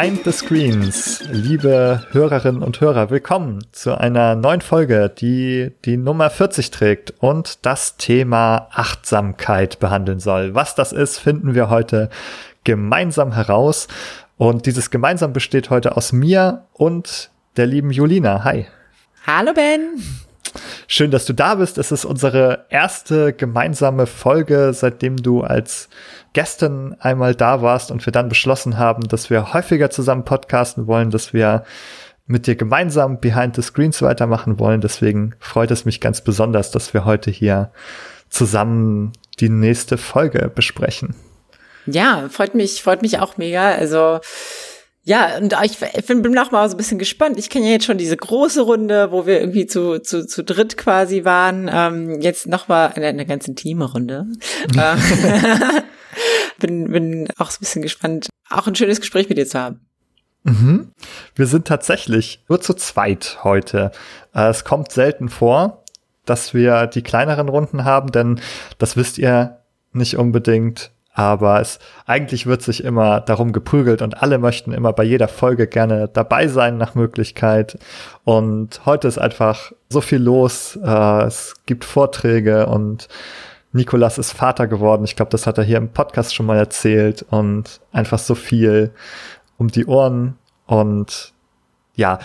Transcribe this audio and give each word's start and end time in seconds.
Behind 0.00 0.24
the 0.24 0.32
Screens, 0.32 1.22
liebe 1.30 2.06
Hörerinnen 2.12 2.62
und 2.62 2.80
Hörer, 2.80 3.10
willkommen 3.10 3.66
zu 3.70 3.98
einer 3.98 4.34
neuen 4.34 4.62
Folge, 4.62 5.10
die 5.14 5.72
die 5.84 5.98
Nummer 5.98 6.30
40 6.30 6.70
trägt 6.70 7.12
und 7.18 7.66
das 7.66 7.98
Thema 7.98 8.68
Achtsamkeit 8.70 9.78
behandeln 9.78 10.18
soll. 10.18 10.54
Was 10.54 10.74
das 10.74 10.92
ist, 10.92 11.18
finden 11.18 11.54
wir 11.54 11.68
heute 11.68 12.08
gemeinsam 12.64 13.34
heraus. 13.34 13.88
Und 14.38 14.64
dieses 14.64 14.88
gemeinsam 14.88 15.34
besteht 15.34 15.68
heute 15.68 15.98
aus 15.98 16.12
mir 16.12 16.64
und 16.72 17.30
der 17.58 17.66
lieben 17.66 17.90
Julina. 17.90 18.42
Hi. 18.42 18.68
Hallo 19.26 19.52
Ben. 19.52 20.02
Schön, 20.86 21.10
dass 21.10 21.26
du 21.26 21.32
da 21.32 21.56
bist. 21.56 21.78
Es 21.78 21.92
ist 21.92 22.04
unsere 22.04 22.66
erste 22.70 23.32
gemeinsame 23.32 24.06
Folge, 24.06 24.72
seitdem 24.72 25.16
du 25.16 25.42
als 25.42 25.88
Gästin 26.32 26.96
einmal 27.00 27.34
da 27.34 27.62
warst 27.62 27.90
und 27.90 28.04
wir 28.06 28.12
dann 28.12 28.28
beschlossen 28.28 28.78
haben, 28.78 29.08
dass 29.08 29.30
wir 29.30 29.52
häufiger 29.52 29.90
zusammen 29.90 30.24
podcasten 30.24 30.86
wollen, 30.86 31.10
dass 31.10 31.32
wir 31.32 31.64
mit 32.26 32.46
dir 32.46 32.54
gemeinsam 32.54 33.20
Behind 33.20 33.56
the 33.56 33.62
Screens 33.62 34.02
weitermachen 34.02 34.58
wollen. 34.58 34.80
Deswegen 34.80 35.34
freut 35.40 35.70
es 35.70 35.84
mich 35.84 36.00
ganz 36.00 36.20
besonders, 36.20 36.70
dass 36.70 36.94
wir 36.94 37.04
heute 37.04 37.30
hier 37.30 37.72
zusammen 38.28 39.12
die 39.40 39.48
nächste 39.48 39.98
Folge 39.98 40.50
besprechen. 40.54 41.14
Ja, 41.86 42.28
freut 42.28 42.54
mich, 42.54 42.82
freut 42.82 43.02
mich 43.02 43.18
auch 43.18 43.36
mega. 43.36 43.72
Also 43.72 44.20
ja, 45.02 45.38
und 45.38 45.54
ich 45.64 45.78
bin, 46.06 46.22
bin 46.22 46.38
auch 46.38 46.50
mal 46.50 46.68
so 46.68 46.74
ein 46.74 46.76
bisschen 46.76 46.98
gespannt. 46.98 47.38
Ich 47.38 47.48
kenne 47.48 47.66
ja 47.66 47.72
jetzt 47.72 47.86
schon 47.86 47.96
diese 47.96 48.16
große 48.16 48.60
Runde, 48.60 49.10
wo 49.10 49.26
wir 49.26 49.40
irgendwie 49.40 49.66
zu, 49.66 49.98
zu, 50.00 50.26
zu 50.26 50.44
dritt 50.44 50.76
quasi 50.76 51.24
waren. 51.24 51.70
Ähm, 51.72 52.20
jetzt 52.20 52.46
noch 52.46 52.68
mal 52.68 52.88
eine, 52.88 53.06
eine 53.06 53.26
ganz 53.26 53.48
intime 53.48 53.90
Runde. 53.90 54.26
Ähm, 54.76 54.98
bin, 56.58 56.92
bin 56.92 57.28
auch 57.38 57.50
so 57.50 57.56
ein 57.56 57.60
bisschen 57.60 57.82
gespannt, 57.82 58.28
auch 58.50 58.66
ein 58.66 58.74
schönes 58.74 59.00
Gespräch 59.00 59.28
mit 59.28 59.38
dir 59.38 59.46
zu 59.46 59.58
haben. 59.58 59.80
Mhm. 60.42 60.92
Wir 61.34 61.46
sind 61.46 61.66
tatsächlich 61.66 62.44
nur 62.48 62.60
zu 62.60 62.74
zweit 62.74 63.38
heute. 63.42 63.90
Äh, 64.34 64.48
es 64.48 64.64
kommt 64.64 64.92
selten 64.92 65.28
vor, 65.28 65.84
dass 66.24 66.54
wir 66.54 66.86
die 66.86 67.02
kleineren 67.02 67.48
Runden 67.48 67.84
haben, 67.84 68.12
denn 68.12 68.40
das 68.78 68.96
wisst 68.96 69.18
ihr 69.18 69.60
nicht 69.92 70.16
unbedingt. 70.16 70.92
Aber 71.20 71.60
es 71.60 71.80
eigentlich 72.06 72.46
wird 72.46 72.62
sich 72.62 72.82
immer 72.82 73.20
darum 73.20 73.52
geprügelt 73.52 74.00
und 74.00 74.22
alle 74.22 74.38
möchten 74.38 74.72
immer 74.72 74.94
bei 74.94 75.02
jeder 75.02 75.28
Folge 75.28 75.66
gerne 75.66 76.08
dabei 76.08 76.48
sein 76.48 76.78
nach 76.78 76.94
Möglichkeit. 76.94 77.78
Und 78.24 78.86
heute 78.86 79.06
ist 79.06 79.18
einfach 79.18 79.70
so 79.90 80.00
viel 80.00 80.22
los. 80.22 80.78
Äh, 80.82 81.24
es 81.24 81.56
gibt 81.66 81.84
Vorträge 81.84 82.64
und 82.64 83.08
Nikolas 83.72 84.16
ist 84.16 84.32
Vater 84.32 84.66
geworden. 84.66 85.04
Ich 85.04 85.14
glaube, 85.14 85.30
das 85.30 85.46
hat 85.46 85.58
er 85.58 85.64
hier 85.64 85.76
im 85.76 85.90
Podcast 85.90 86.34
schon 86.34 86.46
mal 86.46 86.56
erzählt 86.56 87.22
und 87.28 87.82
einfach 87.92 88.18
so 88.18 88.34
viel 88.34 88.90
um 89.58 89.68
die 89.68 89.84
Ohren 89.84 90.38
und 90.64 91.34
ja, 91.96 92.18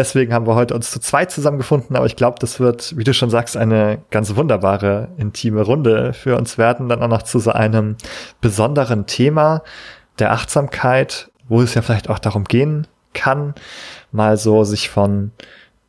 deswegen 0.00 0.32
haben 0.32 0.46
wir 0.46 0.54
heute 0.54 0.74
uns 0.74 0.90
zu 0.90 0.98
zweit 0.98 1.30
zusammengefunden, 1.30 1.94
aber 1.94 2.06
ich 2.06 2.16
glaube, 2.16 2.38
das 2.40 2.58
wird, 2.58 2.96
wie 2.96 3.04
du 3.04 3.12
schon 3.12 3.28
sagst, 3.28 3.56
eine 3.56 4.02
ganz 4.10 4.34
wunderbare 4.34 5.08
intime 5.18 5.60
Runde 5.60 6.14
für 6.14 6.36
uns 6.36 6.56
werden, 6.56 6.88
dann 6.88 7.02
auch 7.02 7.08
noch 7.08 7.22
zu 7.22 7.38
so 7.38 7.52
einem 7.52 7.96
besonderen 8.40 9.06
Thema 9.06 9.62
der 10.18 10.32
Achtsamkeit, 10.32 11.30
wo 11.48 11.60
es 11.60 11.74
ja 11.74 11.82
vielleicht 11.82 12.08
auch 12.08 12.18
darum 12.18 12.44
gehen 12.44 12.86
kann, 13.12 13.54
mal 14.10 14.36
so 14.38 14.64
sich 14.64 14.88
von 14.88 15.32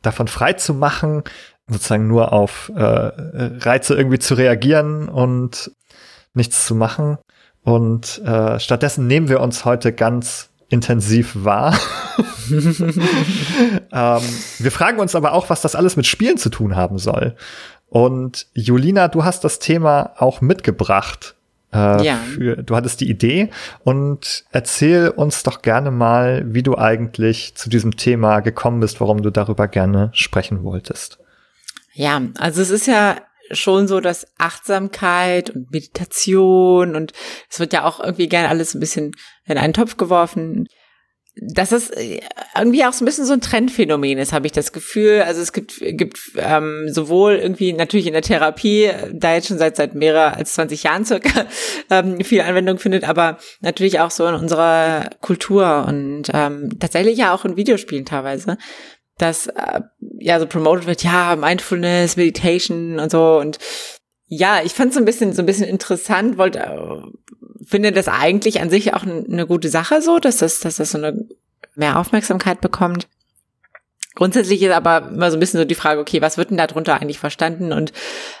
davon 0.02 0.28
frei 0.28 0.52
zu 0.52 0.74
machen, 0.74 1.22
sozusagen 1.68 2.06
nur 2.06 2.32
auf 2.32 2.70
äh, 2.74 2.80
Reize 2.80 3.94
irgendwie 3.94 4.18
zu 4.18 4.34
reagieren 4.34 5.08
und 5.08 5.70
nichts 6.34 6.66
zu 6.66 6.74
machen. 6.74 7.18
Und 7.62 8.20
äh, 8.26 8.60
stattdessen 8.60 9.06
nehmen 9.06 9.28
wir 9.28 9.40
uns 9.40 9.64
heute 9.64 9.92
ganz 9.92 10.51
intensiv 10.72 11.32
wahr. 11.44 11.78
ähm, 12.50 14.22
wir 14.58 14.70
fragen 14.70 14.98
uns 14.98 15.14
aber 15.14 15.32
auch, 15.32 15.50
was 15.50 15.60
das 15.60 15.74
alles 15.74 15.96
mit 15.96 16.06
Spielen 16.06 16.38
zu 16.38 16.48
tun 16.48 16.76
haben 16.76 16.98
soll. 16.98 17.36
Und 17.88 18.46
Julina, 18.54 19.08
du 19.08 19.24
hast 19.24 19.44
das 19.44 19.58
Thema 19.58 20.12
auch 20.16 20.40
mitgebracht. 20.40 21.34
Äh, 21.72 22.04
ja. 22.04 22.16
Für, 22.16 22.56
du 22.56 22.74
hattest 22.74 23.00
die 23.00 23.10
Idee 23.10 23.50
und 23.84 24.44
erzähl 24.50 25.08
uns 25.08 25.42
doch 25.42 25.62
gerne 25.62 25.90
mal, 25.90 26.42
wie 26.46 26.62
du 26.62 26.76
eigentlich 26.76 27.54
zu 27.54 27.68
diesem 27.68 27.96
Thema 27.96 28.40
gekommen 28.40 28.80
bist, 28.80 29.00
warum 29.00 29.22
du 29.22 29.30
darüber 29.30 29.68
gerne 29.68 30.10
sprechen 30.14 30.64
wolltest. 30.64 31.18
Ja, 31.94 32.22
also 32.38 32.62
es 32.62 32.70
ist 32.70 32.86
ja 32.86 33.16
schon 33.52 33.88
so, 33.88 34.00
dass 34.00 34.26
Achtsamkeit 34.38 35.50
und 35.50 35.70
Meditation 35.70 36.96
und 36.96 37.12
es 37.50 37.60
wird 37.60 37.72
ja 37.72 37.84
auch 37.84 38.00
irgendwie 38.00 38.28
gerne 38.28 38.48
alles 38.48 38.74
ein 38.74 38.80
bisschen 38.80 39.12
in 39.44 39.58
einen 39.58 39.72
Topf 39.72 39.96
geworfen. 39.96 40.66
Dass 41.34 41.72
es 41.72 41.90
irgendwie 42.54 42.84
auch 42.84 42.92
so 42.92 43.02
ein 43.02 43.06
bisschen 43.06 43.24
so 43.24 43.32
ein 43.32 43.40
Trendphänomen 43.40 44.18
ist, 44.18 44.34
habe 44.34 44.44
ich 44.44 44.52
das 44.52 44.70
Gefühl. 44.70 45.22
Also 45.22 45.40
es 45.40 45.54
gibt, 45.54 45.78
gibt 45.80 46.20
ähm, 46.36 46.88
sowohl 46.90 47.36
irgendwie 47.36 47.72
natürlich 47.72 48.06
in 48.06 48.12
der 48.12 48.20
Therapie, 48.20 48.90
da 49.14 49.32
jetzt 49.32 49.48
schon 49.48 49.56
seit 49.56 49.76
seit 49.76 49.94
mehrer 49.94 50.36
als 50.36 50.52
20 50.52 50.82
Jahren 50.82 51.06
circa 51.06 51.46
ähm, 51.90 52.20
viel 52.20 52.42
Anwendung 52.42 52.78
findet, 52.78 53.08
aber 53.08 53.38
natürlich 53.60 54.00
auch 54.00 54.10
so 54.10 54.26
in 54.26 54.34
unserer 54.34 55.08
Kultur 55.22 55.86
und 55.88 56.24
ähm, 56.34 56.68
tatsächlich 56.78 57.16
ja 57.16 57.32
auch 57.32 57.46
in 57.46 57.56
Videospielen 57.56 58.04
teilweise 58.04 58.58
dass 59.22 59.46
äh, 59.46 59.80
ja 60.18 60.38
so 60.40 60.46
promoted 60.46 60.86
wird, 60.86 61.02
ja, 61.02 61.36
Mindfulness, 61.36 62.16
Meditation 62.16 62.98
und 62.98 63.10
so 63.10 63.38
und 63.38 63.58
ja, 64.26 64.62
ich 64.64 64.72
fand 64.72 64.88
es 64.88 64.94
so 64.94 65.00
ein 65.00 65.04
bisschen 65.04 65.32
so 65.32 65.42
ein 65.42 65.46
bisschen 65.46 65.66
interessant, 65.66 66.38
wollte 66.38 66.58
äh, 66.58 67.64
finde 67.64 67.92
das 67.92 68.08
eigentlich 68.08 68.60
an 68.60 68.70
sich 68.70 68.94
auch 68.94 69.04
eine 69.04 69.46
gute 69.46 69.68
Sache 69.68 70.02
so, 70.02 70.18
dass 70.18 70.38
das 70.38 70.60
dass 70.60 70.76
das 70.76 70.90
so 70.90 70.98
eine 70.98 71.26
mehr 71.74 71.98
Aufmerksamkeit 71.98 72.60
bekommt. 72.60 73.08
Grundsätzlich 74.14 74.62
ist 74.62 74.72
aber 74.72 75.08
immer 75.08 75.30
so 75.30 75.38
ein 75.38 75.40
bisschen 75.40 75.58
so 75.58 75.64
die 75.64 75.74
Frage, 75.74 76.00
okay, 76.00 76.20
was 76.20 76.36
wird 76.36 76.50
denn 76.50 76.58
darunter 76.58 76.94
eigentlich 76.94 77.18
verstanden 77.18 77.72
und 77.72 77.92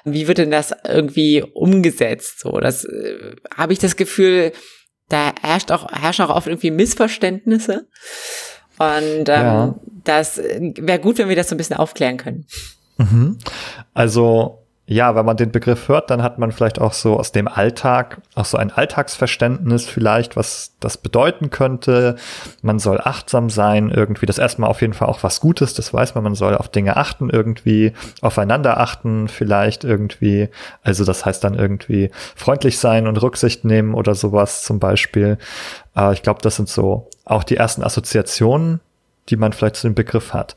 wie 0.04 0.28
wird 0.28 0.38
denn 0.38 0.50
das 0.50 0.74
irgendwie 0.86 1.42
umgesetzt? 1.54 2.40
So, 2.40 2.58
das 2.60 2.84
äh, 2.84 3.36
habe 3.56 3.72
ich 3.72 3.78
das 3.78 3.96
Gefühl, 3.96 4.52
da 5.08 5.32
herrscht 5.40 5.70
auch 5.70 5.90
herrschen 5.90 6.24
auch 6.26 6.34
oft 6.34 6.46
irgendwie 6.46 6.70
Missverständnisse. 6.70 7.88
Und 8.82 9.28
ähm, 9.28 9.42
ja. 9.42 9.74
das 10.04 10.38
wäre 10.38 10.98
gut, 10.98 11.18
wenn 11.18 11.28
wir 11.28 11.36
das 11.36 11.48
so 11.48 11.54
ein 11.54 11.58
bisschen 11.58 11.76
aufklären 11.76 12.16
können. 12.16 12.46
Mhm. 12.98 13.38
Also 13.94 14.61
ja, 14.86 15.14
wenn 15.14 15.24
man 15.24 15.36
den 15.36 15.52
Begriff 15.52 15.88
hört, 15.88 16.10
dann 16.10 16.24
hat 16.24 16.38
man 16.38 16.50
vielleicht 16.50 16.80
auch 16.80 16.92
so 16.92 17.16
aus 17.16 17.30
dem 17.30 17.46
Alltag, 17.46 18.20
auch 18.34 18.44
so 18.44 18.58
ein 18.58 18.72
Alltagsverständnis 18.72 19.86
vielleicht, 19.86 20.36
was 20.36 20.74
das 20.80 20.96
bedeuten 20.96 21.50
könnte. 21.50 22.16
Man 22.62 22.80
soll 22.80 23.00
achtsam 23.00 23.48
sein, 23.48 23.90
irgendwie. 23.90 24.26
Das 24.26 24.38
erstmal 24.38 24.68
auf 24.68 24.80
jeden 24.80 24.92
Fall 24.92 25.08
auch 25.08 25.22
was 25.22 25.40
Gutes, 25.40 25.74
das 25.74 25.94
weiß 25.94 26.16
man. 26.16 26.24
Man 26.24 26.34
soll 26.34 26.56
auf 26.56 26.68
Dinge 26.68 26.96
achten, 26.96 27.30
irgendwie, 27.30 27.92
aufeinander 28.22 28.80
achten, 28.80 29.28
vielleicht 29.28 29.84
irgendwie. 29.84 30.48
Also 30.82 31.04
das 31.04 31.24
heißt 31.24 31.44
dann 31.44 31.54
irgendwie 31.54 32.10
freundlich 32.34 32.78
sein 32.78 33.06
und 33.06 33.22
Rücksicht 33.22 33.64
nehmen 33.64 33.94
oder 33.94 34.16
sowas 34.16 34.64
zum 34.64 34.80
Beispiel. 34.80 35.38
Äh, 35.96 36.12
ich 36.12 36.22
glaube, 36.22 36.40
das 36.42 36.56
sind 36.56 36.68
so 36.68 37.08
auch 37.24 37.44
die 37.44 37.56
ersten 37.56 37.84
Assoziationen, 37.84 38.80
die 39.28 39.36
man 39.36 39.52
vielleicht 39.52 39.76
zu 39.76 39.86
dem 39.86 39.94
Begriff 39.94 40.32
hat. 40.32 40.56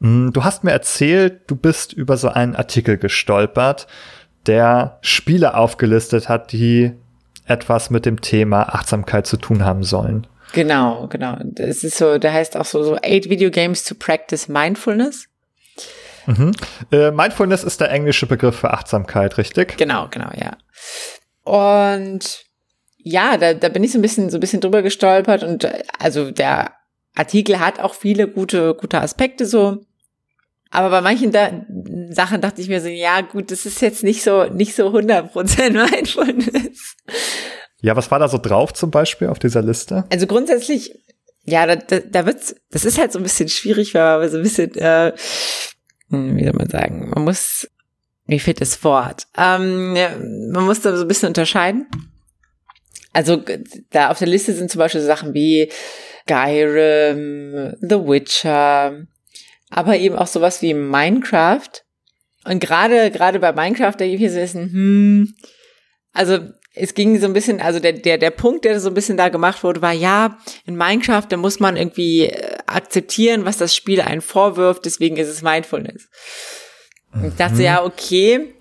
Hm, 0.00 0.32
du 0.32 0.44
hast 0.44 0.64
mir 0.64 0.72
erzählt, 0.72 1.42
du 1.46 1.56
bist 1.56 1.92
über 1.92 2.16
so 2.16 2.28
einen 2.28 2.56
Artikel 2.56 2.98
gestolpert, 2.98 3.86
der 4.46 4.98
Spiele 5.02 5.54
aufgelistet 5.54 6.28
hat, 6.28 6.52
die 6.52 6.92
etwas 7.46 7.90
mit 7.90 8.06
dem 8.06 8.20
Thema 8.20 8.74
Achtsamkeit 8.74 9.26
zu 9.26 9.36
tun 9.36 9.64
haben 9.64 9.82
sollen. 9.82 10.26
Genau, 10.52 11.06
genau. 11.08 11.36
Das 11.42 11.84
ist 11.84 11.96
so, 11.96 12.18
der 12.18 12.32
heißt 12.32 12.56
auch 12.56 12.64
so, 12.64 12.82
so 12.82 12.96
Eight 13.02 13.28
Video 13.28 13.50
Games 13.50 13.84
to 13.84 13.94
Practice 13.94 14.48
Mindfulness. 14.48 15.26
Mhm. 16.26 16.52
Äh, 16.90 17.10
Mindfulness 17.10 17.64
ist 17.64 17.80
der 17.80 17.90
englische 17.90 18.26
Begriff 18.26 18.56
für 18.56 18.72
Achtsamkeit, 18.72 19.38
richtig? 19.38 19.76
Genau, 19.76 20.08
genau, 20.10 20.30
ja. 20.34 20.56
Und 21.44 22.44
ja, 22.98 23.36
da, 23.36 23.54
da 23.54 23.68
bin 23.68 23.82
ich 23.84 23.92
so 23.92 23.98
ein 23.98 24.02
bisschen, 24.02 24.30
so 24.30 24.36
ein 24.36 24.40
bisschen 24.40 24.60
drüber 24.60 24.82
gestolpert 24.82 25.42
und 25.42 25.68
also 25.98 26.30
der 26.30 26.72
Artikel 27.14 27.58
hat 27.60 27.80
auch 27.80 27.94
viele 27.94 28.28
gute, 28.28 28.74
gute 28.74 29.00
Aspekte 29.00 29.46
so. 29.46 29.84
Aber 30.70 30.90
bei 30.90 31.00
manchen 31.00 31.32
da 31.32 31.66
Sachen 32.10 32.40
dachte 32.40 32.60
ich 32.60 32.68
mir 32.68 32.80
so, 32.80 32.88
ja 32.88 33.22
gut, 33.22 33.50
das 33.50 33.66
ist 33.66 33.80
jetzt 33.80 34.04
nicht 34.04 34.22
so, 34.22 34.44
nicht 34.44 34.74
so 34.74 34.88
100% 34.88 35.90
Mindfulness. 35.90 36.96
Ja, 37.82 37.96
was 37.96 38.10
war 38.10 38.18
da 38.18 38.28
so 38.28 38.38
drauf 38.38 38.72
zum 38.72 38.90
Beispiel 38.90 39.28
auf 39.28 39.38
dieser 39.38 39.62
Liste? 39.62 40.04
Also 40.10 40.26
grundsätzlich, 40.26 40.94
ja, 41.44 41.66
da, 41.66 41.76
da, 41.76 41.98
da 41.98 42.26
wird's, 42.26 42.54
das 42.70 42.84
ist 42.84 42.98
halt 42.98 43.10
so 43.12 43.18
ein 43.18 43.22
bisschen 43.24 43.48
schwierig, 43.48 43.94
weil 43.94 44.20
man 44.20 44.30
so 44.30 44.36
ein 44.36 44.42
bisschen, 44.42 44.74
äh, 44.76 45.12
hm, 46.10 46.36
wie 46.36 46.44
soll 46.44 46.52
man 46.52 46.68
sagen, 46.68 47.10
man 47.14 47.24
muss, 47.24 47.68
wie 48.26 48.38
fehlt 48.38 48.60
das 48.60 48.84
Wort? 48.84 49.26
Ähm, 49.36 49.96
ja, 49.96 50.10
man 50.52 50.66
muss 50.66 50.82
da 50.82 50.94
so 50.96 51.02
ein 51.02 51.08
bisschen 51.08 51.28
unterscheiden. 51.28 51.86
Also 53.12 53.42
da 53.90 54.10
auf 54.10 54.18
der 54.18 54.28
Liste 54.28 54.52
sind 54.52 54.70
zum 54.70 54.78
Beispiel 54.78 55.00
Sachen 55.00 55.34
wie 55.34 55.68
Skyrim, 56.30 57.74
The 57.80 57.96
Witcher, 57.96 59.06
aber 59.68 59.96
eben 59.96 60.16
auch 60.16 60.28
sowas 60.28 60.62
wie 60.62 60.74
Minecraft. 60.74 61.68
Und 62.44 62.60
gerade, 62.60 63.10
gerade 63.10 63.40
bei 63.40 63.52
Minecraft, 63.52 63.94
da 63.98 64.06
gibt 64.06 64.22
es 64.22 64.54
ein, 64.54 64.72
hm, 64.72 65.34
also 66.12 66.38
es 66.74 66.94
ging 66.94 67.18
so 67.18 67.26
ein 67.26 67.32
bisschen, 67.32 67.60
also 67.60 67.80
der, 67.80 67.92
der, 67.92 68.16
der 68.16 68.30
Punkt, 68.30 68.64
der 68.64 68.78
so 68.80 68.88
ein 68.88 68.94
bisschen 68.94 69.16
da 69.16 69.28
gemacht 69.28 69.64
wurde, 69.64 69.82
war 69.82 69.92
ja, 69.92 70.38
in 70.66 70.76
Minecraft, 70.76 71.26
da 71.28 71.36
muss 71.36 71.58
man 71.58 71.76
irgendwie 71.76 72.26
äh, 72.26 72.58
akzeptieren, 72.66 73.44
was 73.44 73.58
das 73.58 73.74
Spiel 73.74 74.00
einen 74.00 74.20
vorwirft, 74.20 74.84
deswegen 74.84 75.16
ist 75.16 75.28
es 75.28 75.42
Mindfulness. 75.42 76.08
Mhm. 77.12 77.24
Ich 77.26 77.34
dachte, 77.34 77.62
ja, 77.62 77.84
okay, 77.84 78.54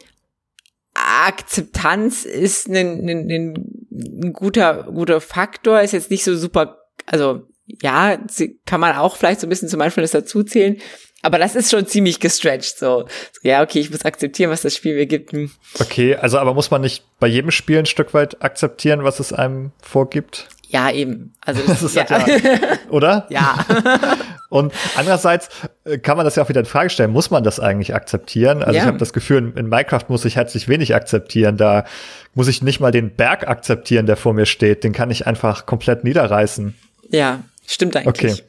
Akzeptanz 0.95 2.25
ist 2.25 2.68
ein, 2.68 3.07
ein, 3.07 3.30
ein, 3.30 3.54
ein 3.92 4.33
guter, 4.33 4.83
guter 4.92 5.21
Faktor, 5.21 5.81
ist 5.81 5.94
jetzt 5.94 6.12
nicht 6.12 6.24
so 6.24 6.36
super, 6.36 6.80
also 7.06 7.48
ja, 7.81 8.18
kann 8.66 8.80
man 8.80 8.95
auch 8.95 9.16
vielleicht 9.16 9.39
so 9.39 9.48
ein 9.48 9.50
bisschen 9.50 9.69
zum 9.69 9.80
Mindfulness 9.80 10.12
dazuzählen, 10.12 10.77
aber 11.21 11.38
das 11.38 11.56
ist 11.56 11.69
schon 11.69 11.86
ziemlich 11.86 12.19
gestretched, 12.19 12.77
so. 12.77 13.06
Ja, 13.44 13.62
okay, 13.62 13.80
ich 13.80 13.92
muss 13.92 14.06
akzeptieren, 14.06 14.51
was 14.51 14.62
das 14.62 14.75
Spiel 14.75 14.95
mir 14.95 15.06
gibt. 15.06 15.33
Hm. 15.33 15.51
Okay, 15.80 16.16
also 16.16 16.39
aber 16.39 16.54
muss 16.54 16.71
man 16.71 16.81
nicht 16.81 17.04
bei 17.19 17.27
jedem 17.27 17.51
Spiel 17.51 17.80
ein 17.80 17.86
Stück 17.86 18.13
weit 18.13 18.42
akzeptieren, 18.42 19.04
was 19.04 19.19
es 19.19 19.33
einem 19.33 19.71
vorgibt? 19.81 20.48
Ja, 20.69 20.92
eben. 20.92 21.33
Also 21.42 21.62
das, 21.68 21.81
das 21.81 21.83
ist 21.83 21.95
ja. 21.95 22.10
Halt 22.10 22.44
ja, 22.44 22.60
oder? 22.89 23.27
Ja. 23.30 23.66
Und 24.50 24.74
andererseits 24.95 25.50
äh, 25.83 26.00
kann 26.00 26.18
man 26.18 26.25
das 26.25 26.36
ja 26.36 26.44
auch 26.44 26.50
wieder 26.50 26.62
in 26.62 26.66
Frage 26.66 26.89
stellen, 26.89 27.12
muss 27.12 27.30
man 27.30 27.44
das 27.44 27.60
eigentlich 27.60 27.94
akzeptieren? 27.94 28.63
Also 28.63 28.77
ja. 28.77 28.81
ich 28.81 28.88
habe 28.88 28.98
das 28.98 29.13
Gefühl, 29.13 29.38
in, 29.38 29.54
in 29.56 29.69
Minecraft 29.69 30.06
muss 30.07 30.25
ich 30.25 30.38
herzlich 30.38 30.68
wenig 30.68 30.95
akzeptieren. 30.95 31.57
Da 31.57 31.86
muss 32.33 32.48
ich 32.48 32.63
nicht 32.63 32.80
mal 32.80 32.92
den 32.92 33.16
Berg 33.16 33.48
akzeptieren, 33.48 34.06
der 34.06 34.16
vor 34.16 34.33
mir 34.33 34.45
steht. 34.45 34.83
Den 34.83 34.94
kann 34.94 35.12
ich 35.12 35.27
einfach 35.27 35.66
komplett 35.66 36.04
niederreißen. 36.04 36.75
Ja, 37.10 37.44
stimmt 37.74 37.95
eigentlich. 37.95 38.33
Okay. 38.33 38.44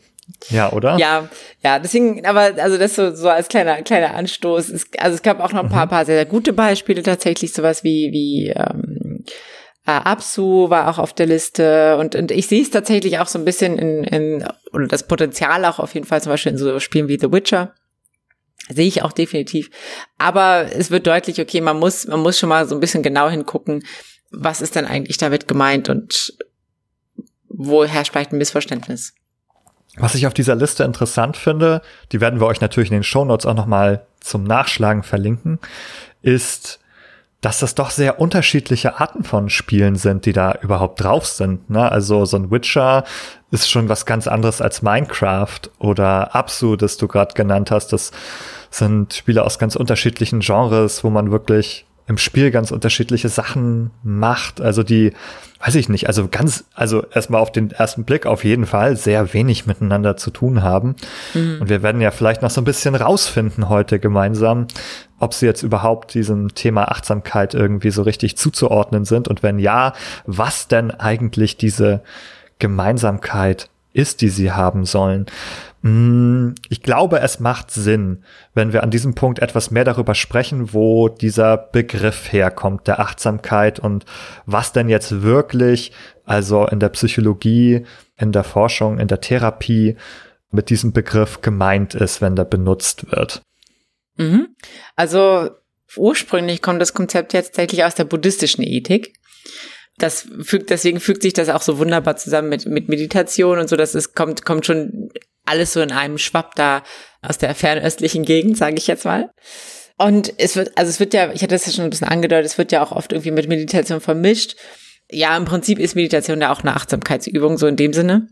Ja, 0.49 0.73
oder? 0.73 0.97
Ja, 0.97 1.29
ja, 1.63 1.79
deswegen, 1.79 2.25
aber 2.25 2.53
also 2.63 2.79
das 2.79 2.95
so, 2.95 3.15
so 3.15 3.29
als 3.29 3.49
kleiner, 3.49 3.83
kleiner 3.83 4.15
Anstoß. 4.15 4.69
Es, 4.69 4.87
also 4.99 5.17
es 5.17 5.23
gab 5.23 5.41
auch 5.41 5.53
noch 5.53 5.65
ein 5.65 5.69
paar, 5.69 5.87
mhm. 5.87 5.91
paar 5.91 6.05
sehr, 6.05 6.17
sehr 6.17 6.27
gute 6.27 6.53
Beispiele 6.53 7.03
tatsächlich, 7.03 7.53
sowas 7.53 7.85
wie, 7.85 8.11
wie 8.13 8.49
ähm, 8.49 9.25
äh, 9.87 9.91
Absu 9.91 10.71
war 10.71 10.89
auch 10.89 10.99
auf 10.99 11.13
der 11.13 11.27
Liste 11.27 11.97
und, 11.97 12.15
und 12.15 12.31
ich 12.31 12.47
sehe 12.47 12.63
es 12.63 12.71
tatsächlich 12.71 13.19
auch 13.19 13.27
so 13.27 13.39
ein 13.39 13.45
bisschen 13.45 13.79
in, 13.79 14.05
in, 14.05 14.49
oder 14.73 14.87
das 14.87 15.07
Potenzial 15.07 15.65
auch 15.65 15.79
auf 15.79 15.95
jeden 15.95 16.07
Fall 16.07 16.23
zum 16.23 16.31
Beispiel 16.31 16.53
in 16.53 16.59
so 16.59 16.79
Spielen 16.81 17.09
wie 17.09 17.19
The 17.19 17.33
Witcher. 17.33 17.75
Sehe 18.69 18.87
ich 18.87 19.03
auch 19.03 19.13
definitiv. 19.13 19.71
Aber 20.17 20.67
es 20.73 20.93
wird 20.93 21.07
deutlich, 21.07 21.41
okay, 21.41 21.61
man 21.61 21.79
muss, 21.79 22.07
man 22.07 22.21
muss 22.21 22.39
schon 22.39 22.49
mal 22.49 22.69
so 22.69 22.77
ein 22.77 22.81
bisschen 22.81 23.03
genau 23.03 23.29
hingucken, 23.29 23.83
was 24.31 24.61
ist 24.61 24.77
denn 24.77 24.85
eigentlich 24.85 25.17
damit 25.17 25.49
gemeint 25.49 25.89
und 25.89 26.35
wo 27.63 27.85
herrscht 27.85 28.13
vielleicht 28.13 28.33
ein 28.33 28.39
Missverständnis. 28.39 29.15
Was 29.97 30.15
ich 30.15 30.27
auf 30.27 30.35
dieser 30.35 30.55
Liste 30.55 30.85
interessant 30.85 31.37
finde, 31.37 31.83
die 32.13 32.21
werden 32.21 32.41
wir 32.41 32.47
euch 32.47 32.61
natürlich 32.61 32.91
in 32.91 32.97
den 32.97 33.03
Shownotes 33.03 33.45
auch 33.45 33.55
nochmal 33.55 34.07
zum 34.21 34.45
Nachschlagen 34.45 35.03
verlinken, 35.03 35.59
ist, 36.23 36.81
dass 37.43 37.59
das 37.59 37.75
doch 37.75 37.91
sehr 37.91 38.21
unterschiedliche 38.21 39.01
Arten 39.01 39.25
von 39.25 39.51
Spielen 39.51 39.97
sind, 39.97 40.27
die 40.27 40.33
da 40.33 40.59
überhaupt 40.63 41.03
drauf 41.03 41.27
sind. 41.27 41.69
Ne? 41.69 41.91
Also 41.91 42.25
so 42.25 42.37
ein 42.37 42.51
Witcher 42.51 43.05
ist 43.51 43.71
schon 43.71 43.89
was 43.89 44.07
ganz 44.07 44.27
anderes 44.27 44.61
als 44.61 44.83
Minecraft 44.83 45.61
oder 45.79 46.35
Absu, 46.35 46.77
das 46.77 46.97
du 46.97 47.09
gerade 47.09 47.35
genannt 47.35 47.71
hast. 47.71 47.93
Das 47.93 48.13
sind 48.71 49.13
Spiele 49.15 49.45
aus 49.45 49.59
ganz 49.59 49.77
unterschiedlichen 49.77 50.41
Genres, 50.41 51.03
wo 51.03 51.11
man 51.11 51.31
wirklich 51.31 51.87
im 52.11 52.19
Spiel 52.19 52.51
ganz 52.51 52.73
unterschiedliche 52.73 53.29
Sachen 53.29 53.93
macht. 54.03 54.61
Also 54.61 54.83
die, 54.83 55.13
weiß 55.65 55.77
ich 55.77 55.89
nicht, 55.89 56.09
also 56.09 56.27
ganz, 56.27 56.65
also 56.75 57.07
erstmal 57.15 57.41
auf 57.41 57.53
den 57.53 57.71
ersten 57.71 58.03
Blick 58.03 58.27
auf 58.27 58.43
jeden 58.43 58.67
Fall 58.67 58.97
sehr 58.97 59.33
wenig 59.33 59.67
miteinander 59.67 60.17
zu 60.17 60.33
tun 60.33 60.65
haben. 60.65 60.97
Mhm. 61.35 61.59
Und 61.61 61.69
wir 61.69 61.85
werden 61.85 62.01
ja 62.01 62.11
vielleicht 62.11 62.43
noch 62.43 62.51
so 62.51 62.61
ein 62.61 62.65
bisschen 62.65 62.97
rausfinden 62.97 63.69
heute 63.69 64.01
gemeinsam, 64.01 64.67
ob 65.21 65.35
sie 65.35 65.47
jetzt 65.47 65.63
überhaupt 65.63 66.15
diesem 66.15 66.53
Thema 66.53 66.91
Achtsamkeit 66.91 67.55
irgendwie 67.55 67.93
so 67.93 68.03
richtig 68.03 68.37
zuzuordnen 68.37 69.05
sind. 69.05 69.29
Und 69.29 69.45
wenn 69.45 69.61
ja, 69.61 69.93
was 70.27 70.67
denn 70.67 70.91
eigentlich 70.91 71.59
diese 71.59 72.03
Gemeinsamkeit 72.59 73.71
ist, 73.93 74.21
die 74.21 74.29
sie 74.29 74.53
haben 74.53 74.85
sollen. 74.85 75.27
Mm, 75.83 76.51
ich 76.69 76.83
glaube, 76.83 77.21
es 77.21 77.41
macht 77.41 77.71
Sinn, 77.71 78.25
wenn 78.55 78.73
wir 78.73 78.83
an 78.83 78.91
diesem 78.91 79.15
Punkt 79.15 79.39
etwas 79.39 79.71
mehr 79.71 79.85
darüber 79.85 80.15
sprechen, 80.15 80.73
wo 80.73 81.09
dieser 81.09 81.57
Begriff 81.57 82.33
herkommt, 82.33 82.87
der 82.87 83.01
Achtsamkeit 83.01 83.79
und 83.79 84.05
was 84.47 84.73
denn 84.73 84.89
jetzt 84.89 85.23
wirklich, 85.23 85.93
also 86.25 86.67
in 86.67 86.81
der 86.81 86.91
Psychologie, 86.91 87.87
in 88.17 88.33
der 88.33 88.45
Forschung, 88.45 88.99
in 88.99 89.09
der 89.09 89.21
Therapie 89.21 89.97
mit 90.51 90.69
diesem 90.69 90.93
Begriff 90.93 91.41
gemeint 91.41 91.95
ist, 91.95 92.21
wenn 92.21 92.37
der 92.37 92.45
benutzt 92.45 93.11
wird. 93.11 93.41
Mhm. 94.17 94.49
Also 94.97 95.51
ursprünglich 95.97 96.61
kommt 96.61 96.81
das 96.83 96.93
Konzept 96.93 97.33
jetzt 97.33 97.55
tatsächlich 97.55 97.85
aus 97.85 97.95
der 97.95 98.05
buddhistischen 98.05 98.63
Ethik 98.63 99.15
das 100.03 100.27
fügt, 100.43 100.71
deswegen 100.71 101.01
fügt 101.01 101.23
sich 101.23 101.33
das 101.33 101.49
auch 101.49 101.63
so 101.63 101.79
wunderbar 101.79 102.17
zusammen 102.17 102.49
mit, 102.49 102.67
mit 102.67 102.89
Meditation 102.89 103.59
und 103.59 103.69
so, 103.69 103.77
dass 103.77 103.95
es 103.95 104.15
kommt, 104.15 104.45
kommt 104.45 104.67
schon 104.67 105.11
alles 105.45 105.73
so 105.73 105.81
in 105.81 105.93
einem 105.93 106.19
Schwapp 106.19 106.55
da 106.55 106.83
aus 107.23 107.39
der 107.39 107.55
fernöstlichen 107.55 108.25
Gegend, 108.25 108.57
sage 108.57 108.77
ich 108.77 108.87
jetzt 108.87 109.05
mal. 109.05 109.31
Und 109.99 110.33
es 110.39 110.57
wird, 110.57 110.77
also 110.79 110.89
es 110.89 111.01
wird 111.01 111.13
ja, 111.13 111.33
ich 111.33 111.43
hatte 111.43 111.55
das 111.55 111.67
ja 111.67 111.73
schon 111.73 111.85
ein 111.85 111.91
bisschen 111.91 112.09
angedeutet, 112.09 112.47
es 112.47 112.59
wird 112.59 112.73
ja 112.73 112.83
auch 112.83 112.93
oft 112.93 113.13
irgendwie 113.13 113.33
mit 113.33 113.49
Meditation 113.49 114.01
vermischt. 114.01 114.57
Ja, 115.11 115.37
im 115.37 115.45
Prinzip 115.45 115.79
ist 115.79 115.95
Meditation 115.95 116.41
ja 116.41 116.53
auch 116.53 116.61
eine 116.61 116.75
Achtsamkeitsübung, 116.75 117.59
so 117.59 117.67
in 117.67 117.77
dem 117.77 117.93
Sinne. 117.93 118.29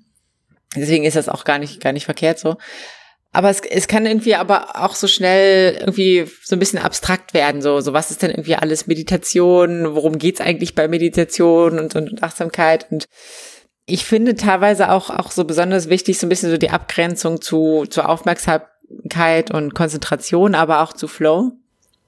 Deswegen 0.76 1.04
ist 1.04 1.16
das 1.16 1.28
auch 1.28 1.44
gar 1.44 1.58
nicht, 1.58 1.80
gar 1.80 1.92
nicht 1.92 2.04
verkehrt 2.04 2.38
so. 2.38 2.56
Aber 3.32 3.50
es, 3.50 3.60
es 3.60 3.88
kann 3.88 4.06
irgendwie 4.06 4.34
aber 4.34 4.82
auch 4.82 4.94
so 4.94 5.06
schnell 5.06 5.76
irgendwie 5.78 6.26
so 6.42 6.56
ein 6.56 6.58
bisschen 6.58 6.78
abstrakt 6.78 7.34
werden. 7.34 7.60
So, 7.60 7.80
so 7.80 7.92
was 7.92 8.10
ist 8.10 8.22
denn 8.22 8.30
irgendwie 8.30 8.56
alles 8.56 8.86
Meditation? 8.86 9.94
Worum 9.94 10.18
geht's 10.18 10.40
eigentlich 10.40 10.74
bei 10.74 10.88
Meditation 10.88 11.78
und, 11.78 11.94
und 11.94 12.22
Achtsamkeit? 12.22 12.86
Und 12.90 13.06
ich 13.84 14.04
finde 14.04 14.34
teilweise 14.34 14.90
auch, 14.90 15.10
auch 15.10 15.30
so 15.30 15.44
besonders 15.44 15.88
wichtig, 15.88 16.18
so 16.18 16.26
ein 16.26 16.30
bisschen 16.30 16.50
so 16.50 16.56
die 16.56 16.70
Abgrenzung 16.70 17.40
zu, 17.40 17.84
zu 17.88 18.02
Aufmerksamkeit 18.02 19.50
und 19.50 19.74
Konzentration, 19.74 20.54
aber 20.54 20.82
auch 20.82 20.94
zu 20.94 21.06
Flow. 21.06 21.52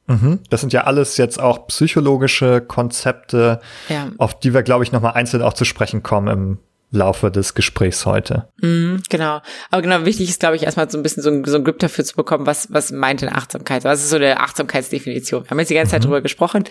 Mhm. 0.07 0.41
Das 0.49 0.61
sind 0.61 0.73
ja 0.73 0.85
alles 0.85 1.19
jetzt 1.19 1.39
auch 1.39 1.67
psychologische 1.69 2.61
Konzepte, 2.61 3.61
ja. 3.89 4.09
auf 4.19 4.39
die 4.39 4.55
wir, 4.55 4.63
glaube 4.63 4.85
ich, 4.85 4.93
nochmal 4.93 5.13
einzeln 5.13 5.43
auch 5.43 5.53
zu 5.53 5.65
sprechen 5.65 6.03
kommen 6.03 6.29
im 6.29 6.59
Laufe 6.91 7.31
des 7.31 7.55
Gesprächs 7.55 8.05
heute. 8.07 8.49
Mhm, 8.61 9.03
genau. 9.09 9.41
Aber 9.71 9.83
genau, 9.83 10.05
wichtig 10.05 10.29
ist, 10.29 10.41
glaube 10.41 10.57
ich, 10.57 10.65
erstmal 10.65 10.91
so 10.91 10.99
ein 10.99 11.03
bisschen 11.03 11.23
so 11.23 11.31
ein, 11.31 11.45
so 11.45 11.57
ein 11.57 11.65
Grip 11.65 11.79
dafür 11.79 12.05
zu 12.05 12.17
bekommen, 12.17 12.47
was, 12.47 12.73
was 12.73 12.91
meint 12.91 13.23
denn 13.23 13.29
Achtsamkeit? 13.29 13.85
Was 13.85 14.01
ist 14.01 14.11
so 14.11 14.17
eine 14.17 14.41
Achtsamkeitsdefinition? 14.41 15.45
Wir 15.45 15.51
haben 15.51 15.59
jetzt 15.61 15.71
die 15.71 15.75
ganze 15.75 15.93
Zeit 15.93 16.01
mhm. 16.01 16.07
drüber 16.07 16.21
gesprochen. 16.21 16.65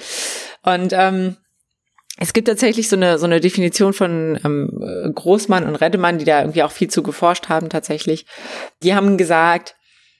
Und 0.63 0.91
ähm, 0.93 1.37
es 2.17 2.33
gibt 2.33 2.49
tatsächlich 2.49 2.89
so 2.89 2.97
eine, 2.97 3.17
so 3.17 3.25
eine 3.25 3.39
Definition 3.39 3.93
von 3.93 4.37
ähm, 4.43 5.13
Großmann 5.15 5.65
und 5.65 5.75
Redemann, 5.77 6.17
die 6.17 6.25
da 6.25 6.41
irgendwie 6.41 6.63
auch 6.63 6.71
viel 6.71 6.89
zu 6.89 7.01
geforscht 7.01 7.47
haben 7.47 7.69
tatsächlich. 7.69 8.25
Die 8.83 8.93
haben 8.93 9.17
gesagt, 9.17 9.75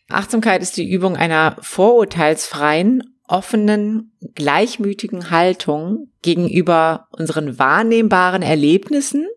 Achtsamkeit 0.08 0.62
ist 0.62 0.78
die 0.78 0.90
Übung 0.90 1.18
einer 1.18 1.58
vorurteilsfreien, 1.60 3.04
offenen, 3.28 4.14
gleichmütigen 4.34 5.30
Haltung 5.30 6.08
gegenüber 6.22 7.08
unseren 7.12 7.60
wahrnehmbaren 7.60 8.42
Erlebnissen, 8.42 9.28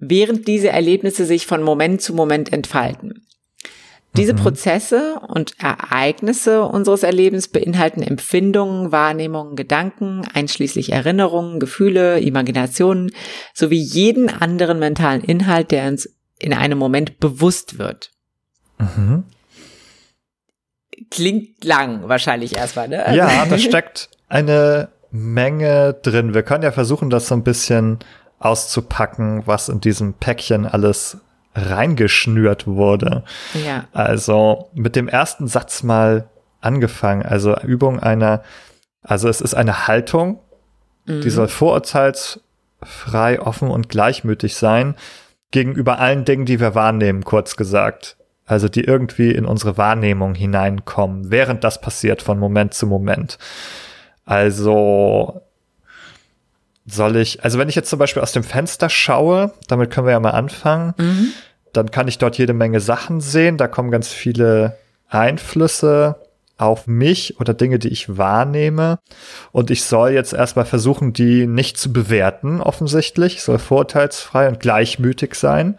während 0.00 0.48
diese 0.48 0.70
Erlebnisse 0.70 1.24
sich 1.24 1.46
von 1.46 1.62
Moment 1.62 2.02
zu 2.02 2.14
Moment 2.14 2.52
entfalten. 2.52 3.26
Diese 4.16 4.32
mhm. 4.32 4.38
Prozesse 4.38 5.20
und 5.28 5.54
Ereignisse 5.60 6.62
unseres 6.62 7.04
Erlebens 7.04 7.46
beinhalten 7.46 8.02
Empfindungen, 8.02 8.90
Wahrnehmungen, 8.90 9.54
Gedanken, 9.54 10.22
einschließlich 10.34 10.90
Erinnerungen, 10.90 11.60
Gefühle, 11.60 12.18
Imaginationen 12.18 13.12
sowie 13.54 13.80
jeden 13.80 14.28
anderen 14.28 14.80
mentalen 14.80 15.22
Inhalt, 15.22 15.70
der 15.70 15.86
uns 15.86 16.12
in 16.40 16.52
einem 16.52 16.78
Moment 16.78 17.20
bewusst 17.20 17.78
wird. 17.78 18.10
Mhm. 18.78 19.24
Klingt 21.10 21.64
lang 21.64 22.08
wahrscheinlich 22.08 22.56
erstmal, 22.56 22.88
ne? 22.88 23.04
Ja, 23.14 23.46
da 23.46 23.58
steckt 23.58 24.10
eine 24.28 24.88
Menge 25.12 25.94
drin. 26.02 26.34
Wir 26.34 26.42
können 26.42 26.64
ja 26.64 26.72
versuchen, 26.72 27.10
das 27.10 27.28
so 27.28 27.34
ein 27.34 27.44
bisschen 27.44 27.98
auszupacken, 28.40 29.46
was 29.46 29.68
in 29.68 29.80
diesem 29.80 30.14
Päckchen 30.14 30.66
alles 30.66 31.18
reingeschnürt 31.54 32.66
wurde. 32.66 33.22
Ja. 33.64 33.84
Also 33.92 34.70
mit 34.74 34.96
dem 34.96 35.08
ersten 35.08 35.46
Satz 35.46 35.82
mal 35.82 36.28
angefangen. 36.60 37.22
Also 37.22 37.56
Übung 37.60 38.00
einer, 38.00 38.42
also 39.02 39.28
es 39.28 39.40
ist 39.40 39.54
eine 39.54 39.86
Haltung, 39.86 40.40
mhm. 41.06 41.20
die 41.20 41.30
soll 41.30 41.48
vorurteilsfrei, 41.48 43.40
offen 43.40 43.70
und 43.70 43.88
gleichmütig 43.88 44.56
sein 44.56 44.96
gegenüber 45.50 45.98
allen 45.98 46.24
Dingen, 46.24 46.46
die 46.46 46.60
wir 46.60 46.74
wahrnehmen, 46.74 47.24
kurz 47.24 47.56
gesagt. 47.56 48.16
Also 48.46 48.68
die 48.68 48.84
irgendwie 48.84 49.30
in 49.30 49.44
unsere 49.44 49.76
Wahrnehmung 49.76 50.34
hineinkommen, 50.34 51.30
während 51.30 51.62
das 51.62 51.80
passiert 51.80 52.22
von 52.22 52.38
Moment 52.38 52.74
zu 52.74 52.86
Moment. 52.86 53.38
Also 54.24 55.42
soll 56.86 57.16
ich, 57.16 57.44
also 57.44 57.58
wenn 57.58 57.68
ich 57.68 57.74
jetzt 57.74 57.90
zum 57.90 57.98
Beispiel 57.98 58.22
aus 58.22 58.32
dem 58.32 58.42
Fenster 58.42 58.88
schaue, 58.88 59.52
damit 59.68 59.90
können 59.90 60.06
wir 60.06 60.12
ja 60.12 60.20
mal 60.20 60.30
anfangen, 60.30 60.94
mhm. 60.98 61.28
dann 61.72 61.90
kann 61.90 62.08
ich 62.08 62.18
dort 62.18 62.38
jede 62.38 62.52
Menge 62.52 62.80
Sachen 62.80 63.20
sehen. 63.20 63.56
Da 63.56 63.68
kommen 63.68 63.90
ganz 63.90 64.08
viele 64.08 64.76
Einflüsse 65.08 66.16
auf 66.56 66.86
mich 66.86 67.40
oder 67.40 67.54
Dinge, 67.54 67.78
die 67.78 67.88
ich 67.88 68.18
wahrnehme. 68.18 68.98
Und 69.50 69.70
ich 69.70 69.84
soll 69.84 70.10
jetzt 70.10 70.34
erstmal 70.34 70.66
versuchen, 70.66 71.12
die 71.12 71.46
nicht 71.46 71.78
zu 71.78 71.92
bewerten, 71.92 72.60
offensichtlich. 72.60 73.36
Ich 73.36 73.42
soll 73.42 73.58
vorteilsfrei 73.58 74.48
und 74.48 74.60
gleichmütig 74.60 75.34
sein. 75.34 75.78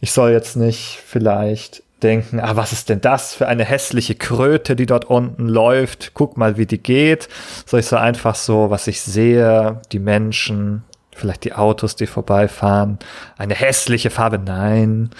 Ich 0.00 0.12
soll 0.12 0.32
jetzt 0.32 0.56
nicht 0.56 0.98
vielleicht 1.06 1.84
denken, 2.02 2.40
ah, 2.40 2.56
was 2.56 2.72
ist 2.72 2.88
denn 2.88 3.00
das 3.00 3.34
für 3.34 3.48
eine 3.48 3.64
hässliche 3.64 4.14
Kröte, 4.14 4.76
die 4.76 4.86
dort 4.86 5.04
unten 5.04 5.48
läuft? 5.48 6.12
Guck 6.14 6.36
mal, 6.36 6.56
wie 6.56 6.66
die 6.66 6.82
geht. 6.82 7.28
Soll 7.66 7.80
ich 7.80 7.86
so 7.86 7.96
einfach 7.96 8.34
so, 8.34 8.70
was 8.70 8.86
ich 8.86 9.00
sehe, 9.00 9.80
die 9.92 9.98
Menschen, 9.98 10.84
vielleicht 11.22 11.44
die 11.44 11.52
Autos, 11.52 11.94
die 11.94 12.08
vorbeifahren, 12.08 12.98
eine 13.38 13.54
hässliche 13.54 14.10
Farbe. 14.10 14.38
Nein, 14.38 15.10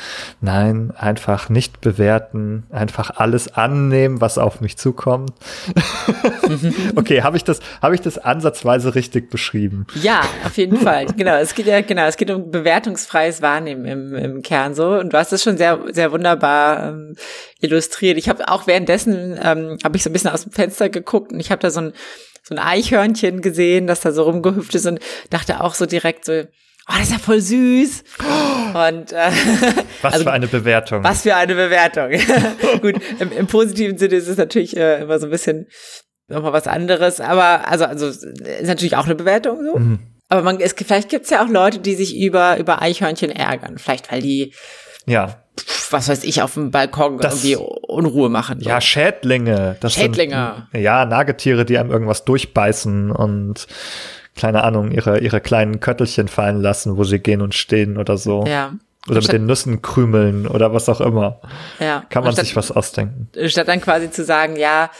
nein, 0.41 0.93
einfach 0.97 1.49
nicht 1.49 1.81
bewerten, 1.81 2.65
einfach 2.71 3.11
alles 3.17 3.55
annehmen, 3.55 4.21
was 4.21 4.37
auf 4.37 4.61
mich 4.61 4.77
zukommt. 4.77 5.33
okay, 6.97 7.23
habe 7.23 7.37
ich 7.37 7.45
das, 7.45 7.61
habe 7.81 7.95
ich 7.95 8.01
das 8.01 8.19
ansatzweise 8.19 8.97
richtig 8.97 9.31
beschrieben? 9.31 9.87
Ja, 10.03 10.23
auf 10.45 10.57
jeden 10.57 10.77
Fall. 10.77 11.07
Genau, 11.17 11.37
es 11.37 11.55
geht 11.55 11.67
ja 11.67 11.81
genau, 11.83 12.07
es 12.07 12.17
geht 12.17 12.31
um 12.33 12.51
bewertungsfreies 12.51 13.41
Wahrnehmen 13.43 13.85
im, 13.85 14.15
im 14.15 14.43
Kern 14.43 14.75
so. 14.75 14.99
Und 14.99 15.13
du 15.13 15.19
hast 15.19 15.33
es 15.33 15.45
schon 15.45 15.57
sehr, 15.57 15.79
sehr 15.93 16.11
wunderbar 16.11 16.89
ähm, 16.89 17.15
illustriert. 17.61 18.19
Ich 18.19 18.29
habe 18.29 18.49
auch 18.49 18.67
währenddessen 18.67 19.39
ähm, 19.41 19.79
habe 19.85 19.97
ich 19.97 20.03
so 20.03 20.11
ein 20.11 20.13
bisschen 20.13 20.31
aus 20.31 20.43
dem 20.43 20.53
Fenster 20.53 20.89
geguckt 20.89 21.33
und 21.33 21.39
ich 21.39 21.53
habe 21.53 21.61
da 21.61 21.71
so 21.71 21.81
ein 21.81 21.93
so 22.53 22.61
ein 22.61 22.67
Eichhörnchen 22.67 23.41
gesehen, 23.41 23.87
das 23.87 24.01
da 24.01 24.13
so 24.13 24.25
rumgehüpft 24.25 24.75
ist 24.75 24.87
und 24.87 25.01
dachte 25.31 25.61
auch 25.61 25.75
so 25.75 25.87
direkt 25.87 26.25
so, 26.25 26.33
oh, 26.33 26.93
das 26.99 27.03
ist 27.03 27.13
ja 27.13 27.19
voll 27.19 27.41
süß. 27.41 28.05
Und 28.75 29.13
äh, 29.13 29.31
was 30.03 30.15
also, 30.15 30.25
für 30.25 30.33
eine 30.33 30.49
Bewertung. 30.49 31.05
Was 31.05 31.23
für 31.23 31.35
eine 31.35 31.55
Bewertung. 31.55 32.11
Gut, 32.81 33.01
im, 33.19 33.33
im, 33.33 33.47
positiven 33.47 33.99
Sinne 33.99 34.17
ist 34.17 34.29
es 34.29 34.37
natürlich 34.37 34.77
äh, 34.77 35.03
immer 35.03 35.19
so 35.19 35.27
ein 35.27 35.31
bisschen 35.31 35.67
nochmal 36.29 36.53
was 36.53 36.67
anderes, 36.67 37.21
aber 37.21 37.69
also 37.69 37.85
also 37.85 38.07
ist 38.07 38.67
natürlich 38.67 38.97
auch 38.97 39.05
eine 39.05 39.15
Bewertung 39.15 39.63
so. 39.65 39.79
Mhm. 39.79 39.99
Aber 40.29 40.43
man, 40.43 40.61
es, 40.61 40.73
vielleicht 40.73 41.11
gibt 41.11 41.25
es 41.25 41.31
ja 41.31 41.45
auch 41.45 41.49
Leute, 41.49 41.79
die 41.79 41.95
sich 41.95 42.17
über 42.17 42.57
über 42.59 42.81
Eichhörnchen 42.81 43.31
ärgern, 43.31 43.77
vielleicht 43.77 44.11
weil 44.11 44.23
die 44.23 44.55
ja 45.05 45.42
was 45.91 46.09
weiß 46.09 46.25
ich, 46.25 46.43
auf 46.43 46.55
dem 46.55 46.71
Balkon 46.71 47.19
das, 47.19 47.45
irgendwie 47.45 47.57
Unruhe 47.57 48.29
machen. 48.29 48.61
So. 48.61 48.69
Ja, 48.69 48.81
Schädlinge. 48.81 49.77
Das 49.81 49.95
Schädlinge. 49.95 50.67
Sind, 50.73 50.83
ja, 50.83 51.05
Nagetiere, 51.05 51.65
die 51.65 51.79
einem 51.79 51.91
irgendwas 51.91 52.25
durchbeißen 52.25 53.11
und 53.11 53.67
keine 54.37 54.65
Ahnung, 54.65 54.91
ihre, 54.91 55.19
ihre 55.19 55.41
kleinen 55.41 55.81
Köttelchen 55.81 56.29
fallen 56.29 56.61
lassen, 56.63 56.97
wo 56.97 57.05
sie 57.05 57.19
gehen 57.19 57.43
und 57.43 57.55
stehen 57.55 57.99
oder 57.99 58.17
so. 58.17 58.45
Ja. 58.47 58.73
Oder 59.09 59.21
mit 59.21 59.33
den 59.33 59.47
Nüssen 59.47 59.83
krümeln 59.83 60.47
oder 60.47 60.73
was 60.73 60.89
auch 60.89 61.01
immer. 61.01 61.41
Ja. 61.81 62.05
Kann 62.09 62.23
man 62.23 62.33
statt, 62.33 62.47
sich 62.47 62.55
was 62.55 62.71
ausdenken. 62.71 63.29
Statt 63.47 63.67
dann 63.67 63.81
quasi 63.81 64.11
zu 64.11 64.25
sagen, 64.25 64.55
ja, 64.57 64.91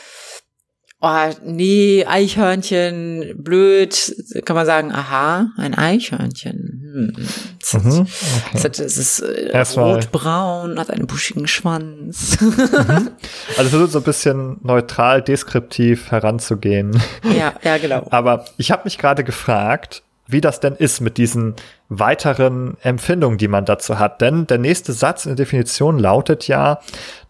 oh, 1.03 1.29
nee, 1.43 2.05
Eichhörnchen, 2.07 3.33
blöd, 3.35 4.15
kann 4.45 4.55
man 4.55 4.65
sagen, 4.65 4.91
aha, 4.91 5.51
ein 5.57 5.75
Eichhörnchen. 5.75 7.13
Hm. 7.13 7.13
Das, 7.59 7.73
mhm, 7.73 8.01
okay. 8.01 8.07
das, 8.53 8.77
das 8.77 8.97
ist 8.97 9.19
äh, 9.19 9.79
rotbraun, 9.79 10.79
hat 10.79 10.89
einen 10.89 11.05
buschigen 11.05 11.47
Schwanz. 11.47 12.39
Mhm. 12.39 13.11
Also 13.57 13.69
versucht 13.69 13.91
so 13.91 13.99
ein 13.99 14.03
bisschen 14.03 14.57
neutral, 14.63 15.21
deskriptiv 15.21 16.11
heranzugehen. 16.11 16.99
Ja, 17.37 17.53
ja, 17.61 17.77
genau. 17.77 18.07
Aber 18.09 18.45
ich 18.57 18.71
habe 18.71 18.83
mich 18.85 18.97
gerade 18.97 19.23
gefragt, 19.23 20.03
wie 20.27 20.41
das 20.41 20.59
denn 20.59 20.75
ist 20.75 21.01
mit 21.01 21.17
diesen 21.17 21.55
weiteren 21.89 22.77
Empfindungen, 22.81 23.37
die 23.37 23.49
man 23.49 23.65
dazu 23.65 23.99
hat. 23.99 24.21
Denn 24.21 24.47
der 24.47 24.57
nächste 24.57 24.93
Satz 24.93 25.25
in 25.25 25.35
der 25.35 25.45
Definition 25.45 25.99
lautet 25.99 26.47
ja, 26.47 26.79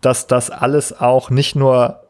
dass 0.01 0.27
das 0.27 0.51
alles 0.51 0.99
auch 0.99 1.29
nicht 1.29 1.55
nur 1.55 2.02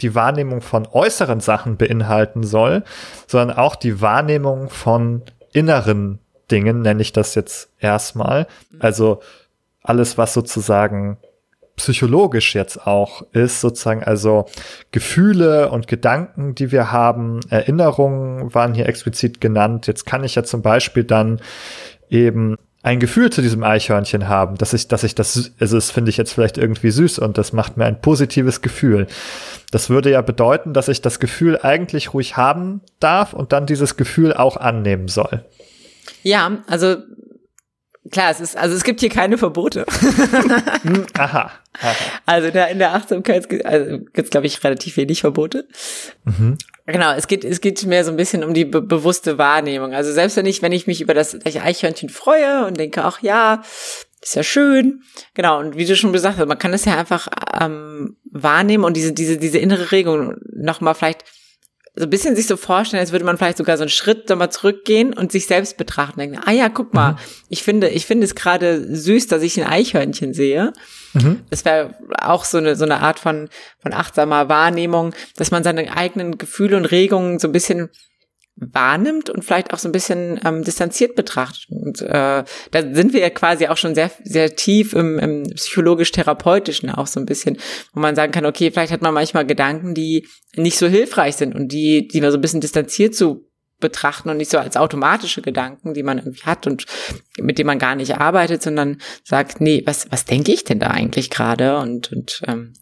die 0.00 0.14
Wahrnehmung 0.14 0.60
von 0.60 0.86
äußeren 0.86 1.40
Sachen 1.40 1.76
beinhalten 1.76 2.42
soll, 2.42 2.82
sondern 3.26 3.56
auch 3.56 3.76
die 3.76 4.00
Wahrnehmung 4.00 4.70
von 4.70 5.22
inneren 5.52 6.18
Dingen, 6.50 6.82
nenne 6.82 7.02
ich 7.02 7.12
das 7.12 7.34
jetzt 7.34 7.70
erstmal. 7.78 8.46
Also 8.78 9.20
alles, 9.82 10.18
was 10.18 10.34
sozusagen 10.34 11.18
psychologisch 11.76 12.54
jetzt 12.54 12.86
auch 12.86 13.22
ist, 13.32 13.60
sozusagen 13.60 14.04
also 14.04 14.44
Gefühle 14.90 15.70
und 15.70 15.86
Gedanken, 15.86 16.54
die 16.54 16.72
wir 16.72 16.92
haben, 16.92 17.40
Erinnerungen 17.48 18.54
waren 18.54 18.74
hier 18.74 18.86
explizit 18.86 19.40
genannt. 19.40 19.86
Jetzt 19.86 20.04
kann 20.04 20.22
ich 20.22 20.34
ja 20.34 20.44
zum 20.44 20.60
Beispiel 20.60 21.04
dann 21.04 21.40
eben 22.10 22.56
ein 22.82 22.98
Gefühl 22.98 23.30
zu 23.30 23.42
diesem 23.42 23.62
Eichhörnchen 23.62 24.28
haben, 24.28 24.56
dass 24.56 24.72
ich, 24.72 24.88
dass 24.88 25.04
ich 25.04 25.14
das, 25.14 25.52
also 25.60 25.76
das 25.76 25.90
finde 25.90 26.10
ich 26.10 26.16
jetzt 26.16 26.32
vielleicht 26.32 26.56
irgendwie 26.56 26.90
süß 26.90 27.18
und 27.18 27.36
das 27.36 27.52
macht 27.52 27.76
mir 27.76 27.84
ein 27.84 28.00
positives 28.00 28.62
Gefühl. 28.62 29.06
Das 29.70 29.90
würde 29.90 30.10
ja 30.10 30.22
bedeuten, 30.22 30.72
dass 30.72 30.88
ich 30.88 31.02
das 31.02 31.20
Gefühl 31.20 31.58
eigentlich 31.62 32.14
ruhig 32.14 32.36
haben 32.36 32.80
darf 32.98 33.34
und 33.34 33.52
dann 33.52 33.66
dieses 33.66 33.96
Gefühl 33.96 34.32
auch 34.32 34.56
annehmen 34.56 35.08
soll. 35.08 35.44
Ja, 36.22 36.62
also 36.66 36.96
Klar, 38.10 38.30
es 38.30 38.40
ist, 38.40 38.56
also 38.56 38.74
es 38.74 38.84
gibt 38.84 39.00
hier 39.00 39.08
keine 39.08 39.38
Verbote. 39.38 39.86
Hm, 40.82 41.06
aha, 41.18 41.50
aha. 41.78 41.94
Also 42.24 42.50
da 42.50 42.64
in 42.64 42.78
der 42.78 42.94
Achtsamkeit 42.94 43.46
also 43.66 43.98
gibt 43.98 44.18
es, 44.18 44.30
glaube 44.30 44.46
ich, 44.46 44.64
relativ 44.64 44.96
wenig 44.96 45.20
Verbote. 45.20 45.68
Mhm. 46.24 46.56
Genau, 46.86 47.12
es 47.12 47.28
geht, 47.28 47.44
es 47.44 47.60
geht 47.60 47.84
mehr 47.84 48.04
so 48.04 48.10
ein 48.10 48.16
bisschen 48.16 48.42
um 48.42 48.54
die 48.54 48.64
be 48.64 48.80
bewusste 48.80 49.36
Wahrnehmung. 49.36 49.92
Also 49.92 50.12
selbst 50.12 50.36
wenn 50.36 50.46
ich, 50.46 50.62
wenn 50.62 50.72
ich 50.72 50.86
mich 50.86 51.00
über 51.00 51.12
das 51.12 51.36
Eichhörnchen 51.44 52.08
freue 52.08 52.66
und 52.66 52.78
denke, 52.78 53.04
ach 53.04 53.20
ja, 53.22 53.62
ist 54.22 54.36
ja 54.36 54.42
schön. 54.42 55.02
Genau, 55.34 55.58
und 55.58 55.76
wie 55.76 55.84
du 55.84 55.96
schon 55.96 56.12
gesagt 56.12 56.38
hast, 56.38 56.48
man 56.48 56.58
kann 56.58 56.72
es 56.72 56.84
ja 56.84 56.98
einfach 56.98 57.28
ähm, 57.60 58.16
wahrnehmen 58.24 58.84
und 58.84 58.96
diese, 58.96 59.12
diese, 59.12 59.36
diese 59.36 59.58
innere 59.58 59.92
Regung 59.92 60.36
nochmal 60.52 60.94
vielleicht 60.94 61.24
so 62.00 62.06
ein 62.06 62.10
bisschen 62.10 62.34
sich 62.34 62.46
so 62.46 62.56
vorstellen, 62.56 63.00
als 63.00 63.12
würde 63.12 63.26
man 63.26 63.36
vielleicht 63.36 63.58
sogar 63.58 63.76
so 63.76 63.82
einen 63.82 63.90
Schritt 63.90 64.30
nochmal 64.30 64.50
zurückgehen 64.50 65.12
und 65.12 65.30
sich 65.30 65.46
selbst 65.46 65.76
betrachten. 65.76 66.18
Denken, 66.18 66.40
ah 66.42 66.50
ja, 66.50 66.70
guck 66.70 66.94
mal, 66.94 67.12
mhm. 67.12 67.16
ich 67.50 67.62
finde, 67.62 67.90
ich 67.90 68.06
finde 68.06 68.24
es 68.24 68.34
gerade 68.34 68.96
süß, 68.96 69.26
dass 69.26 69.42
ich 69.42 69.60
ein 69.60 69.68
Eichhörnchen 69.68 70.32
sehe. 70.32 70.72
Mhm. 71.12 71.42
Das 71.50 71.66
wäre 71.66 71.94
auch 72.18 72.46
so 72.46 72.56
eine, 72.56 72.74
so 72.74 72.86
eine 72.86 73.00
Art 73.00 73.18
von, 73.18 73.50
von 73.80 73.92
achtsamer 73.92 74.48
Wahrnehmung, 74.48 75.14
dass 75.36 75.50
man 75.50 75.62
seine 75.62 75.94
eigenen 75.94 76.38
Gefühle 76.38 76.78
und 76.78 76.86
Regungen 76.86 77.38
so 77.38 77.48
ein 77.48 77.52
bisschen 77.52 77.90
wahrnimmt 78.60 79.30
und 79.30 79.44
vielleicht 79.44 79.72
auch 79.72 79.78
so 79.78 79.88
ein 79.88 79.92
bisschen 79.92 80.40
ähm, 80.44 80.62
distanziert 80.62 81.16
betrachtet. 81.16 81.66
Und 81.70 82.02
äh, 82.02 82.44
da 82.70 82.82
sind 82.92 83.12
wir 83.12 83.20
ja 83.20 83.30
quasi 83.30 83.66
auch 83.68 83.76
schon 83.76 83.94
sehr, 83.94 84.10
sehr 84.22 84.54
tief 84.54 84.92
im, 84.92 85.18
im 85.18 85.42
psychologisch-therapeutischen 85.54 86.90
auch 86.90 87.06
so 87.06 87.20
ein 87.20 87.26
bisschen, 87.26 87.58
wo 87.92 88.00
man 88.00 88.14
sagen 88.14 88.32
kann, 88.32 88.46
okay, 88.46 88.70
vielleicht 88.70 88.92
hat 88.92 89.02
man 89.02 89.14
manchmal 89.14 89.46
Gedanken, 89.46 89.94
die 89.94 90.28
nicht 90.56 90.78
so 90.78 90.86
hilfreich 90.86 91.36
sind 91.36 91.54
und 91.54 91.68
die, 91.72 92.06
die 92.08 92.20
man 92.20 92.30
so 92.30 92.38
ein 92.38 92.40
bisschen 92.40 92.60
distanziert 92.60 93.14
zu 93.14 93.50
betrachten 93.80 94.28
und 94.28 94.36
nicht 94.36 94.50
so 94.50 94.58
als 94.58 94.76
automatische 94.76 95.42
Gedanken, 95.42 95.94
die 95.94 96.02
man 96.02 96.18
irgendwie 96.18 96.42
hat 96.42 96.66
und 96.66 96.84
mit 97.38 97.58
denen 97.58 97.66
man 97.66 97.78
gar 97.78 97.94
nicht 97.94 98.16
arbeitet, 98.18 98.62
sondern 98.62 98.98
sagt, 99.24 99.60
nee, 99.60 99.82
was, 99.86 100.06
was 100.10 100.26
denke 100.26 100.52
ich 100.52 100.64
denn 100.64 100.78
da 100.78 100.88
eigentlich 100.88 101.30
gerade 101.30 101.78
und, 101.78 102.12
und 102.12 102.42
ähm, 102.46 102.74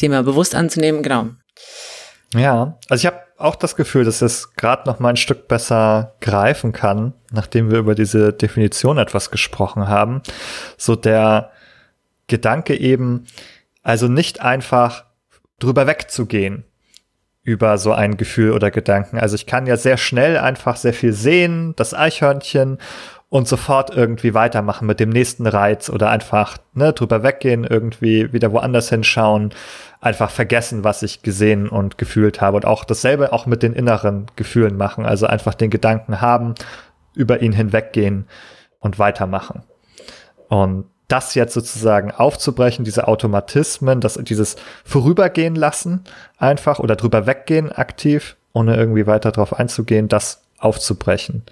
dem 0.00 0.10
mal 0.10 0.24
bewusst 0.24 0.54
anzunehmen, 0.54 1.02
genau. 1.02 1.30
Ja, 2.34 2.78
also 2.88 3.00
ich 3.02 3.06
habe 3.06 3.20
auch 3.42 3.56
das 3.56 3.76
Gefühl, 3.76 4.04
dass 4.04 4.22
es 4.22 4.54
gerade 4.54 4.88
noch 4.88 4.98
mal 4.98 5.10
ein 5.10 5.16
Stück 5.16 5.48
besser 5.48 6.14
greifen 6.20 6.72
kann, 6.72 7.12
nachdem 7.30 7.70
wir 7.70 7.78
über 7.78 7.94
diese 7.94 8.32
Definition 8.32 8.98
etwas 8.98 9.30
gesprochen 9.30 9.88
haben. 9.88 10.22
So 10.76 10.96
der 10.96 11.50
Gedanke 12.26 12.76
eben, 12.78 13.26
also 13.82 14.08
nicht 14.08 14.40
einfach 14.40 15.04
drüber 15.58 15.86
wegzugehen 15.86 16.64
über 17.44 17.76
so 17.76 17.92
ein 17.92 18.16
Gefühl 18.16 18.52
oder 18.52 18.70
Gedanken. 18.70 19.18
Also 19.18 19.34
ich 19.34 19.46
kann 19.46 19.66
ja 19.66 19.76
sehr 19.76 19.96
schnell 19.96 20.38
einfach 20.38 20.76
sehr 20.76 20.94
viel 20.94 21.12
sehen, 21.12 21.74
das 21.76 21.92
Eichhörnchen 21.92 22.78
und 23.32 23.48
sofort 23.48 23.96
irgendwie 23.96 24.34
weitermachen 24.34 24.86
mit 24.86 25.00
dem 25.00 25.08
nächsten 25.08 25.46
Reiz 25.46 25.88
oder 25.88 26.10
einfach 26.10 26.58
ne, 26.74 26.92
drüber 26.92 27.22
weggehen, 27.22 27.64
irgendwie 27.64 28.30
wieder 28.34 28.52
woanders 28.52 28.90
hinschauen 28.90 29.54
einfach 30.02 30.30
vergessen, 30.30 30.84
was 30.84 31.02
ich 31.02 31.22
gesehen 31.22 31.66
und 31.66 31.96
gefühlt 31.96 32.42
habe 32.42 32.56
und 32.58 32.66
auch 32.66 32.84
dasselbe 32.84 33.32
auch 33.32 33.46
mit 33.46 33.62
den 33.62 33.72
inneren 33.72 34.26
Gefühlen 34.36 34.76
machen, 34.76 35.06
also 35.06 35.26
einfach 35.26 35.54
den 35.54 35.70
Gedanken 35.70 36.20
haben, 36.20 36.56
über 37.14 37.40
ihn 37.40 37.54
hinweggehen 37.54 38.26
und 38.80 38.98
weitermachen. 38.98 39.62
Und 40.48 40.84
das 41.08 41.34
jetzt 41.34 41.54
sozusagen 41.54 42.10
aufzubrechen, 42.10 42.84
diese 42.84 43.08
Automatismen, 43.08 44.02
das, 44.02 44.20
dieses 44.22 44.56
Vorübergehen 44.84 45.54
lassen, 45.54 46.04
einfach 46.36 46.80
oder 46.80 46.96
drüber 46.96 47.26
weggehen 47.26 47.72
aktiv, 47.72 48.36
ohne 48.52 48.76
irgendwie 48.76 49.06
weiter 49.06 49.32
drauf 49.32 49.58
einzugehen, 49.58 50.08
das 50.08 50.42
aufzubrechen. 50.58 51.44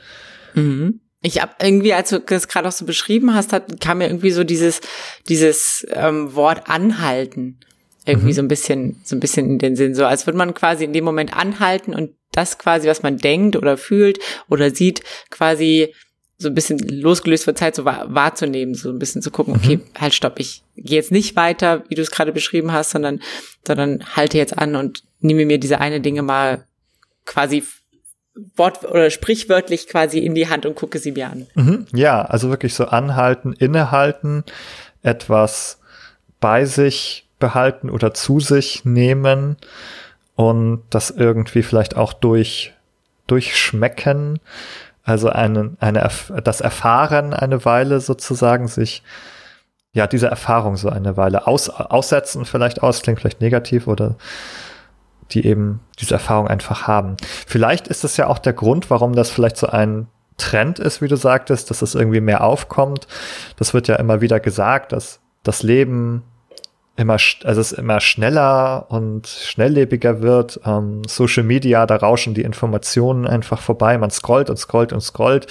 Mhm. 0.53 1.01
Ich 1.23 1.41
hab 1.41 1.63
irgendwie, 1.63 1.93
als 1.93 2.11
du 2.11 2.21
das 2.21 2.49
gerade 2.49 2.69
auch 2.69 2.73
so 2.73 2.87
beschrieben 2.87 3.35
hast, 3.35 3.53
hat, 3.53 3.81
kam 3.81 3.99
mir 3.99 4.07
irgendwie 4.07 4.31
so 4.31 4.43
dieses, 4.43 4.81
dieses 5.29 5.87
ähm, 5.93 6.35
Wort 6.35 6.69
anhalten 6.69 7.59
irgendwie 8.07 8.29
mhm. 8.29 8.33
so 8.33 8.43
ein 8.43 8.49
bisschen, 8.49 9.01
so 9.05 9.17
ein 9.17 9.21
bisschen 9.21 9.47
in 9.47 9.59
den 9.59 9.77
Sinn, 9.77 9.95
so 9.95 10.07
als 10.07 10.27
würde 10.27 10.39
man 10.39 10.55
quasi 10.55 10.85
in 10.85 10.93
dem 10.93 11.05
Moment 11.05 11.37
anhalten 11.37 11.95
und 11.95 12.13
das 12.33 12.59
quasi, 12.59 12.89
was 12.89 13.03
man 13.03 13.19
denkt 13.19 13.57
oder 13.57 13.77
fühlt 13.77 14.19
oder 14.49 14.71
sieht, 14.71 15.03
quasi 15.31 15.95
so 16.39 16.49
ein 16.49 16.55
bisschen 16.55 16.79
losgelöst 16.79 17.45
von 17.45 17.57
Zeit 17.57 17.75
so 17.75 17.85
wahr, 17.85 18.07
wahrzunehmen, 18.09 18.75
so 18.75 18.89
ein 18.91 18.99
bisschen 18.99 19.21
zu 19.21 19.31
gucken, 19.31 19.55
okay, 19.55 19.77
mhm. 19.77 19.83
halt 19.99 20.15
stopp, 20.15 20.41
ich 20.41 20.63
gehe 20.77 20.97
jetzt 20.97 21.13
nicht 21.13 21.37
weiter, 21.37 21.85
wie 21.89 21.95
du 21.95 22.03
es 22.03 22.11
gerade 22.11 22.33
beschrieben 22.33 22.73
hast, 22.73 22.91
sondern, 22.91 23.21
sondern 23.67 24.05
halte 24.17 24.39
jetzt 24.39 24.57
an 24.57 24.77
und 24.77 25.03
nehme 25.21 25.45
mir 25.45 25.59
diese 25.59 25.81
eine 25.81 26.01
Dinge 26.01 26.23
mal 26.23 26.67
quasi 27.27 27.63
wort 28.57 28.85
oder 28.85 29.11
sprichwörtlich 29.11 29.87
quasi 29.89 30.19
in 30.19 30.35
die 30.35 30.49
Hand 30.49 30.67
und 30.67 30.77
gucke 30.77 30.99
sie 30.99 31.13
mir 31.13 31.29
an. 31.31 31.47
Mhm. 31.55 31.87
Ja, 31.93 32.23
also 32.23 32.49
wirklich 32.49 32.75
so 32.75 32.87
anhalten, 32.87 33.53
innehalten, 33.53 34.45
etwas 35.03 35.81
bei 36.41 36.65
sich 36.65 37.27
behalten 37.39 37.91
oder 37.91 38.15
zu 38.15 38.41
sich 38.41 38.85
nehmen 38.85 39.57
und 40.37 40.83
das 40.91 41.11
irgendwie 41.11 41.63
vielleicht 41.63 41.97
auch 41.97 42.13
durch 42.13 42.73
durchschmecken 43.27 44.41
also 45.11 45.29
eine, 45.29 45.77
eine, 45.81 46.09
das 46.45 46.61
Erfahren 46.61 47.35
eine 47.35 47.65
Weile 47.65 48.01
sozusagen 48.01 48.69
sich, 48.69 49.03
ja, 49.93 50.07
diese 50.07 50.29
Erfahrung 50.29 50.77
so 50.77 50.89
eine 50.89 51.17
Weile 51.17 51.47
aus, 51.47 51.69
aussetzen 51.69 52.45
vielleicht 52.45 52.83
aus, 52.83 53.03
klingt 53.03 53.21
vielleicht 53.21 53.41
negativ 53.41 53.87
oder 53.89 54.17
die 55.33 55.47
eben 55.47 55.81
diese 55.99 56.15
Erfahrung 56.15 56.49
einfach 56.49 56.87
haben. 56.87 57.17
Vielleicht 57.47 57.89
ist 57.89 58.05
es 58.05 58.17
ja 58.17 58.27
auch 58.27 58.39
der 58.39 58.53
Grund, 58.53 58.91
warum 58.91 59.15
das 59.15 59.31
vielleicht 59.31 59.57
so 59.57 59.67
ein 59.67 60.09
Trend 60.37 60.79
ist, 60.79 61.03
wie 61.03 61.09
du 61.09 61.17
sagtest, 61.17 61.71
dass 61.71 61.83
es 61.83 61.95
irgendwie 61.95 62.21
mehr 62.21 62.43
aufkommt. 62.43 63.07
Das 63.57 63.75
wird 63.75 63.89
ja 63.89 63.97
immer 63.97 64.21
wieder 64.21 64.41
gesagt, 64.41 64.93
dass 64.93 65.21
das 65.43 65.63
Leben 65.63 66.23
immer, 66.97 67.17
also 67.45 67.61
es 67.61 67.73
immer 67.73 68.01
schneller 68.01 68.87
und 68.89 69.27
schnelllebiger 69.27 70.23
wird. 70.23 70.61
Ähm, 70.65 71.03
Social 71.07 71.45
Media, 71.45 71.87
da 71.87 71.97
rauschen 71.97 72.35
die 72.35 72.43
Informationen 72.43 73.27
einfach 73.27 73.61
vorbei. 73.61 73.97
Man 73.99 74.11
scrollt 74.11 74.51
und 74.51 74.59
scrollt 74.59 74.93
und 74.93 75.01
scrollt. 75.01 75.47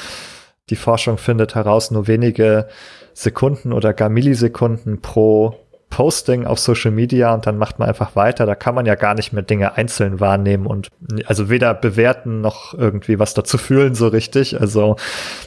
Die 0.70 0.76
Forschung 0.76 1.18
findet 1.18 1.56
heraus, 1.56 1.92
nur 1.92 2.08
wenige 2.08 2.68
Sekunden 3.14 3.74
oder 3.74 3.94
gar 3.94 4.10
Millisekunden 4.10 5.02
pro 5.02 5.56
Posting 5.89 6.46
auf 6.46 6.60
Social 6.60 6.91
Media 6.91 7.34
und 7.34 7.48
dann 7.48 7.58
macht 7.58 7.79
man 7.79 7.88
einfach 7.88 8.15
weiter. 8.15 8.46
Da 8.46 8.55
kann 8.55 8.75
man 8.75 8.86
ja 8.86 8.96
gar 8.96 9.15
nicht 9.15 9.34
mehr 9.34 9.43
Dinge 9.43 9.75
einzeln 9.75 10.19
wahrnehmen 10.19 10.65
und 10.65 10.89
also 11.25 11.50
weder 11.50 11.74
bewerten 11.74 12.41
noch 12.41 12.74
irgendwie 12.74 13.19
was 13.19 13.34
dazu 13.34 13.58
fühlen 13.58 13.96
so 13.96 14.08
richtig. 14.08 14.60
Also 14.60 14.98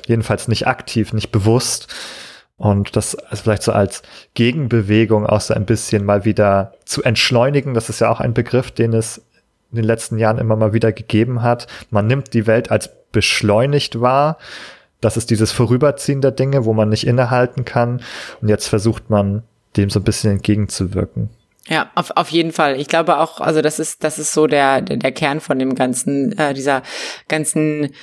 jedenfalls 0.07 0.49
nicht 0.49 0.67
aktiv, 0.67 1.13
nicht 1.13 1.31
bewusst. 1.31 1.93
Und 2.57 2.97
das 2.97 3.15
also 3.17 3.43
vielleicht 3.45 3.63
so 3.63 3.73
als 3.73 4.03
Gegenbewegung 4.35 5.27
auch 5.27 5.41
so 5.41 5.55
ein 5.55 5.65
bisschen 5.65 6.05
mal 6.05 6.25
wieder 6.25 6.75
zu 6.85 7.03
entschleunigen. 7.03 7.75
Das 7.75 7.89
ist 7.89 8.01
ja 8.01 8.11
auch 8.11 8.21
ein 8.21 8.35
Begriff, 8.35 8.71
den 8.71 8.93
es 8.93 9.23
in 9.71 9.77
den 9.77 9.85
letzten 9.85 10.19
Jahren 10.19 10.39
immer 10.39 10.57
mal 10.57 10.73
wieder 10.73 10.93
gegeben 10.93 11.43
hat. 11.43 11.67
Man 11.91 12.07
nimmt 12.07 12.35
die 12.35 12.47
Welt 12.47 12.71
als 12.71 12.91
beschleunigt 13.11 14.01
wahr. 14.01 14.39
Das 15.01 15.17
ist 15.17 15.31
dieses 15.31 15.51
Vorüberziehen 15.51 16.21
der 16.21 16.31
Dinge, 16.31 16.65
wo 16.65 16.73
man 16.73 16.89
nicht 16.89 17.07
innehalten 17.07 17.65
kann. 17.65 18.01
Und 18.41 18.49
jetzt 18.49 18.69
versucht 18.69 19.11
man, 19.11 19.43
dem 19.77 19.91
so 19.91 20.01
ein 20.01 20.05
bisschen 20.05 20.33
entgegenzuwirken. 20.33 21.31
Ja, 21.69 21.91
auf, 21.95 22.11
auf 22.17 22.29
jeden 22.31 22.53
Fall. 22.53 22.81
Ich 22.81 22.89
glaube 22.89 23.19
auch, 23.19 23.41
also 23.41 23.63
das 23.63 23.79
ist, 23.79 24.03
das 24.03 24.19
ist 24.19 24.33
so 24.33 24.47
der, 24.47 24.81
der, 24.83 24.97
der 24.97 25.13
Kern 25.13 25.41
von 25.41 25.59
dem 25.59 25.75
ganzen, 25.75 26.37
äh, 26.37 26.55
dieser 26.55 26.83
ganzen 27.29 27.95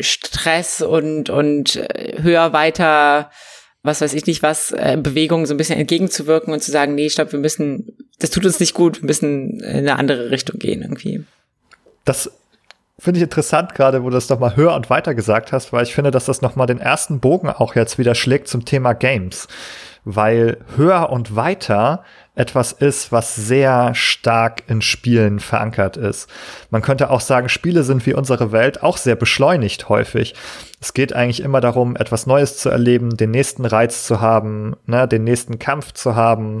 Stress 0.00 0.82
und, 0.82 1.30
und 1.30 1.76
äh, 1.76 2.20
höher, 2.20 2.52
weiter, 2.52 3.30
was 3.82 4.00
weiß 4.00 4.14
ich 4.14 4.26
nicht 4.26 4.42
was, 4.42 4.72
äh, 4.72 4.98
Bewegungen 5.00 5.46
so 5.46 5.54
ein 5.54 5.56
bisschen 5.56 5.78
entgegenzuwirken 5.78 6.52
und 6.52 6.62
zu 6.62 6.72
sagen, 6.72 6.96
nee, 6.96 7.08
stopp, 7.08 7.32
wir 7.32 7.38
müssen, 7.38 7.96
das 8.18 8.30
tut 8.30 8.44
uns 8.44 8.58
nicht 8.58 8.74
gut, 8.74 9.02
wir 9.02 9.06
müssen 9.06 9.60
in 9.60 9.76
eine 9.76 9.96
andere 9.96 10.30
Richtung 10.30 10.58
gehen 10.58 10.82
irgendwie. 10.82 11.24
Das 12.04 12.30
finde 12.98 13.18
ich 13.18 13.24
interessant 13.24 13.74
gerade, 13.74 14.02
wo 14.02 14.10
du 14.10 14.14
das 14.14 14.28
nochmal 14.28 14.56
höher 14.56 14.74
und 14.74 14.90
weiter 14.90 15.14
gesagt 15.14 15.52
hast, 15.52 15.72
weil 15.72 15.84
ich 15.84 15.94
finde, 15.94 16.10
dass 16.10 16.24
das 16.24 16.42
nochmal 16.42 16.66
den 16.66 16.80
ersten 16.80 17.20
Bogen 17.20 17.48
auch 17.48 17.76
jetzt 17.76 17.98
wieder 17.98 18.14
schlägt 18.16 18.48
zum 18.48 18.64
Thema 18.64 18.94
Games. 18.94 19.46
Weil 20.08 20.58
höher 20.76 21.10
und 21.10 21.34
weiter 21.34 22.04
etwas 22.36 22.70
ist, 22.70 23.10
was 23.10 23.34
sehr 23.34 23.94
stark 23.94 24.62
in 24.68 24.82
Spielen 24.82 25.40
verankert 25.40 25.96
ist. 25.96 26.30
Man 26.70 26.82
könnte 26.82 27.10
auch 27.10 27.20
sagen, 27.20 27.48
Spiele 27.48 27.82
sind 27.82 28.06
wie 28.06 28.14
unsere 28.14 28.52
Welt 28.52 28.82
auch 28.82 28.98
sehr 28.98 29.16
beschleunigt 29.16 29.88
häufig. 29.88 30.34
Es 30.80 30.94
geht 30.94 31.12
eigentlich 31.12 31.40
immer 31.40 31.60
darum, 31.60 31.96
etwas 31.96 32.26
Neues 32.26 32.58
zu 32.58 32.68
erleben, 32.68 33.16
den 33.16 33.30
nächsten 33.32 33.64
Reiz 33.64 34.06
zu 34.06 34.20
haben, 34.20 34.76
ne, 34.84 35.08
den 35.08 35.24
nächsten 35.24 35.58
Kampf 35.58 35.92
zu 35.92 36.14
haben, 36.14 36.58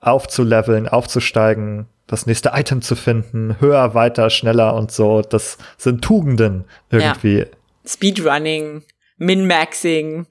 aufzuleveln, 0.00 0.88
aufzusteigen, 0.88 1.86
das 2.06 2.26
nächste 2.26 2.52
Item 2.54 2.80
zu 2.80 2.94
finden, 2.94 3.56
höher, 3.60 3.94
weiter, 3.94 4.30
schneller 4.30 4.74
und 4.74 4.92
so. 4.92 5.22
Das 5.22 5.58
sind 5.76 6.02
Tugenden 6.02 6.64
irgendwie. 6.88 7.40
Ja. 7.40 7.46
Speedrunning, 7.84 8.84
Min-Maxing. 9.18 10.26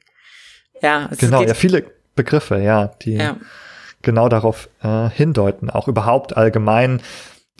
Ja, 0.81 1.09
genau, 1.19 1.43
ja, 1.43 1.53
viele 1.53 1.94
Begriffe, 2.15 2.57
ja, 2.57 2.87
die 3.01 3.15
ja 3.15 3.35
genau 4.05 4.29
darauf 4.29 4.69
äh, 4.81 5.09
hindeuten. 5.09 5.69
Auch 5.69 5.89
überhaupt 5.89 6.37
allgemein. 6.37 7.01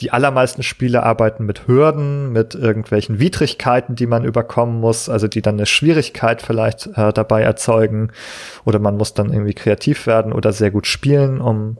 Die 0.00 0.10
allermeisten 0.10 0.62
Spiele 0.62 1.02
arbeiten 1.02 1.44
mit 1.44 1.66
Hürden, 1.66 2.32
mit 2.32 2.54
irgendwelchen 2.54 3.18
Widrigkeiten, 3.18 3.96
die 3.96 4.06
man 4.06 4.24
überkommen 4.24 4.78
muss, 4.78 5.08
also 5.08 5.26
die 5.26 5.42
dann 5.42 5.56
eine 5.56 5.66
Schwierigkeit 5.66 6.42
vielleicht 6.42 6.86
äh, 6.96 7.12
dabei 7.12 7.42
erzeugen. 7.42 8.10
Oder 8.64 8.78
man 8.78 8.96
muss 8.96 9.14
dann 9.14 9.32
irgendwie 9.32 9.54
kreativ 9.54 10.06
werden 10.06 10.32
oder 10.32 10.52
sehr 10.52 10.70
gut 10.70 10.86
spielen, 10.86 11.40
um 11.40 11.78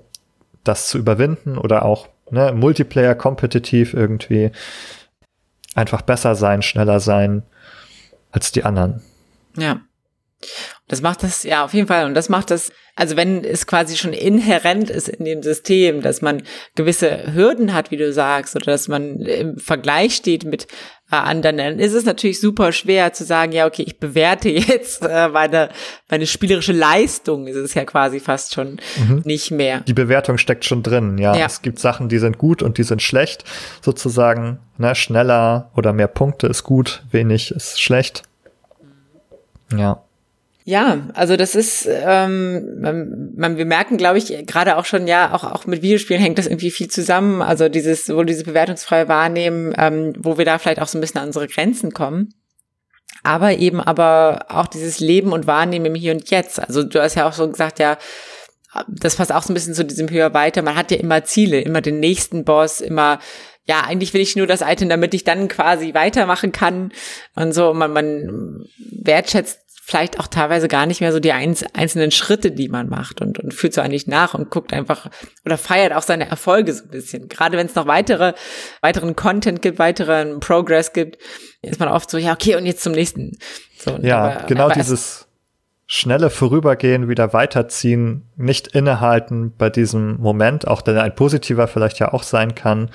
das 0.65 0.89
zu 0.89 0.99
überwinden. 0.99 1.57
Oder 1.57 1.85
auch 1.85 2.09
ne, 2.31 2.53
Multiplayer 2.53 3.15
kompetitiv 3.15 3.95
irgendwie 3.95 4.51
einfach 5.75 6.03
besser 6.03 6.35
sein, 6.35 6.63
schneller 6.63 7.01
sein 7.01 7.43
als 8.33 8.51
die 8.51 8.65
anderen. 8.65 9.03
Ja. 9.59 9.81
Das 10.89 11.03
macht 11.03 11.23
das, 11.23 11.43
ja, 11.43 11.65
auf 11.65 11.75
jeden 11.75 11.89
Fall. 11.89 12.07
Und 12.07 12.15
das 12.15 12.29
macht 12.29 12.51
das, 12.51 12.71
also 12.95 13.17
wenn 13.17 13.45
es 13.45 13.67
quasi 13.67 13.97
schon 13.97 14.13
inhärent 14.13 14.89
ist 14.89 15.09
in 15.09 15.25
dem 15.25 15.43
System, 15.43 16.01
dass 16.01 16.23
man 16.23 16.43
gewisse 16.77 17.35
Hürden 17.35 17.75
hat, 17.75 17.91
wie 17.91 17.97
du 17.97 18.13
sagst, 18.13 18.55
oder 18.55 18.67
dass 18.67 18.87
man 18.87 19.21
im 19.21 19.59
Vergleich 19.59 20.15
steht 20.15 20.45
mit 20.45 20.69
äh, 21.11 21.17
anderen, 21.17 21.57
dann 21.57 21.79
ist 21.81 21.93
es 21.93 22.05
natürlich 22.05 22.41
super 22.41 22.71
schwer 22.71 23.13
zu 23.13 23.25
sagen, 23.25 23.53
ja, 23.53 23.67
okay, 23.67 23.83
ich 23.87 23.99
bewerte 23.99 24.49
jetzt 24.51 25.03
äh, 25.03 25.29
meine, 25.29 25.71
meine 26.09 26.27
spielerische 26.27 26.73
Leistung, 26.73 27.49
ist 27.49 27.57
es 27.57 27.75
ja 27.75 27.85
quasi 27.85 28.21
fast 28.21 28.55
schon 28.55 28.79
mhm. 28.97 29.23
nicht 29.25 29.51
mehr. 29.51 29.81
Die 29.81 29.95
Bewertung 29.95 30.39
steckt 30.39 30.65
schon 30.65 30.83
drin, 30.85 31.19
ja. 31.19 31.35
ja. 31.37 31.47
Es 31.47 31.63
gibt 31.63 31.81
Sachen, 31.81 32.09
die 32.09 32.19
sind 32.19 32.39
gut 32.39 32.63
und 32.63 32.79
die 32.79 32.85
sind 32.85 33.03
schlecht, 33.03 33.45
sozusagen, 33.83 34.61
ne, 34.79 34.95
schneller 34.95 35.71
oder 35.77 35.93
mehr 35.93 36.09
Punkte 36.09 36.47
ist 36.47 36.63
gut, 36.63 37.03
wenig 37.11 37.51
ist 37.51 37.81
schlecht. 37.81 38.23
Ja. 39.77 40.06
Ja, 40.69 41.11
also 41.15 41.37
das 41.37 41.55
ist, 41.55 41.89
ähm, 41.89 42.81
man, 42.81 43.33
man, 43.37 43.57
wir 43.57 43.65
merken, 43.65 43.99
glaube 43.99 44.19
ich, 44.19 44.35
gerade 44.47 44.77
auch 44.77 44.85
schon, 44.85 45.07
ja, 45.07 45.33
auch, 45.33 45.45
auch 45.45 45.65
mit 45.67 45.81
Videospielen 45.81 46.21
hängt 46.21 46.39
das 46.39 46.49
irgendwie 46.49 46.73
viel 46.73 46.89
zusammen. 46.89 47.41
Also 47.41 47.69
dieses, 47.69 48.09
wo 48.09 48.25
dieses 48.25 48.43
bewertungsfreie 48.43 49.07
Wahrnehmen, 49.07 49.73
ähm, 49.79 50.15
wo 50.19 50.39
wir 50.39 50.45
da 50.45 50.59
vielleicht 50.59 50.83
auch 50.83 50.89
so 50.89 50.99
ein 50.99 51.01
bisschen 51.01 51.21
an 51.21 51.29
unsere 51.29 51.47
Grenzen 51.47 51.93
kommen. 51.93 52.35
Aber 53.23 53.53
eben 53.53 53.81
aber 53.81 54.47
auch 54.49 54.67
dieses 54.67 54.99
Leben 54.99 55.33
und 55.33 55.47
Wahrnehmen 55.47 55.87
im 55.87 55.95
Hier 55.95 56.13
und 56.13 56.29
Jetzt. 56.31 56.59
Also 56.59 56.83
du 56.83 57.01
hast 57.01 57.15
ja 57.15 57.29
auch 57.29 57.33
so 57.33 57.49
gesagt, 57.49 57.79
ja, 57.79 57.97
das 58.89 59.15
passt 59.15 59.33
auch 59.33 59.45
so 59.45 59.53
ein 59.53 59.55
bisschen 59.55 59.75
zu 59.75 59.85
diesem 59.85 60.11
Höher 60.11 60.35
weiter. 60.35 60.63
Man 60.63 60.75
hat 60.75 60.91
ja 60.91 60.97
immer 60.97 61.23
Ziele, 61.23 61.61
immer 61.61 61.81
den 61.81 62.01
nächsten 62.01 62.45
Boss, 62.45 62.81
immer 62.81 63.21
ja, 63.69 63.83
eigentlich 63.83 64.15
will 64.15 64.21
ich 64.21 64.37
nur 64.37 64.47
das 64.47 64.63
Item, 64.63 64.89
damit 64.89 65.13
ich 65.13 65.25
dann 65.25 65.49
quasi 65.49 65.93
weitermachen 65.93 66.53
kann 66.53 66.93
und 67.35 67.53
so. 67.53 67.75
Man, 67.75 67.93
man 67.93 68.65
wertschätzt 68.79 69.66
vielleicht 69.89 70.19
auch 70.19 70.27
teilweise 70.27 70.67
gar 70.67 70.85
nicht 70.85 71.01
mehr 71.01 71.13
so 71.13 71.21
die 71.21 71.31
einzelnen 71.31 72.11
Schritte, 72.11 72.51
die 72.51 72.69
man 72.69 72.89
macht 72.89 73.21
und, 73.21 73.39
und 73.39 73.55
fühlt 73.55 73.73
so 73.73 73.81
eigentlich 73.81 74.09
nach 74.09 74.35
und 74.35 74.51
guckt 74.51 74.73
einfach 74.73 75.09
oder 75.45 75.57
feiert 75.57 75.93
auch 75.93 76.03
seine 76.03 76.29
Erfolge 76.29 76.73
so 76.73 76.83
ein 76.83 76.91
bisschen. 76.91 77.29
Gerade 77.29 77.57
wenn 77.57 77.69
es 77.69 77.77
noch 77.77 77.87
weitere, 77.87 78.35
weiteren 78.81 79.15
Content 79.15 79.63
gibt, 79.63 79.79
weiteren 79.79 80.41
Progress 80.41 80.93
gibt, 80.93 81.19
ist 81.63 81.79
man 81.79 81.89
oft 81.89 82.11
so, 82.11 82.19
ja, 82.19 82.33
okay, 82.33 82.57
und 82.57 82.67
jetzt 82.67 82.83
zum 82.83 82.95
nächsten. 82.95 83.39
So, 83.79 83.97
ja, 84.03 84.25
aber, 84.25 84.47
genau 84.49 84.65
aber 84.65 84.75
dieses 84.75 85.29
schnelle 85.87 86.31
Vorübergehen, 86.31 87.09
wieder 87.09 87.33
weiterziehen, 87.33 88.29
nicht 88.35 88.67
innehalten 88.67 89.55
bei 89.57 89.71
diesem 89.71 90.17
Moment, 90.17 90.67
auch 90.67 90.83
der 90.83 91.01
ein 91.01 91.15
positiver 91.15 91.69
vielleicht 91.69 92.01
ja 92.01 92.13
auch 92.13 92.25
sein 92.25 92.57
kann, 92.57 92.91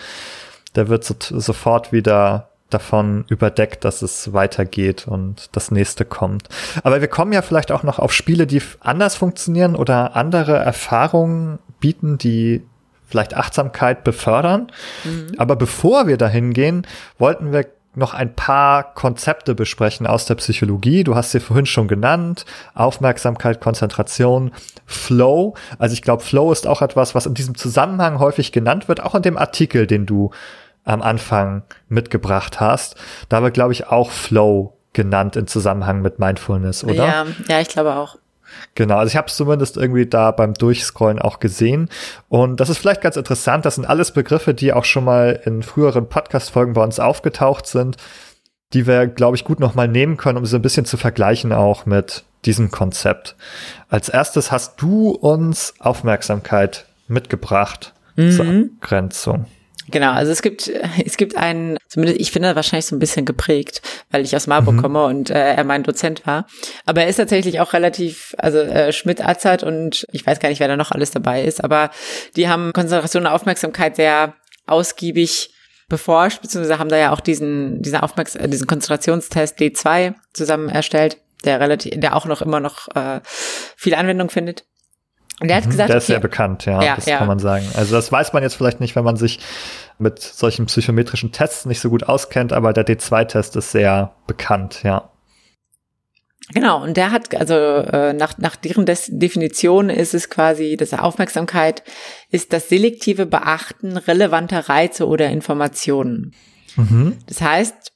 der 0.76 0.90
wird 0.90 1.06
so, 1.06 1.16
sofort 1.18 1.94
wieder 1.94 2.51
davon 2.74 3.26
überdeckt, 3.28 3.86
dass 3.86 4.02
es 4.02 4.34
weitergeht 4.34 5.08
und 5.08 5.50
das 5.52 5.72
nächste 5.72 6.06
kommt. 6.06 6.50
Aber 6.84 7.02
wir 7.02 7.08
kommen 7.08 7.34
ja 7.34 7.42
vielleicht 7.42 7.72
auch 7.72 7.84
noch 7.84 8.00
auf 8.00 8.14
Spiele, 8.14 8.48
die 8.48 8.62
anders 8.80 9.16
funktionieren 9.16 9.76
oder 9.76 10.16
andere 10.16 10.58
Erfahrungen 10.58 11.60
bieten, 11.80 12.18
die 12.18 12.64
vielleicht 13.08 13.36
Achtsamkeit 13.36 14.04
befördern. 14.04 14.72
Mhm. 15.04 15.34
Aber 15.38 15.56
bevor 15.56 16.08
wir 16.08 16.18
dahin 16.18 16.54
gehen, 16.54 16.88
wollten 17.18 17.52
wir 17.52 17.66
noch 17.94 18.14
ein 18.14 18.34
paar 18.34 18.94
Konzepte 18.94 19.54
besprechen 19.54 20.08
aus 20.08 20.26
der 20.26 20.36
Psychologie. 20.36 21.04
Du 21.04 21.16
hast 21.16 21.32
sie 21.32 21.42
vorhin 21.42 21.66
schon 21.66 21.90
genannt. 21.90 22.46
Aufmerksamkeit, 22.74 23.60
Konzentration, 23.60 24.52
Flow. 24.86 25.56
Also 25.78 25.94
ich 25.94 26.02
glaube, 26.02 26.24
Flow 26.24 26.52
ist 26.52 26.68
auch 26.68 26.82
etwas, 26.82 27.16
was 27.16 27.26
in 27.26 27.34
diesem 27.34 27.56
Zusammenhang 27.56 28.20
häufig 28.20 28.54
genannt 28.54 28.88
wird, 28.88 29.04
auch 29.04 29.16
in 29.16 29.24
dem 29.24 29.38
Artikel, 29.38 29.88
den 29.88 30.06
du 30.06 30.32
am 30.84 31.02
Anfang 31.02 31.64
mitgebracht 31.90 32.60
hast. 32.60 32.96
Da 33.30 33.42
wird, 33.44 33.54
glaube 33.54 33.74
ich, 33.74 33.88
auch 33.88 34.12
Flow 34.12 34.78
genannt 34.94 35.36
in 35.36 35.48
Zusammenhang 35.48 36.02
mit 36.02 36.20
Mindfulness, 36.20 36.84
oder? 36.84 36.94
Ja, 36.94 37.26
ja, 37.48 37.62
ich 37.62 37.70
glaube 37.70 37.96
auch. 37.96 38.18
Genau, 38.76 38.98
also 38.98 39.10
ich 39.10 39.16
habe 39.16 39.28
es 39.28 39.36
zumindest 39.36 39.78
irgendwie 39.78 40.06
da 40.06 40.32
beim 40.32 40.54
Durchscrollen 40.54 41.20
auch 41.20 41.40
gesehen. 41.40 41.90
Und 42.30 42.60
das 42.60 42.70
ist 42.70 42.78
vielleicht 42.78 43.02
ganz 43.02 43.16
interessant. 43.16 43.66
Das 43.66 43.76
sind 43.76 43.86
alles 43.86 44.12
Begriffe, 44.12 44.54
die 44.54 44.74
auch 44.74 44.86
schon 44.86 45.06
mal 45.06 45.42
in 45.46 45.64
früheren 45.64 46.08
Podcast-Folgen 46.08 46.74
bei 46.74 46.84
uns 46.84 47.00
aufgetaucht 47.00 47.68
sind, 47.68 47.98
die 48.74 48.88
wir, 48.88 49.08
glaube 49.08 49.36
ich, 49.36 49.46
gut 49.46 49.60
nochmal 49.60 49.88
nehmen 49.88 50.18
können, 50.18 50.38
um 50.38 50.46
sie 50.46 50.56
ein 50.56 50.62
bisschen 50.62 50.86
zu 50.86 50.98
vergleichen 50.98 51.54
auch 51.54 51.86
mit 51.86 52.24
diesem 52.46 52.72
Konzept. 52.72 53.36
Als 53.90 54.10
erstes 54.10 54.52
hast 54.52 54.82
du 54.82 55.12
uns 55.12 55.74
Aufmerksamkeit 55.80 56.86
mitgebracht 57.08 57.94
mhm. 58.16 58.32
zur 58.32 58.46
Abgrenzung. 58.46 59.46
Genau, 59.90 60.12
also 60.12 60.32
es 60.32 60.42
gibt 60.42 60.72
es 61.06 61.18
gibt 61.18 61.36
einen, 61.36 61.78
zumindest 61.88 62.20
ich 62.20 62.32
finde 62.32 62.56
wahrscheinlich 62.56 62.86
so 62.86 62.96
ein 62.96 63.00
bisschen 63.00 63.26
geprägt, 63.26 63.82
weil 64.12 64.24
ich 64.24 64.36
aus 64.36 64.48
Marburg 64.48 64.76
mhm. 64.76 64.82
komme 64.82 65.06
und 65.06 65.30
äh, 65.30 65.56
er 65.56 65.64
mein 65.64 65.84
Dozent 65.84 66.26
war. 66.26 66.48
Aber 66.86 67.02
er 67.02 67.08
ist 67.08 67.18
tatsächlich 67.18 67.60
auch 67.60 67.74
relativ, 67.74 68.36
also 68.38 68.60
äh, 68.60 68.92
Schmidt 68.92 69.26
Azad 69.26 69.64
und 69.64 70.06
ich 70.12 70.26
weiß 70.26 70.40
gar 70.40 70.50
nicht, 70.50 70.60
wer 70.60 70.68
da 70.68 70.78
noch 70.78 70.92
alles 70.92 71.12
dabei 71.12 71.44
ist, 71.44 71.64
aber 71.64 71.92
die 72.36 72.48
haben 72.48 72.74
Konzentration 72.74 73.26
und 73.26 73.32
Aufmerksamkeit 73.32 73.96
sehr 73.96 74.36
ausgiebig 74.68 75.54
beforscht, 75.90 76.42
beziehungsweise 76.42 76.80
haben 76.80 76.90
da 76.90 76.98
ja 76.98 77.12
auch 77.12 77.20
diesen 77.20 77.82
diesen 77.82 78.00
Aufmerks 78.00 78.36
äh, 78.36 78.48
diesen 78.48 78.68
Konzentrationstest 78.68 79.60
D2 79.60 80.14
zusammen 80.34 80.70
erstellt, 80.70 81.18
der 81.44 81.60
relativ, 81.60 82.00
der 82.00 82.16
auch 82.16 82.26
noch 82.26 82.42
immer 82.42 82.60
noch 82.60 82.88
äh, 82.96 83.20
viel 83.76 83.96
Anwendung 83.96 84.30
findet. 84.30 84.64
Und 85.42 85.48
der 85.48 85.58
hat 85.58 85.66
mhm, 85.66 85.72
gesagt, 85.72 85.90
der 85.90 85.98
ist 85.98 86.04
okay, 86.04 86.14
sehr 86.14 86.20
bekannt, 86.20 86.66
ja, 86.66 86.84
ja 86.84 86.96
das 86.96 87.08
ja. 87.08 87.18
kann 87.18 87.28
man 87.28 87.40
sagen. 87.40 87.66
Also 87.74 87.96
das 87.96 88.12
weiß 88.12 88.32
man 88.32 88.44
jetzt 88.44 88.54
vielleicht 88.54 88.80
nicht, 88.80 88.96
wenn 88.96 89.04
man 89.04 89.16
sich 89.16 89.40
mit 89.98 90.22
solchen 90.22 90.68
psychometrischen 90.68 91.32
Tests 91.32 91.66
nicht 91.66 91.80
so 91.80 91.90
gut 91.90 92.04
auskennt, 92.04 92.54
aber 92.54 92.74
der 92.74 92.86
D2-Test 92.86 93.56
ist 93.56 93.72
sehr 93.72 94.14
bekannt, 94.28 94.84
ja. 94.84 95.10
Genau, 96.54 96.84
und 96.84 96.96
der 96.96 97.12
hat, 97.12 97.34
also 97.36 97.56
äh, 97.56 98.14
nach, 98.14 98.38
nach 98.38 98.56
deren 98.56 98.86
Des 98.86 99.10
Definition 99.12 99.90
ist 99.90 100.14
es 100.14 100.30
quasi, 100.30 100.78
dass 100.78 100.94
Aufmerksamkeit 100.94 101.82
ist 102.30 102.54
das 102.54 102.70
selektive 102.70 103.26
Beachten 103.26 103.98
relevanter 103.98 104.70
Reize 104.70 105.08
oder 105.08 105.30
Informationen. 105.30 106.34
Mhm. 106.76 107.18
Das 107.28 107.42
heißt, 107.42 107.91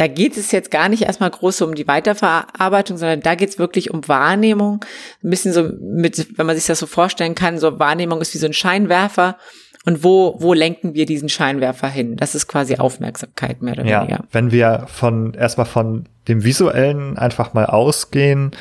da 0.00 0.06
geht 0.06 0.38
es 0.38 0.50
jetzt 0.50 0.70
gar 0.70 0.88
nicht 0.88 1.02
erstmal 1.02 1.28
groß 1.28 1.60
um 1.60 1.74
die 1.74 1.86
Weiterverarbeitung, 1.86 2.96
sondern 2.96 3.20
da 3.20 3.34
geht 3.34 3.50
es 3.50 3.58
wirklich 3.58 3.90
um 3.90 4.08
Wahrnehmung. 4.08 4.82
Ein 5.22 5.28
bisschen 5.28 5.52
so 5.52 5.68
mit, 5.78 6.38
wenn 6.38 6.46
man 6.46 6.56
sich 6.56 6.64
das 6.64 6.78
so 6.78 6.86
vorstellen 6.86 7.34
kann, 7.34 7.58
so 7.58 7.78
Wahrnehmung 7.78 8.22
ist 8.22 8.32
wie 8.32 8.38
so 8.38 8.46
ein 8.46 8.54
Scheinwerfer. 8.54 9.36
Und 9.84 10.02
wo, 10.02 10.36
wo 10.38 10.54
lenken 10.54 10.94
wir 10.94 11.04
diesen 11.04 11.28
Scheinwerfer 11.28 11.88
hin? 11.88 12.16
Das 12.16 12.34
ist 12.34 12.46
quasi 12.46 12.76
Aufmerksamkeit 12.76 13.60
mehr 13.60 13.74
oder 13.74 13.84
ja, 13.84 14.00
weniger. 14.00 14.24
Wenn 14.32 14.52
wir 14.52 14.86
von 14.86 15.34
erstmal 15.34 15.66
von 15.66 16.06
dem 16.28 16.44
Visuellen 16.44 17.18
einfach 17.18 17.52
mal 17.52 17.66
ausgehen, 17.66 18.52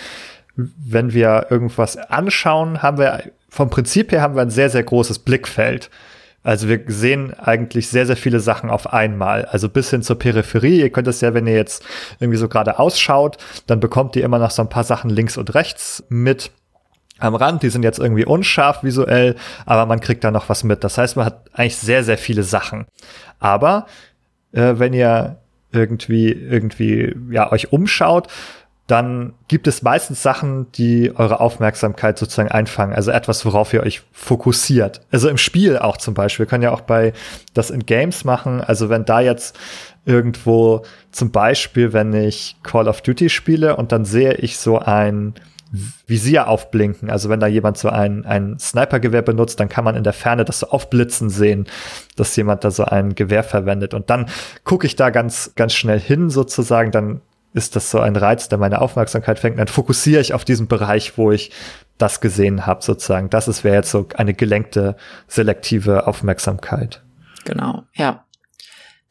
wenn 0.57 1.13
wir 1.13 1.47
irgendwas 1.49 1.95
anschauen, 1.95 2.81
haben 2.81 2.97
wir 2.97 3.23
vom 3.47 3.69
Prinzip 3.69 4.11
her 4.11 4.21
haben 4.21 4.35
wir 4.35 4.41
ein 4.41 4.49
sehr, 4.49 4.69
sehr 4.69 4.83
großes 4.83 5.19
Blickfeld. 5.19 5.89
Also 6.43 6.67
wir 6.69 6.81
sehen 6.87 7.33
eigentlich 7.33 7.89
sehr, 7.89 8.05
sehr 8.05 8.17
viele 8.17 8.39
Sachen 8.39 8.69
auf 8.69 8.93
einmal. 8.93 9.45
Also 9.45 9.69
bis 9.69 9.89
hin 9.89 10.01
zur 10.01 10.17
Peripherie. 10.17 10.79
Ihr 10.79 10.89
könnt 10.89 11.07
es 11.07 11.21
ja, 11.21 11.33
wenn 11.33 11.47
ihr 11.47 11.55
jetzt 11.55 11.83
irgendwie 12.19 12.37
so 12.37 12.47
gerade 12.47 12.79
ausschaut, 12.79 13.37
dann 13.67 13.79
bekommt 13.79 14.15
ihr 14.15 14.23
immer 14.23 14.39
noch 14.39 14.51
so 14.51 14.61
ein 14.61 14.69
paar 14.69 14.83
Sachen 14.85 15.09
links 15.09 15.37
und 15.37 15.53
rechts 15.53 16.03
mit 16.09 16.51
am 17.19 17.35
Rand. 17.35 17.63
Die 17.63 17.69
sind 17.69 17.83
jetzt 17.83 17.99
irgendwie 17.99 18.25
unscharf 18.25 18.83
visuell, 18.83 19.35
aber 19.65 19.85
man 19.85 19.99
kriegt 19.99 20.23
da 20.23 20.31
noch 20.31 20.49
was 20.49 20.63
mit. 20.63 20.83
Das 20.83 20.97
heißt, 20.97 21.17
man 21.17 21.25
hat 21.25 21.49
eigentlich 21.53 21.77
sehr, 21.77 22.03
sehr 22.03 22.17
viele 22.17 22.43
Sachen. 22.43 22.85
Aber 23.39 23.85
äh, 24.53 24.75
wenn 24.77 24.93
ihr 24.93 25.37
irgendwie, 25.71 26.31
irgendwie, 26.31 27.15
ja, 27.29 27.51
euch 27.51 27.71
umschaut, 27.71 28.27
dann 28.89 29.33
gibt 29.47 29.67
es 29.67 29.83
meistens 29.83 30.23
Sachen, 30.23 30.71
die 30.71 31.15
eure 31.15 31.39
Aufmerksamkeit 31.39 32.17
sozusagen 32.17 32.49
einfangen. 32.49 32.95
Also 32.95 33.11
etwas, 33.11 33.45
worauf 33.45 33.71
ihr 33.73 33.83
euch 33.83 34.01
fokussiert. 34.11 35.01
Also 35.11 35.29
im 35.29 35.37
Spiel 35.37 35.77
auch 35.77 35.97
zum 35.97 36.15
Beispiel. 36.15 36.45
Wir 36.45 36.49
können 36.49 36.63
ja 36.63 36.71
auch 36.71 36.81
bei 36.81 37.13
das 37.53 37.69
in 37.69 37.85
Games 37.85 38.25
machen. 38.25 38.61
Also 38.61 38.89
wenn 38.89 39.05
da 39.05 39.19
jetzt 39.19 39.57
irgendwo 40.05 40.83
zum 41.11 41.31
Beispiel, 41.31 41.93
wenn 41.93 42.13
ich 42.13 42.57
Call 42.63 42.87
of 42.87 43.01
Duty 43.01 43.29
spiele 43.29 43.75
und 43.75 43.91
dann 43.91 44.05
sehe 44.05 44.33
ich 44.33 44.57
so 44.57 44.79
ein 44.79 45.35
Visier 46.07 46.47
aufblinken. 46.47 47.11
Also 47.11 47.29
wenn 47.29 47.39
da 47.39 47.45
jemand 47.45 47.77
so 47.77 47.89
ein, 47.89 48.25
ein 48.25 48.57
Snipergewehr 48.57 49.21
benutzt, 49.21 49.59
dann 49.59 49.69
kann 49.69 49.83
man 49.83 49.95
in 49.95 50.03
der 50.03 50.13
Ferne 50.13 50.45
das 50.45 50.61
so 50.61 50.69
aufblitzen 50.69 51.29
sehen, 51.29 51.67
dass 52.15 52.35
jemand 52.35 52.63
da 52.63 52.71
so 52.71 52.85
ein 52.85 53.13
Gewehr 53.13 53.43
verwendet. 53.43 53.93
Und 53.93 54.09
dann 54.09 54.25
gucke 54.63 54.87
ich 54.87 54.95
da 54.95 55.11
ganz, 55.11 55.51
ganz 55.55 55.73
schnell 55.73 55.99
hin 55.99 56.31
sozusagen. 56.31 56.89
Dann 56.89 57.21
ist 57.53 57.75
das 57.75 57.89
so 57.91 57.99
ein 57.99 58.15
Reiz, 58.15 58.49
der 58.49 58.57
meine 58.57 58.81
Aufmerksamkeit 58.81 59.39
fängt, 59.39 59.59
dann 59.59 59.67
fokussiere 59.67 60.21
ich 60.21 60.33
auf 60.33 60.45
diesen 60.45 60.67
Bereich, 60.67 61.17
wo 61.17 61.31
ich 61.31 61.51
das 61.97 62.21
gesehen 62.21 62.65
habe, 62.65 62.83
sozusagen. 62.83 63.29
Das 63.29 63.63
wäre 63.63 63.75
jetzt 63.75 63.91
so 63.91 64.07
eine 64.15 64.33
gelenkte, 64.33 64.95
selektive 65.27 66.07
Aufmerksamkeit. 66.07 67.03
Genau, 67.45 67.83
ja. 67.93 68.25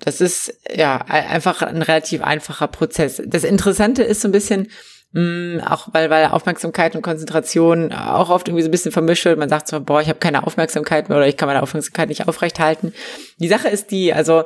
Das 0.00 0.20
ist 0.20 0.56
ja 0.72 0.98
einfach 1.08 1.62
ein 1.62 1.82
relativ 1.82 2.22
einfacher 2.22 2.68
Prozess. 2.68 3.20
Das 3.26 3.42
Interessante 3.42 4.04
ist 4.04 4.20
so 4.20 4.28
ein 4.28 4.32
bisschen, 4.32 4.68
mh, 5.12 5.20
mm, 5.20 5.60
auch 5.60 5.88
weil, 5.92 6.08
weil 6.08 6.26
Aufmerksamkeit 6.26 6.94
und 6.94 7.02
Konzentration 7.02 7.92
auch 7.92 8.30
oft 8.30 8.46
irgendwie 8.46 8.62
so 8.62 8.68
ein 8.68 8.70
bisschen 8.70 8.92
vermischt 8.92 9.24
wird. 9.24 9.40
Man 9.40 9.48
sagt 9.48 9.66
so, 9.66 9.80
boah, 9.80 10.00
ich 10.00 10.08
habe 10.08 10.20
keine 10.20 10.46
Aufmerksamkeit 10.46 11.08
mehr 11.08 11.18
oder 11.18 11.26
ich 11.26 11.36
kann 11.36 11.48
meine 11.48 11.62
Aufmerksamkeit 11.62 12.08
nicht 12.10 12.28
aufrechthalten. 12.28 12.94
Die 13.38 13.48
Sache 13.48 13.68
ist 13.68 13.90
die, 13.90 14.14
also 14.14 14.44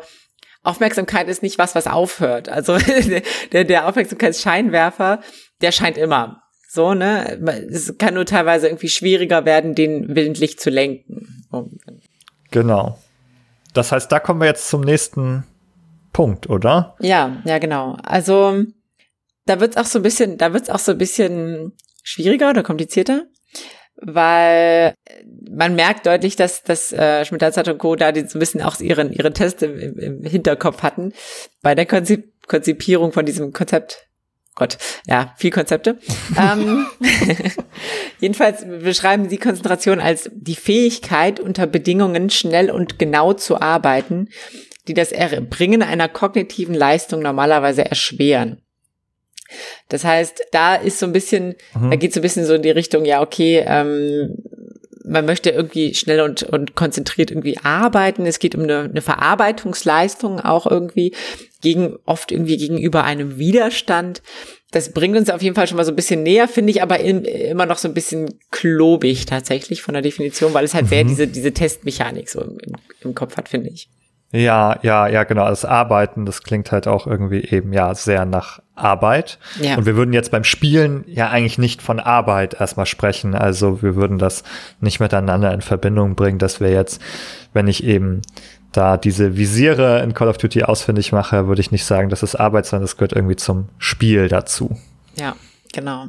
Aufmerksamkeit 0.63 1.29
ist 1.29 1.43
nicht 1.43 1.59
was, 1.59 1.75
was 1.75 1.87
aufhört. 1.87 2.49
Also 2.49 2.79
der, 3.53 3.65
der 3.65 3.89
Aufmerksamkeitsscheinwerfer, 3.89 5.21
der 5.61 5.73
scheint 5.73 5.99
immer. 5.99 6.43
So, 6.69 6.95
ne? 6.95 7.39
Es 7.71 7.99
kann 7.99 8.15
nur 8.15 8.25
teilweise 8.25 8.67
irgendwie 8.67 8.89
schwieriger 8.89 9.45
werden, 9.45 9.75
den 9.75 10.15
willentlich 10.15 10.59
zu 10.59 10.71
lenken. 10.71 11.45
Genau. 12.51 12.99
Das 13.75 13.93
heißt, 13.93 14.11
da 14.11 14.21
kommen 14.21 14.41
wir 14.41 14.47
jetzt 14.47 14.69
zum 14.69 14.81
nächsten 14.81 15.45
Punkt, 16.13 16.49
oder? 16.49 16.97
Ja, 17.01 17.43
ja, 17.45 17.59
genau. 17.59 17.97
Also 18.03 18.65
da 19.47 19.61
wird's 19.61 19.77
auch 19.77 19.85
so 19.85 19.99
ein 19.99 20.03
bisschen, 20.03 20.39
da 20.39 20.53
wird's 20.53 20.71
auch 20.71 20.79
so 20.79 20.93
ein 20.93 20.99
bisschen 20.99 21.73
schwieriger 22.03 22.51
oder 22.51 22.63
komplizierter 22.63 23.27
weil 23.97 24.95
man 25.51 25.75
merkt 25.75 26.07
deutlich, 26.07 26.37
dass, 26.37 26.63
dass 26.63 26.93
äh, 26.93 27.25
Schmidt-Hazard 27.25 27.69
und 27.69 27.79
Co. 27.79 27.97
da 27.97 28.13
die 28.13 28.27
so 28.27 28.39
ein 28.39 28.41
bisschen 28.41 28.63
auch 28.63 28.79
ihren, 28.81 29.13
ihre 29.13 29.33
Tests 29.33 29.63
im, 29.63 29.79
im, 29.79 29.99
im 29.99 30.25
Hinterkopf 30.25 30.83
hatten 30.83 31.13
bei 31.63 31.75
der 31.75 31.87
Konzip 31.87 32.33
Konzipierung 32.49 33.13
von 33.13 33.25
diesem 33.25 33.53
Konzept. 33.53 34.09
Gott, 34.55 34.77
ja, 35.07 35.33
viel 35.39 35.51
Konzepte. 35.51 35.99
ähm, 36.39 36.87
jedenfalls 38.21 38.67
beschreiben 38.67 39.29
sie 39.29 39.39
Konzentration 39.39 40.01
als 40.01 40.31
die 40.35 40.57
Fähigkeit, 40.57 41.41
unter 41.41 41.67
Bedingungen 41.67 42.29
schnell 42.29 42.71
und 42.71 42.99
genau 42.99 43.33
zu 43.33 43.61
arbeiten, 43.61 44.29
die 44.89 44.95
das 44.95 45.13
Erbringen 45.13 45.83
einer 45.83 46.09
kognitiven 46.09 46.75
Leistung 46.75 47.23
normalerweise 47.23 47.85
erschweren. 47.85 48.61
Das 49.89 50.05
heißt, 50.05 50.47
da 50.53 50.75
ist 50.75 50.99
so 50.99 51.07
ein 51.07 51.13
bisschen, 51.13 51.55
mhm. 51.75 51.91
da 51.91 51.97
geht 51.97 52.13
so 52.13 52.21
ein 52.21 52.23
bisschen 52.23 52.45
so 52.45 52.55
in 52.55 52.63
die 52.63 52.71
Richtung, 52.71 53.05
ja, 53.05 53.21
okay, 53.23 53.65
ähm, 53.67 54.37
man 55.05 55.27
möchte 55.27 55.51
irgendwie 55.51 55.95
schnell 55.95 56.21
und, 56.21 56.43
und 56.45 56.75
konzentriert 56.75 57.31
irgendwie 57.31 57.59
arbeiten. 57.59 58.27
Es 58.27 58.39
geht 58.39 58.55
um 58.55 58.63
eine, 58.63 58.83
eine 58.83 59.03
Verarbeitungsleistung 59.03 60.41
auch 60.41 60.67
irgendwie 60.67 61.15
gegen, 61.61 61.97
oft 62.05 62.33
irgendwie 62.33 62.57
gegenüber 62.57 63.05
einem 63.05 63.39
Widerstand. 63.39 64.23
Das 64.71 64.93
bringt 64.93 65.17
uns 65.17 65.29
auf 65.29 65.43
jeden 65.43 65.55
Fall 65.55 65.67
schon 65.67 65.77
mal 65.77 65.85
so 65.85 65.93
ein 65.93 65.97
bisschen 65.97 66.23
näher, 66.23 66.49
finde 66.49 66.71
ich 66.71 66.83
aber 66.83 67.01
in, 67.01 67.25
immer 67.25 67.67
noch 67.67 67.79
so 67.79 67.89
ein 67.89 67.95
bisschen 67.95 68.39
klobig 68.51 69.27
tatsächlich 69.27 69.83
von 69.83 69.95
der 69.95 70.03
Definition, 70.03 70.55
weil 70.55 70.65
es 70.65 70.75
halt 70.75 70.87
mhm. 70.87 70.91
sehr 70.91 71.05
diese, 71.05 71.27
diese 71.27 71.53
Testmechanik 71.53 72.29
so 72.29 72.41
im, 72.41 72.59
im 73.03 73.15
Kopf 73.15 73.37
hat, 73.37 73.49
finde 73.49 73.71
ich. 73.71 73.89
Ja, 74.33 74.79
ja, 74.83 75.09
ja, 75.09 75.25
genau. 75.25 75.47
Das 75.49 75.67
Arbeiten, 75.67 76.25
das 76.25 76.43
klingt 76.43 76.73
halt 76.73 76.89
auch 76.89 77.07
irgendwie 77.07 77.45
eben 77.45 77.73
ja 77.75 77.95
sehr 77.95 78.25
nach 78.25 78.62
Arbeit. 78.83 79.39
Ja. 79.61 79.77
Und 79.77 79.87
wir 79.87 79.97
würden 79.97 80.13
jetzt 80.13 80.31
beim 80.31 80.45
Spielen 80.45 81.05
ja 81.07 81.31
eigentlich 81.31 81.59
nicht 81.59 81.83
von 81.83 82.01
Arbeit 82.01 82.55
erstmal 82.61 82.87
sprechen. 82.87 83.35
Also 83.35 83.83
wir 83.83 83.97
würden 83.97 84.19
das 84.19 84.43
nicht 84.81 85.01
miteinander 85.01 85.53
in 85.53 85.61
Verbindung 85.61 86.15
bringen, 86.15 86.39
dass 86.39 86.61
wir 86.61 86.71
jetzt, 86.71 87.01
wenn 87.53 87.69
ich 87.69 87.85
eben 87.85 88.23
da 88.73 88.97
diese 88.97 89.37
Visiere 89.37 90.03
in 90.03 90.15
Call 90.15 90.29
of 90.29 90.39
Duty 90.39 90.65
ausfindig 90.65 91.13
mache, 91.13 91.47
würde 91.47 91.61
ich 91.61 91.71
nicht 91.71 91.85
sagen, 91.85 92.09
das 92.09 92.23
ist 92.23 92.35
Arbeit, 92.35 92.67
sondern 92.67 92.85
das 92.85 92.97
gehört 92.97 93.13
irgendwie 93.13 93.37
zum 93.37 93.69
Spiel 93.79 94.29
dazu. 94.29 94.79
Ja, 95.17 95.37
genau. 95.73 96.07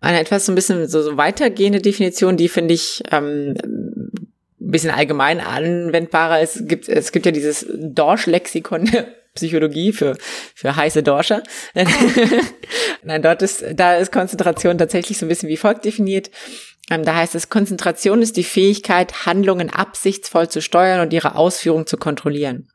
Eine 0.00 0.20
etwas 0.20 0.46
so 0.46 0.52
ein 0.52 0.56
bisschen 0.56 0.88
so, 0.88 1.00
so 1.02 1.16
weitergehende 1.16 1.80
Definition, 1.80 2.36
die 2.36 2.48
finde 2.48 2.74
ich 2.74 3.02
ähm, 3.12 3.54
bisschen 4.58 4.90
allgemein 4.90 5.40
anwendbarer. 5.40 6.40
Es 6.40 6.66
gibt, 6.66 6.88
es 6.88 7.12
gibt 7.12 7.26
ja 7.26 7.32
dieses 7.32 7.66
Dorsch-Lexikon 7.72 8.90
Psychologie 9.34 9.92
für, 9.92 10.16
für 10.54 10.76
heiße 10.76 11.02
Dorscher. 11.02 11.42
Nein, 13.02 13.22
dort 13.22 13.42
ist, 13.42 13.64
da 13.74 13.96
ist 13.96 14.12
Konzentration 14.12 14.78
tatsächlich 14.78 15.18
so 15.18 15.26
ein 15.26 15.28
bisschen 15.28 15.48
wie 15.48 15.56
folgt 15.56 15.84
definiert. 15.84 16.30
Ähm, 16.90 17.04
da 17.04 17.14
heißt 17.14 17.34
es, 17.34 17.48
Konzentration 17.48 18.22
ist 18.22 18.36
die 18.36 18.44
Fähigkeit, 18.44 19.26
Handlungen 19.26 19.70
absichtsvoll 19.70 20.48
zu 20.48 20.60
steuern 20.60 21.00
und 21.00 21.12
ihre 21.12 21.36
Ausführung 21.36 21.86
zu 21.86 21.96
kontrollieren. 21.96 22.68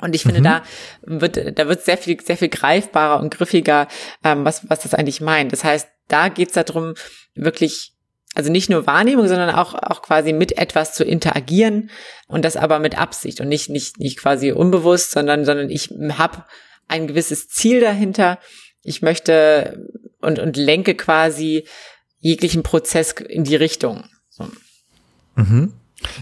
Und 0.00 0.14
ich 0.14 0.22
finde, 0.22 0.40
mhm. 0.40 0.44
da 0.44 0.62
wird, 1.02 1.58
da 1.58 1.68
wird 1.68 1.84
sehr 1.84 1.98
viel, 1.98 2.20
sehr 2.20 2.36
viel 2.36 2.48
greifbarer 2.48 3.20
und 3.20 3.32
griffiger, 3.32 3.88
ähm, 4.24 4.44
was, 4.44 4.68
was 4.68 4.80
das 4.80 4.94
eigentlich 4.94 5.20
meint. 5.20 5.52
Das 5.52 5.64
heißt, 5.64 5.88
da 6.08 6.28
geht's 6.28 6.54
darum, 6.54 6.94
wirklich, 7.34 7.91
also 8.34 8.50
nicht 8.50 8.70
nur 8.70 8.86
Wahrnehmung, 8.86 9.28
sondern 9.28 9.50
auch, 9.50 9.74
auch 9.74 10.02
quasi 10.02 10.32
mit 10.32 10.56
etwas 10.56 10.94
zu 10.94 11.04
interagieren 11.04 11.90
und 12.28 12.44
das 12.44 12.56
aber 12.56 12.78
mit 12.78 12.98
Absicht 12.98 13.40
und 13.40 13.48
nicht, 13.48 13.68
nicht, 13.68 13.98
nicht 13.98 14.18
quasi 14.18 14.52
unbewusst, 14.52 15.10
sondern, 15.10 15.44
sondern 15.44 15.68
ich 15.68 15.90
habe 16.16 16.44
ein 16.88 17.06
gewisses 17.06 17.48
Ziel 17.48 17.80
dahinter. 17.80 18.38
Ich 18.82 19.02
möchte 19.02 19.86
und, 20.20 20.38
und 20.38 20.56
lenke 20.56 20.94
quasi 20.94 21.66
jeglichen 22.20 22.62
Prozess 22.62 23.12
in 23.12 23.44
die 23.44 23.56
Richtung. 23.56 24.04
So. 24.30 24.48
Mhm. 25.34 25.74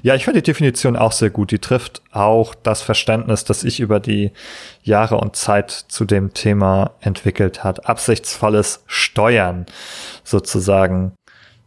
Ja, 0.02 0.14
ich 0.14 0.24
finde 0.24 0.42
die 0.42 0.50
Definition 0.50 0.96
auch 0.96 1.12
sehr 1.12 1.30
gut. 1.30 1.50
Die 1.50 1.58
trifft 1.58 2.02
auch 2.10 2.54
das 2.54 2.82
Verständnis, 2.82 3.44
das 3.44 3.64
ich 3.64 3.80
über 3.80 4.00
die 4.00 4.32
Jahre 4.82 5.16
und 5.16 5.36
Zeit 5.36 5.70
zu 5.70 6.04
dem 6.04 6.34
Thema 6.34 6.96
entwickelt 7.00 7.64
hat. 7.64 7.86
Absichtsvolles 7.86 8.82
Steuern 8.86 9.66
sozusagen 10.24 11.14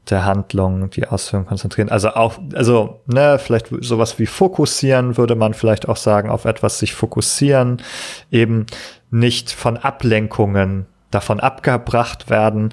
der 0.09 0.25
Handlung, 0.25 0.89
die 0.89 1.07
Ausführung 1.07 1.45
konzentrieren. 1.45 1.89
Also 1.89 2.09
auch, 2.09 2.37
also, 2.53 3.01
ne, 3.05 3.39
vielleicht 3.39 3.67
sowas 3.79 4.19
wie 4.19 4.25
fokussieren 4.25 5.17
würde 5.17 5.35
man 5.35 5.53
vielleicht 5.53 5.87
auch 5.87 5.97
sagen, 5.97 6.29
auf 6.29 6.45
etwas 6.45 6.79
sich 6.79 6.93
fokussieren, 6.93 7.81
eben 8.31 8.65
nicht 9.11 9.51
von 9.51 9.77
Ablenkungen 9.77 10.87
davon 11.13 11.39
abgebracht 11.39 12.29
werden. 12.29 12.69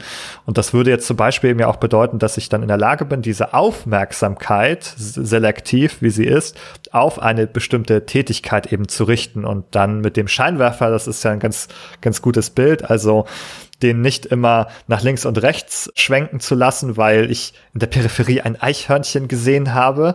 Und 0.47 0.59
das 0.59 0.73
würde 0.73 0.91
jetzt 0.91 1.07
zum 1.07 1.17
Beispiel 1.17 1.51
eben 1.51 1.61
ja 1.61 1.69
auch 1.69 1.77
bedeuten, 1.77 2.19
dass 2.19 2.37
ich 2.37 2.49
dann 2.49 2.63
in 2.63 2.69
der 2.69 2.79
Lage 2.79 3.05
bin, 3.05 3.23
diese 3.23 3.55
Aufmerksamkeit, 3.55 4.85
selektiv 4.97 6.01
wie 6.01 6.11
sie 6.11 6.25
ist, 6.25 6.59
auf 6.91 7.21
eine 7.21 7.47
bestimmte 7.47 8.07
Tätigkeit 8.07 8.73
eben 8.73 8.89
zu 8.89 9.05
richten 9.05 9.45
und 9.45 9.67
dann 9.73 10.01
mit 10.01 10.17
dem 10.17 10.29
Scheinwerfer, 10.29 10.91
das 10.91 11.07
ist 11.07 11.23
ja 11.23 11.33
ein 11.33 11.41
ganz, 11.41 11.69
ganz 12.01 12.23
gutes 12.23 12.51
Bild, 12.51 12.89
also 12.89 13.27
den 13.83 14.01
nicht 14.01 14.27
immer 14.27 14.69
nach 14.87 15.03
links 15.03 15.25
und 15.27 15.43
rechts 15.43 15.91
schwenken 15.95 16.41
zu 16.41 16.55
lassen, 16.55 16.97
weil 16.97 17.31
ich 17.31 17.55
in 17.75 17.81
der 17.81 17.87
Peripherie 17.87 18.41
ein 18.43 18.61
Eichhörnchen 18.61 19.29
gesehen 19.29 19.75
habe, 19.75 20.15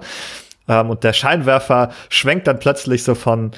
ähm, 0.68 0.90
und 0.90 1.04
der 1.04 1.14
Scheinwerfer 1.14 1.92
schwenkt 2.10 2.48
dann 2.48 2.60
plötzlich 2.60 3.04
so 3.04 3.16
von, 3.16 3.52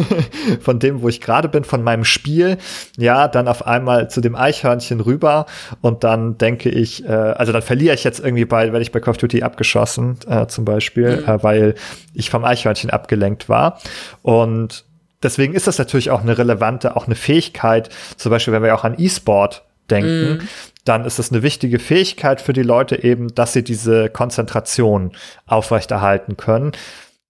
von 0.60 0.78
dem, 0.78 1.02
wo 1.02 1.08
ich 1.08 1.20
gerade 1.20 1.48
bin, 1.48 1.64
von 1.64 1.82
meinem 1.82 2.04
Spiel, 2.04 2.58
ja, 2.96 3.28
dann 3.28 3.48
auf 3.48 3.66
einmal 3.66 4.10
zu 4.10 4.20
dem 4.20 4.34
Eichhörnchen 4.34 5.00
rüber. 5.00 5.46
Und 5.80 6.04
dann 6.04 6.38
denke 6.38 6.68
ich, 6.70 7.04
äh, 7.04 7.12
also 7.12 7.52
dann 7.52 7.62
verliere 7.62 7.94
ich 7.94 8.04
jetzt 8.04 8.20
irgendwie 8.20 8.44
bei, 8.44 8.72
wenn 8.72 8.82
ich 8.82 8.92
bei 8.92 9.00
Call 9.00 9.12
of 9.12 9.18
Duty 9.18 9.42
abgeschossen, 9.42 10.18
äh, 10.28 10.46
zum 10.46 10.64
Beispiel, 10.64 11.18
mhm. 11.18 11.28
äh, 11.28 11.42
weil 11.42 11.74
ich 12.14 12.30
vom 12.30 12.44
Eichhörnchen 12.44 12.90
abgelenkt 12.90 13.48
war. 13.48 13.78
Und 14.22 14.84
deswegen 15.22 15.54
ist 15.54 15.66
das 15.66 15.78
natürlich 15.78 16.10
auch 16.10 16.22
eine 16.22 16.38
relevante, 16.38 16.96
auch 16.96 17.06
eine 17.06 17.14
Fähigkeit, 17.14 17.90
zum 18.16 18.30
Beispiel, 18.30 18.52
wenn 18.52 18.62
wir 18.62 18.74
auch 18.74 18.84
an 18.84 18.94
E-Sport 18.98 19.64
denken, 19.90 20.38
mm 20.38 20.48
dann 20.88 21.04
ist 21.04 21.18
es 21.18 21.30
eine 21.30 21.42
wichtige 21.42 21.78
Fähigkeit 21.78 22.40
für 22.40 22.54
die 22.54 22.62
Leute 22.62 23.04
eben, 23.04 23.34
dass 23.34 23.52
sie 23.52 23.62
diese 23.62 24.08
Konzentration 24.08 25.12
aufrechterhalten 25.46 26.38
können 26.38 26.72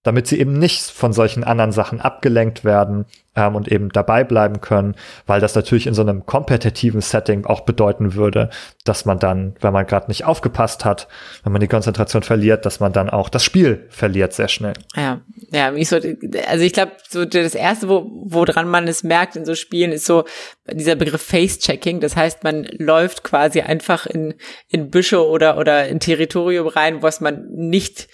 damit 0.03 0.27
sie 0.27 0.39
eben 0.39 0.53
nicht 0.53 0.83
von 0.83 1.11
solchen 1.11 1.43
anderen 1.43 1.73
Sachen 1.73 1.99
abgelenkt 1.99 2.63
werden 2.63 3.05
ähm, 3.35 3.55
und 3.55 3.67
eben 3.69 3.89
dabei 3.89 4.23
bleiben 4.23 4.61
können, 4.61 4.95
weil 5.25 5.41
das 5.41 5.55
natürlich 5.55 5.87
in 5.87 5.93
so 5.93 6.01
einem 6.01 6.25
kompetitiven 6.25 7.01
Setting 7.01 7.45
auch 7.45 7.61
bedeuten 7.61 8.13
würde, 8.13 8.49
dass 8.85 9.03
man 9.03 9.19
dann, 9.19 9.55
wenn 9.59 9.73
man 9.73 9.85
gerade 9.85 10.07
nicht 10.07 10.23
aufgepasst 10.23 10.85
hat, 10.85 11.09
wenn 11.43 11.51
man 11.51 11.59
die 11.59 11.67
Konzentration 11.67 12.23
verliert, 12.23 12.65
dass 12.65 12.79
man 12.79 12.93
dann 12.93 13.09
auch 13.09 13.27
das 13.27 13.43
Spiel 13.43 13.87
verliert 13.89 14.31
sehr 14.31 14.47
schnell. 14.47 14.73
Ja, 14.95 15.19
ja, 15.51 15.73
ich 15.73 15.89
so, 15.89 15.97
also 15.97 16.63
ich 16.63 16.73
glaube, 16.73 16.93
so 17.09 17.25
das 17.25 17.53
erste, 17.53 17.89
wo 17.89 18.09
woran 18.23 18.69
man 18.69 18.87
es 18.87 19.03
merkt 19.03 19.35
in 19.35 19.45
so 19.45 19.53
Spielen, 19.53 19.91
ist 19.91 20.05
so 20.05 20.23
dieser 20.71 20.95
Begriff 20.95 21.21
Face-Checking. 21.21 21.99
Das 21.99 22.15
heißt, 22.15 22.45
man 22.45 22.63
läuft 22.77 23.23
quasi 23.23 23.61
einfach 23.61 24.05
in 24.05 24.35
in 24.69 24.89
Büsche 24.89 25.27
oder 25.27 25.57
oder 25.57 25.87
in 25.89 25.99
Territorium 25.99 26.67
rein, 26.67 27.01
was 27.01 27.19
man 27.19 27.49
nicht 27.51 28.07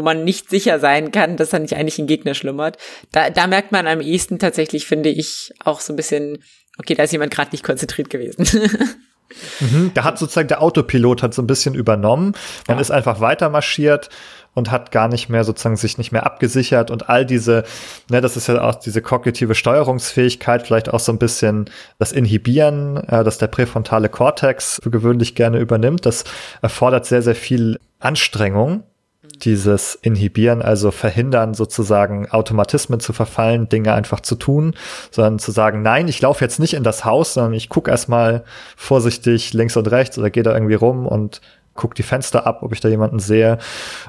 wo 0.00 0.04
man 0.04 0.24
nicht 0.24 0.48
sicher 0.48 0.78
sein 0.78 1.12
kann, 1.12 1.36
dass 1.36 1.50
da 1.50 1.58
nicht 1.58 1.76
eigentlich 1.76 1.98
ein 1.98 2.06
Gegner 2.06 2.32
schlummert. 2.32 2.78
Da, 3.12 3.28
da 3.28 3.46
merkt 3.46 3.70
man 3.70 3.86
am 3.86 4.00
ehesten 4.00 4.38
tatsächlich, 4.38 4.86
finde 4.86 5.10
ich, 5.10 5.52
auch 5.62 5.80
so 5.80 5.92
ein 5.92 5.96
bisschen, 5.96 6.38
okay, 6.78 6.94
da 6.94 7.02
ist 7.02 7.12
jemand 7.12 7.34
gerade 7.34 7.50
nicht 7.52 7.64
konzentriert 7.64 8.08
gewesen. 8.08 8.46
mhm, 9.60 9.90
da 9.92 10.04
hat 10.04 10.18
sozusagen 10.18 10.48
der 10.48 10.62
Autopilot 10.62 11.22
hat 11.22 11.34
so 11.34 11.42
ein 11.42 11.46
bisschen 11.46 11.74
übernommen. 11.74 12.32
Man 12.66 12.78
ja. 12.78 12.80
ist 12.80 12.90
einfach 12.90 13.20
weiter 13.20 13.50
marschiert 13.50 14.08
und 14.54 14.70
hat 14.70 14.90
gar 14.90 15.08
nicht 15.08 15.28
mehr 15.28 15.44
sozusagen 15.44 15.76
sich 15.76 15.98
nicht 15.98 16.12
mehr 16.12 16.24
abgesichert 16.24 16.90
und 16.90 17.10
all 17.10 17.26
diese, 17.26 17.64
ne, 18.08 18.22
das 18.22 18.38
ist 18.38 18.48
ja 18.48 18.62
auch 18.62 18.76
diese 18.76 19.02
kognitive 19.02 19.54
Steuerungsfähigkeit, 19.54 20.66
vielleicht 20.66 20.88
auch 20.88 20.98
so 20.98 21.12
ein 21.12 21.18
bisschen 21.18 21.68
das 21.98 22.12
Inhibieren, 22.12 22.96
äh, 22.96 23.22
dass 23.22 23.36
der 23.36 23.48
präfrontale 23.48 24.08
Kortex 24.08 24.80
für 24.82 24.90
gewöhnlich 24.90 25.34
gerne 25.34 25.58
übernimmt. 25.58 26.06
Das 26.06 26.24
erfordert 26.62 27.04
sehr, 27.04 27.20
sehr 27.20 27.36
viel 27.36 27.78
Anstrengung 27.98 28.84
dieses 29.44 29.94
Inhibieren, 29.96 30.62
also 30.62 30.90
verhindern, 30.90 31.54
sozusagen 31.54 32.30
Automatismen 32.30 33.00
zu 33.00 33.12
verfallen, 33.12 33.68
Dinge 33.68 33.92
einfach 33.94 34.20
zu 34.20 34.36
tun, 34.36 34.74
sondern 35.10 35.38
zu 35.38 35.50
sagen, 35.50 35.82
nein, 35.82 36.08
ich 36.08 36.20
laufe 36.20 36.44
jetzt 36.44 36.60
nicht 36.60 36.74
in 36.74 36.84
das 36.84 37.04
Haus, 37.04 37.34
sondern 37.34 37.54
ich 37.54 37.68
gucke 37.68 37.90
erstmal 37.90 38.44
vorsichtig 38.76 39.52
links 39.52 39.76
und 39.76 39.90
rechts 39.90 40.18
oder 40.18 40.30
gehe 40.30 40.42
da 40.42 40.52
irgendwie 40.52 40.74
rum 40.74 41.06
und 41.06 41.40
gucke 41.74 41.94
die 41.94 42.02
Fenster 42.02 42.46
ab, 42.46 42.62
ob 42.62 42.72
ich 42.72 42.80
da 42.80 42.88
jemanden 42.88 43.20
sehe. 43.20 43.58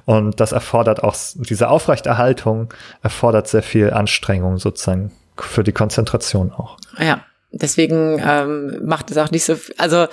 Und 0.05 0.39
das 0.39 0.51
erfordert 0.51 1.03
auch, 1.03 1.15
diese 1.35 1.69
Aufrechterhaltung 1.69 2.73
erfordert 3.01 3.47
sehr 3.47 3.63
viel 3.63 3.91
Anstrengung 3.91 4.57
sozusagen 4.57 5.11
für 5.37 5.63
die 5.63 5.71
Konzentration 5.71 6.51
auch. 6.51 6.77
Ja, 6.99 7.21
deswegen 7.51 8.21
ähm, 8.25 8.79
macht 8.83 9.11
es 9.11 9.17
auch 9.17 9.31
nicht 9.31 9.45
so, 9.45 9.55
also 9.77 10.07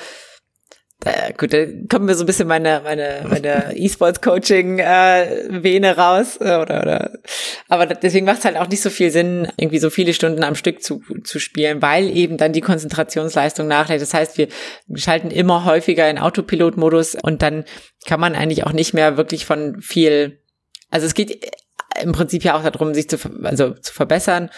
da, 1.01 1.31
gut, 1.37 1.53
da 1.53 1.65
kommen 1.89 2.07
mir 2.07 2.15
so 2.17 2.25
ein 2.25 2.27
bisschen 2.27 2.49
meine 2.49 2.81
meine 2.83 3.25
meine 3.29 3.77
E-Sports-Coaching 3.77 4.81
äh, 4.81 5.47
Vene 5.49 5.97
raus 5.97 6.39
äh, 6.41 6.57
oder 6.57 6.83
oder 6.83 7.13
aber 7.69 7.87
deswegen 7.87 8.27
macht 8.27 8.39
es 8.41 8.45
halt 8.45 8.57
auch 8.57 8.69
nicht 8.69 8.83
so 8.83 8.91
viel 8.91 9.13
Sinn, 9.13 9.47
irgendwie 9.57 9.79
so 9.79 9.91
viele 9.91 10.13
Stunden 10.13 10.43
am 10.43 10.57
Stück 10.57 10.83
zu 10.83 11.01
zu 11.23 11.39
spielen, 11.39 11.81
weil 11.83 12.09
eben 12.17 12.37
dann 12.37 12.53
die 12.53 12.61
Konzentrationsleistung 12.61 13.69
nachlädt. 13.69 14.03
Das 14.03 14.13
heißt, 14.13 14.39
wir 14.39 14.49
schalten 14.95 15.31
immer 15.31 15.65
häufiger 15.65 16.11
in 16.11 16.19
Autopilot-Modus 16.19 17.15
und 17.15 17.43
dann 17.43 17.65
kann 18.07 18.19
man 18.19 18.35
eigentlich 18.35 18.67
auch 18.67 18.73
nicht 18.73 18.93
mehr 18.93 19.17
wirklich 19.17 19.47
von 19.47 19.81
viel. 19.81 20.43
Also 20.91 21.07
es 21.07 21.15
geht 21.15 21.47
im 22.03 22.11
Prinzip 22.11 22.43
ja 22.43 22.57
auch 22.57 22.63
darum, 22.63 22.93
sich 22.93 23.09
zu 23.09 23.19
also 23.45 23.71
zu 23.75 23.95
verbessern 23.95 24.51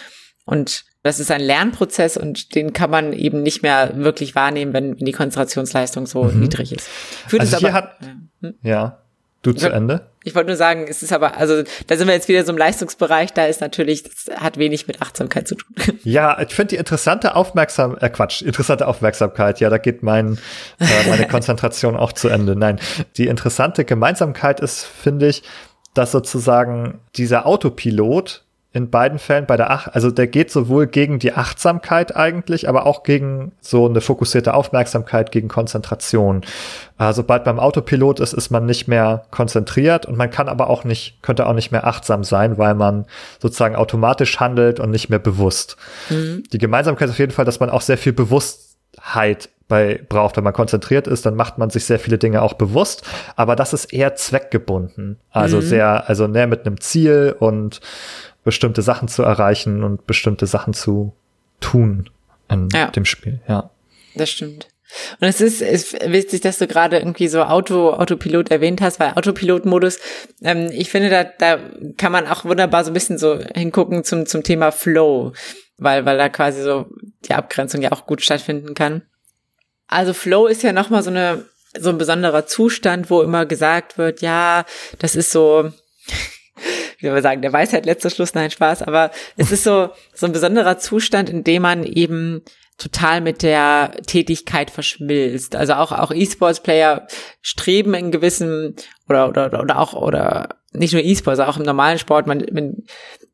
und 0.45 0.85
das 1.03 1.19
ist 1.19 1.31
ein 1.31 1.41
Lernprozess 1.41 2.15
und 2.17 2.53
den 2.53 2.73
kann 2.73 2.89
man 2.89 3.13
eben 3.13 3.41
nicht 3.41 3.63
mehr 3.63 3.91
wirklich 3.95 4.35
wahrnehmen, 4.35 4.73
wenn, 4.73 4.95
die 4.97 5.11
Konzentrationsleistung 5.11 6.05
so 6.05 6.23
mhm. 6.23 6.39
niedrig 6.39 6.73
ist. 6.73 6.87
Führt 7.27 7.41
also 7.41 7.57
hier 7.57 7.69
aber, 7.69 7.77
hat, 7.77 7.97
hm? 8.41 8.53
ja, 8.61 9.01
du 9.41 9.53
zu 9.53 9.69
Ende? 9.69 10.07
Ich 10.23 10.35
wollte 10.35 10.49
nur 10.49 10.57
sagen, 10.57 10.85
es 10.87 11.01
ist 11.01 11.11
aber, 11.11 11.37
also 11.37 11.63
da 11.87 11.97
sind 11.97 12.05
wir 12.05 12.13
jetzt 12.13 12.27
wieder 12.27 12.45
so 12.45 12.51
im 12.51 12.57
Leistungsbereich, 12.57 13.33
da 13.33 13.45
ist 13.45 13.59
natürlich, 13.59 14.03
das 14.03 14.29
hat 14.39 14.57
wenig 14.57 14.85
mit 14.85 15.01
Achtsamkeit 15.01 15.47
zu 15.47 15.55
tun. 15.55 15.75
Ja, 16.03 16.39
ich 16.39 16.53
finde 16.53 16.69
die 16.69 16.75
interessante 16.75 17.35
Aufmerksamkeit, 17.35 18.03
äh 18.03 18.09
Quatsch, 18.09 18.43
interessante 18.43 18.87
Aufmerksamkeit, 18.87 19.59
ja, 19.59 19.69
da 19.71 19.79
geht 19.79 20.03
mein, 20.03 20.37
äh, 20.79 21.09
meine 21.09 21.27
Konzentration 21.29 21.95
auch 21.95 22.11
zu 22.11 22.29
Ende. 22.29 22.55
Nein, 22.55 22.79
die 23.17 23.27
interessante 23.27 23.85
Gemeinsamkeit 23.85 24.59
ist, 24.59 24.83
finde 24.83 25.27
ich, 25.27 25.41
dass 25.95 26.11
sozusagen 26.11 26.99
dieser 27.15 27.47
Autopilot 27.47 28.43
in 28.73 28.89
beiden 28.89 29.19
Fällen 29.19 29.45
bei 29.45 29.57
der 29.57 29.69
Ach 29.69 29.87
also 29.87 30.11
der 30.11 30.27
geht 30.27 30.49
sowohl 30.49 30.87
gegen 30.87 31.19
die 31.19 31.33
Achtsamkeit 31.33 32.15
eigentlich, 32.15 32.69
aber 32.69 32.85
auch 32.85 33.03
gegen 33.03 33.51
so 33.59 33.85
eine 33.85 33.99
fokussierte 33.99 34.53
Aufmerksamkeit, 34.53 35.31
gegen 35.31 35.49
Konzentration. 35.49 36.41
Äh, 36.97 37.11
sobald 37.11 37.43
beim 37.43 37.59
Autopilot 37.59 38.21
ist, 38.21 38.31
ist 38.31 38.49
man 38.49 38.65
nicht 38.65 38.87
mehr 38.87 39.25
konzentriert 39.29 40.05
und 40.05 40.17
man 40.17 40.31
kann 40.31 40.47
aber 40.47 40.69
auch 40.69 40.85
nicht, 40.85 41.21
könnte 41.21 41.47
auch 41.47 41.53
nicht 41.53 41.71
mehr 41.71 41.85
achtsam 41.85 42.23
sein, 42.23 42.57
weil 42.57 42.73
man 42.73 43.05
sozusagen 43.39 43.75
automatisch 43.75 44.39
handelt 44.39 44.79
und 44.79 44.89
nicht 44.89 45.09
mehr 45.09 45.19
bewusst. 45.19 45.75
Mhm. 46.09 46.43
Die 46.53 46.57
Gemeinsamkeit 46.57 47.09
ist 47.09 47.15
auf 47.15 47.19
jeden 47.19 47.33
Fall, 47.33 47.45
dass 47.45 47.59
man 47.59 47.69
auch 47.69 47.81
sehr 47.81 47.97
viel 47.97 48.13
Bewusstheit 48.13 49.49
bei 49.67 50.01
braucht. 50.07 50.37
Wenn 50.37 50.43
man 50.43 50.53
konzentriert 50.53 51.07
ist, 51.07 51.25
dann 51.25 51.35
macht 51.35 51.57
man 51.57 51.69
sich 51.69 51.85
sehr 51.85 51.99
viele 51.99 52.17
Dinge 52.17 52.41
auch 52.41 52.53
bewusst, 52.53 53.03
aber 53.35 53.55
das 53.55 53.73
ist 53.73 53.93
eher 53.93 54.15
zweckgebunden. 54.15 55.17
Also 55.29 55.57
mhm. 55.57 55.61
sehr, 55.61 56.09
also 56.09 56.27
näher 56.27 56.47
mit 56.47 56.65
einem 56.65 56.79
Ziel 56.79 57.35
und 57.39 57.79
bestimmte 58.43 58.81
Sachen 58.81 59.07
zu 59.07 59.23
erreichen 59.23 59.83
und 59.83 60.07
bestimmte 60.07 60.47
Sachen 60.47 60.73
zu 60.73 61.13
tun 61.59 62.09
in 62.49 62.69
ja. 62.73 62.87
dem 62.87 63.05
Spiel, 63.05 63.41
ja. 63.47 63.69
Das 64.15 64.29
stimmt. 64.29 64.67
Und 65.19 65.27
es 65.27 65.39
ist, 65.39 65.61
ist 65.61 65.93
witzig, 65.93 66.41
dass 66.41 66.57
du 66.57 66.67
gerade 66.67 66.97
irgendwie 66.97 67.27
so 67.27 67.43
Auto, 67.43 67.91
Autopilot 67.91 68.51
erwähnt 68.51 68.81
hast, 68.81 68.99
weil 68.99 69.13
Autopilot-Modus, 69.13 69.99
ähm, 70.43 70.69
ich 70.71 70.89
finde, 70.89 71.09
da, 71.09 71.23
da 71.23 71.59
kann 71.97 72.11
man 72.11 72.27
auch 72.27 72.43
wunderbar 72.43 72.83
so 72.83 72.91
ein 72.91 72.93
bisschen 72.93 73.17
so 73.17 73.39
hingucken 73.55 74.03
zum, 74.03 74.25
zum 74.25 74.43
Thema 74.43 74.71
Flow, 74.71 75.33
weil, 75.77 76.05
weil 76.05 76.17
da 76.17 76.29
quasi 76.29 76.61
so 76.61 76.87
die 77.25 77.33
Abgrenzung 77.33 77.81
ja 77.81 77.91
auch 77.91 78.05
gut 78.05 78.21
stattfinden 78.21 78.73
kann. 78.73 79.03
Also 79.87 80.13
Flow 80.13 80.47
ist 80.47 80.63
ja 80.63 80.73
nochmal 80.73 81.03
so 81.03 81.09
eine, 81.09 81.45
so 81.79 81.89
ein 81.89 81.97
besonderer 81.97 82.45
Zustand, 82.45 83.09
wo 83.09 83.21
immer 83.21 83.45
gesagt 83.45 83.97
wird, 83.97 84.21
ja, 84.21 84.65
das 84.99 85.15
ist 85.15 85.31
so, 85.31 85.71
wie 87.01 87.07
soll 87.07 87.13
man 87.13 87.23
sagen, 87.23 87.41
der 87.41 87.53
Weisheit 87.53 87.85
letzter 87.85 88.09
Schluss, 88.09 88.33
nein, 88.33 88.51
Spaß, 88.51 88.83
aber 88.83 89.11
es 89.37 89.51
ist 89.51 89.63
so, 89.63 89.89
so 90.13 90.25
ein 90.25 90.31
besonderer 90.31 90.77
Zustand, 90.77 91.29
in 91.29 91.43
dem 91.43 91.63
man 91.63 91.83
eben 91.83 92.43
total 92.77 93.21
mit 93.21 93.43
der 93.43 93.91
Tätigkeit 94.07 94.71
verschmilzt. 94.71 95.55
Also 95.55 95.73
auch, 95.73 95.91
auch 95.91 96.11
E-Sports-Player 96.11 97.07
streben 97.41 97.93
in 97.93 98.11
gewissem, 98.11 98.75
oder, 99.07 99.29
oder, 99.29 99.59
oder 99.59 99.79
auch, 99.79 99.93
oder 99.93 100.57
nicht 100.73 100.93
nur 100.93 101.03
E-Sports, 101.03 101.39
auch 101.39 101.57
im 101.57 101.63
normalen 101.63 101.99
Sport, 101.99 102.27
man, 102.27 102.45
man 102.51 102.83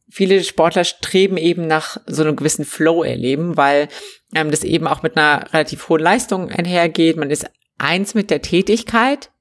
viele 0.10 0.44
Sportler 0.44 0.84
streben 0.84 1.38
eben 1.38 1.68
nach 1.68 1.98
so 2.06 2.24
einem 2.24 2.36
gewissen 2.36 2.66
Flow 2.66 3.04
erleben, 3.04 3.58
weil 3.58 3.88
ähm, 4.34 4.52
das 4.52 4.64
eben 4.64 4.88
auch 4.88 5.04
mit 5.04 5.18
einer 5.18 5.54
relativ 5.54 5.90
hohen 5.90 6.02
Leistung 6.02 6.50
einhergeht. 6.50 7.18
Man 7.18 7.30
ist 7.30 7.46
eins 7.78 8.14
mit 8.14 8.30
der 8.30 8.42
Tätigkeit, 8.42 9.32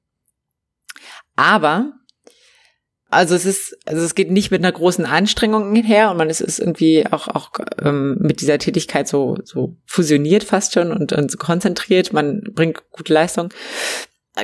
aber 1.34 1.92
also 3.08 3.34
es 3.34 3.44
ist, 3.44 3.78
also 3.86 4.02
es 4.02 4.14
geht 4.14 4.30
nicht 4.30 4.50
mit 4.50 4.62
einer 4.62 4.72
großen 4.72 5.06
Anstrengung 5.06 5.74
her 5.76 6.10
und 6.10 6.16
man 6.16 6.28
ist, 6.28 6.40
ist 6.40 6.58
irgendwie 6.58 7.06
auch 7.10 7.28
auch 7.28 7.50
ähm, 7.80 8.16
mit 8.20 8.40
dieser 8.40 8.58
Tätigkeit 8.58 9.06
so 9.06 9.38
so 9.44 9.76
fusioniert 9.86 10.44
fast 10.44 10.74
schon 10.74 10.92
und, 10.92 11.12
und 11.12 11.30
so 11.30 11.38
konzentriert. 11.38 12.12
Man 12.12 12.42
bringt 12.52 12.90
gute 12.90 13.12
Leistung. 13.12 13.50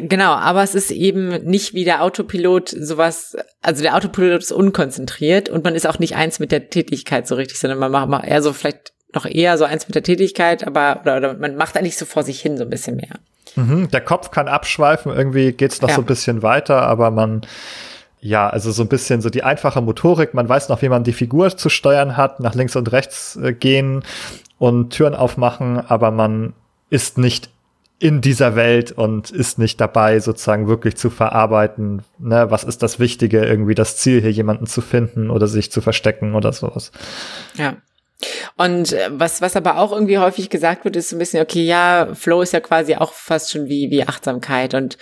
Genau, 0.00 0.32
aber 0.32 0.62
es 0.62 0.74
ist 0.74 0.90
eben 0.90 1.28
nicht 1.44 1.74
wie 1.74 1.84
der 1.84 2.02
Autopilot 2.02 2.70
sowas, 2.70 3.36
also 3.60 3.82
der 3.82 3.94
Autopilot 3.94 4.40
ist 4.40 4.52
unkonzentriert 4.52 5.50
und 5.50 5.64
man 5.64 5.74
ist 5.74 5.86
auch 5.86 5.98
nicht 5.98 6.16
eins 6.16 6.38
mit 6.38 6.50
der 6.50 6.70
Tätigkeit 6.70 7.28
so 7.28 7.34
richtig, 7.34 7.58
sondern 7.58 7.78
man 7.78 8.08
macht 8.08 8.24
eher 8.24 8.40
so 8.40 8.54
vielleicht 8.54 8.94
noch 9.14 9.26
eher 9.26 9.58
so 9.58 9.64
eins 9.64 9.86
mit 9.86 9.94
der 9.94 10.02
Tätigkeit, 10.02 10.66
aber 10.66 11.00
oder, 11.02 11.18
oder 11.18 11.34
man 11.34 11.56
macht 11.56 11.76
eigentlich 11.76 11.98
so 11.98 12.06
vor 12.06 12.22
sich 12.22 12.40
hin 12.40 12.56
so 12.56 12.64
ein 12.64 12.70
bisschen 12.70 12.96
mehr. 12.96 13.16
Mhm, 13.54 13.90
der 13.90 14.00
Kopf 14.00 14.30
kann 14.30 14.48
abschweifen, 14.48 15.12
irgendwie 15.12 15.52
geht's 15.52 15.82
noch 15.82 15.90
ja. 15.90 15.96
so 15.96 16.00
ein 16.00 16.06
bisschen 16.06 16.42
weiter, 16.42 16.80
aber 16.82 17.10
man 17.10 17.42
ja, 18.22 18.48
also 18.48 18.70
so 18.70 18.82
ein 18.82 18.88
bisschen 18.88 19.20
so 19.20 19.30
die 19.30 19.42
einfache 19.42 19.80
Motorik, 19.80 20.32
man 20.32 20.48
weiß 20.48 20.68
noch, 20.68 20.80
wie 20.80 20.88
man 20.88 21.02
die 21.02 21.12
Figur 21.12 21.56
zu 21.56 21.68
steuern 21.68 22.16
hat, 22.16 22.38
nach 22.38 22.54
links 22.54 22.76
und 22.76 22.92
rechts 22.92 23.36
äh, 23.36 23.52
gehen 23.52 24.04
und 24.58 24.90
Türen 24.90 25.16
aufmachen, 25.16 25.78
aber 25.78 26.12
man 26.12 26.54
ist 26.88 27.18
nicht 27.18 27.50
in 27.98 28.20
dieser 28.20 28.54
Welt 28.54 28.92
und 28.92 29.30
ist 29.30 29.58
nicht 29.58 29.80
dabei, 29.80 30.20
sozusagen 30.20 30.68
wirklich 30.68 30.96
zu 30.96 31.10
verarbeiten, 31.10 32.02
ne, 32.18 32.46
was 32.48 32.62
ist 32.62 32.82
das 32.82 33.00
Wichtige, 33.00 33.44
irgendwie 33.44 33.74
das 33.74 33.96
Ziel, 33.96 34.20
hier 34.20 34.30
jemanden 34.30 34.66
zu 34.66 34.82
finden 34.82 35.28
oder 35.28 35.48
sich 35.48 35.72
zu 35.72 35.80
verstecken 35.80 36.34
oder 36.34 36.52
sowas. 36.52 36.92
Ja. 37.54 37.76
Und 38.56 38.92
äh, 38.92 39.10
was, 39.10 39.40
was 39.40 39.56
aber 39.56 39.78
auch 39.78 39.90
irgendwie 39.90 40.18
häufig 40.18 40.48
gesagt 40.48 40.84
wird, 40.84 40.94
ist 40.94 41.08
so 41.08 41.16
ein 41.16 41.18
bisschen, 41.18 41.42
okay, 41.42 41.64
ja, 41.64 42.08
Flow 42.14 42.42
ist 42.42 42.52
ja 42.52 42.60
quasi 42.60 42.94
auch 42.94 43.12
fast 43.12 43.50
schon 43.50 43.66
wie, 43.66 43.90
wie 43.90 44.06
Achtsamkeit 44.06 44.74
und 44.74 44.96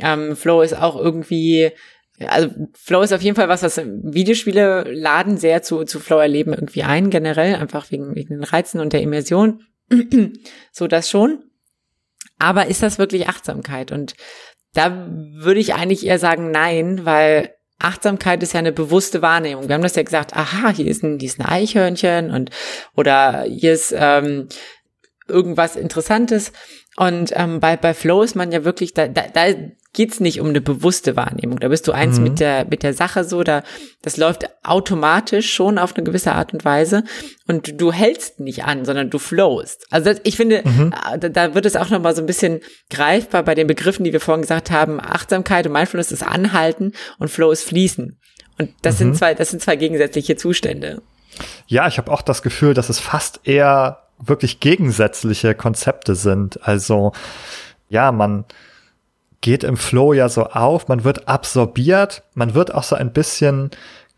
ähm, 0.00 0.36
Flow 0.36 0.62
ist 0.62 0.76
auch 0.76 0.96
irgendwie, 0.96 1.72
also 2.26 2.50
Flow 2.74 3.02
ist 3.02 3.12
auf 3.12 3.22
jeden 3.22 3.36
Fall 3.36 3.48
was, 3.48 3.62
was 3.62 3.78
Videospiele 3.78 4.84
laden 4.92 5.36
sehr 5.36 5.62
zu, 5.62 5.84
zu 5.84 6.00
Flow 6.00 6.18
erleben 6.18 6.52
irgendwie 6.52 6.82
ein, 6.82 7.10
generell, 7.10 7.54
einfach 7.54 7.90
wegen, 7.90 8.14
wegen 8.14 8.34
den 8.34 8.44
Reizen 8.44 8.80
und 8.80 8.92
der 8.92 9.02
Immersion. 9.02 9.62
so 10.72 10.86
das 10.86 11.10
schon. 11.10 11.44
Aber 12.38 12.66
ist 12.66 12.82
das 12.82 12.98
wirklich 12.98 13.28
Achtsamkeit? 13.28 13.92
Und 13.92 14.14
da 14.74 15.08
würde 15.10 15.60
ich 15.60 15.74
eigentlich 15.74 16.06
eher 16.06 16.18
sagen, 16.18 16.50
nein, 16.50 17.04
weil 17.04 17.54
Achtsamkeit 17.78 18.42
ist 18.42 18.52
ja 18.54 18.58
eine 18.58 18.72
bewusste 18.72 19.22
Wahrnehmung. 19.22 19.68
Wir 19.68 19.74
haben 19.74 19.82
das 19.82 19.96
ja 19.96 20.02
gesagt, 20.02 20.34
aha, 20.34 20.70
hier 20.70 20.86
ist 20.86 21.02
ein, 21.02 21.18
hier 21.18 21.28
ist 21.28 21.40
ein 21.40 21.46
Eichhörnchen 21.46 22.30
und 22.30 22.50
oder 22.96 23.44
hier 23.44 23.72
ist 23.72 23.94
ähm, 23.96 24.48
irgendwas 25.28 25.76
Interessantes. 25.76 26.52
Und 26.96 27.32
ähm, 27.36 27.60
bei, 27.60 27.76
bei 27.76 27.94
Flow 27.94 28.22
ist 28.22 28.34
man 28.34 28.50
ja 28.50 28.64
wirklich, 28.64 28.94
da, 28.94 29.06
da, 29.06 29.22
da 29.32 29.46
geht's 29.92 30.20
nicht 30.20 30.40
um 30.40 30.48
eine 30.48 30.60
bewusste 30.60 31.16
Wahrnehmung. 31.16 31.58
Da 31.60 31.68
bist 31.68 31.88
du 31.88 31.92
eins 31.92 32.18
mhm. 32.18 32.24
mit 32.24 32.40
der 32.40 32.66
mit 32.66 32.82
der 32.82 32.94
Sache 32.94 33.24
so, 33.24 33.42
da 33.42 33.62
das 34.02 34.16
läuft 34.16 34.48
automatisch 34.62 35.52
schon 35.52 35.78
auf 35.78 35.96
eine 35.96 36.04
gewisse 36.04 36.32
Art 36.32 36.52
und 36.52 36.64
Weise 36.64 37.04
und 37.46 37.80
du 37.80 37.92
hältst 37.92 38.40
nicht 38.40 38.64
an, 38.64 38.84
sondern 38.84 39.10
du 39.10 39.18
flowst. 39.18 39.86
Also 39.90 40.10
das, 40.10 40.20
ich 40.24 40.36
finde, 40.36 40.62
mhm. 40.64 40.92
Äh, 41.12 41.18
da, 41.18 41.28
da 41.28 41.54
wird 41.54 41.66
es 41.66 41.76
auch 41.76 41.90
noch 41.90 42.00
mal 42.00 42.14
so 42.14 42.22
ein 42.22 42.26
bisschen 42.26 42.60
greifbar 42.90 43.42
bei 43.42 43.54
den 43.54 43.66
Begriffen, 43.66 44.04
die 44.04 44.12
wir 44.12 44.20
vorhin 44.20 44.42
gesagt 44.42 44.70
haben. 44.70 45.00
Achtsamkeit 45.00 45.66
und 45.66 45.72
Mindfulness 45.72 46.12
ist 46.12 46.22
Anhalten 46.22 46.92
und 47.18 47.28
Flow 47.28 47.50
ist 47.50 47.64
Fließen. 47.64 48.18
Und 48.58 48.70
das 48.82 48.94
mhm. 48.94 48.98
sind 48.98 49.16
zwei, 49.16 49.34
das 49.34 49.50
sind 49.50 49.62
zwei 49.62 49.76
gegensätzliche 49.76 50.36
Zustände. 50.36 51.02
Ja, 51.66 51.86
ich 51.86 51.98
habe 51.98 52.10
auch 52.12 52.22
das 52.22 52.42
Gefühl, 52.42 52.74
dass 52.74 52.88
es 52.88 52.98
fast 52.98 53.40
eher 53.44 54.08
wirklich 54.18 54.60
gegensätzliche 54.60 55.54
Konzepte 55.54 56.14
sind. 56.14 56.66
Also 56.66 57.12
ja, 57.88 58.12
man 58.12 58.44
geht 59.40 59.64
im 59.64 59.76
Flow 59.76 60.12
ja 60.12 60.28
so 60.28 60.44
auf, 60.44 60.88
man 60.88 61.04
wird 61.04 61.28
absorbiert, 61.28 62.22
man 62.34 62.54
wird 62.54 62.74
auch 62.74 62.82
so 62.82 62.96
ein 62.96 63.12
bisschen 63.12 63.70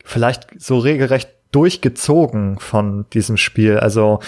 vielleicht 0.04 0.48
so 0.59 0.78
regelrecht 0.78 1.30
durchgezogen 1.52 2.58
von 2.60 3.06
diesem 3.12 3.36
Spiel. 3.36 3.78
Also 3.78 4.20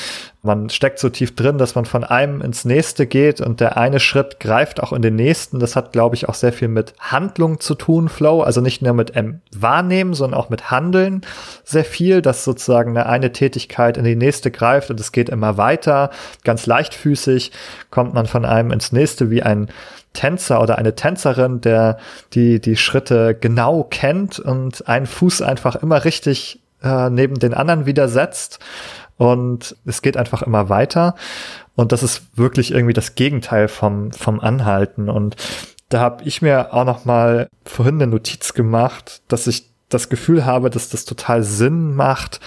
man 0.42 0.70
steckt 0.70 0.98
so 0.98 1.08
tief 1.08 1.36
drin, 1.36 1.56
dass 1.56 1.76
man 1.76 1.84
von 1.84 2.02
einem 2.02 2.40
ins 2.40 2.64
nächste 2.64 3.06
geht 3.06 3.40
und 3.40 3.60
der 3.60 3.76
eine 3.76 4.00
Schritt 4.00 4.40
greift 4.40 4.82
auch 4.82 4.92
in 4.92 5.02
den 5.02 5.14
nächsten. 5.14 5.60
Das 5.60 5.76
hat, 5.76 5.92
glaube 5.92 6.16
ich, 6.16 6.28
auch 6.28 6.34
sehr 6.34 6.52
viel 6.52 6.66
mit 6.66 6.94
Handlung 6.98 7.60
zu 7.60 7.76
tun, 7.76 8.08
Flow. 8.08 8.42
Also 8.42 8.60
nicht 8.60 8.82
nur 8.82 8.92
mit 8.92 9.14
ähm, 9.14 9.40
Wahrnehmen, 9.54 10.14
sondern 10.14 10.40
auch 10.40 10.50
mit 10.50 10.72
Handeln 10.72 11.20
sehr 11.62 11.84
viel, 11.84 12.22
dass 12.22 12.42
sozusagen 12.42 12.90
eine, 12.96 13.06
eine 13.06 13.32
Tätigkeit 13.32 13.96
in 13.96 14.04
die 14.04 14.16
nächste 14.16 14.50
greift 14.50 14.90
und 14.90 14.98
es 14.98 15.12
geht 15.12 15.28
immer 15.28 15.56
weiter. 15.56 16.10
Ganz 16.42 16.66
leichtfüßig 16.66 17.52
kommt 17.90 18.14
man 18.14 18.26
von 18.26 18.44
einem 18.44 18.72
ins 18.72 18.90
nächste 18.90 19.30
wie 19.30 19.44
ein 19.44 19.68
Tänzer 20.12 20.60
oder 20.60 20.76
eine 20.76 20.94
Tänzerin, 20.94 21.60
der 21.60 21.98
die, 22.34 22.60
die 22.60 22.76
Schritte 22.76 23.36
genau 23.40 23.84
kennt 23.84 24.40
und 24.40 24.88
einen 24.88 25.06
Fuß 25.06 25.40
einfach 25.40 25.76
immer 25.76 26.04
richtig 26.04 26.61
äh, 26.82 27.10
neben 27.10 27.38
den 27.38 27.54
anderen 27.54 27.86
wieder 27.86 28.08
setzt. 28.08 28.58
Und 29.16 29.76
es 29.84 30.02
geht 30.02 30.16
einfach 30.16 30.42
immer 30.42 30.68
weiter. 30.68 31.14
Und 31.74 31.92
das 31.92 32.02
ist 32.02 32.36
wirklich 32.36 32.72
irgendwie 32.72 32.94
das 32.94 33.14
Gegenteil 33.14 33.68
vom 33.68 34.12
vom 34.12 34.40
Anhalten. 34.40 35.08
Und 35.08 35.36
da 35.88 36.00
habe 36.00 36.24
ich 36.24 36.42
mir 36.42 36.72
auch 36.72 36.84
noch 36.84 37.04
mal 37.04 37.48
vorhin 37.64 37.96
eine 37.96 38.06
Notiz 38.06 38.54
gemacht, 38.54 39.22
dass 39.28 39.46
ich 39.46 39.70
das 39.88 40.08
Gefühl 40.08 40.44
habe, 40.44 40.70
dass 40.70 40.88
das 40.88 41.04
total 41.04 41.42
Sinn 41.42 41.94
macht, 41.94 42.40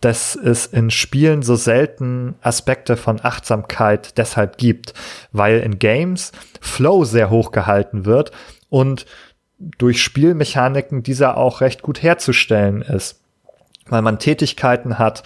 dass 0.00 0.34
es 0.34 0.66
in 0.66 0.90
Spielen 0.90 1.42
so 1.42 1.54
selten 1.54 2.34
Aspekte 2.42 2.96
von 2.96 3.20
Achtsamkeit 3.22 4.18
deshalb 4.18 4.58
gibt, 4.58 4.94
weil 5.30 5.60
in 5.60 5.78
Games 5.78 6.32
Flow 6.60 7.04
sehr 7.04 7.30
hoch 7.30 7.52
gehalten 7.52 8.04
wird 8.04 8.32
und 8.68 9.06
durch 9.58 10.02
Spielmechaniken 10.02 11.04
dieser 11.04 11.36
auch 11.36 11.60
recht 11.60 11.82
gut 11.82 12.02
herzustellen 12.02 12.82
ist 12.82 13.21
weil 13.92 14.02
man 14.02 14.18
Tätigkeiten 14.18 14.98
hat 14.98 15.22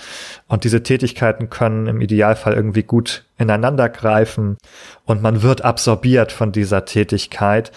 und 0.48 0.64
diese 0.64 0.82
Tätigkeiten 0.82 1.48
können 1.48 1.86
im 1.86 2.00
Idealfall 2.00 2.54
irgendwie 2.54 2.82
gut 2.82 3.24
ineinander 3.38 3.88
greifen 3.88 4.58
und 5.04 5.22
man 5.22 5.42
wird 5.42 5.62
absorbiert 5.62 6.32
von 6.32 6.52
dieser 6.52 6.84
Tätigkeit 6.84 7.72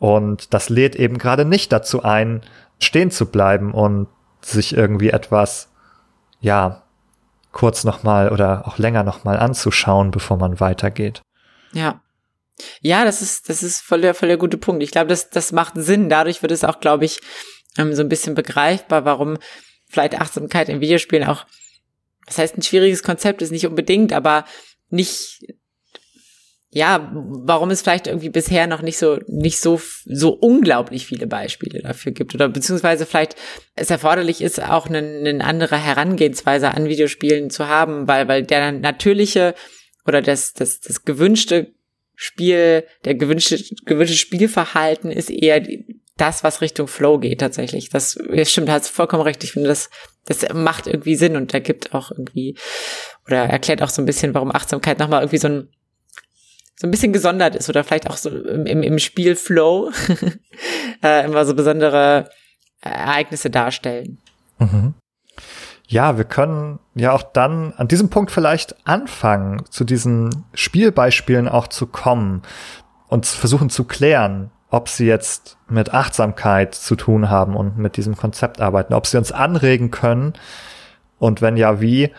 und 0.00 0.52
das 0.54 0.68
lädt 0.68 0.96
eben 0.96 1.18
gerade 1.18 1.44
nicht 1.44 1.72
dazu 1.72 2.02
ein, 2.02 2.40
stehen 2.80 3.10
zu 3.10 3.26
bleiben 3.26 3.72
und 3.72 4.08
sich 4.40 4.74
irgendwie 4.74 5.10
etwas, 5.10 5.68
ja, 6.40 6.82
kurz 7.52 7.84
nochmal 7.84 8.30
oder 8.30 8.66
auch 8.66 8.78
länger 8.78 9.02
nochmal 9.02 9.38
anzuschauen, 9.38 10.10
bevor 10.10 10.36
man 10.38 10.58
weitergeht. 10.60 11.20
Ja. 11.72 12.00
Ja, 12.80 13.04
das 13.04 13.22
ist, 13.22 13.48
das 13.48 13.62
ist 13.62 13.80
voll 13.80 14.02
der, 14.02 14.14
voll 14.14 14.28
der 14.28 14.36
gute 14.36 14.58
Punkt. 14.58 14.82
Ich 14.82 14.90
glaube, 14.90 15.08
das, 15.08 15.30
das 15.30 15.52
macht 15.52 15.74
Sinn. 15.76 16.08
Dadurch 16.08 16.42
wird 16.42 16.52
es 16.52 16.64
auch, 16.64 16.80
glaube 16.80 17.04
ich, 17.04 17.20
ähm, 17.78 17.94
so 17.94 18.02
ein 18.02 18.08
bisschen 18.08 18.34
begreifbar, 18.34 19.04
warum 19.04 19.38
vielleicht 19.90 20.18
Achtsamkeit 20.18 20.68
in 20.68 20.80
Videospielen 20.80 21.26
auch, 21.26 21.44
das 22.26 22.38
heißt, 22.38 22.56
ein 22.56 22.62
schwieriges 22.62 23.02
Konzept 23.02 23.42
ist 23.42 23.50
nicht 23.50 23.66
unbedingt, 23.66 24.12
aber 24.12 24.44
nicht, 24.88 25.44
ja, 26.70 27.10
warum 27.12 27.70
es 27.70 27.82
vielleicht 27.82 28.06
irgendwie 28.06 28.28
bisher 28.28 28.68
noch 28.68 28.82
nicht 28.82 28.98
so, 28.98 29.18
nicht 29.26 29.58
so, 29.58 29.80
so 30.04 30.30
unglaublich 30.30 31.06
viele 31.06 31.26
Beispiele 31.26 31.82
dafür 31.82 32.12
gibt 32.12 32.34
oder 32.34 32.48
beziehungsweise 32.48 33.04
vielleicht 33.04 33.34
es 33.74 33.90
erforderlich 33.90 34.40
ist, 34.40 34.62
auch 34.62 34.86
eine, 34.86 34.98
eine 34.98 35.44
andere 35.44 35.76
Herangehensweise 35.76 36.72
an 36.72 36.86
Videospielen 36.86 37.50
zu 37.50 37.66
haben, 37.66 38.06
weil, 38.06 38.28
weil 38.28 38.44
der 38.44 38.70
natürliche 38.72 39.54
oder 40.06 40.22
das, 40.22 40.54
das, 40.54 40.80
das 40.80 41.04
gewünschte 41.04 41.74
Spiel, 42.14 42.84
der 43.04 43.14
gewünschte, 43.14 43.58
gewünschte 43.86 44.16
Spielverhalten 44.16 45.10
ist 45.10 45.30
eher 45.30 45.66
das, 46.20 46.44
was 46.44 46.60
Richtung 46.60 46.86
Flow 46.86 47.18
geht 47.18 47.40
tatsächlich. 47.40 47.88
Das 47.90 48.18
stimmt, 48.44 48.68
hast 48.68 48.88
vollkommen 48.88 49.22
recht. 49.22 49.42
Ich 49.44 49.52
finde, 49.52 49.68
das, 49.68 49.90
das 50.26 50.46
macht 50.52 50.86
irgendwie 50.86 51.16
Sinn 51.16 51.36
und 51.36 51.54
da 51.54 51.58
gibt 51.58 51.94
auch 51.94 52.10
irgendwie 52.10 52.56
oder 53.26 53.44
erklärt 53.44 53.82
auch 53.82 53.88
so 53.88 54.02
ein 54.02 54.06
bisschen, 54.06 54.34
warum 54.34 54.54
Achtsamkeit 54.54 54.98
nochmal 54.98 55.22
irgendwie 55.22 55.38
so 55.38 55.48
ein 55.48 55.68
so 56.76 56.86
ein 56.86 56.90
bisschen 56.90 57.12
gesondert 57.12 57.54
ist 57.56 57.68
oder 57.68 57.84
vielleicht 57.84 58.08
auch 58.08 58.16
so 58.16 58.30
im, 58.30 58.64
im, 58.64 58.82
im 58.82 58.98
Spiel 58.98 59.36
Flow 59.36 59.90
äh, 61.02 61.26
immer 61.26 61.44
so 61.44 61.54
besondere 61.54 62.30
Ereignisse 62.80 63.50
darstellen. 63.50 64.18
Mhm. 64.58 64.94
Ja, 65.86 66.16
wir 66.16 66.24
können 66.24 66.78
ja 66.94 67.12
auch 67.12 67.22
dann 67.22 67.74
an 67.74 67.88
diesem 67.88 68.08
Punkt 68.08 68.30
vielleicht 68.30 68.76
anfangen, 68.86 69.64
zu 69.68 69.84
diesen 69.84 70.46
Spielbeispielen 70.54 71.48
auch 71.48 71.66
zu 71.66 71.86
kommen 71.86 72.42
und 73.08 73.26
versuchen 73.26 73.68
zu 73.68 73.84
klären, 73.84 74.50
ob 74.70 74.88
sie 74.88 75.06
jetzt 75.06 75.58
mit 75.68 75.92
Achtsamkeit 75.92 76.74
zu 76.74 76.96
tun 76.96 77.28
haben 77.28 77.56
und 77.56 77.76
mit 77.76 77.96
diesem 77.96 78.16
Konzept 78.16 78.60
arbeiten, 78.60 78.94
ob 78.94 79.06
sie 79.06 79.18
uns 79.18 79.32
anregen 79.32 79.90
können 79.90 80.34
und 81.18 81.42
wenn 81.42 81.56
ja, 81.56 81.80
wie, 81.80 82.10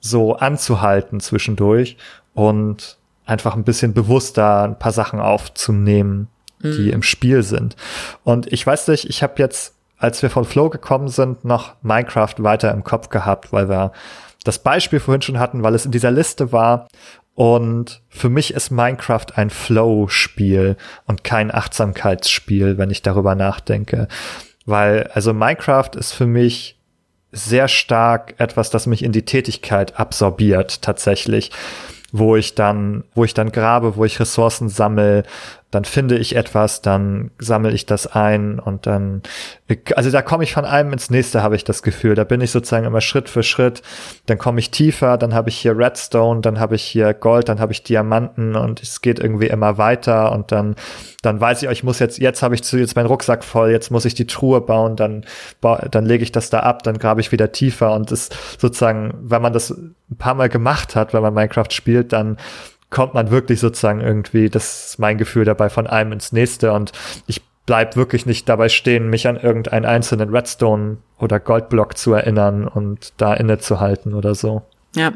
so 0.00 0.36
anzuhalten 0.36 1.20
zwischendurch 1.20 1.96
und 2.34 2.98
einfach 3.24 3.56
ein 3.56 3.64
bisschen 3.64 3.92
bewusster 3.92 4.62
ein 4.62 4.78
paar 4.78 4.92
Sachen 4.92 5.20
aufzunehmen, 5.20 6.28
die 6.62 6.86
mhm. 6.86 6.92
im 6.92 7.02
Spiel 7.02 7.42
sind. 7.42 7.76
Und 8.24 8.52
ich 8.52 8.66
weiß 8.66 8.88
nicht, 8.88 9.08
ich 9.08 9.22
habe 9.22 9.34
jetzt, 9.38 9.74
als 9.98 10.22
wir 10.22 10.30
von 10.30 10.44
Flow 10.44 10.70
gekommen 10.70 11.08
sind, 11.08 11.44
noch 11.44 11.74
Minecraft 11.82 12.34
weiter 12.38 12.72
im 12.72 12.84
Kopf 12.84 13.08
gehabt, 13.08 13.52
weil 13.52 13.68
wir 13.68 13.92
das 14.44 14.60
Beispiel 14.60 15.00
vorhin 15.00 15.22
schon 15.22 15.38
hatten, 15.38 15.62
weil 15.62 15.74
es 15.74 15.84
in 15.84 15.92
dieser 15.92 16.10
Liste 16.10 16.52
war. 16.52 16.86
Und 17.36 18.00
für 18.08 18.30
mich 18.30 18.54
ist 18.54 18.70
Minecraft 18.70 19.26
ein 19.34 19.50
Flow-Spiel 19.50 20.76
und 21.04 21.22
kein 21.22 21.54
Achtsamkeitsspiel, 21.54 22.78
wenn 22.78 22.90
ich 22.90 23.02
darüber 23.02 23.34
nachdenke. 23.34 24.08
Weil, 24.64 25.10
also 25.12 25.34
Minecraft 25.34 25.90
ist 25.96 26.12
für 26.12 26.26
mich 26.26 26.80
sehr 27.32 27.68
stark 27.68 28.34
etwas, 28.38 28.70
das 28.70 28.86
mich 28.86 29.04
in 29.04 29.12
die 29.12 29.26
Tätigkeit 29.26 30.00
absorbiert, 30.00 30.80
tatsächlich 30.80 31.50
wo 32.10 32.36
ich 32.36 32.54
dann, 32.54 33.04
wo 33.14 33.24
ich 33.24 33.34
dann 33.34 33.52
grabe, 33.52 33.96
wo 33.96 34.04
ich 34.06 34.18
Ressourcen 34.18 34.70
sammel, 34.70 35.24
dann 35.72 35.84
finde 35.84 36.16
ich 36.16 36.36
etwas, 36.36 36.80
dann 36.80 37.32
sammle 37.38 37.72
ich 37.72 37.86
das 37.86 38.06
ein 38.06 38.60
und 38.60 38.86
dann, 38.86 39.22
also 39.96 40.12
da 40.12 40.22
komme 40.22 40.44
ich 40.44 40.54
von 40.54 40.64
einem 40.64 40.92
ins 40.92 41.10
nächste, 41.10 41.42
habe 41.42 41.56
ich 41.56 41.64
das 41.64 41.82
Gefühl. 41.82 42.14
Da 42.14 42.22
bin 42.22 42.40
ich 42.40 42.52
sozusagen 42.52 42.86
immer 42.86 43.00
Schritt 43.00 43.28
für 43.28 43.42
Schritt. 43.42 43.82
Dann 44.26 44.38
komme 44.38 44.60
ich 44.60 44.70
tiefer, 44.70 45.18
dann 45.18 45.34
habe 45.34 45.48
ich 45.48 45.56
hier 45.56 45.76
Redstone, 45.76 46.40
dann 46.40 46.60
habe 46.60 46.76
ich 46.76 46.84
hier 46.84 47.12
Gold, 47.14 47.48
dann 47.48 47.58
habe 47.58 47.72
ich 47.72 47.82
Diamanten 47.82 48.54
und 48.54 48.80
es 48.80 49.02
geht 49.02 49.18
irgendwie 49.18 49.48
immer 49.48 49.76
weiter 49.76 50.30
und 50.30 50.52
dann, 50.52 50.76
dann 51.22 51.40
weiß 51.40 51.64
ich, 51.64 51.68
ich 51.68 51.82
muss 51.82 51.98
jetzt, 51.98 52.18
jetzt 52.18 52.44
habe 52.44 52.54
ich 52.54 52.62
zu, 52.62 52.78
jetzt 52.78 52.94
meinen 52.94 53.06
Rucksack 53.06 53.42
voll, 53.42 53.70
jetzt 53.70 53.90
muss 53.90 54.04
ich 54.04 54.14
die 54.14 54.28
Truhe 54.28 54.60
bauen, 54.60 54.94
dann, 54.94 55.24
dann 55.60 56.06
lege 56.06 56.22
ich 56.22 56.30
das 56.30 56.48
da 56.48 56.60
ab, 56.60 56.84
dann 56.84 56.98
grabe 56.98 57.20
ich 57.20 57.32
wieder 57.32 57.50
tiefer 57.50 57.92
und 57.92 58.12
es 58.12 58.30
sozusagen, 58.56 59.14
wenn 59.20 59.42
man 59.42 59.52
das 59.52 59.70
ein 59.70 60.16
paar 60.16 60.34
Mal 60.34 60.48
gemacht 60.48 60.94
hat, 60.94 61.12
wenn 61.12 61.22
man 61.22 61.34
Minecraft 61.34 61.70
spielt, 61.70 62.12
dann 62.12 62.36
kommt 62.90 63.14
man 63.14 63.30
wirklich 63.30 63.60
sozusagen 63.60 64.00
irgendwie, 64.00 64.48
das 64.48 64.90
ist 64.90 64.98
mein 64.98 65.18
Gefühl 65.18 65.44
dabei, 65.44 65.68
von 65.70 65.86
einem 65.86 66.12
ins 66.12 66.32
nächste 66.32 66.72
und 66.72 66.92
ich 67.26 67.42
bleib 67.66 67.96
wirklich 67.96 68.26
nicht 68.26 68.48
dabei 68.48 68.68
stehen, 68.68 69.10
mich 69.10 69.26
an 69.26 69.36
irgendeinen 69.36 69.84
einzelnen 69.84 70.30
Redstone 70.30 70.98
oder 71.18 71.40
Goldblock 71.40 71.98
zu 71.98 72.12
erinnern 72.12 72.68
und 72.68 73.12
da 73.16 73.34
innezuhalten 73.34 74.14
oder 74.14 74.34
so. 74.34 74.62
Ja. 74.94 75.12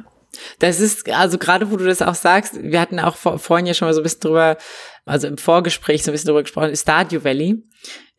Das 0.60 0.78
ist, 0.78 1.10
also 1.10 1.38
gerade 1.38 1.72
wo 1.72 1.76
du 1.76 1.84
das 1.84 2.02
auch 2.02 2.14
sagst, 2.14 2.62
wir 2.62 2.80
hatten 2.80 3.00
auch 3.00 3.16
vor, 3.16 3.40
vorhin 3.40 3.66
ja 3.66 3.74
schon 3.74 3.88
mal 3.88 3.94
so 3.94 4.00
ein 4.00 4.04
bisschen 4.04 4.20
drüber, 4.20 4.58
also 5.04 5.26
im 5.26 5.38
Vorgespräch 5.38 6.04
so 6.04 6.10
ein 6.10 6.12
bisschen 6.12 6.28
drüber 6.28 6.42
gesprochen, 6.42 6.74
Stardew 6.76 7.24
Valley 7.24 7.64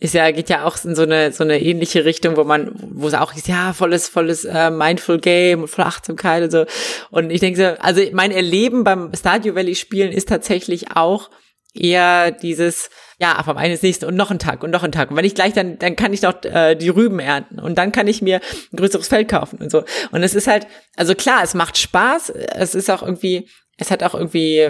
ist 0.01 0.15
ja, 0.15 0.31
geht 0.31 0.49
ja 0.49 0.65
auch 0.65 0.83
in 0.83 0.95
so 0.95 1.03
eine, 1.03 1.31
so 1.31 1.43
eine 1.43 1.61
ähnliche 1.61 2.05
Richtung, 2.05 2.35
wo 2.35 2.43
man, 2.43 2.71
wo 2.91 3.07
es 3.07 3.13
auch 3.13 3.35
ist, 3.35 3.47
ja, 3.47 3.71
volles, 3.71 4.09
volles 4.09 4.45
äh, 4.45 4.71
Mindful 4.71 5.19
Game 5.19 5.61
und 5.61 5.67
voll 5.67 5.85
Achtsamkeit 5.85 6.43
und 6.43 6.49
so. 6.49 6.65
Und 7.11 7.29
ich 7.29 7.39
denke 7.39 7.59
so, 7.59 7.79
also 7.79 8.01
mein 8.11 8.31
Erleben 8.31 8.83
beim 8.83 9.11
Stardew 9.13 9.53
Valley 9.53 9.75
Spielen 9.75 10.11
ist 10.11 10.27
tatsächlich 10.27 10.95
auch 10.95 11.29
eher 11.75 12.31
dieses, 12.31 12.89
ja, 13.19 13.41
vom 13.43 13.57
einen 13.57 13.73
ins 13.73 13.83
nächste 13.83 14.07
und 14.07 14.15
noch 14.15 14.31
ein 14.31 14.39
Tag 14.39 14.63
und 14.63 14.71
noch 14.71 14.81
ein 14.81 14.91
Tag. 14.91 15.11
Und 15.11 15.17
wenn 15.17 15.23
ich 15.23 15.35
gleich, 15.35 15.53
dann, 15.53 15.77
dann 15.77 15.95
kann 15.95 16.13
ich 16.13 16.21
doch 16.21 16.43
äh, 16.45 16.73
die 16.73 16.89
Rüben 16.89 17.19
ernten 17.19 17.59
und 17.59 17.77
dann 17.77 17.91
kann 17.91 18.07
ich 18.07 18.23
mir 18.23 18.41
ein 18.73 18.77
größeres 18.77 19.07
Feld 19.07 19.29
kaufen 19.29 19.59
und 19.61 19.69
so. 19.69 19.83
Und 20.11 20.23
es 20.23 20.33
ist 20.33 20.47
halt, 20.47 20.65
also 20.95 21.13
klar, 21.13 21.43
es 21.43 21.53
macht 21.53 21.77
Spaß, 21.77 22.31
es 22.31 22.73
ist 22.73 22.89
auch 22.89 23.03
irgendwie, 23.03 23.47
es 23.81 23.89
hat 23.89 24.03
auch 24.03 24.13
irgendwie, 24.13 24.69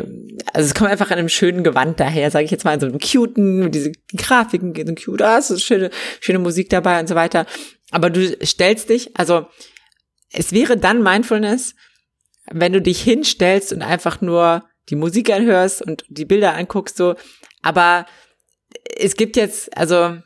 also 0.53 0.67
es 0.67 0.73
kommt 0.73 0.89
einfach 0.89 1.11
in 1.11 1.17
einem 1.17 1.27
schönen 1.27 1.65
Gewand 1.65 1.99
daher, 1.99 2.31
sage 2.31 2.45
ich 2.45 2.51
jetzt 2.51 2.63
mal, 2.63 2.75
in 2.75 2.79
so 2.79 2.85
einem 2.85 2.97
cuten, 2.97 3.69
diese 3.69 3.91
Grafiken, 4.15 4.73
so 4.73 4.95
cute, 4.95 5.21
ah, 5.21 5.37
ist 5.37 5.61
schöne, 5.61 5.89
schöne 6.21 6.39
Musik 6.39 6.69
dabei 6.69 6.97
und 6.97 7.07
so 7.07 7.15
weiter. 7.15 7.45
Aber 7.91 8.09
du 8.09 8.37
stellst 8.45 8.87
dich, 8.87 9.17
also 9.17 9.47
es 10.31 10.53
wäre 10.53 10.77
dann 10.77 11.03
Mindfulness, 11.03 11.75
wenn 12.49 12.71
du 12.71 12.81
dich 12.81 13.01
hinstellst 13.01 13.73
und 13.73 13.81
einfach 13.81 14.21
nur 14.21 14.63
die 14.87 14.95
Musik 14.95 15.29
anhörst 15.29 15.81
und 15.81 16.05
die 16.07 16.25
Bilder 16.25 16.55
anguckst, 16.55 16.95
so. 16.95 17.15
Aber 17.61 18.05
es 18.97 19.17
gibt 19.17 19.35
jetzt, 19.35 19.77
also 19.77 20.19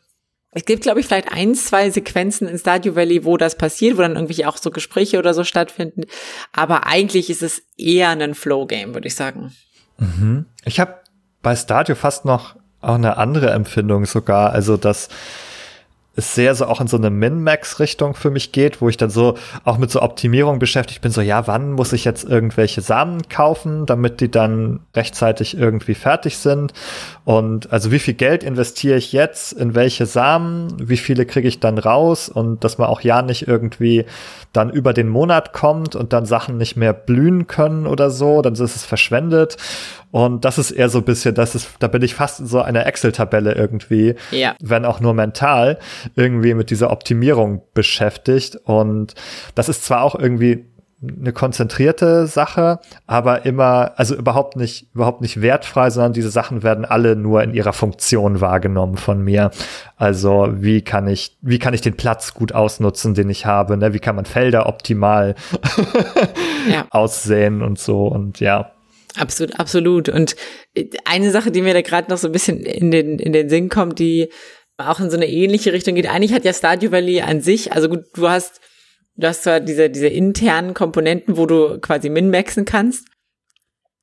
es 0.55 0.63
gibt, 0.63 0.83
glaube 0.83 1.01
ich, 1.01 1.05
vielleicht 1.05 1.33
ein, 1.33 1.53
zwei 1.53 1.89
Sequenzen 1.89 2.47
in 2.47 2.57
Stardew 2.57 2.95
Valley, 2.95 3.25
wo 3.25 3.35
das 3.35 3.57
passiert, 3.57 3.97
wo 3.97 4.01
dann 4.01 4.15
irgendwie 4.15 4.45
auch 4.45 4.55
so 4.55 4.71
Gespräche 4.71 5.19
oder 5.19 5.33
so 5.33 5.43
stattfinden. 5.43 6.03
Aber 6.53 6.87
eigentlich 6.87 7.29
ist 7.29 7.43
es 7.43 7.61
eher 7.77 8.09
ein 8.09 8.33
Flow-Game, 8.33 8.93
würde 8.93 9.07
ich 9.07 9.15
sagen. 9.15 9.51
Mhm. 9.97 10.45
Ich 10.63 10.79
habe 10.79 10.95
bei 11.41 11.57
Stardew 11.57 11.95
fast 11.95 12.23
noch 12.23 12.55
auch 12.79 12.95
eine 12.95 13.17
andere 13.17 13.49
Empfindung 13.49 14.05
sogar. 14.05 14.51
Also, 14.51 14.77
dass 14.77 15.09
es 16.15 16.35
sehr 16.35 16.55
so 16.55 16.67
auch 16.67 16.79
in 16.79 16.87
so 16.87 16.95
eine 16.95 17.09
Min-Max-Richtung 17.09 18.15
für 18.15 18.31
mich 18.31 18.53
geht, 18.53 18.79
wo 18.79 18.87
ich 18.87 18.95
dann 18.95 19.09
so 19.09 19.37
auch 19.65 19.77
mit 19.77 19.91
so 19.91 20.01
Optimierung 20.01 20.59
beschäftigt 20.59 21.01
bin, 21.01 21.11
so 21.11 21.19
ja, 21.19 21.47
wann 21.47 21.73
muss 21.73 21.91
ich 21.91 22.05
jetzt 22.05 22.23
irgendwelche 22.23 22.79
Samen 22.79 23.27
kaufen, 23.27 23.85
damit 23.85 24.21
die 24.21 24.31
dann 24.31 24.79
rechtzeitig 24.95 25.57
irgendwie 25.57 25.95
fertig 25.95 26.37
sind 26.37 26.71
und 27.25 27.73
also 27.73 27.91
wie 27.91 27.99
viel 27.99 28.13
Geld 28.13 28.43
investiere 28.43 28.97
ich 28.97 29.11
jetzt 29.11 29.51
in 29.51 29.75
welche 29.75 30.05
Samen, 30.05 30.67
wie 30.79 30.97
viele 30.97 31.25
kriege 31.25 31.47
ich 31.47 31.59
dann 31.59 31.79
raus 31.79 32.29
und 32.29 32.63
dass 32.63 32.77
man 32.77 32.87
auch 32.87 33.01
ja 33.01 33.23
nicht 33.23 33.47
irgendwie 33.47 34.05
dann 34.53 34.69
über 34.69 34.93
den 34.93 35.09
Monat 35.09 35.51
kommt 35.51 35.95
und 35.95 36.13
dann 36.13 36.25
Sachen 36.25 36.57
nicht 36.57 36.77
mehr 36.77 36.93
blühen 36.93 37.47
können 37.47 37.87
oder 37.87 38.11
so, 38.11 38.41
dann 38.43 38.53
ist 38.53 38.61
es 38.61 38.85
verschwendet 38.85 39.57
und 40.15 40.45
das 40.45 40.57
ist 40.57 40.71
eher 40.71 40.87
so 40.87 40.99
ein 40.99 41.03
bisschen, 41.03 41.35
das 41.35 41.55
ist, 41.55 41.71
da 41.79 41.89
bin 41.89 42.01
ich 42.01 42.15
fast 42.15 42.39
in 42.39 42.45
so 42.45 42.61
einer 42.61 42.85
Excel-Tabelle 42.85 43.53
irgendwie, 43.53 44.15
ja. 44.31 44.55
wenn 44.61 44.85
auch 44.85 45.01
nur 45.01 45.13
mental, 45.13 45.77
irgendwie 46.15 46.53
mit 46.53 46.69
dieser 46.69 46.89
Optimierung 46.91 47.63
beschäftigt. 47.73 48.55
Und 48.63 49.13
das 49.55 49.67
ist 49.67 49.83
zwar 49.83 50.03
auch 50.03 50.15
irgendwie 50.15 50.67
eine 51.19 51.33
konzentrierte 51.33 52.27
Sache, 52.27 52.79
aber 53.07 53.45
immer, 53.45 53.93
also 53.97 54.15
überhaupt 54.15 54.55
nicht, 54.55 54.87
überhaupt 54.93 55.21
nicht 55.21 55.41
wertfrei, 55.41 55.89
sondern 55.89 56.13
diese 56.13 56.29
Sachen 56.29 56.63
werden 56.63 56.85
alle 56.85 57.15
nur 57.15 57.43
in 57.43 57.53
ihrer 57.53 57.73
Funktion 57.73 58.41
wahrgenommen 58.41 58.97
von 58.97 59.23
mir. 59.23 59.51
Also 59.97 60.49
wie 60.51 60.81
kann 60.81 61.07
ich, 61.07 61.37
wie 61.41 61.59
kann 61.59 61.73
ich 61.73 61.81
den 61.81 61.95
Platz 61.95 62.33
gut 62.33 62.53
ausnutzen, 62.53 63.13
den 63.13 63.29
ich 63.29 63.45
habe, 63.45 63.77
ne? 63.77 63.93
Wie 63.93 63.99
kann 63.99 64.15
man 64.15 64.25
Felder 64.25 64.67
optimal 64.67 65.35
ja. 66.71 66.85
aussehen 66.89 67.61
und 67.61 67.79
so 67.79 68.07
und 68.07 68.39
ja. 68.39 68.71
Absolut, 69.17 69.59
absolut. 69.59 70.09
Und 70.09 70.35
eine 71.05 71.31
Sache, 71.31 71.51
die 71.51 71.61
mir 71.61 71.73
da 71.73 71.81
gerade 71.81 72.11
noch 72.11 72.17
so 72.17 72.27
ein 72.27 72.33
bisschen 72.33 72.59
in 72.59 72.91
den, 72.91 73.17
in 73.19 73.31
den 73.31 73.49
Sinn 73.49 73.69
kommt, 73.69 73.99
die 73.99 74.29
auch 74.77 74.99
in 74.99 75.09
so 75.09 75.15
eine 75.15 75.27
ähnliche 75.27 75.73
Richtung 75.73 75.95
geht. 75.95 76.09
Eigentlich 76.09 76.33
hat 76.33 76.43
ja 76.43 76.53
Stardew 76.53 76.91
Valley 76.91 77.21
an 77.21 77.41
sich, 77.41 77.71
also 77.71 77.87
gut, 77.87 78.05
du 78.13 78.27
hast, 78.27 78.59
du 79.15 79.27
hast 79.27 79.43
zwar 79.43 79.59
diese, 79.59 79.89
diese 79.89 80.07
internen 80.07 80.73
Komponenten, 80.73 81.37
wo 81.37 81.45
du 81.45 81.79
quasi 81.79 82.09
min-maxen 82.09 82.65
kannst, 82.65 83.07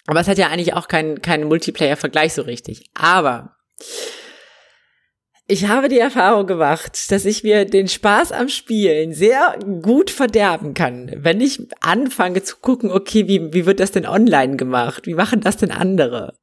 aber 0.06 0.20
es 0.20 0.28
hat 0.28 0.38
ja 0.38 0.48
eigentlich 0.48 0.74
auch 0.74 0.88
keinen 0.88 1.22
keinen 1.22 1.44
Multiplayer-Vergleich 1.44 2.34
so 2.34 2.42
richtig. 2.42 2.90
Aber 2.94 3.56
ich 5.49 5.66
habe 5.66 5.88
die 5.88 5.99
Erfahrung 5.99 6.47
gemacht, 6.47 7.11
dass 7.11 7.24
ich 7.24 7.43
mir 7.43 7.64
den 7.64 7.88
Spaß 7.88 8.30
am 8.30 8.49
Spielen 8.49 9.12
sehr 9.12 9.59
gut 9.82 10.11
verderben 10.11 10.72
kann, 10.72 11.11
wenn 11.16 11.40
ich 11.40 11.66
anfange 11.80 12.43
zu 12.45 12.57
gucken, 12.59 12.93
okay, 12.93 13.26
wie, 13.26 13.53
wie 13.53 13.66
wird 13.66 13.80
das 13.80 13.90
denn 13.90 14.07
online 14.07 14.57
gemacht? 14.57 15.07
Wie 15.07 15.14
machen 15.14 15.40
das 15.40 15.57
denn 15.57 15.72
andere? 15.72 16.38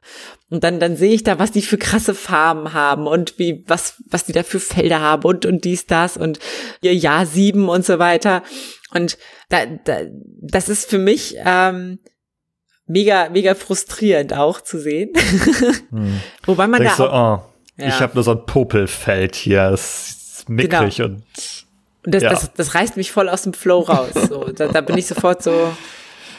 Und 0.50 0.66
dann, 0.66 0.82
dann 0.82 0.97
sehe 0.97 1.14
ich 1.14 1.24
da, 1.24 1.39
was 1.39 1.52
die 1.52 1.62
für 1.62 1.78
krasse 1.78 2.14
Farben 2.14 2.74
haben 2.74 3.08
und 3.08 3.39
wie, 3.39 3.64
was, 3.68 3.95
was 4.10 4.26
die 4.26 4.34
da 4.34 4.43
für 4.43 4.60
Felder 4.60 5.00
haben 5.00 5.24
und, 5.24 5.45
und 5.45 5.64
dies, 5.64 5.86
das 5.86 6.18
und 6.18 6.39
ihr 6.82 6.93
Jahr 6.93 7.26
sieben 7.26 7.70
und 7.70 7.86
so 7.86 8.00
weiter. 8.00 8.43
Und 8.93 9.18
da, 9.47 9.66
da, 9.66 10.02
das 10.41 10.68
ist 10.68 10.89
für 10.89 11.00
mich, 11.00 11.38
ähm, 11.45 12.00
mega, 12.86 13.30
mega 13.30 13.56
frustrierend 13.56 14.34
auch 14.34 14.62
zu 14.62 14.78
sehen. 14.78 15.14
Hm. 15.91 16.20
Wobei 16.45 16.68
man 16.68 16.82
Denkst 16.82 16.97
da 16.97 17.10
auch, 17.10 17.39
oh 17.39 17.50
ja. 17.80 17.88
Ich 17.88 17.99
habe 17.99 18.15
nur 18.15 18.23
so 18.23 18.32
ein 18.32 18.45
Popelfeld 18.45 19.36
hier. 19.36 19.69
Es 19.69 20.39
ist 20.39 20.49
mickrig 20.49 20.97
genau. 20.97 21.09
und. 21.09 21.23
Und 22.05 22.15
das, 22.15 22.23
ja. 22.23 22.30
das, 22.30 22.53
das 22.53 22.75
reißt 22.75 22.95
mich 22.95 23.11
voll 23.11 23.27
aus 23.27 23.41
dem 23.41 23.53
Flow 23.53 23.82
raus. 23.82 24.13
So, 24.30 24.45
da, 24.45 24.67
da 24.67 24.82
bin 24.82 24.97
ich 24.97 25.05
sofort 25.05 25.43
so. 25.43 25.73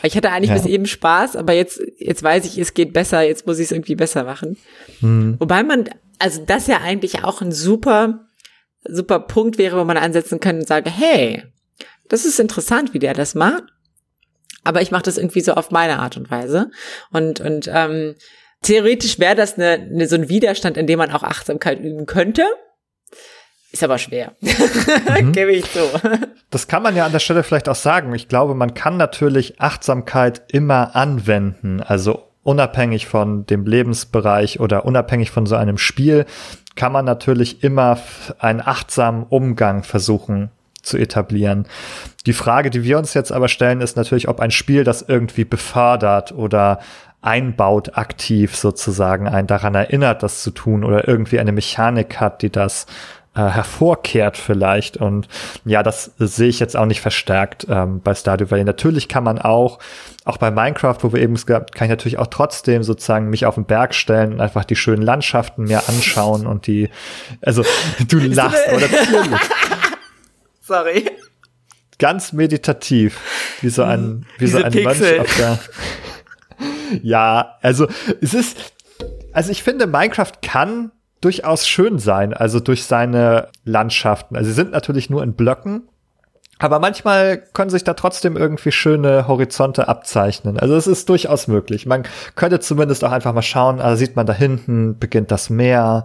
Ich 0.02 0.16
hatte 0.16 0.30
eigentlich 0.30 0.50
ja. 0.50 0.56
bis 0.56 0.64
eben 0.64 0.86
Spaß, 0.86 1.36
aber 1.36 1.52
jetzt, 1.52 1.82
jetzt 1.98 2.22
weiß 2.22 2.46
ich, 2.46 2.56
es 2.56 2.72
geht 2.72 2.94
besser, 2.94 3.20
jetzt 3.20 3.46
muss 3.46 3.58
ich 3.58 3.66
es 3.66 3.72
irgendwie 3.72 3.94
besser 3.94 4.24
machen. 4.24 4.56
Mhm. 5.00 5.36
Wobei 5.38 5.62
man, 5.62 5.90
also 6.18 6.42
das 6.44 6.66
ja 6.66 6.78
eigentlich 6.78 7.24
auch 7.24 7.42
ein 7.42 7.52
super, 7.52 8.26
super 8.84 9.20
Punkt 9.20 9.58
wäre, 9.58 9.78
wo 9.78 9.84
man 9.84 9.98
ansetzen 9.98 10.40
kann 10.40 10.60
und 10.60 10.66
sagen, 10.66 10.90
hey, 10.90 11.42
das 12.08 12.24
ist 12.24 12.40
interessant, 12.40 12.94
wie 12.94 12.98
der 12.98 13.12
das 13.12 13.34
macht. 13.34 13.64
Aber 14.64 14.82
ich 14.82 14.90
mache 14.90 15.02
das 15.02 15.18
irgendwie 15.18 15.40
so 15.40 15.54
auf 15.54 15.70
meine 15.70 15.98
Art 15.98 16.16
und 16.16 16.30
Weise. 16.30 16.70
Und, 17.10 17.40
und 17.40 17.70
ähm, 17.72 18.14
Theoretisch 18.62 19.18
wäre 19.18 19.34
das 19.34 19.54
eine, 19.54 19.72
eine, 19.72 20.06
so 20.06 20.16
ein 20.16 20.28
Widerstand, 20.28 20.76
in 20.76 20.86
dem 20.86 20.98
man 20.98 21.10
auch 21.10 21.22
Achtsamkeit 21.22 21.80
üben 21.80 22.06
könnte. 22.06 22.44
Ist 23.72 23.82
aber 23.84 23.98
schwer. 23.98 24.32
Mhm. 25.20 25.32
Gebe 25.32 25.52
ich 25.52 25.66
so. 25.66 25.80
Das 26.50 26.68
kann 26.68 26.82
man 26.82 26.96
ja 26.96 27.04
an 27.04 27.12
der 27.12 27.18
Stelle 27.18 27.42
vielleicht 27.42 27.68
auch 27.68 27.74
sagen. 27.74 28.14
Ich 28.14 28.28
glaube, 28.28 28.54
man 28.54 28.74
kann 28.74 28.96
natürlich 28.96 29.60
Achtsamkeit 29.60 30.42
immer 30.48 30.94
anwenden. 30.94 31.82
Also 31.82 32.30
unabhängig 32.42 33.06
von 33.06 33.44
dem 33.46 33.66
Lebensbereich 33.66 34.60
oder 34.60 34.84
unabhängig 34.84 35.30
von 35.30 35.46
so 35.46 35.56
einem 35.56 35.78
Spiel, 35.78 36.26
kann 36.74 36.92
man 36.92 37.04
natürlich 37.04 37.62
immer 37.62 37.98
einen 38.38 38.60
achtsamen 38.60 39.24
Umgang 39.24 39.82
versuchen 39.82 40.50
zu 40.82 40.98
etablieren. 40.98 41.66
Die 42.26 42.32
Frage, 42.32 42.70
die 42.70 42.84
wir 42.84 42.98
uns 42.98 43.14
jetzt 43.14 43.32
aber 43.32 43.48
stellen, 43.48 43.80
ist 43.80 43.96
natürlich, 43.96 44.28
ob 44.28 44.40
ein 44.40 44.50
Spiel 44.50 44.84
das 44.84 45.02
irgendwie 45.02 45.44
befördert 45.44 46.32
oder 46.32 46.80
einbaut 47.22 47.96
aktiv 47.98 48.56
sozusagen, 48.56 49.28
einen 49.28 49.46
daran 49.46 49.74
erinnert, 49.74 50.22
das 50.22 50.42
zu 50.42 50.50
tun 50.50 50.84
oder 50.84 51.06
irgendwie 51.06 51.38
eine 51.38 51.52
Mechanik 51.52 52.18
hat, 52.18 52.42
die 52.42 52.50
das 52.50 52.86
äh, 53.34 53.42
hervorkehrt 53.42 54.36
vielleicht. 54.36 54.96
Und 54.96 55.28
ja, 55.64 55.82
das 55.82 56.12
sehe 56.18 56.48
ich 56.48 56.58
jetzt 56.58 56.76
auch 56.76 56.86
nicht 56.86 57.00
verstärkt 57.00 57.66
ähm, 57.68 58.00
bei 58.02 58.14
Stardew 58.14 58.50
Valley. 58.50 58.64
Natürlich 58.64 59.08
kann 59.08 59.22
man 59.22 59.38
auch, 59.38 59.78
auch 60.24 60.38
bei 60.38 60.50
Minecraft, 60.50 60.96
wo 61.02 61.12
wir 61.12 61.20
eben 61.20 61.34
gesagt 61.34 61.74
kann 61.74 61.86
ich 61.86 61.90
natürlich 61.90 62.18
auch 62.18 62.26
trotzdem 62.26 62.82
sozusagen 62.82 63.30
mich 63.30 63.46
auf 63.46 63.54
den 63.54 63.66
Berg 63.66 63.94
stellen 63.94 64.32
und 64.32 64.40
einfach 64.40 64.64
die 64.64 64.76
schönen 64.76 65.02
Landschaften 65.02 65.64
mir 65.64 65.88
anschauen 65.88 66.46
und 66.46 66.66
die, 66.66 66.90
also 67.40 67.62
du 68.08 68.18
lachst, 68.18 68.66
oder 68.74 68.88
natürlich. 68.90 69.40
Sorry. 70.70 71.10
Ganz 71.98 72.32
meditativ, 72.32 73.18
wie 73.60 73.70
so 73.70 73.82
ein, 73.82 74.24
wie 74.38 74.44
Diese 74.44 74.58
so 74.58 74.64
ein 74.64 74.70
Pixel. 74.70 75.16
Mönch 75.16 75.20
auf 75.20 75.36
der. 75.36 75.58
ja, 77.02 77.56
also 77.60 77.88
es 78.20 78.34
ist, 78.34 78.72
also 79.32 79.50
ich 79.50 79.64
finde, 79.64 79.88
Minecraft 79.88 80.30
kann 80.42 80.92
durchaus 81.20 81.66
schön 81.66 81.98
sein, 81.98 82.34
also 82.34 82.60
durch 82.60 82.84
seine 82.84 83.48
Landschaften. 83.64 84.36
Also 84.36 84.50
sie 84.50 84.54
sind 84.54 84.70
natürlich 84.70 85.10
nur 85.10 85.24
in 85.24 85.34
Blöcken, 85.34 85.88
aber 86.60 86.78
manchmal 86.78 87.38
können 87.38 87.70
sich 87.70 87.84
da 87.84 87.94
trotzdem 87.94 88.36
irgendwie 88.36 88.70
schöne 88.70 89.26
Horizonte 89.26 89.88
abzeichnen. 89.88 90.58
Also 90.58 90.76
es 90.76 90.86
ist 90.86 91.08
durchaus 91.08 91.48
möglich. 91.48 91.86
Man 91.86 92.04
könnte 92.36 92.60
zumindest 92.60 93.02
auch 93.02 93.12
einfach 93.12 93.32
mal 93.32 93.42
schauen, 93.42 93.80
also 93.80 93.96
sieht 93.96 94.14
man 94.14 94.26
da 94.26 94.34
hinten 94.34 94.98
beginnt 94.98 95.30
das 95.30 95.50
Meer 95.50 96.04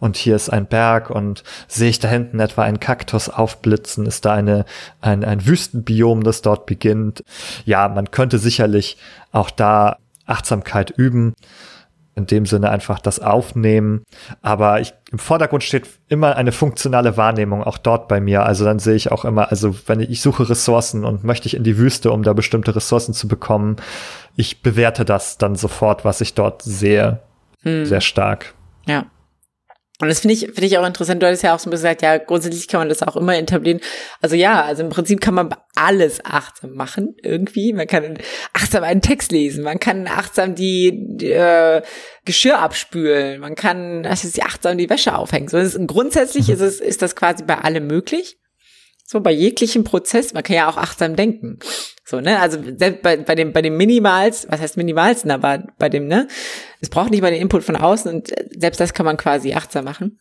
und 0.00 0.16
hier 0.16 0.34
ist 0.36 0.50
ein 0.50 0.66
Berg 0.66 1.10
und 1.10 1.44
sehe 1.68 1.88
ich 1.88 2.00
da 2.00 2.08
hinten 2.08 2.40
etwa 2.40 2.62
einen 2.62 2.80
Kaktus 2.80 3.28
aufblitzen, 3.28 4.04
ist 4.06 4.24
da 4.24 4.32
eine, 4.32 4.64
ein, 5.00 5.24
ein 5.24 5.46
Wüstenbiom, 5.46 6.24
das 6.24 6.42
dort 6.42 6.66
beginnt. 6.66 7.22
Ja, 7.64 7.88
man 7.88 8.10
könnte 8.10 8.38
sicherlich 8.38 8.98
auch 9.30 9.50
da 9.50 9.98
Achtsamkeit 10.26 10.90
üben 10.90 11.34
in 12.14 12.26
dem 12.26 12.46
Sinne 12.46 12.70
einfach 12.70 12.98
das 12.98 13.20
Aufnehmen. 13.20 14.02
Aber 14.42 14.80
ich, 14.80 14.92
im 15.10 15.18
Vordergrund 15.18 15.62
steht 15.62 15.88
immer 16.08 16.36
eine 16.36 16.52
funktionale 16.52 17.16
Wahrnehmung, 17.16 17.62
auch 17.62 17.78
dort 17.78 18.08
bei 18.08 18.20
mir. 18.20 18.44
Also 18.44 18.64
dann 18.64 18.78
sehe 18.78 18.94
ich 18.94 19.10
auch 19.10 19.24
immer, 19.24 19.50
also 19.50 19.74
wenn 19.86 20.00
ich, 20.00 20.10
ich 20.10 20.20
suche 20.20 20.48
Ressourcen 20.48 21.04
und 21.04 21.24
möchte 21.24 21.46
ich 21.46 21.54
in 21.54 21.64
die 21.64 21.78
Wüste, 21.78 22.10
um 22.12 22.22
da 22.22 22.32
bestimmte 22.34 22.76
Ressourcen 22.76 23.14
zu 23.14 23.28
bekommen, 23.28 23.76
ich 24.36 24.62
bewerte 24.62 25.04
das 25.04 25.38
dann 25.38 25.56
sofort, 25.56 26.04
was 26.04 26.20
ich 26.20 26.34
dort 26.34 26.62
sehe, 26.62 27.20
hm. 27.62 27.86
sehr 27.86 28.00
stark. 28.00 28.54
Ja. 28.86 29.06
Und 30.02 30.08
das 30.08 30.18
finde 30.18 30.34
ich, 30.34 30.40
finde 30.40 30.66
ich 30.66 30.76
auch 30.78 30.84
interessant. 30.84 31.22
Du 31.22 31.28
hattest 31.28 31.44
ja 31.44 31.54
auch 31.54 31.60
so 31.60 31.68
ein 31.68 31.70
bisschen 31.70 31.84
gesagt, 31.84 32.02
ja, 32.02 32.18
grundsätzlich 32.18 32.66
kann 32.66 32.80
man 32.80 32.88
das 32.88 33.04
auch 33.04 33.14
immer 33.14 33.38
etablieren. 33.38 33.78
Also 34.20 34.34
ja, 34.34 34.64
also 34.64 34.82
im 34.82 34.88
Prinzip 34.88 35.20
kann 35.20 35.34
man 35.34 35.54
alles 35.76 36.24
achtsam 36.24 36.72
machen, 36.72 37.14
irgendwie. 37.22 37.72
Man 37.72 37.86
kann 37.86 38.18
achtsam 38.52 38.82
einen 38.82 39.00
Text 39.00 39.30
lesen, 39.30 39.62
man 39.62 39.78
kann 39.78 40.08
achtsam 40.08 40.56
die, 40.56 41.06
die 41.06 41.30
äh, 41.30 41.82
Geschirr 42.24 42.58
abspülen, 42.58 43.38
man 43.38 43.54
kann, 43.54 44.02
ist 44.04 44.42
achtsam 44.42 44.76
die 44.76 44.90
Wäsche 44.90 45.16
aufhängen. 45.16 45.46
So, 45.46 45.58
ist, 45.58 45.78
grundsätzlich 45.86 46.48
mhm. 46.48 46.54
ist 46.54 46.60
es, 46.62 46.80
ist 46.80 47.00
das 47.00 47.14
quasi 47.14 47.44
bei 47.44 47.58
allem 47.58 47.86
möglich. 47.86 48.38
So 49.06 49.20
bei 49.20 49.30
jeglichem 49.30 49.84
Prozess, 49.84 50.32
man 50.32 50.42
kann 50.42 50.56
ja 50.56 50.68
auch 50.68 50.78
achtsam 50.78 51.14
denken. 51.14 51.60
So, 52.12 52.20
ne? 52.20 52.40
Also 52.40 52.58
selbst 52.76 53.00
bei, 53.00 53.16
bei 53.16 53.34
dem, 53.34 53.54
bei 53.54 53.62
dem 53.62 53.78
Minimals, 53.78 54.46
was 54.50 54.60
heißt 54.60 54.76
Minimalsten, 54.76 55.30
aber 55.30 55.64
bei 55.78 55.88
dem, 55.88 56.08
ne? 56.08 56.28
Es 56.82 56.90
braucht 56.90 57.10
nicht 57.10 57.22
mal 57.22 57.30
den 57.30 57.40
Input 57.40 57.64
von 57.64 57.74
außen 57.74 58.12
und 58.12 58.28
selbst 58.54 58.80
das 58.80 58.92
kann 58.92 59.06
man 59.06 59.16
quasi 59.16 59.54
achtsam 59.54 59.86
machen. 59.86 60.20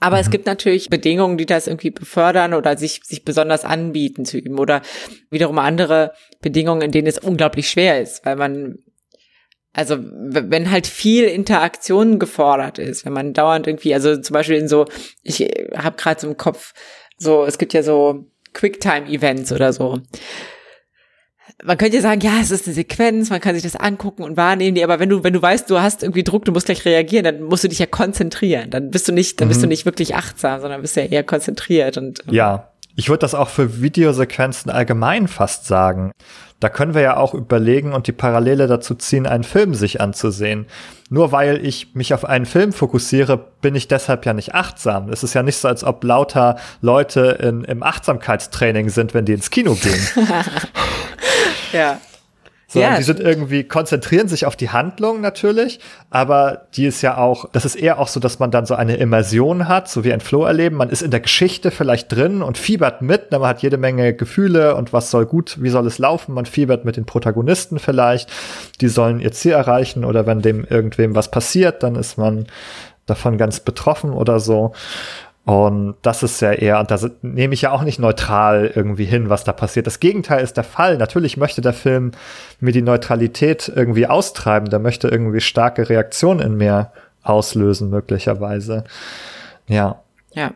Aber 0.00 0.16
mhm. 0.16 0.22
es 0.22 0.30
gibt 0.30 0.46
natürlich 0.46 0.90
Bedingungen, 0.90 1.38
die 1.38 1.46
das 1.46 1.68
irgendwie 1.68 1.92
befördern 1.92 2.52
oder 2.52 2.76
sich, 2.76 3.02
sich 3.04 3.24
besonders 3.24 3.64
anbieten 3.64 4.24
zu 4.24 4.38
üben 4.38 4.58
oder 4.58 4.82
wiederum 5.30 5.60
andere 5.60 6.14
Bedingungen, 6.40 6.82
in 6.82 6.90
denen 6.90 7.06
es 7.06 7.18
unglaublich 7.18 7.70
schwer 7.70 8.02
ist, 8.02 8.26
weil 8.26 8.34
man 8.34 8.78
also 9.72 9.96
wenn 10.00 10.72
halt 10.72 10.88
viel 10.88 11.24
Interaktion 11.26 12.18
gefordert 12.18 12.80
ist, 12.80 13.04
wenn 13.04 13.12
man 13.12 13.34
dauernd 13.34 13.68
irgendwie, 13.68 13.94
also 13.94 14.16
zum 14.16 14.34
Beispiel 14.34 14.56
in 14.56 14.66
so, 14.66 14.86
ich 15.22 15.42
habe 15.76 15.96
gerade 15.96 16.20
so 16.20 16.26
im 16.26 16.36
Kopf 16.36 16.72
so, 17.16 17.44
es 17.44 17.58
gibt 17.58 17.74
ja 17.74 17.84
so 17.84 18.26
Quicktime-Events 18.54 19.52
oder 19.52 19.72
so. 19.72 20.00
Man 21.64 21.76
könnte 21.76 21.96
ja 21.96 22.02
sagen, 22.02 22.20
ja, 22.20 22.38
es 22.40 22.52
ist 22.52 22.66
eine 22.66 22.74
Sequenz, 22.74 23.30
man 23.30 23.40
kann 23.40 23.54
sich 23.54 23.64
das 23.64 23.74
angucken 23.74 24.22
und 24.22 24.36
wahrnehmen, 24.36 24.80
aber 24.82 25.00
wenn 25.00 25.08
du, 25.08 25.24
wenn 25.24 25.32
du 25.32 25.42
weißt, 25.42 25.68
du 25.68 25.80
hast 25.80 26.04
irgendwie 26.04 26.22
Druck, 26.22 26.44
du 26.44 26.52
musst 26.52 26.66
gleich 26.66 26.84
reagieren, 26.84 27.24
dann 27.24 27.42
musst 27.42 27.64
du 27.64 27.68
dich 27.68 27.80
ja 27.80 27.86
konzentrieren. 27.86 28.70
Dann 28.70 28.90
bist 28.90 29.08
du 29.08 29.12
nicht, 29.12 29.40
dann 29.40 29.48
bist 29.48 29.60
du 29.62 29.66
mhm. 29.66 29.70
nicht 29.70 29.84
wirklich 29.84 30.14
achtsam, 30.14 30.60
sondern 30.60 30.82
bist 30.82 30.94
ja 30.96 31.04
eher 31.04 31.24
konzentriert 31.24 31.96
und. 31.96 32.22
Ja. 32.30 32.68
Ich 32.94 33.08
würde 33.08 33.20
das 33.20 33.36
auch 33.36 33.48
für 33.48 33.80
Videosequenzen 33.80 34.72
allgemein 34.72 35.28
fast 35.28 35.66
sagen. 35.66 36.10
Da 36.58 36.68
können 36.68 36.94
wir 36.94 37.02
ja 37.02 37.16
auch 37.16 37.32
überlegen 37.32 37.92
und 37.92 38.08
die 38.08 38.12
Parallele 38.12 38.66
dazu 38.66 38.96
ziehen, 38.96 39.24
einen 39.24 39.44
Film 39.44 39.74
sich 39.74 40.00
anzusehen. 40.00 40.66
Nur 41.08 41.30
weil 41.30 41.64
ich 41.64 41.94
mich 41.94 42.12
auf 42.12 42.24
einen 42.24 42.44
Film 42.44 42.72
fokussiere, 42.72 43.38
bin 43.62 43.76
ich 43.76 43.86
deshalb 43.86 44.26
ja 44.26 44.32
nicht 44.32 44.56
achtsam. 44.56 45.10
Es 45.10 45.22
ist 45.22 45.34
ja 45.34 45.44
nicht 45.44 45.58
so, 45.58 45.68
als 45.68 45.84
ob 45.84 46.02
lauter 46.02 46.56
Leute 46.80 47.38
in, 47.40 47.62
im 47.62 47.84
Achtsamkeitstraining 47.84 48.88
sind, 48.88 49.14
wenn 49.14 49.24
die 49.24 49.34
ins 49.34 49.50
Kino 49.50 49.74
gehen. 49.74 50.08
ja 51.72 51.98
sondern 52.70 52.92
ja. 52.92 52.98
die 52.98 53.04
sind 53.04 53.18
irgendwie, 53.18 53.64
konzentrieren 53.64 54.28
sich 54.28 54.44
auf 54.44 54.54
die 54.54 54.68
Handlung 54.68 55.22
natürlich, 55.22 55.80
aber 56.10 56.66
die 56.74 56.84
ist 56.84 57.00
ja 57.00 57.16
auch, 57.16 57.48
das 57.50 57.64
ist 57.64 57.76
eher 57.76 57.98
auch 57.98 58.08
so, 58.08 58.20
dass 58.20 58.38
man 58.38 58.50
dann 58.50 58.66
so 58.66 58.74
eine 58.74 58.96
Immersion 58.96 59.68
hat, 59.68 59.88
so 59.88 60.04
wie 60.04 60.12
ein 60.12 60.20
Flow 60.20 60.44
erleben. 60.44 60.76
Man 60.76 60.90
ist 60.90 61.00
in 61.00 61.10
der 61.10 61.20
Geschichte 61.20 61.70
vielleicht 61.70 62.12
drin 62.12 62.42
und 62.42 62.58
fiebert 62.58 63.00
mit, 63.00 63.32
man 63.32 63.42
hat 63.42 63.62
jede 63.62 63.78
Menge 63.78 64.12
Gefühle 64.12 64.74
und 64.74 64.92
was 64.92 65.10
soll 65.10 65.24
gut, 65.24 65.56
wie 65.62 65.70
soll 65.70 65.86
es 65.86 65.98
laufen? 65.98 66.34
Man 66.34 66.44
fiebert 66.44 66.84
mit 66.84 66.98
den 66.98 67.06
Protagonisten 67.06 67.78
vielleicht, 67.78 68.30
die 68.82 68.88
sollen 68.88 69.20
ihr 69.20 69.32
Ziel 69.32 69.52
erreichen 69.52 70.04
oder 70.04 70.26
wenn 70.26 70.42
dem 70.42 70.66
irgendwem 70.68 71.14
was 71.14 71.30
passiert, 71.30 71.82
dann 71.82 71.94
ist 71.94 72.18
man 72.18 72.46
davon 73.06 73.38
ganz 73.38 73.60
betroffen 73.60 74.12
oder 74.12 74.40
so. 74.40 74.74
Und 75.48 75.96
das 76.02 76.22
ist 76.22 76.42
ja 76.42 76.52
eher, 76.52 76.78
und 76.78 76.90
da 76.90 76.98
nehme 77.22 77.54
ich 77.54 77.62
ja 77.62 77.72
auch 77.72 77.80
nicht 77.80 77.98
neutral 77.98 78.70
irgendwie 78.74 79.06
hin, 79.06 79.30
was 79.30 79.44
da 79.44 79.54
passiert. 79.54 79.86
Das 79.86 79.98
Gegenteil 79.98 80.44
ist 80.44 80.58
der 80.58 80.64
Fall. 80.64 80.98
Natürlich 80.98 81.38
möchte 81.38 81.62
der 81.62 81.72
Film 81.72 82.10
mir 82.60 82.72
die 82.72 82.82
Neutralität 82.82 83.72
irgendwie 83.74 84.06
austreiben. 84.06 84.68
Der 84.68 84.78
möchte 84.78 85.08
irgendwie 85.08 85.40
starke 85.40 85.88
Reaktionen 85.88 86.40
in 86.40 86.56
mir 86.58 86.92
auslösen, 87.22 87.88
möglicherweise. 87.88 88.84
Ja. 89.68 90.02
Ja. 90.34 90.52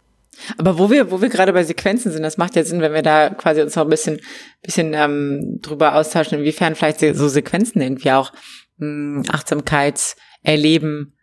Aber 0.58 0.78
wo 0.78 0.90
wir, 0.90 1.10
wo 1.10 1.22
wir 1.22 1.30
gerade 1.30 1.54
bei 1.54 1.64
Sequenzen 1.64 2.12
sind, 2.12 2.22
das 2.22 2.36
macht 2.36 2.54
ja 2.54 2.62
Sinn, 2.62 2.82
wenn 2.82 2.92
wir 2.92 3.00
da 3.00 3.30
quasi 3.30 3.62
uns 3.62 3.74
noch 3.74 3.84
ein 3.84 3.88
bisschen, 3.90 4.20
bisschen 4.60 4.92
ähm, 4.92 5.58
drüber 5.62 5.94
austauschen, 5.94 6.40
inwiefern 6.40 6.74
vielleicht 6.74 7.00
so 7.00 7.28
Sequenzen 7.28 7.80
irgendwie 7.80 8.12
auch 8.12 8.30
mh, 8.76 9.22
hm, 9.22 9.22
Achtsamkeitserleben 9.30 11.14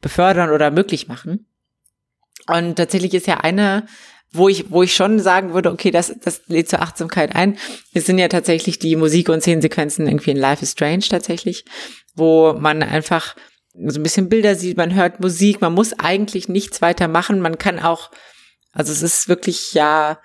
befördern 0.00 0.52
oder 0.52 0.70
möglich 0.70 1.06
machen. 1.06 1.44
Und 2.50 2.76
tatsächlich 2.76 3.14
ist 3.14 3.26
ja 3.26 3.38
eine, 3.38 3.86
wo 4.32 4.48
ich, 4.48 4.70
wo 4.70 4.82
ich 4.82 4.94
schon 4.94 5.18
sagen 5.18 5.54
würde, 5.54 5.70
okay, 5.70 5.90
das, 5.90 6.14
das 6.22 6.42
lädt 6.46 6.68
zur 6.68 6.82
Achtsamkeit 6.82 7.34
ein. 7.34 7.58
Es 7.92 8.06
sind 8.06 8.18
ja 8.18 8.28
tatsächlich 8.28 8.78
die 8.78 8.96
Musik- 8.96 9.28
und 9.28 9.40
Szenensequenzen 9.40 10.06
irgendwie 10.06 10.30
in 10.30 10.36
Life 10.36 10.62
is 10.62 10.72
Strange 10.72 11.04
tatsächlich, 11.08 11.64
wo 12.14 12.52
man 12.52 12.82
einfach 12.82 13.34
so 13.86 14.00
ein 14.00 14.02
bisschen 14.02 14.28
Bilder 14.28 14.56
sieht, 14.56 14.76
man 14.76 14.94
hört 14.94 15.20
Musik, 15.20 15.60
man 15.60 15.74
muss 15.74 15.92
eigentlich 15.98 16.48
nichts 16.48 16.82
weiter 16.82 17.08
machen, 17.08 17.40
man 17.40 17.56
kann 17.58 17.78
auch, 17.78 18.10
also 18.72 18.92
es 18.92 19.02
ist 19.02 19.28
wirklich 19.28 19.74
ja, 19.74 20.18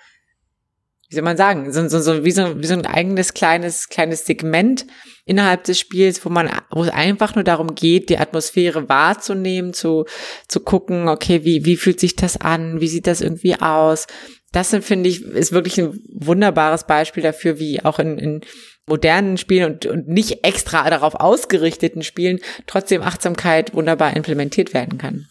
wie 1.09 1.15
soll 1.15 1.23
man 1.23 1.37
sagen, 1.37 1.71
so, 1.71 1.87
so, 1.87 1.99
so, 1.99 2.25
wie, 2.25 2.31
so, 2.31 2.61
wie 2.61 2.65
so 2.65 2.73
ein 2.73 2.85
eigenes 2.85 3.33
kleines, 3.33 3.89
kleines 3.89 4.25
Segment 4.25 4.85
innerhalb 5.25 5.63
des 5.63 5.79
Spiels, 5.79 6.23
wo 6.25 6.29
man, 6.29 6.49
wo 6.71 6.83
es 6.83 6.89
einfach 6.89 7.35
nur 7.35 7.43
darum 7.43 7.75
geht, 7.75 8.09
die 8.09 8.17
Atmosphäre 8.17 8.89
wahrzunehmen, 8.89 9.73
zu, 9.73 10.05
zu 10.47 10.59
gucken, 10.59 11.07
okay, 11.07 11.43
wie, 11.43 11.65
wie 11.65 11.77
fühlt 11.77 11.99
sich 11.99 12.15
das 12.15 12.37
an, 12.37 12.81
wie 12.81 12.87
sieht 12.87 13.07
das 13.07 13.21
irgendwie 13.21 13.59
aus. 13.59 14.07
Das 14.51 14.71
sind, 14.71 14.83
finde 14.83 15.09
ich, 15.09 15.23
ist 15.23 15.51
wirklich 15.51 15.79
ein 15.79 15.99
wunderbares 16.13 16.85
Beispiel 16.85 17.23
dafür, 17.23 17.59
wie 17.59 17.83
auch 17.83 17.99
in, 17.99 18.17
in 18.17 18.41
modernen 18.87 19.37
Spielen 19.37 19.73
und, 19.73 19.85
und 19.85 20.07
nicht 20.07 20.43
extra 20.43 20.89
darauf 20.89 21.15
ausgerichteten 21.15 22.03
Spielen 22.03 22.39
trotzdem 22.67 23.01
Achtsamkeit 23.01 23.73
wunderbar 23.73 24.15
implementiert 24.15 24.73
werden 24.73 24.97
kann. 24.97 25.27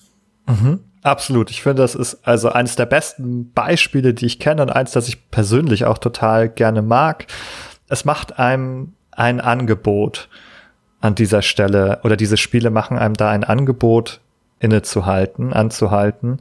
Mhm. 0.47 0.81
Absolut. 1.05 1.51
Ich 1.51 1.63
finde, 1.63 1.83
das 1.83 1.95
ist 1.95 2.27
also 2.27 2.49
eines 2.49 2.77
der 2.77 2.87
besten 2.87 3.53
Beispiele, 3.53 4.15
die 4.15 4.25
ich 4.25 4.39
kenne 4.39 4.63
und 4.63 4.71
eins, 4.71 4.93
das 4.93 5.07
ich 5.07 5.31
persönlich 5.31 5.85
auch 5.85 5.99
total 5.99 6.49
gerne 6.49 6.81
mag. 6.81 7.27
Es 7.89 8.07
macht 8.07 8.39
einem 8.39 8.95
ein 9.13 9.43
Angebot 9.43 10.31
an 11.03 11.15
dieser 11.15 11.43
Stelle 11.43 12.01
oder 12.05 12.17
diese 12.17 12.39
Spiele 12.39 12.71
machen 12.71 12.99
einem 12.99 13.15
da 13.15 13.29
ein 13.29 13.45
Angebot 13.45 14.21
innezuhalten, 14.61 15.53
anzuhalten 15.53 16.41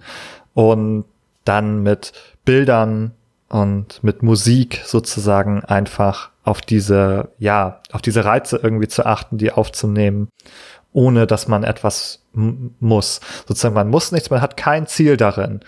und 0.53 1.03
dann 1.43 1.83
mit 1.83 2.13
Bildern 2.45 3.11
und 3.49 4.01
mit 4.01 4.23
Musik 4.23 4.81
sozusagen 4.85 5.65
einfach 5.65 6.31
auf 6.45 6.61
diese, 6.61 7.29
ja, 7.37 7.81
auf 7.91 8.01
diese 8.01 8.23
Reize 8.23 8.61
irgendwie 8.63 8.87
zu 8.87 9.05
achten, 9.05 9.37
die 9.37 9.51
aufzunehmen, 9.51 10.29
ohne 10.93 11.27
dass 11.27 11.47
man 11.47 11.63
etwas 11.63 12.23
muss. 12.33 13.19
Sozusagen, 13.47 13.75
man 13.75 13.89
muss 13.89 14.11
nichts, 14.11 14.29
man 14.29 14.41
hat 14.41 14.57
kein 14.57 14.87
Ziel 14.87 15.17
darin. 15.17 15.59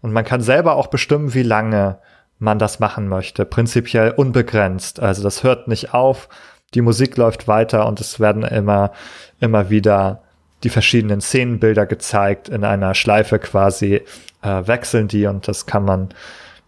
Und 0.00 0.12
man 0.12 0.24
kann 0.24 0.40
selber 0.40 0.76
auch 0.76 0.86
bestimmen, 0.86 1.34
wie 1.34 1.42
lange 1.42 1.98
man 2.38 2.58
das 2.58 2.78
machen 2.78 3.08
möchte. 3.08 3.44
Prinzipiell 3.44 4.12
unbegrenzt. 4.12 5.00
Also 5.00 5.22
das 5.22 5.42
hört 5.42 5.68
nicht 5.68 5.92
auf. 5.92 6.28
Die 6.74 6.82
Musik 6.82 7.16
läuft 7.16 7.48
weiter 7.48 7.86
und 7.86 8.00
es 8.00 8.20
werden 8.20 8.42
immer, 8.42 8.92
immer 9.40 9.70
wieder 9.70 10.22
die 10.64 10.68
verschiedenen 10.70 11.20
Szenenbilder 11.20 11.86
gezeigt. 11.86 12.48
In 12.48 12.64
einer 12.64 12.94
Schleife 12.94 13.38
quasi 13.38 14.02
äh, 14.42 14.66
wechseln 14.66 15.08
die 15.08 15.26
und 15.26 15.48
das 15.48 15.66
kann 15.66 15.84
man 15.84 16.10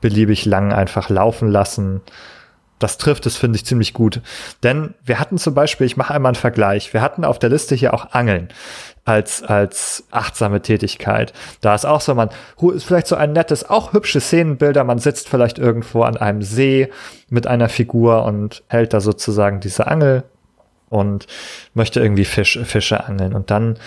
beliebig 0.01 0.45
lang 0.45 0.73
einfach 0.73 1.09
laufen 1.11 1.51
lassen. 1.51 2.01
Das 2.81 2.99
trifft 2.99 3.27
es, 3.27 3.37
finde 3.37 3.57
ich, 3.57 3.65
ziemlich 3.65 3.95
gut. 3.95 4.21
Denn 4.65 4.95
wir 5.05 5.21
hatten 5.21 5.39
zum 5.39 5.55
Beispiel, 5.55 5.87
ich 5.87 5.97
mache 5.97 6.13
einmal 6.13 6.31
einen 6.31 6.37
Vergleich, 6.37 6.93
wir 6.93 7.03
hatten 7.03 7.25
auf 7.25 7.39
der 7.39 7.51
Liste 7.51 7.77
hier 7.77 7.95
auch 7.95 8.11
Angeln 8.13 8.49
als, 9.05 9.43
als 9.43 10.05
achtsame 10.11 10.63
Tätigkeit. 10.63 11.33
Da 11.61 11.75
ist 11.75 11.85
auch 11.85 12.01
so, 12.01 12.15
man 12.15 12.31
ist 12.75 12.85
vielleicht 12.85 13.07
so 13.07 13.17
ein 13.17 13.33
nettes, 13.33 13.69
auch 13.69 13.93
hübsche 13.93 14.21
Szenenbilder. 14.21 14.83
Man 14.85 14.99
sitzt 14.99 15.29
vielleicht 15.29 15.59
irgendwo 15.59 16.03
an 16.03 16.17
einem 16.17 16.43
See 16.43 16.91
mit 17.29 17.47
einer 17.47 17.69
Figur 17.69 18.25
und 18.25 18.63
hält 18.69 18.93
da 18.93 19.01
sozusagen 19.01 19.61
diese 19.61 19.87
Angel 19.87 20.25
und 20.91 21.27
möchte 21.73 22.01
irgendwie 22.01 22.27
Fisch, 22.27 22.59
Fische 22.65 23.05
angeln. 23.05 23.33
Und 23.33 23.51
dann 23.51 23.79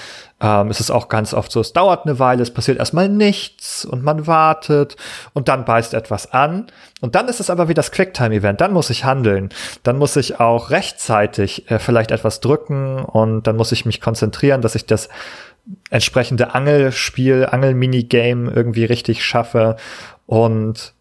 ähm, 0.42 0.72
ist 0.72 0.80
es 0.80 0.90
auch 0.90 1.10
ganz 1.10 1.34
oft 1.34 1.52
so, 1.52 1.60
es 1.60 1.74
dauert 1.74 2.06
eine 2.06 2.18
Weile, 2.18 2.42
es 2.42 2.52
passiert 2.52 2.80
erstmal 2.80 3.10
nichts 3.10 3.86
und 3.86 4.04
man 4.04 4.26
wartet 4.26 4.96
und 5.34 5.50
dann 5.50 5.66
beißt 5.66 5.94
etwas 5.94 6.32
an. 6.32 6.68
Und 7.02 7.16
dann 7.16 7.28
ist 7.28 7.42
es 7.42 7.50
aber 7.50 7.68
wie 7.68 7.74
das 7.74 7.92
Quicktime-Event, 7.92 8.62
dann 8.62 8.72
muss 8.72 8.90
ich 8.90 9.04
handeln. 9.04 9.50
Dann 9.84 9.98
muss 9.98 10.16
ich 10.16 10.40
auch 10.40 10.72
rechtzeitig 10.72 11.70
äh, 11.70 11.78
vielleicht 11.78 12.12
etwas 12.12 12.40
drücken 12.40 13.00
und 13.00 13.48
dann 13.48 13.58
muss 13.58 13.74
ich 13.74 13.86
mich 13.86 14.00
konzentrieren, 14.00 14.62
dass 14.62 14.76
ich 14.76 14.86
das 14.86 15.10
entsprechende 15.90 16.56
Angelspiel, 16.56 17.48
Angel-Minigame 17.52 18.50
irgendwie 18.50 18.86
richtig 18.86 19.26
schaffe. 19.26 19.76
Und 20.26 20.94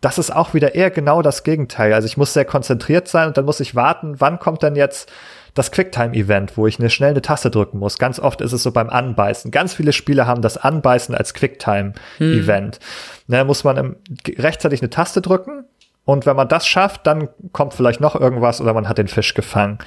das 0.00 0.16
ist 0.16 0.34
auch 0.34 0.54
wieder 0.54 0.74
eher 0.74 0.90
genau 0.90 1.20
das 1.20 1.42
Gegenteil. 1.42 1.92
Also 1.92 2.06
ich 2.06 2.16
muss 2.16 2.32
sehr 2.32 2.46
konzentriert 2.46 3.08
sein 3.08 3.28
und 3.28 3.36
dann 3.36 3.44
muss 3.44 3.60
ich 3.60 3.74
warten, 3.74 4.14
wann 4.18 4.38
kommt 4.38 4.62
denn 4.62 4.76
jetzt 4.76 5.10
das 5.54 5.72
Quicktime-Event, 5.72 6.56
wo 6.56 6.66
ich 6.66 6.78
eine 6.78 6.90
schnell 6.90 7.10
eine 7.10 7.22
Taste 7.22 7.50
drücken 7.50 7.78
muss. 7.78 7.98
Ganz 7.98 8.18
oft 8.18 8.40
ist 8.40 8.52
es 8.52 8.62
so 8.62 8.72
beim 8.72 8.90
Anbeißen. 8.90 9.50
Ganz 9.50 9.74
viele 9.74 9.92
Spiele 9.92 10.26
haben 10.26 10.42
das 10.42 10.56
Anbeißen 10.56 11.14
als 11.14 11.34
Quicktime-Event. 11.34 12.76
Hm. 12.76 12.82
Da 13.28 13.44
muss 13.44 13.64
man 13.64 13.96
rechtzeitig 14.26 14.80
eine 14.80 14.90
Taste 14.90 15.20
drücken 15.20 15.64
und 16.04 16.26
wenn 16.26 16.36
man 16.36 16.48
das 16.48 16.66
schafft, 16.66 17.06
dann 17.06 17.28
kommt 17.52 17.74
vielleicht 17.74 18.00
noch 18.00 18.14
irgendwas 18.14 18.60
oder 18.60 18.74
man 18.74 18.88
hat 18.88 18.98
den 18.98 19.08
Fisch 19.08 19.34
gefangen. 19.34 19.78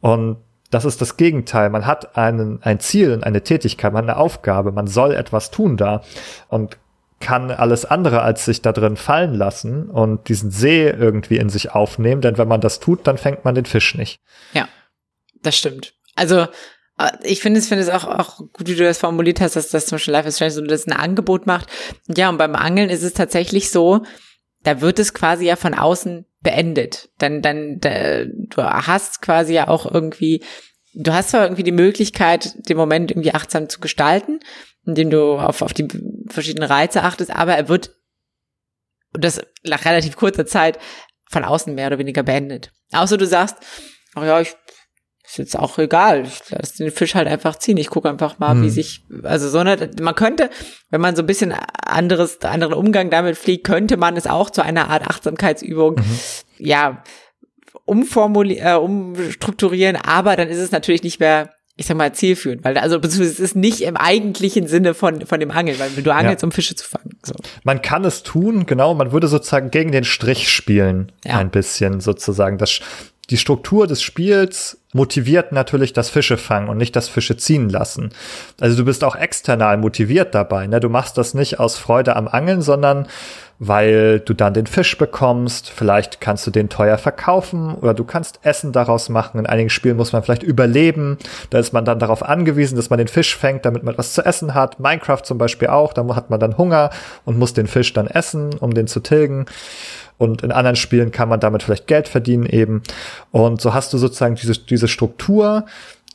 Und 0.00 0.38
das 0.70 0.84
ist 0.84 1.00
das 1.00 1.16
Gegenteil. 1.16 1.70
Man 1.70 1.86
hat 1.86 2.16
einen, 2.16 2.62
ein 2.62 2.80
Ziel 2.80 3.12
und 3.12 3.24
eine 3.24 3.42
Tätigkeit, 3.42 3.92
man 3.92 4.04
hat 4.04 4.10
eine 4.10 4.18
Aufgabe, 4.18 4.72
man 4.72 4.86
soll 4.86 5.14
etwas 5.14 5.50
tun 5.50 5.76
da 5.76 6.02
und 6.48 6.78
kann 7.20 7.50
alles 7.50 7.84
andere 7.84 8.22
als 8.22 8.44
sich 8.44 8.62
da 8.62 8.72
drin 8.72 8.96
fallen 8.96 9.34
lassen 9.34 9.90
und 9.90 10.28
diesen 10.28 10.52
See 10.52 10.88
irgendwie 10.88 11.38
in 11.38 11.48
sich 11.48 11.72
aufnehmen, 11.72 12.20
denn 12.20 12.38
wenn 12.38 12.46
man 12.46 12.60
das 12.60 12.78
tut, 12.78 13.06
dann 13.08 13.18
fängt 13.18 13.44
man 13.44 13.56
den 13.56 13.64
Fisch 13.64 13.96
nicht. 13.96 14.20
Ja 14.52 14.68
das 15.42 15.56
stimmt. 15.56 15.94
Also 16.14 16.46
äh, 16.98 17.10
ich 17.22 17.40
finde 17.40 17.60
es, 17.60 17.68
finde 17.68 17.84
es 17.84 17.90
auch, 17.90 18.04
auch 18.04 18.38
gut, 18.52 18.66
wie 18.68 18.74
du 18.74 18.84
das 18.84 18.98
formuliert 18.98 19.40
hast, 19.40 19.56
dass 19.56 19.70
das 19.70 19.86
zum 19.86 19.96
Beispiel 19.96 20.12
Life 20.12 20.28
is 20.28 20.36
Strange 20.36 20.52
so 20.52 20.62
das 20.62 20.86
ein 20.86 20.92
Angebot 20.92 21.46
macht. 21.46 21.68
Ja, 22.08 22.28
und 22.28 22.38
beim 22.38 22.54
Angeln 22.54 22.90
ist 22.90 23.02
es 23.02 23.14
tatsächlich 23.14 23.70
so, 23.70 24.02
da 24.62 24.80
wird 24.80 24.98
es 24.98 25.14
quasi 25.14 25.46
ja 25.46 25.56
von 25.56 25.74
außen 25.74 26.26
beendet. 26.40 27.10
Dann, 27.18 27.42
dann, 27.42 27.78
da, 27.80 28.24
du 28.24 28.62
hast 28.62 29.22
quasi 29.22 29.54
ja 29.54 29.68
auch 29.68 29.90
irgendwie, 29.90 30.44
du 30.94 31.12
hast 31.12 31.30
zwar 31.30 31.44
irgendwie 31.44 31.62
die 31.62 31.72
Möglichkeit, 31.72 32.54
den 32.68 32.76
Moment 32.76 33.10
irgendwie 33.10 33.32
achtsam 33.32 33.68
zu 33.68 33.80
gestalten, 33.80 34.40
indem 34.84 35.10
du 35.10 35.38
auf, 35.38 35.62
auf 35.62 35.72
die 35.72 35.88
verschiedenen 36.28 36.68
Reize 36.68 37.02
achtest, 37.02 37.30
aber 37.30 37.54
er 37.54 37.68
wird, 37.68 37.94
und 39.14 39.24
das 39.24 39.40
nach 39.62 39.84
relativ 39.84 40.16
kurzer 40.16 40.46
Zeit, 40.46 40.78
von 41.30 41.44
außen 41.44 41.74
mehr 41.74 41.88
oder 41.88 41.98
weniger 41.98 42.22
beendet. 42.22 42.72
Außer 42.92 43.18
du 43.18 43.26
sagst, 43.26 43.56
ach 44.14 44.24
ja, 44.24 44.40
ich 44.40 44.56
ist 45.28 45.38
jetzt 45.38 45.58
auch 45.58 45.78
egal. 45.78 46.24
Ich 46.24 46.50
lasse 46.50 46.82
den 46.82 46.90
Fisch 46.90 47.14
halt 47.14 47.28
einfach 47.28 47.56
ziehen. 47.56 47.76
Ich 47.76 47.90
gucke 47.90 48.08
einfach 48.08 48.38
mal, 48.38 48.52
hm. 48.52 48.62
wie 48.62 48.70
sich, 48.70 49.04
also 49.24 49.48
so 49.48 49.58
eine, 49.58 49.90
man 50.00 50.14
könnte, 50.14 50.48
wenn 50.90 51.00
man 51.00 51.16
so 51.16 51.22
ein 51.22 51.26
bisschen 51.26 51.54
anderes, 51.86 52.40
anderen 52.42 52.72
Umgang 52.72 53.10
damit 53.10 53.36
fliegt, 53.36 53.66
könnte 53.66 53.96
man 53.98 54.16
es 54.16 54.26
auch 54.26 54.48
zu 54.50 54.62
einer 54.62 54.88
Art 54.88 55.06
Achtsamkeitsübung, 55.06 55.96
mhm. 55.96 56.18
ja, 56.58 57.02
umformulieren, 57.84 58.66
äh, 58.66 58.76
umstrukturieren, 58.76 59.96
aber 59.96 60.36
dann 60.36 60.48
ist 60.48 60.58
es 60.58 60.72
natürlich 60.72 61.02
nicht 61.02 61.20
mehr 61.20 61.50
ich 61.80 61.86
sag 61.86 61.96
mal, 61.96 62.12
zielführend, 62.12 62.64
weil 62.64 62.76
also 62.76 62.98
beziehungsweise 62.98 63.34
es 63.34 63.38
ist 63.38 63.54
nicht 63.54 63.82
im 63.82 63.96
eigentlichen 63.96 64.66
Sinne 64.66 64.94
von, 64.94 65.24
von 65.26 65.38
dem 65.38 65.52
Angeln, 65.52 65.78
weil 65.78 65.90
du 65.90 66.12
angelst, 66.12 66.42
ja. 66.42 66.46
um 66.46 66.50
Fische 66.50 66.74
zu 66.74 66.84
fangen. 66.84 67.16
So. 67.24 67.34
Man 67.62 67.82
kann 67.82 68.04
es 68.04 68.24
tun, 68.24 68.66
genau, 68.66 68.94
man 68.94 69.12
würde 69.12 69.28
sozusagen 69.28 69.70
gegen 69.70 69.92
den 69.92 70.02
Strich 70.02 70.50
spielen, 70.50 71.12
ja. 71.24 71.38
ein 71.38 71.50
bisschen 71.50 72.00
sozusagen. 72.00 72.58
Das, 72.58 72.80
die 73.30 73.36
Struktur 73.36 73.86
des 73.86 74.02
Spiels 74.02 74.80
motiviert 74.98 75.52
natürlich 75.52 75.92
das 75.92 76.10
Fische 76.10 76.36
fangen 76.36 76.68
und 76.68 76.76
nicht 76.76 76.96
das 76.96 77.08
Fische 77.08 77.36
ziehen 77.36 77.68
lassen. 77.68 78.10
Also 78.60 78.76
du 78.76 78.84
bist 78.84 79.04
auch 79.04 79.14
external 79.14 79.76
motiviert 79.76 80.34
dabei. 80.34 80.66
Ne? 80.66 80.80
Du 80.80 80.88
machst 80.88 81.16
das 81.16 81.34
nicht 81.34 81.60
aus 81.60 81.78
Freude 81.78 82.16
am 82.16 82.26
Angeln, 82.26 82.62
sondern 82.62 83.06
weil 83.60 84.18
du 84.20 84.34
dann 84.34 84.54
den 84.54 84.66
Fisch 84.66 84.98
bekommst. 84.98 85.70
Vielleicht 85.70 86.20
kannst 86.20 86.46
du 86.48 86.50
den 86.50 86.68
teuer 86.68 86.98
verkaufen 86.98 87.74
oder 87.74 87.94
du 87.94 88.02
kannst 88.02 88.40
Essen 88.42 88.72
daraus 88.72 89.08
machen. 89.08 89.38
In 89.38 89.46
einigen 89.46 89.70
Spielen 89.70 89.96
muss 89.96 90.12
man 90.12 90.24
vielleicht 90.24 90.42
überleben. 90.42 91.16
Da 91.50 91.60
ist 91.60 91.72
man 91.72 91.84
dann 91.84 92.00
darauf 92.00 92.24
angewiesen, 92.24 92.74
dass 92.74 92.90
man 92.90 92.98
den 92.98 93.08
Fisch 93.08 93.36
fängt, 93.36 93.64
damit 93.64 93.84
man 93.84 93.96
was 93.96 94.14
zu 94.14 94.24
essen 94.24 94.54
hat. 94.54 94.80
Minecraft 94.80 95.22
zum 95.22 95.38
Beispiel 95.38 95.68
auch. 95.68 95.92
Da 95.92 96.04
hat 96.16 96.28
man 96.28 96.40
dann 96.40 96.58
Hunger 96.58 96.90
und 97.24 97.38
muss 97.38 97.52
den 97.52 97.68
Fisch 97.68 97.92
dann 97.92 98.08
essen, 98.08 98.50
um 98.58 98.74
den 98.74 98.88
zu 98.88 98.98
tilgen. 98.98 99.46
Und 100.18 100.42
in 100.42 100.52
anderen 100.52 100.76
Spielen 100.76 101.12
kann 101.12 101.28
man 101.28 101.40
damit 101.40 101.62
vielleicht 101.62 101.86
Geld 101.86 102.08
verdienen 102.08 102.46
eben. 102.46 102.82
Und 103.30 103.60
so 103.60 103.72
hast 103.72 103.92
du 103.92 103.98
sozusagen 103.98 104.34
diese, 104.34 104.58
diese 104.58 104.88
Struktur, 104.88 105.64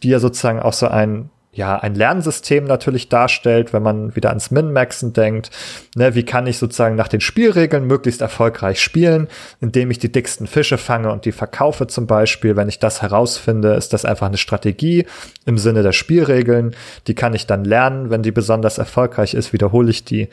die 0.04 0.10
ja 0.10 0.20
sozusagen 0.20 0.60
auch 0.60 0.74
so 0.74 0.88
ein 0.88 1.30
ja, 1.54 1.78
ein 1.78 1.94
Lernsystem 1.94 2.66
natürlich 2.66 3.10
darstellt, 3.10 3.74
wenn 3.74 3.84
man 3.84 4.16
wieder 4.16 4.30
ans 4.30 4.50
Min-Maxen 4.50 5.14
denkt. 5.14 5.52
Ne, 5.96 6.16
wie 6.16 6.24
kann 6.24 6.48
ich 6.48 6.58
sozusagen 6.58 6.96
nach 6.96 7.08
den 7.08 7.22
Spielregeln 7.22 7.86
möglichst 7.86 8.22
erfolgreich 8.22 8.82
spielen, 8.82 9.28
indem 9.62 9.92
ich 9.92 10.00
die 10.00 10.12
dicksten 10.12 10.48
Fische 10.48 10.80
fange 10.80 11.12
und 11.12 11.26
die 11.26 11.32
verkaufe 11.32 11.86
zum 11.86 12.08
Beispiel. 12.08 12.56
Wenn 12.56 12.70
ich 12.70 12.80
das 12.80 13.04
herausfinde, 13.04 13.76
ist 13.76 13.94
das 13.94 14.04
einfach 14.04 14.28
eine 14.28 14.38
Strategie 14.38 15.06
im 15.46 15.60
Sinne 15.60 15.84
der 15.84 15.92
Spielregeln. 15.92 16.76
Die 17.06 17.16
kann 17.16 17.36
ich 17.36 17.46
dann 17.46 17.64
lernen. 17.64 18.10
Wenn 18.10 18.24
die 18.24 18.32
besonders 18.32 18.80
erfolgreich 18.80 19.36
ist, 19.36 19.54
wiederhole 19.54 19.92
ich 19.92 20.04
die. 20.04 20.30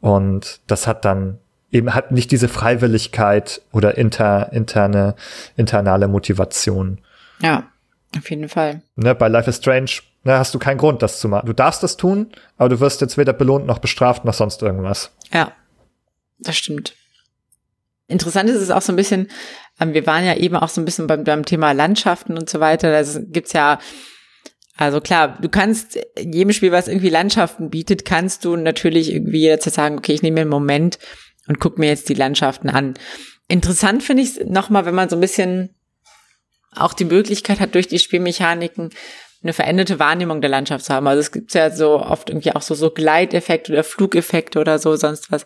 Und 0.00 0.60
das 0.68 0.86
hat 0.86 1.04
dann 1.04 1.38
eben 1.72 1.94
hat 1.94 2.12
nicht 2.12 2.30
diese 2.30 2.48
Freiwilligkeit 2.48 3.62
oder 3.72 3.96
inter, 3.96 4.52
interne, 4.52 5.16
internale 5.56 6.06
Motivation. 6.06 6.98
Ja, 7.40 7.64
auf 8.16 8.30
jeden 8.30 8.48
Fall. 8.48 8.82
Ne, 8.94 9.14
bei 9.14 9.28
Life 9.28 9.48
is 9.50 9.56
Strange 9.56 9.90
ne, 10.22 10.38
hast 10.38 10.54
du 10.54 10.58
keinen 10.58 10.78
Grund, 10.78 11.02
das 11.02 11.18
zu 11.18 11.28
machen. 11.28 11.46
Du 11.46 11.54
darfst 11.54 11.82
das 11.82 11.96
tun, 11.96 12.30
aber 12.58 12.68
du 12.68 12.80
wirst 12.80 13.00
jetzt 13.00 13.18
weder 13.18 13.32
belohnt 13.32 13.66
noch 13.66 13.78
bestraft 13.78 14.24
noch 14.24 14.34
sonst 14.34 14.62
irgendwas. 14.62 15.10
Ja, 15.32 15.52
das 16.38 16.56
stimmt. 16.56 16.94
Interessant 18.06 18.50
ist 18.50 18.60
es 18.60 18.70
auch 18.70 18.82
so 18.82 18.92
ein 18.92 18.96
bisschen, 18.96 19.28
ähm, 19.80 19.94
wir 19.94 20.06
waren 20.06 20.26
ja 20.26 20.36
eben 20.36 20.56
auch 20.56 20.68
so 20.68 20.80
ein 20.80 20.84
bisschen 20.84 21.06
beim, 21.06 21.24
beim 21.24 21.46
Thema 21.46 21.72
Landschaften 21.72 22.36
und 22.36 22.50
so 22.50 22.60
weiter. 22.60 22.92
Da 22.92 23.08
gibt's 23.30 23.54
ja 23.54 23.78
also 24.76 25.00
klar, 25.00 25.38
du 25.40 25.48
kannst 25.48 25.96
in 26.16 26.32
jedem 26.32 26.52
Spiel, 26.52 26.72
was 26.72 26.88
irgendwie 26.88 27.10
Landschaften 27.10 27.70
bietet, 27.70 28.04
kannst 28.04 28.44
du 28.44 28.56
natürlich 28.56 29.12
irgendwie 29.12 29.42
jetzt 29.42 29.70
sagen, 29.70 29.98
okay, 29.98 30.12
ich 30.12 30.22
nehme 30.22 30.36
mir 30.36 30.40
einen 30.42 30.50
Moment 30.50 30.98
und 31.48 31.60
guck 31.60 31.78
mir 31.78 31.88
jetzt 31.88 32.08
die 32.08 32.14
Landschaften 32.14 32.70
an. 32.70 32.94
Interessant 33.48 34.02
finde 34.02 34.22
ich 34.22 34.36
es 34.36 34.46
nochmal, 34.46 34.86
wenn 34.86 34.94
man 34.94 35.08
so 35.08 35.16
ein 35.16 35.20
bisschen 35.20 35.74
auch 36.74 36.94
die 36.94 37.04
Möglichkeit 37.04 37.60
hat, 37.60 37.74
durch 37.74 37.88
die 37.88 37.98
Spielmechaniken 37.98 38.90
eine 39.42 39.52
veränderte 39.52 39.98
Wahrnehmung 39.98 40.40
der 40.40 40.50
Landschaft 40.50 40.84
zu 40.84 40.94
haben. 40.94 41.06
Also 41.06 41.20
es 41.20 41.32
gibt 41.32 41.52
ja 41.54 41.70
so 41.70 42.00
oft 42.00 42.30
irgendwie 42.30 42.52
auch 42.52 42.62
so, 42.62 42.74
so 42.74 42.90
Gleiteffekte 42.90 43.72
oder 43.72 43.84
Flugeffekte 43.84 44.60
oder 44.60 44.78
so, 44.78 44.94
sonst 44.96 45.32
was. 45.32 45.44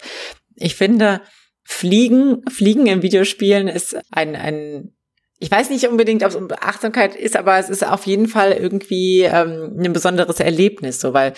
Ich 0.55 0.75
finde, 0.75 1.23
Fliegen, 1.65 2.43
Fliegen 2.49 2.87
in 2.87 3.03
Videospielen 3.03 3.69
ist 3.69 3.97
ein, 4.13 4.37
ein 4.37 4.96
ich 5.39 5.51
weiß 5.51 5.69
nicht 5.69 5.87
unbedingt, 5.87 6.23
ob 6.23 6.31
es 6.31 6.37
um 6.37 6.49
Achtsamkeit 6.61 7.15
ist, 7.15 7.37
aber 7.37 7.59
es 7.59 7.69
ist 7.69 7.87
auf 7.87 8.07
jeden 8.07 8.27
Fall 8.27 8.53
irgendwie 8.53 9.23
ähm, 9.23 9.77
ein 9.79 9.93
besonderes 9.93 10.41
Erlebnis, 10.41 10.99
so 10.99 11.13
weil 11.13 11.35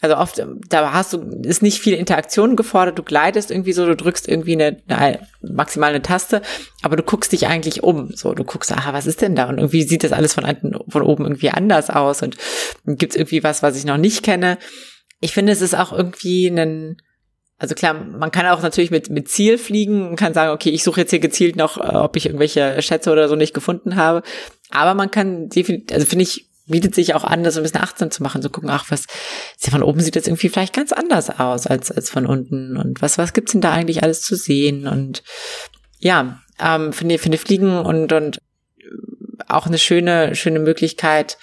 also 0.00 0.16
oft 0.16 0.38
ähm, 0.38 0.60
da 0.68 0.92
hast 0.92 1.12
du 1.12 1.20
ist 1.42 1.62
nicht 1.62 1.78
viel 1.78 1.92
Interaktion 1.94 2.56
gefordert, 2.56 2.98
du 2.98 3.02
gleitest 3.02 3.50
irgendwie 3.50 3.74
so, 3.74 3.84
du 3.84 3.94
drückst 3.94 4.26
irgendwie 4.26 4.54
eine, 4.54 4.80
eine 4.88 5.20
maximal 5.42 5.90
eine 5.90 6.00
Taste, 6.00 6.40
aber 6.80 6.96
du 6.96 7.02
guckst 7.02 7.32
dich 7.32 7.46
eigentlich 7.46 7.82
um, 7.82 8.10
so 8.14 8.32
du 8.32 8.42
guckst, 8.42 8.72
aha, 8.72 8.94
was 8.94 9.06
ist 9.06 9.20
denn 9.20 9.34
da 9.34 9.48
und 9.48 9.58
irgendwie 9.58 9.82
sieht 9.82 10.04
das 10.04 10.12
alles 10.12 10.32
von 10.32 10.82
von 10.88 11.02
oben 11.02 11.24
irgendwie 11.24 11.50
anders 11.50 11.90
aus 11.90 12.22
und 12.22 12.38
gibt's 12.86 13.16
irgendwie 13.16 13.44
was, 13.44 13.62
was 13.62 13.76
ich 13.76 13.84
noch 13.84 13.98
nicht 13.98 14.22
kenne. 14.22 14.56
Ich 15.20 15.34
finde, 15.34 15.52
es 15.52 15.60
ist 15.60 15.74
auch 15.74 15.92
irgendwie 15.92 16.46
ein 16.46 16.96
also 17.62 17.76
klar, 17.76 17.94
man 17.94 18.32
kann 18.32 18.44
auch 18.46 18.60
natürlich 18.60 18.90
mit, 18.90 19.08
mit 19.08 19.28
Ziel 19.28 19.56
fliegen 19.56 20.08
und 20.08 20.16
kann 20.16 20.34
sagen, 20.34 20.50
okay, 20.50 20.70
ich 20.70 20.82
suche 20.82 21.02
jetzt 21.02 21.10
hier 21.10 21.20
gezielt 21.20 21.54
noch, 21.54 21.76
äh, 21.78 21.96
ob 21.96 22.16
ich 22.16 22.26
irgendwelche 22.26 22.82
Schätze 22.82 23.12
oder 23.12 23.28
so 23.28 23.36
nicht 23.36 23.54
gefunden 23.54 23.94
habe. 23.94 24.24
Aber 24.70 24.94
man 24.94 25.12
kann 25.12 25.48
definitiv, 25.48 25.94
also 25.94 26.04
finde 26.04 26.24
ich, 26.24 26.48
bietet 26.66 26.96
sich 26.96 27.14
auch 27.14 27.22
an, 27.22 27.44
das 27.44 27.56
ein 27.56 27.62
bisschen 27.62 27.80
achtsam 27.80 28.10
zu 28.10 28.20
machen, 28.20 28.42
zu 28.42 28.50
gucken, 28.50 28.68
ach, 28.68 28.86
was, 28.90 29.06
von 29.60 29.84
oben 29.84 30.00
sieht 30.00 30.16
das 30.16 30.26
irgendwie 30.26 30.48
vielleicht 30.48 30.74
ganz 30.74 30.90
anders 30.90 31.30
aus 31.30 31.68
als, 31.68 31.92
als 31.92 32.10
von 32.10 32.26
unten. 32.26 32.76
Und 32.76 33.00
was, 33.00 33.16
was 33.16 33.32
gibt's 33.32 33.52
denn 33.52 33.60
da 33.60 33.70
eigentlich 33.70 34.02
alles 34.02 34.22
zu 34.22 34.34
sehen? 34.34 34.88
Und 34.88 35.22
ja, 36.00 36.40
ähm, 36.58 36.92
finde, 36.92 37.18
finde 37.18 37.38
Fliegen 37.38 37.78
und, 37.78 38.12
und 38.12 38.40
auch 39.46 39.68
eine 39.68 39.78
schöne, 39.78 40.34
schöne 40.34 40.58
Möglichkeit, 40.58 41.38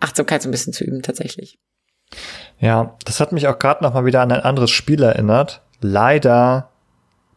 Achtsamkeit 0.00 0.42
so 0.42 0.50
ein 0.50 0.52
bisschen 0.52 0.74
zu 0.74 0.84
üben, 0.84 1.00
tatsächlich. 1.00 1.58
Ja, 2.62 2.94
das 3.04 3.18
hat 3.18 3.32
mich 3.32 3.48
auch 3.48 3.58
gerade 3.58 3.82
noch 3.82 3.92
mal 3.92 4.04
wieder 4.04 4.20
an 4.20 4.30
ein 4.30 4.40
anderes 4.40 4.70
Spiel 4.70 5.02
erinnert. 5.02 5.62
Leider 5.80 6.68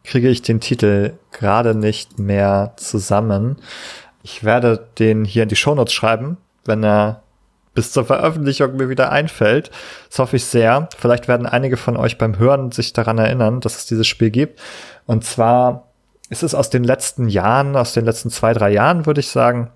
kriege 0.04 0.28
ich 0.28 0.42
den 0.42 0.60
Titel 0.60 1.14
gerade 1.32 1.74
nicht 1.74 2.20
mehr 2.20 2.74
zusammen. 2.76 3.56
Ich 4.22 4.44
werde 4.44 4.86
den 5.00 5.24
hier 5.24 5.42
in 5.42 5.48
die 5.48 5.56
Shownotes 5.56 5.92
schreiben, 5.92 6.36
wenn 6.64 6.84
er 6.84 7.22
bis 7.74 7.90
zur 7.90 8.04
Veröffentlichung 8.04 8.76
mir 8.76 8.88
wieder 8.88 9.10
einfällt. 9.10 9.72
Das 10.08 10.20
hoffe 10.20 10.36
ich 10.36 10.44
sehr. 10.44 10.88
Vielleicht 10.96 11.26
werden 11.26 11.46
einige 11.48 11.76
von 11.76 11.96
euch 11.96 12.18
beim 12.18 12.38
Hören 12.38 12.70
sich 12.70 12.92
daran 12.92 13.18
erinnern, 13.18 13.60
dass 13.60 13.78
es 13.78 13.86
dieses 13.86 14.06
Spiel 14.06 14.30
gibt. 14.30 14.60
Und 15.06 15.24
zwar 15.24 15.88
ist 16.30 16.44
es 16.44 16.54
aus 16.54 16.70
den 16.70 16.84
letzten 16.84 17.28
Jahren, 17.28 17.74
aus 17.74 17.94
den 17.94 18.04
letzten 18.04 18.30
zwei, 18.30 18.52
drei 18.52 18.70
Jahren, 18.70 19.06
würde 19.06 19.20
ich 19.20 19.28
sagen, 19.28 19.72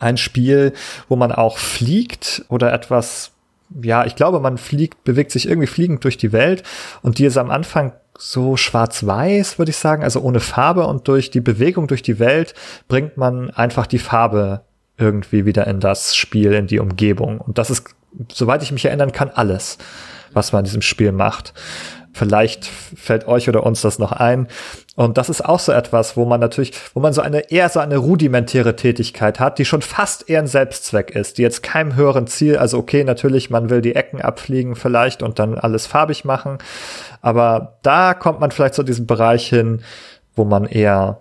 ein 0.00 0.16
Spiel, 0.16 0.72
wo 1.08 1.14
man 1.14 1.30
auch 1.30 1.58
fliegt 1.58 2.44
oder 2.48 2.72
etwas 2.72 3.33
ja, 3.82 4.04
ich 4.04 4.16
glaube, 4.16 4.40
man 4.40 4.58
fliegt, 4.58 5.04
bewegt 5.04 5.30
sich 5.30 5.48
irgendwie 5.48 5.66
fliegend 5.66 6.04
durch 6.04 6.16
die 6.16 6.32
Welt 6.32 6.62
und 7.02 7.18
die 7.18 7.24
ist 7.24 7.36
am 7.36 7.50
Anfang 7.50 7.92
so 8.16 8.56
schwarz-weiß, 8.56 9.58
würde 9.58 9.70
ich 9.70 9.76
sagen, 9.76 10.04
also 10.04 10.20
ohne 10.20 10.40
Farbe 10.40 10.86
und 10.86 11.08
durch 11.08 11.30
die 11.30 11.40
Bewegung 11.40 11.88
durch 11.88 12.02
die 12.02 12.18
Welt 12.18 12.54
bringt 12.86 13.16
man 13.16 13.50
einfach 13.50 13.86
die 13.86 13.98
Farbe 13.98 14.62
irgendwie 14.96 15.44
wieder 15.44 15.66
in 15.66 15.80
das 15.80 16.14
Spiel, 16.14 16.52
in 16.52 16.68
die 16.68 16.78
Umgebung. 16.78 17.40
Und 17.40 17.58
das 17.58 17.70
ist, 17.70 17.94
soweit 18.32 18.62
ich 18.62 18.70
mich 18.70 18.84
erinnern 18.84 19.10
kann, 19.10 19.30
alles, 19.30 19.78
was 20.32 20.52
man 20.52 20.60
in 20.60 20.66
diesem 20.66 20.82
Spiel 20.82 21.10
macht. 21.10 21.52
Vielleicht 22.16 22.64
fällt 22.64 23.26
euch 23.26 23.48
oder 23.48 23.66
uns 23.66 23.80
das 23.80 23.98
noch 23.98 24.12
ein. 24.12 24.46
Und 24.94 25.18
das 25.18 25.28
ist 25.28 25.44
auch 25.44 25.58
so 25.58 25.72
etwas, 25.72 26.16
wo 26.16 26.24
man 26.24 26.38
natürlich, 26.38 26.72
wo 26.94 27.00
man 27.00 27.12
so 27.12 27.20
eine 27.20 27.50
eher 27.50 27.68
so 27.68 27.80
eine 27.80 27.96
rudimentäre 27.96 28.76
Tätigkeit 28.76 29.40
hat, 29.40 29.58
die 29.58 29.64
schon 29.64 29.82
fast 29.82 30.30
eher 30.30 30.38
ein 30.38 30.46
Selbstzweck 30.46 31.10
ist, 31.10 31.38
die 31.38 31.42
jetzt 31.42 31.64
keinem 31.64 31.96
höheren 31.96 32.28
Ziel, 32.28 32.56
also 32.56 32.78
okay, 32.78 33.02
natürlich, 33.02 33.50
man 33.50 33.68
will 33.68 33.80
die 33.80 33.96
Ecken 33.96 34.22
abfliegen 34.22 34.76
vielleicht 34.76 35.24
und 35.24 35.40
dann 35.40 35.58
alles 35.58 35.88
farbig 35.88 36.24
machen, 36.24 36.58
aber 37.20 37.78
da 37.82 38.14
kommt 38.14 38.38
man 38.38 38.52
vielleicht 38.52 38.74
zu 38.74 38.84
diesem 38.84 39.06
Bereich 39.06 39.48
hin, 39.48 39.82
wo 40.36 40.44
man 40.44 40.66
eher 40.66 41.20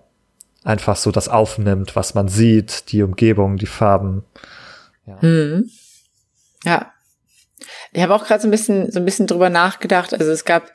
einfach 0.63 0.95
so 0.95 1.09
das 1.09 1.27
aufnimmt, 1.27 1.95
was 1.95 2.13
man 2.13 2.27
sieht, 2.27 2.91
die 2.91 3.01
Umgebung, 3.01 3.57
die 3.57 3.65
Farben. 3.65 4.23
Ja. 5.07 5.19
Hm. 5.21 5.69
Ja, 6.63 6.92
ich 7.91 8.01
habe 8.01 8.13
auch 8.13 8.25
gerade 8.25 8.41
so 8.41 8.47
ein 8.47 8.51
bisschen 8.51 8.91
so 8.91 8.99
ein 8.99 9.05
bisschen 9.05 9.27
drüber 9.27 9.49
nachgedacht. 9.49 10.13
Also 10.13 10.31
es 10.31 10.45
gab 10.45 10.71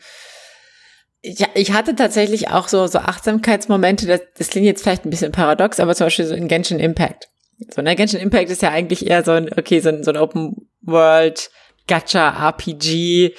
ja, 1.22 1.48
ich 1.54 1.72
hatte 1.72 1.96
tatsächlich 1.96 2.48
auch 2.50 2.68
so 2.68 2.86
so 2.86 2.98
Achtsamkeitsmomente. 2.98 4.06
Das, 4.06 4.20
das 4.36 4.50
klingt 4.50 4.66
jetzt 4.66 4.82
vielleicht 4.82 5.04
ein 5.04 5.10
bisschen 5.10 5.32
paradox, 5.32 5.80
aber 5.80 5.94
zum 5.94 6.06
Beispiel 6.06 6.26
so 6.26 6.34
in 6.34 6.48
Genshin 6.48 6.78
Impact. 6.78 7.28
So, 7.74 7.82
ne, 7.82 7.96
Genshin 7.96 8.20
Impact 8.20 8.50
ist 8.50 8.62
ja 8.62 8.70
eigentlich 8.70 9.06
eher 9.06 9.24
so 9.24 9.32
ein 9.32 9.50
okay 9.52 9.80
so 9.80 9.88
ein, 9.88 10.04
so 10.04 10.10
ein 10.10 10.16
Open 10.16 10.68
World 10.82 11.50
Gacha 11.88 12.48
RPG, 12.48 13.34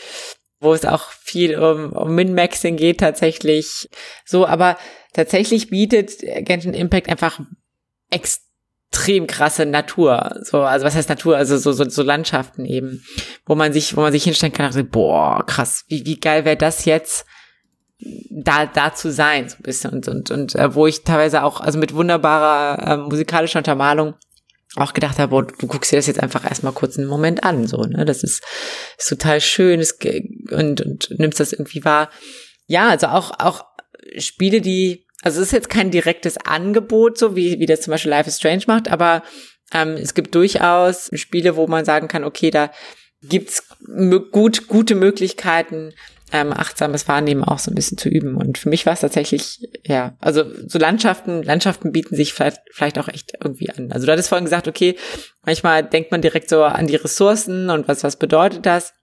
wo 0.59 0.73
es 0.73 0.83
auch 0.83 1.11
viel 1.11 1.57
um, 1.57 1.93
um 1.93 2.15
Min-Maxing 2.15 2.75
geht 2.75 2.99
tatsächlich. 2.99 3.89
So, 4.25 4.45
aber 4.45 4.77
tatsächlich 5.13 5.69
bietet 5.69 6.19
Genshin 6.19 6.73
Impact 6.73 7.07
einfach 7.09 7.39
extrem 8.09 8.48
extrem 8.91 9.27
krasse 9.27 9.65
Natur. 9.65 10.39
So, 10.43 10.61
also 10.61 10.85
was 10.85 10.95
heißt 10.95 11.09
Natur? 11.09 11.37
Also 11.37 11.57
so, 11.57 11.71
so, 11.71 11.87
so 11.89 12.03
Landschaften 12.03 12.65
eben, 12.65 13.03
wo 13.45 13.55
man 13.55 13.73
sich, 13.73 13.95
wo 13.95 14.01
man 14.01 14.11
sich 14.11 14.23
hinstellen 14.23 14.53
kann 14.53 14.65
und 14.65 14.73
sagt, 14.73 14.91
boah, 14.91 15.45
krass, 15.45 15.85
wie, 15.87 16.05
wie 16.05 16.19
geil 16.19 16.45
wäre 16.45 16.57
das 16.57 16.85
jetzt, 16.85 17.25
da, 18.29 18.65
da 18.65 18.93
zu 18.93 19.11
sein, 19.11 19.49
so 19.49 19.57
ein 19.57 19.63
bisschen. 19.63 19.91
Und, 19.91 20.07
und, 20.07 20.31
und 20.31 20.55
äh, 20.55 20.73
wo 20.73 20.87
ich 20.87 21.03
teilweise 21.03 21.43
auch, 21.43 21.61
also 21.61 21.77
mit 21.79 21.93
wunderbarer 21.93 22.87
äh, 22.87 22.97
musikalischer 22.97 23.59
Untermalung 23.59 24.15
auch 24.75 24.93
gedacht 24.93 25.17
habe, 25.17 25.31
boah, 25.31 25.43
du 25.43 25.67
guckst 25.67 25.91
dir 25.91 25.97
das 25.97 26.07
jetzt 26.07 26.21
einfach 26.21 26.43
erstmal 26.45 26.73
kurz 26.73 26.97
einen 26.97 27.07
Moment 27.07 27.43
an, 27.43 27.67
so, 27.67 27.83
ne? 27.83 28.05
Das 28.05 28.23
ist, 28.23 28.43
ist 28.97 29.09
total 29.09 29.41
schön 29.41 29.79
ist, 29.79 30.03
und, 30.51 30.81
und 30.81 31.09
nimmst 31.17 31.39
das 31.39 31.53
irgendwie 31.53 31.83
wahr. 31.83 32.09
Ja, 32.67 32.89
also 32.89 33.07
auch, 33.07 33.31
auch 33.39 33.65
Spiele, 34.17 34.61
die 34.61 35.07
also 35.21 35.41
es 35.41 35.47
ist 35.47 35.53
jetzt 35.53 35.69
kein 35.69 35.91
direktes 35.91 36.37
Angebot, 36.37 37.17
so 37.17 37.35
wie, 37.35 37.59
wie 37.59 37.65
das 37.65 37.81
zum 37.81 37.91
Beispiel 37.91 38.11
Life 38.11 38.29
is 38.29 38.37
Strange 38.37 38.63
macht, 38.67 38.89
aber 38.89 39.23
ähm, 39.73 39.95
es 39.95 40.13
gibt 40.13 40.33
durchaus 40.35 41.09
Spiele, 41.13 41.55
wo 41.55 41.67
man 41.67 41.85
sagen 41.85 42.07
kann, 42.07 42.23
okay, 42.23 42.51
da 42.51 42.71
gibt's 43.21 43.67
gut, 44.31 44.67
gute 44.67 44.95
Möglichkeiten, 44.95 45.93
ähm, 46.31 46.53
achtsames 46.53 47.07
Wahrnehmen 47.07 47.43
auch 47.43 47.59
so 47.59 47.71
ein 47.71 47.75
bisschen 47.75 47.97
zu 47.97 48.07
üben. 48.07 48.35
Und 48.35 48.57
für 48.57 48.69
mich 48.69 48.85
war 48.85 48.93
es 48.93 49.01
tatsächlich, 49.01 49.67
ja, 49.83 50.15
also 50.19 50.45
so 50.67 50.77
Landschaften, 50.77 51.43
Landschaften 51.43 51.91
bieten 51.91 52.15
sich 52.15 52.33
vielleicht, 52.33 52.61
vielleicht 52.71 52.99
auch 52.99 53.07
echt 53.07 53.33
irgendwie 53.43 53.69
an. 53.69 53.91
Also 53.91 54.05
du 54.05 54.11
hattest 54.11 54.29
vorhin 54.29 54.45
gesagt, 54.45 54.67
okay, 54.67 54.95
manchmal 55.43 55.83
denkt 55.83 56.11
man 56.11 56.21
direkt 56.21 56.49
so 56.49 56.63
an 56.63 56.87
die 56.87 56.95
Ressourcen 56.95 57.69
und 57.69 57.87
was, 57.87 58.03
was 58.03 58.17
bedeutet 58.17 58.65
das? 58.65 58.93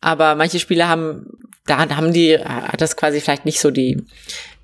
Aber 0.00 0.34
manche 0.34 0.60
Spiele 0.60 0.88
haben, 0.88 1.26
da 1.66 1.78
haben 1.78 2.12
die, 2.12 2.38
hat 2.38 2.80
das 2.80 2.96
quasi 2.96 3.20
vielleicht 3.20 3.44
nicht 3.44 3.60
so 3.60 3.70
die, 3.70 4.02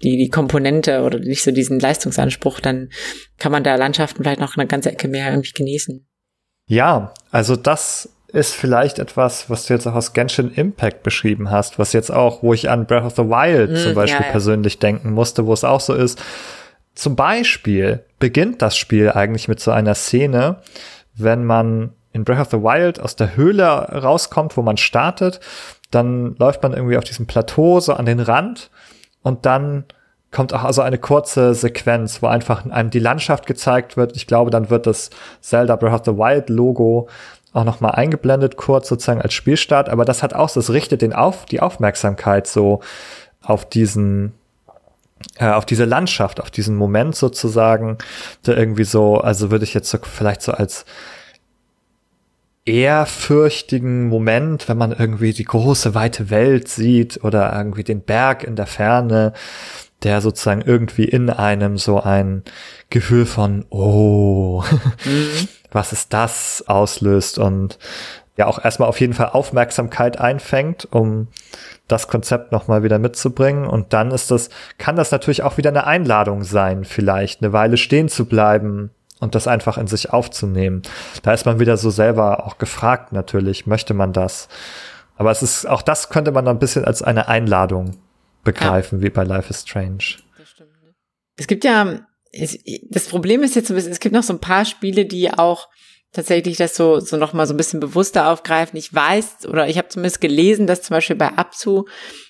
die, 0.02 0.16
die 0.16 0.28
Komponente 0.28 1.02
oder 1.02 1.18
nicht 1.18 1.42
so 1.42 1.50
diesen 1.50 1.80
Leistungsanspruch, 1.80 2.60
dann 2.60 2.90
kann 3.38 3.52
man 3.52 3.64
da 3.64 3.74
Landschaften 3.76 4.22
vielleicht 4.22 4.40
noch 4.40 4.56
eine 4.56 4.66
ganze 4.66 4.92
Ecke 4.92 5.08
mehr 5.08 5.30
irgendwie 5.30 5.52
genießen. 5.52 6.06
Ja, 6.68 7.14
also 7.30 7.56
das 7.56 8.10
ist 8.32 8.54
vielleicht 8.54 8.98
etwas, 8.98 9.48
was 9.48 9.66
du 9.66 9.74
jetzt 9.74 9.86
auch 9.86 9.94
aus 9.94 10.12
Genshin 10.12 10.50
Impact 10.50 11.02
beschrieben 11.02 11.50
hast, 11.50 11.78
was 11.78 11.92
jetzt 11.92 12.10
auch, 12.10 12.42
wo 12.42 12.52
ich 12.52 12.68
an 12.68 12.86
Breath 12.86 13.04
of 13.04 13.16
the 13.16 13.22
Wild 13.22 13.70
mm, 13.70 13.76
zum 13.76 13.94
Beispiel 13.94 14.20
ja, 14.20 14.26
ja. 14.26 14.32
persönlich 14.32 14.78
denken 14.78 15.12
musste, 15.12 15.46
wo 15.46 15.52
es 15.52 15.64
auch 15.64 15.80
so 15.80 15.94
ist. 15.94 16.20
Zum 16.94 17.14
Beispiel 17.14 18.04
beginnt 18.18 18.62
das 18.62 18.76
Spiel 18.76 19.10
eigentlich 19.10 19.48
mit 19.48 19.60
so 19.60 19.70
einer 19.70 19.94
Szene, 19.94 20.56
wenn 21.14 21.44
man 21.44 21.92
in 22.12 22.24
Breath 22.24 22.40
of 22.40 22.50
the 22.50 22.62
Wild 22.62 22.98
aus 22.98 23.16
der 23.16 23.36
Höhle 23.36 23.64
rauskommt, 23.64 24.56
wo 24.56 24.62
man 24.62 24.76
startet, 24.76 25.40
dann 25.90 26.34
läuft 26.36 26.62
man 26.62 26.72
irgendwie 26.72 26.96
auf 26.96 27.04
diesem 27.04 27.26
Plateau 27.26 27.80
so 27.80 27.92
an 27.92 28.06
den 28.06 28.20
Rand 28.20 28.70
und 29.26 29.44
dann 29.44 29.86
kommt 30.30 30.54
auch 30.54 30.62
also 30.62 30.82
eine 30.82 30.98
kurze 30.98 31.52
Sequenz, 31.52 32.22
wo 32.22 32.28
einfach 32.28 32.64
einem 32.64 32.90
die 32.90 33.00
Landschaft 33.00 33.44
gezeigt 33.46 33.96
wird. 33.96 34.14
Ich 34.14 34.28
glaube, 34.28 34.52
dann 34.52 34.70
wird 34.70 34.86
das 34.86 35.10
Zelda 35.40 35.74
Breath 35.74 35.94
of 35.94 36.02
the 36.04 36.12
Wild 36.12 36.48
Logo 36.48 37.08
auch 37.52 37.64
noch 37.64 37.80
mal 37.80 37.90
eingeblendet, 37.90 38.56
kurz 38.56 38.86
sozusagen 38.86 39.20
als 39.20 39.34
Spielstart. 39.34 39.88
Aber 39.88 40.04
das 40.04 40.22
hat 40.22 40.32
auch, 40.32 40.48
das 40.48 40.70
richtet 40.70 41.02
den 41.02 41.12
auf 41.12 41.44
die 41.44 41.58
Aufmerksamkeit 41.58 42.46
so 42.46 42.82
auf 43.42 43.68
diesen 43.68 44.32
äh, 45.40 45.50
auf 45.50 45.66
diese 45.66 45.86
Landschaft, 45.86 46.40
auf 46.40 46.52
diesen 46.52 46.76
Moment 46.76 47.16
sozusagen, 47.16 47.98
der 48.46 48.56
irgendwie 48.56 48.84
so, 48.84 49.16
also 49.18 49.50
würde 49.50 49.64
ich 49.64 49.74
jetzt 49.74 49.90
so 49.90 49.98
vielleicht 50.04 50.40
so 50.40 50.52
als 50.52 50.84
ehrfürchtigen 52.66 54.08
Moment, 54.08 54.68
wenn 54.68 54.76
man 54.76 54.92
irgendwie 54.92 55.32
die 55.32 55.44
große 55.44 55.94
weite 55.94 56.30
Welt 56.30 56.68
sieht 56.68 57.22
oder 57.24 57.56
irgendwie 57.56 57.84
den 57.84 58.02
Berg 58.02 58.44
in 58.44 58.56
der 58.56 58.66
Ferne, 58.66 59.32
der 60.02 60.20
sozusagen 60.20 60.62
irgendwie 60.62 61.04
in 61.04 61.30
einem 61.30 61.78
so 61.78 62.00
ein 62.00 62.42
Gefühl 62.90 63.24
von, 63.24 63.64
oh, 63.70 64.62
mhm. 65.04 65.48
was 65.72 65.92
ist 65.92 66.12
das 66.12 66.64
auslöst 66.66 67.38
und 67.38 67.78
ja 68.36 68.46
auch 68.46 68.62
erstmal 68.62 68.88
auf 68.88 69.00
jeden 69.00 69.14
Fall 69.14 69.30
Aufmerksamkeit 69.30 70.20
einfängt, 70.20 70.86
um 70.90 71.28
das 71.88 72.08
Konzept 72.08 72.52
nochmal 72.52 72.82
wieder 72.82 72.98
mitzubringen. 72.98 73.66
Und 73.66 73.92
dann 73.92 74.10
ist 74.10 74.30
das, 74.30 74.50
kann 74.78 74.96
das 74.96 75.10
natürlich 75.10 75.42
auch 75.42 75.56
wieder 75.56 75.70
eine 75.70 75.86
Einladung 75.86 76.42
sein, 76.42 76.84
vielleicht 76.84 77.42
eine 77.42 77.52
Weile 77.52 77.76
stehen 77.76 78.08
zu 78.08 78.26
bleiben, 78.26 78.90
und 79.20 79.34
das 79.34 79.48
einfach 79.48 79.78
in 79.78 79.86
sich 79.86 80.10
aufzunehmen. 80.10 80.82
Da 81.22 81.32
ist 81.32 81.46
man 81.46 81.58
wieder 81.58 81.76
so 81.76 81.90
selber 81.90 82.46
auch 82.46 82.58
gefragt 82.58 83.12
natürlich, 83.12 83.66
möchte 83.66 83.94
man 83.94 84.12
das? 84.12 84.48
Aber 85.16 85.30
es 85.30 85.42
ist, 85.42 85.66
auch 85.66 85.82
das 85.82 86.10
könnte 86.10 86.32
man 86.32 86.46
ein 86.46 86.58
bisschen 86.58 86.84
als 86.84 87.02
eine 87.02 87.28
Einladung 87.28 87.96
begreifen, 88.44 88.98
ja. 88.98 89.04
wie 89.04 89.10
bei 89.10 89.24
Life 89.24 89.50
is 89.50 89.62
Strange. 89.62 90.16
Das 90.38 90.50
stimmt. 90.50 90.70
Es 91.36 91.46
gibt 91.46 91.64
ja, 91.64 92.00
es, 92.32 92.58
das 92.90 93.08
Problem 93.08 93.42
ist 93.42 93.56
jetzt 93.56 93.68
so 93.68 93.74
ein 93.74 93.76
bisschen, 93.76 93.92
es 93.92 94.00
gibt 94.00 94.14
noch 94.14 94.22
so 94.22 94.34
ein 94.34 94.40
paar 94.40 94.64
Spiele, 94.64 95.06
die 95.06 95.32
auch 95.32 95.68
tatsächlich 96.12 96.56
das 96.56 96.74
so, 96.74 97.00
so 97.00 97.16
nochmal 97.16 97.46
so 97.46 97.54
ein 97.54 97.58
bisschen 97.58 97.80
bewusster 97.80 98.30
aufgreifen. 98.30 98.78
Ich 98.78 98.92
weiß, 98.92 99.46
oder 99.46 99.68
ich 99.68 99.78
habe 99.78 99.88
zumindest 99.88 100.20
gelesen, 100.20 100.66
dass 100.66 100.82
zum 100.82 100.94
Beispiel 100.94 101.16
bei 101.16 101.28
Abzu 101.28 101.86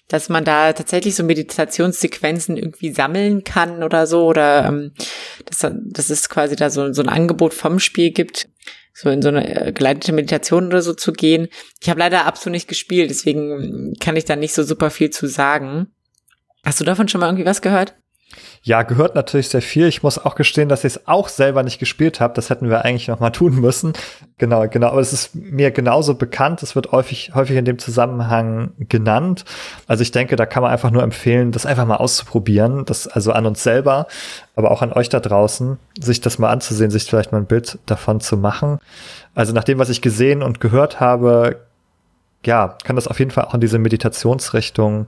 dass 0.09 0.29
man 0.29 0.45
da 0.45 0.73
tatsächlich 0.73 1.15
so 1.17 1.25
Meditationssequenzen 1.25 2.57
irgendwie 2.57 2.93
sammeln 2.93 3.45
kann 3.45 3.83
oder 3.83 4.07
so 4.07 4.27
oder 4.27 4.67
ähm, 4.67 4.93
dass, 5.45 5.67
dass 5.73 6.11
es 6.11 6.29
quasi 6.29 6.57
da 6.57 6.71
so, 6.71 6.93
so 6.93 7.03
ein 7.03 7.09
Angebot 7.09 7.55
vom 7.55 7.81
Spiel 7.81 8.13
gibt, 8.13 8.49
so 8.95 9.11
in 9.11 9.21
so 9.21 9.29
eine 9.29 9.67
äh, 9.67 9.73
geleitete 9.73 10.13
Meditation 10.13 10.67
oder 10.69 10.83
so 10.83 10.95
zu 10.95 11.13
gehen. 11.13 11.49
Ich 11.81 11.91
habe 11.91 12.01
leider 12.01 12.27
absolut 12.27 12.55
nicht 12.55 12.69
gespielt, 12.69 13.11
deswegen 13.11 13.95
kann 14.01 14.17
ich 14.17 14.25
da 14.25 14.37
nicht 14.37 14.55
so 14.55 14.63
super 14.63 14.91
viel 14.91 15.11
zu 15.11 15.27
sagen. 15.27 15.89
Hast 16.65 16.81
du 16.81 16.85
davon 16.85 17.09
schon 17.09 17.21
mal 17.21 17.29
irgendwie 17.29 17.47
was 17.47 17.63
gehört? 17.63 17.95
Ja, 18.67 18.83
gehört 18.83 19.15
natürlich 19.15 19.49
sehr 19.49 19.63
viel. 19.63 19.87
Ich 19.87 20.03
muss 20.03 20.19
auch 20.19 20.35
gestehen, 20.35 20.69
dass 20.69 20.83
ich 20.83 20.97
es 20.97 21.07
auch 21.07 21.29
selber 21.29 21.63
nicht 21.63 21.79
gespielt 21.79 22.19
habe. 22.19 22.35
Das 22.35 22.51
hätten 22.51 22.69
wir 22.69 22.85
eigentlich 22.85 23.07
noch 23.07 23.21
mal 23.21 23.31
tun 23.31 23.61
müssen. 23.61 23.93
Genau, 24.39 24.67
genau. 24.67 24.89
Aber 24.89 25.01
es 25.01 25.13
ist 25.13 25.37
mir 25.37 25.71
genauso 25.71 26.17
bekannt. 26.17 26.65
Es 26.65 26.75
wird 26.75 26.91
häufig, 26.91 27.31
häufig 27.37 27.57
in 27.57 27.65
dem 27.65 27.79
Zusammenhang 27.79 28.73
genannt. 28.81 29.45
Also 29.87 30.03
ich 30.03 30.11
denke, 30.11 30.35
da 30.35 30.47
kann 30.47 30.65
man 30.65 30.73
einfach 30.73 30.91
nur 30.91 31.05
empfehlen, 31.05 31.53
das 31.53 31.65
einfach 31.65 31.87
mal 31.87 31.99
auszuprobieren. 31.99 32.85
Das 32.85 33.07
also 33.07 33.31
an 33.31 33.47
uns 33.47 33.63
selber, 33.63 34.09
aber 34.57 34.73
auch 34.73 34.83
an 34.83 34.93
euch 34.93 35.11
da 35.11 35.21
draußen, 35.21 35.79
sich 36.01 36.21
das 36.21 36.41
mal 36.41 36.51
anzusehen, 36.51 36.91
sich 36.91 37.05
vielleicht 37.05 37.31
mal 37.31 37.39
ein 37.39 37.47
Bild 37.47 37.79
davon 37.87 38.19
zu 38.19 38.37
machen. 38.37 38.81
Also 39.37 39.53
nach 39.53 39.63
dem, 39.63 39.79
was 39.79 39.91
ich 39.91 40.03
gesehen 40.03 40.43
und 40.43 40.59
gehört 40.59 40.99
habe, 40.99 41.61
ja, 42.45 42.77
kann 42.83 42.97
das 42.97 43.07
auf 43.07 43.21
jeden 43.21 43.31
Fall 43.31 43.45
auch 43.45 43.55
in 43.55 43.61
diese 43.61 43.79
Meditationsrichtung 43.79 45.07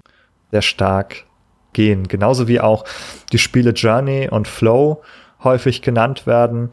sehr 0.52 0.62
stark 0.62 1.24
gehen. 1.72 2.08
Genauso 2.08 2.48
wie 2.48 2.60
auch 2.60 2.84
die 3.32 3.38
Spiele 3.38 3.70
Journey 3.70 4.28
und 4.28 4.48
Flow 4.48 5.02
häufig 5.42 5.82
genannt 5.82 6.26
werden, 6.26 6.70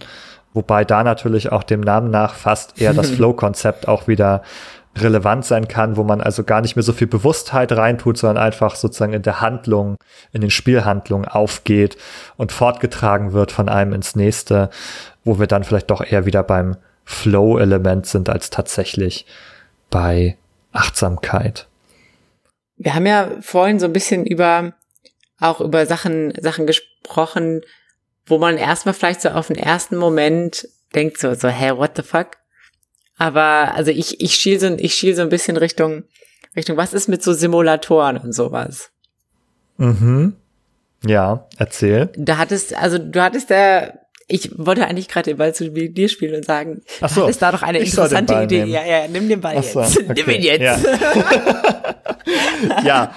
wobei 0.53 0.85
da 0.85 1.03
natürlich 1.03 1.51
auch 1.51 1.63
dem 1.63 1.81
Namen 1.81 2.09
nach 2.09 2.33
fast 2.33 2.81
eher 2.81 2.93
das 2.93 3.09
Flow-Konzept 3.15 3.87
auch 3.87 4.07
wieder 4.07 4.41
relevant 4.97 5.43
sein 5.45 5.67
kann, 5.67 5.97
wo 5.97 6.03
man 6.03 6.21
also 6.21 6.43
gar 6.43 6.61
nicht 6.61 6.75
mehr 6.75 6.83
so 6.83 6.93
viel 6.93 7.07
Bewusstheit 7.07 7.71
reintut, 7.73 8.17
sondern 8.17 8.43
einfach 8.43 8.75
sozusagen 8.75 9.13
in 9.13 9.23
der 9.23 9.41
Handlung, 9.41 9.97
in 10.31 10.41
den 10.41 10.51
Spielhandlungen 10.51 11.27
aufgeht 11.27 11.97
und 12.37 12.51
fortgetragen 12.51 13.33
wird 13.33 13.51
von 13.51 13.67
einem 13.67 13.93
ins 13.93 14.15
nächste, 14.15 14.69
wo 15.23 15.37
wir 15.37 15.47
dann 15.47 15.63
vielleicht 15.63 15.91
doch 15.91 16.01
eher 16.01 16.25
wieder 16.25 16.43
beim 16.43 16.77
Flow-Element 17.03 18.05
sind 18.05 18.29
als 18.29 18.49
tatsächlich 18.49 19.25
bei 19.89 20.37
Achtsamkeit. 20.71 21.67
Wir 22.77 22.95
haben 22.95 23.05
ja 23.05 23.29
vorhin 23.41 23.79
so 23.79 23.85
ein 23.85 23.93
bisschen 23.93 24.25
über 24.25 24.73
auch 25.39 25.61
über 25.61 25.85
Sachen, 25.85 26.33
Sachen 26.41 26.65
gesprochen, 26.67 27.61
wo 28.25 28.37
man 28.37 28.57
erstmal 28.57 28.93
vielleicht 28.93 29.21
so 29.21 29.29
auf 29.29 29.47
den 29.47 29.57
ersten 29.57 29.97
Moment 29.97 30.67
denkt 30.93 31.17
so, 31.17 31.33
so, 31.33 31.47
hey, 31.49 31.77
what 31.77 31.91
the 31.95 32.03
fuck? 32.03 32.37
Aber, 33.17 33.73
also 33.75 33.91
ich, 33.91 34.21
ich 34.21 34.35
schiel 34.35 34.59
so, 34.59 34.67
ich 34.77 34.95
schiel 34.95 35.15
so 35.15 35.21
ein 35.21 35.29
bisschen 35.29 35.57
Richtung, 35.57 36.03
Richtung, 36.55 36.77
was 36.77 36.93
ist 36.93 37.07
mit 37.07 37.23
so 37.23 37.33
Simulatoren 37.33 38.17
und 38.17 38.33
sowas? 38.33 38.91
Mhm. 39.77 40.35
Ja, 41.05 41.47
erzähl. 41.57 42.09
Du 42.15 42.37
hattest, 42.37 42.75
also 42.75 42.97
du 42.97 43.21
hattest 43.21 43.51
da, 43.51 43.93
ich 44.27 44.51
wollte 44.57 44.87
eigentlich 44.87 45.07
gerade 45.07 45.31
den 45.31 45.37
Ball 45.37 45.53
zu 45.53 45.69
dir 45.69 46.09
spielen 46.09 46.35
und 46.35 46.45
sagen, 46.45 46.81
Ach 47.01 47.09
so, 47.09 47.27
ist 47.27 47.41
da 47.41 47.51
doch 47.51 47.61
eine 47.61 47.79
interessante 47.79 48.33
Idee. 48.43 48.59
Nehmen. 48.59 48.71
Ja, 48.71 48.85
ja, 48.85 49.07
nimm 49.07 49.29
den 49.29 49.41
Ball 49.41 49.61
so, 49.61 49.81
jetzt. 49.81 49.97
okay. 49.97 50.13
Nimm 50.15 50.29
ihn 50.29 50.41
jetzt. 50.41 50.61
Ja. 50.61 50.79
ja, 52.83 53.15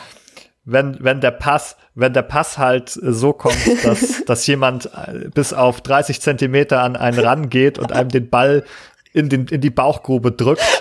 wenn, 0.71 0.97
wenn 1.01 1.21
der 1.21 1.31
Pass, 1.31 1.77
wenn 1.95 2.13
der 2.13 2.23
Pass 2.23 2.59
halt 2.59 2.91
so 2.91 3.33
kommt, 3.33 3.57
dass, 3.85 4.25
dass 4.25 4.47
jemand 4.47 4.91
bis 5.35 5.53
auf 5.53 5.81
30 5.81 6.21
Zentimeter 6.21 6.83
an 6.83 6.97
einen 6.97 7.19
rangeht 7.19 7.79
und 7.79 7.93
einem 7.93 8.11
den 8.11 8.29
Ball 8.29 8.65
in, 9.13 9.31
den, 9.31 9.47
in 9.47 9.63
die 9.63 9.71
Bauchgrube 9.71 10.31
drückt, 10.33 10.63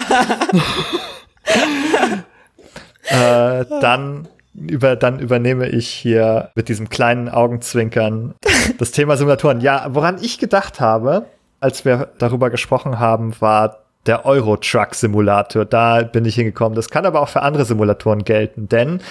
äh, 3.06 3.66
dann, 3.82 4.28
über, 4.54 4.98
dann 4.98 5.20
übernehme 5.20 5.70
ich 5.70 5.88
hier 5.88 6.52
mit 6.56 6.68
diesem 6.68 6.90
kleinen 6.90 7.30
Augenzwinkern 7.30 8.36
das 8.78 8.92
Thema 8.92 9.16
Simulatoren. 9.16 9.62
Ja, 9.62 9.88
woran 9.92 10.18
ich 10.22 10.38
gedacht 10.38 10.82
habe, 10.82 11.28
als 11.62 11.86
wir 11.86 12.10
darüber 12.18 12.50
gesprochen 12.50 13.00
haben, 13.00 13.34
war 13.40 13.84
der 14.06 14.26
Euro 14.26 14.58
Truck 14.58 14.96
Simulator. 14.96 15.64
Da 15.64 16.04
bin 16.04 16.26
ich 16.26 16.36
hingekommen. 16.36 16.76
Das 16.76 16.90
kann 16.90 17.06
aber 17.06 17.22
auch 17.22 17.30
für 17.30 17.42
andere 17.42 17.64
Simulatoren 17.64 18.26
gelten, 18.26 18.68
denn 18.68 19.02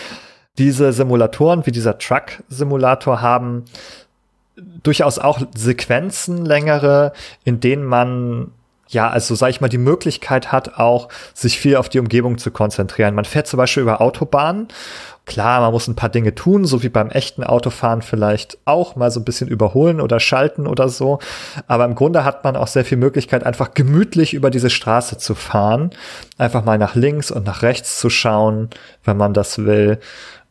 diese 0.58 0.92
Simulatoren 0.92 1.66
wie 1.66 1.72
dieser 1.72 1.98
Truck 1.98 2.42
Simulator 2.48 3.20
haben 3.20 3.64
durchaus 4.82 5.18
auch 5.18 5.40
Sequenzen 5.54 6.44
längere, 6.46 7.12
in 7.44 7.60
denen 7.60 7.84
man 7.84 8.52
ja, 8.88 9.08
also 9.08 9.34
sag 9.34 9.50
ich 9.50 9.60
mal, 9.60 9.68
die 9.68 9.78
Möglichkeit 9.78 10.52
hat 10.52 10.78
auch, 10.78 11.08
sich 11.34 11.58
viel 11.58 11.76
auf 11.76 11.88
die 11.88 11.98
Umgebung 11.98 12.38
zu 12.38 12.50
konzentrieren. 12.50 13.14
Man 13.14 13.24
fährt 13.24 13.48
zum 13.48 13.58
Beispiel 13.58 13.82
über 13.82 14.00
Autobahnen. 14.00 14.68
Klar, 15.24 15.60
man 15.60 15.72
muss 15.72 15.88
ein 15.88 15.96
paar 15.96 16.08
Dinge 16.08 16.36
tun, 16.36 16.64
so 16.66 16.84
wie 16.84 16.88
beim 16.88 17.10
echten 17.10 17.42
Autofahren 17.42 18.00
vielleicht 18.00 18.58
auch 18.64 18.94
mal 18.94 19.10
so 19.10 19.18
ein 19.18 19.24
bisschen 19.24 19.48
überholen 19.48 20.00
oder 20.00 20.20
schalten 20.20 20.68
oder 20.68 20.88
so. 20.88 21.18
Aber 21.66 21.84
im 21.84 21.96
Grunde 21.96 22.22
hat 22.22 22.44
man 22.44 22.54
auch 22.54 22.68
sehr 22.68 22.84
viel 22.84 22.96
Möglichkeit, 22.96 23.42
einfach 23.42 23.74
gemütlich 23.74 24.34
über 24.34 24.50
diese 24.50 24.70
Straße 24.70 25.18
zu 25.18 25.34
fahren. 25.34 25.90
Einfach 26.38 26.64
mal 26.64 26.78
nach 26.78 26.94
links 26.94 27.32
und 27.32 27.44
nach 27.44 27.62
rechts 27.62 27.98
zu 27.98 28.08
schauen, 28.08 28.70
wenn 29.02 29.16
man 29.16 29.34
das 29.34 29.58
will. 29.58 29.98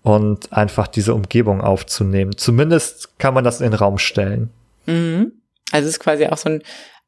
Und 0.05 0.53
einfach 0.53 0.87
diese 0.87 1.13
Umgebung 1.13 1.61
aufzunehmen. 1.61 2.37
Zumindest 2.37 3.17
kann 3.17 3.33
man 3.33 3.43
das 3.43 3.59
in 3.59 3.71
den 3.71 3.79
Raum 3.79 3.97
stellen. 3.97 4.51
Mhm. 4.85 5.33
Also 5.71 5.87
es 5.87 5.95
ist 5.95 5.99
quasi 5.99 6.27
auch 6.27 6.37
so 6.37 6.49
ein 6.49 6.63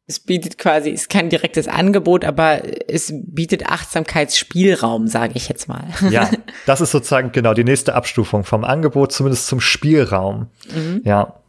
es 0.10 0.22
bietet 0.22 0.58
quasi, 0.58 0.90
ist 0.90 1.10
kein 1.10 1.30
direktes 1.30 1.68
Angebot, 1.68 2.24
aber 2.24 2.62
es 2.88 3.12
bietet 3.14 3.66
Achtsamkeitsspielraum, 3.66 5.08
sage 5.08 5.34
ich 5.36 5.50
jetzt 5.50 5.68
mal. 5.68 5.84
Ja, 6.10 6.32
das 6.66 6.80
ist 6.80 6.92
sozusagen 6.92 7.34
genau 7.34 7.54
die 7.54 7.66
nächste 7.66 7.94
Abstufung 7.94 8.46
vom 8.46 8.64
Angebot, 8.64 9.12
zumindest 9.12 9.48
zum 9.48 9.60
Spielraum. 9.60 10.48
Mhm. 10.74 11.02
Ja. 11.04 11.42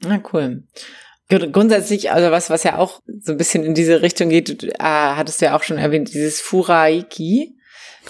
Na 0.00 0.20
cool. 0.32 0.64
Grundsätzlich, 1.28 2.10
also 2.10 2.32
was, 2.32 2.50
was 2.50 2.64
ja 2.64 2.78
auch 2.78 3.00
so 3.20 3.32
ein 3.32 3.38
bisschen 3.38 3.64
in 3.64 3.74
diese 3.74 4.02
Richtung 4.02 4.28
geht, 4.28 4.64
äh, 4.64 4.74
hattest 4.80 5.40
du 5.40 5.46
ja 5.46 5.56
auch 5.56 5.62
schon 5.62 5.78
erwähnt, 5.78 6.12
dieses 6.12 6.40
Furaiki. 6.40 7.54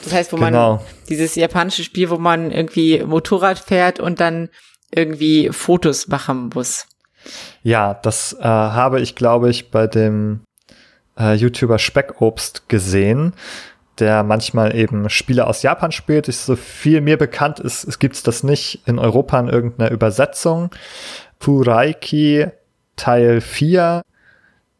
Das 0.02 0.12
heißt, 0.12 0.32
wo 0.32 0.36
genau. 0.36 0.76
man 0.76 0.80
dieses 1.08 1.34
japanische 1.34 1.84
Spiel, 1.84 2.10
wo 2.10 2.18
man 2.18 2.50
irgendwie 2.50 3.02
Motorrad 3.04 3.58
fährt 3.58 4.00
und 4.00 4.20
dann 4.20 4.48
irgendwie 4.90 5.50
Fotos 5.50 6.08
machen 6.08 6.50
muss. 6.54 6.86
Ja, 7.62 7.94
das 7.94 8.36
äh, 8.40 8.44
habe 8.44 9.00
ich, 9.00 9.14
glaube 9.14 9.50
ich, 9.50 9.70
bei 9.70 9.86
dem 9.86 10.40
äh, 11.18 11.34
YouTuber 11.34 11.78
Speckobst 11.78 12.68
gesehen, 12.68 13.34
der 13.98 14.22
manchmal 14.24 14.74
eben 14.74 15.08
Spiele 15.08 15.46
aus 15.46 15.62
Japan 15.62 15.92
spielt. 15.92 16.28
Ich, 16.28 16.38
so 16.38 16.56
viel 16.56 17.00
mir 17.00 17.16
bekannt 17.16 17.60
ist, 17.60 17.84
es 17.84 17.98
gibt 17.98 18.26
das 18.26 18.42
nicht 18.42 18.82
in 18.86 18.98
Europa 18.98 19.38
in 19.38 19.48
irgendeiner 19.48 19.90
Übersetzung. 19.90 20.70
Furaiki 21.38 22.48
Teil 22.96 23.40
4 23.40 24.02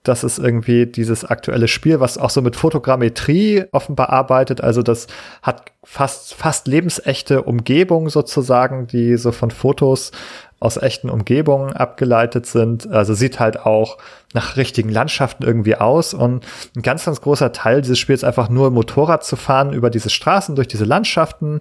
das 0.03 0.25
ist 0.25 0.39
irgendwie 0.39 0.87
dieses 0.87 1.25
aktuelle 1.25 1.69
Spiel, 1.69 2.01
was 2.01 2.19
auch 2.19 2.31
so 2.31 2.43
mit 2.43 2.57
Fotogrammetrie 2.57 3.67
offenbar 3.71 4.11
arbeitet. 4.11 4.61
Also 4.61 4.83
das 4.83 5.07
hat 5.43 5.73
fast, 5.85 6.35
fast 6.35 6.67
lebensechte 6.67 7.43
Umgebung 7.43 8.09
sozusagen, 8.09 8.89
die 8.89 9.17
so 9.17 9.31
von 9.31 9.53
Fotos 9.53 10.11
aus 10.59 10.77
echten 10.77 11.09
Umgebungen 11.09 11.73
abgeleitet 11.73 12.47
sind. 12.47 12.91
Also 12.91 13.15
sieht 13.15 13.39
halt 13.39 13.61
auch 13.65 13.99
nach 14.33 14.57
richtigen 14.57 14.89
Landschaften 14.89 15.45
irgendwie 15.45 15.77
aus. 15.77 16.15
Und 16.15 16.47
ein 16.77 16.83
ganz, 16.83 17.05
ganz 17.05 17.21
großer 17.21 17.53
Teil 17.53 17.81
dieses 17.83 17.99
Spiels 17.99 18.25
einfach 18.25 18.49
nur 18.49 18.71
Motorrad 18.71 19.25
zu 19.25 19.37
fahren 19.37 19.73
über 19.73 19.91
diese 19.91 20.11
Straßen, 20.11 20.57
durch 20.57 20.69
diese 20.69 20.85
Landschaften 20.85 21.61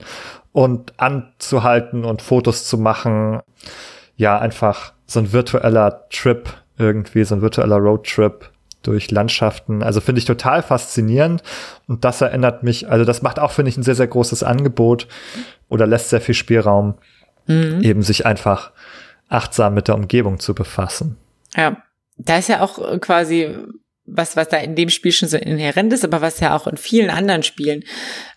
und 0.52 1.00
anzuhalten 1.00 2.06
und 2.06 2.24
Fotos 2.24 2.66
zu 2.66 2.80
machen. 2.80 3.40
Ja, 4.18 4.40
einfach 4.40 4.94
so 5.06 5.20
ein 5.20 5.34
virtueller 5.34 6.08
Trip 6.10 6.50
irgendwie, 6.82 7.24
so 7.24 7.36
ein 7.36 7.42
virtueller 7.42 7.78
Roadtrip 7.78 8.50
durch 8.84 9.12
Landschaften. 9.12 9.84
Also 9.84 10.02
finde 10.02 10.20
ich 10.20 10.26
total 10.26 10.64
faszinierend. 10.64 11.44
Und 11.88 12.04
das 12.04 12.22
erinnert 12.22 12.64
mich, 12.64 12.90
also 12.90 13.06
das 13.06 13.22
macht 13.22 13.40
auch, 13.40 13.52
finde 13.52 13.70
ich, 13.70 13.78
ein 13.78 13.84
sehr, 13.84 13.96
sehr 13.96 14.08
großes 14.08 14.44
Angebot 14.44 15.08
oder 15.70 15.88
lässt 15.88 16.10
sehr 16.10 16.22
viel 16.22 16.36
Spielraum, 16.36 16.96
mhm. 17.48 17.82
eben 17.82 18.02
sich 18.02 18.26
einfach 18.26 18.72
achtsam 19.30 19.74
mit 19.74 19.88
der 19.88 19.96
Umgebung 19.96 20.40
zu 20.40 20.54
befassen. 20.54 21.18
Ja, 21.56 21.78
da 22.18 22.38
ist 22.38 22.50
ja 22.50 22.62
auch 22.62 23.00
quasi 23.00 23.56
was, 24.06 24.36
was 24.36 24.50
da 24.50 24.58
in 24.58 24.76
dem 24.76 24.90
Spiel 24.90 25.12
schon 25.12 25.30
so 25.30 25.38
inhärent 25.38 25.94
ist, 25.94 26.04
aber 26.04 26.22
was 26.22 26.40
ja 26.40 26.56
auch 26.56 26.68
in 26.68 26.78
vielen 26.78 27.10
anderen 27.10 27.44
Spielen 27.44 27.84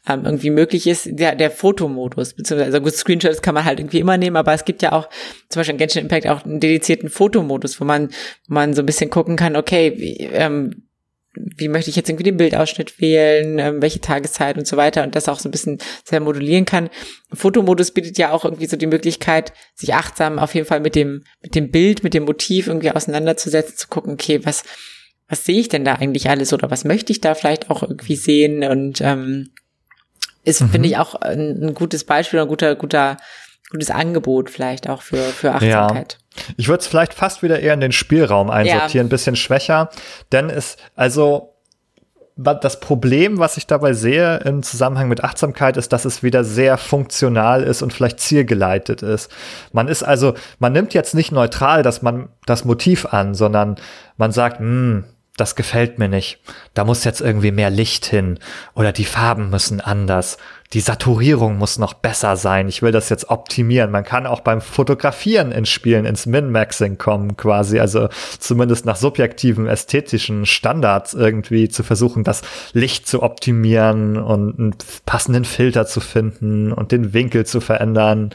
ähm, 0.07 0.25
irgendwie 0.25 0.51
möglich 0.51 0.87
ist, 0.87 1.09
der, 1.11 1.35
der 1.35 1.51
Fotomodus, 1.51 2.35
beziehungsweise 2.35 2.81
gut, 2.81 2.95
Screenshots 2.95 3.43
kann 3.43 3.55
man 3.55 3.65
halt 3.65 3.81
irgendwie 3.81 4.01
immer 4.01 4.19
nehmen, 4.19 4.37
aber 4.37 4.53
es 4.53 4.65
gibt 4.65 4.83
ja 4.83 4.93
auch 4.93 5.09
zum 5.49 5.61
Beispiel 5.61 5.75
in 5.75 5.79
Genshin 5.79 6.03
Impact 6.03 6.27
auch 6.29 6.45
einen 6.45 6.61
dedizierten 6.61 7.09
Fotomodus, 7.09 7.81
wo 7.81 7.85
man, 7.85 8.09
wo 8.47 8.55
man 8.55 8.75
so 8.75 8.83
ein 8.83 8.87
bisschen 8.87 9.11
gucken 9.11 9.37
kann, 9.37 9.57
okay, 9.57 9.95
wie, 9.97 10.17
ähm, 10.33 10.85
wie 11.35 11.69
möchte 11.69 11.91
ich 11.91 11.97
jetzt 11.97 12.09
irgendwie 12.09 12.25
den 12.25 12.37
Bildausschnitt 12.37 13.01
wählen, 13.01 13.59
ähm, 13.59 13.83
welche 13.83 14.01
Tageszeit 14.01 14.57
und 14.57 14.67
so 14.67 14.77
weiter 14.77 15.03
und 15.03 15.17
das 15.17 15.29
auch 15.29 15.41
so 15.41 15.49
ein 15.49 15.53
bisschen 15.53 15.79
sehr 16.05 16.21
modulieren 16.21 16.65
kann. 16.65 16.91
Fotomodus 17.33 17.91
bietet 17.91 18.19
ja 18.19 18.31
auch 18.31 18.45
irgendwie 18.45 18.67
so 18.67 18.77
die 18.77 18.87
Möglichkeit, 18.87 19.53
sich 19.75 19.95
achtsam 19.95 20.39
auf 20.39 20.55
jeden 20.55 20.67
Fall 20.67 20.81
mit 20.81 20.95
dem, 20.95 21.25
mit 21.43 21.55
dem 21.55 21.71
Bild, 21.71 22.05
mit 22.05 22.15
dem 22.15 22.25
Motiv 22.25 22.69
irgendwie 22.69 22.91
auseinanderzusetzen, 22.91 23.77
zu 23.77 23.89
gucken, 23.89 24.13
okay, 24.13 24.41
was, 24.45 24.63
was 25.29 25.45
sehe 25.45 25.61
ich 25.61 25.69
denn 25.69 25.85
da 25.85 25.95
eigentlich 25.95 26.29
alles 26.29 26.53
oder 26.53 26.71
was 26.71 26.85
möchte 26.85 27.13
ich 27.13 27.21
da 27.21 27.35
vielleicht 27.35 27.71
auch 27.71 27.83
irgendwie 27.83 28.17
sehen 28.17 28.63
und 28.65 29.01
ähm, 29.01 29.51
ist, 30.45 30.61
mhm. 30.61 30.71
finde 30.71 30.89
ich, 30.89 30.99
auch 30.99 31.15
ein, 31.15 31.63
ein, 31.63 31.75
gutes 31.75 32.05
Beispiel, 32.05 32.41
ein 32.41 32.49
guter, 32.49 32.75
guter, 32.77 33.17
gutes 33.71 33.91
Angebot 33.91 34.51
vielleicht 34.51 34.89
auch 34.89 35.03
für, 35.03 35.17
für 35.17 35.53
Achtsamkeit. 35.55 36.19
Ja. 36.37 36.43
Ich 36.57 36.69
würde 36.69 36.81
es 36.81 36.87
vielleicht 36.87 37.15
fast 37.15 37.43
wieder 37.43 37.61
eher 37.61 37.75
in 37.75 37.81
den 37.81 37.93
Spielraum 37.93 38.51
einsortieren, 38.51 38.91
ja. 38.93 39.03
ein 39.05 39.09
bisschen 39.09 39.37
schwächer, 39.37 39.89
denn 40.33 40.51
es, 40.51 40.77
also 40.95 41.55
das 42.37 42.81
Problem, 42.81 43.39
was 43.39 43.57
ich 43.57 43.69
dabei 43.69 43.93
sehe 43.93 44.39
im 44.39 44.65
Zusammenhang 44.65 45.09
mit 45.09 45.23
Achtsamkeit, 45.23 45.77
ist, 45.77 45.93
dass 45.93 46.05
es 46.05 46.25
wieder 46.25 46.43
sehr 46.43 46.79
funktional 46.79 47.63
ist 47.63 47.81
und 47.81 47.93
vielleicht 47.93 48.19
zielgeleitet 48.19 49.03
ist. 49.03 49.31
Man 49.73 49.87
ist 49.87 50.03
also, 50.03 50.35
man 50.59 50.73
nimmt 50.73 50.95
jetzt 50.95 51.15
nicht 51.15 51.31
neutral, 51.31 51.85
dass 51.85 52.03
man 52.03 52.29
das 52.45 52.65
Motiv 52.65 53.07
an, 53.07 53.35
sondern 53.35 53.77
man 54.17 54.33
sagt, 54.33 54.59
hm, 54.59 55.05
das 55.37 55.57
gefällt 55.57 55.99
mir 55.99 56.09
nicht. 56.09 56.39
Da 56.75 56.85
muss 56.85 57.03
jetzt 57.03 57.21
irgendwie 57.21 57.51
mehr 57.51 57.71
Licht 57.71 58.07
hin 58.07 58.39
oder 58.75 58.93
die 58.93 59.05
Farben 59.05 59.51
müssen 59.51 59.81
anders. 59.81 60.39
Die 60.73 60.81
Saturierung 60.81 61.59
muss 61.59 61.77
noch 61.77 61.95
besser 61.95 62.37
sein. 62.37 62.69
Ich 62.69 62.83
will 62.83 62.93
das 62.93 63.09
jetzt 63.09 63.31
optimieren. 63.31 63.91
Man 63.91 64.05
kann 64.05 64.27
auch 64.27 64.41
beim 64.41 64.61
Fotografieren 64.61 65.51
in 65.51 65.67
Spielen 65.67 66.05
ins 66.05 66.27
Min-Maxing 66.27 66.99
kommen, 66.99 67.37
quasi. 67.37 67.81
Also 67.81 68.09
zumindest 68.39 68.87
nach 68.87 68.97
subjektiven 68.97 69.67
ästhetischen 69.67 70.47
Standards 70.47 71.15
irgendwie 71.15 71.69
zu 71.69 71.83
versuchen, 71.83 72.23
das 72.23 72.43
Licht 72.73 73.09
zu 73.09 73.23
optimieren 73.23 74.17
und 74.17 74.59
einen 74.59 74.75
passenden 75.05 75.45
Filter 75.45 75.87
zu 75.87 76.01
finden 76.01 76.73
und 76.73 76.93
den 76.93 77.13
Winkel 77.13 77.45
zu 77.45 77.61
verändern. 77.61 78.31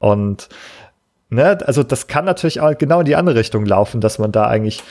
Und 0.00 0.48
ne, 1.30 1.58
also 1.64 1.84
das 1.84 2.08
kann 2.08 2.24
natürlich 2.24 2.60
auch 2.60 2.76
genau 2.76 3.00
in 3.00 3.06
die 3.06 3.16
andere 3.16 3.36
Richtung 3.36 3.66
laufen, 3.66 4.00
dass 4.00 4.18
man 4.18 4.32
da 4.32 4.46
eigentlich 4.46 4.82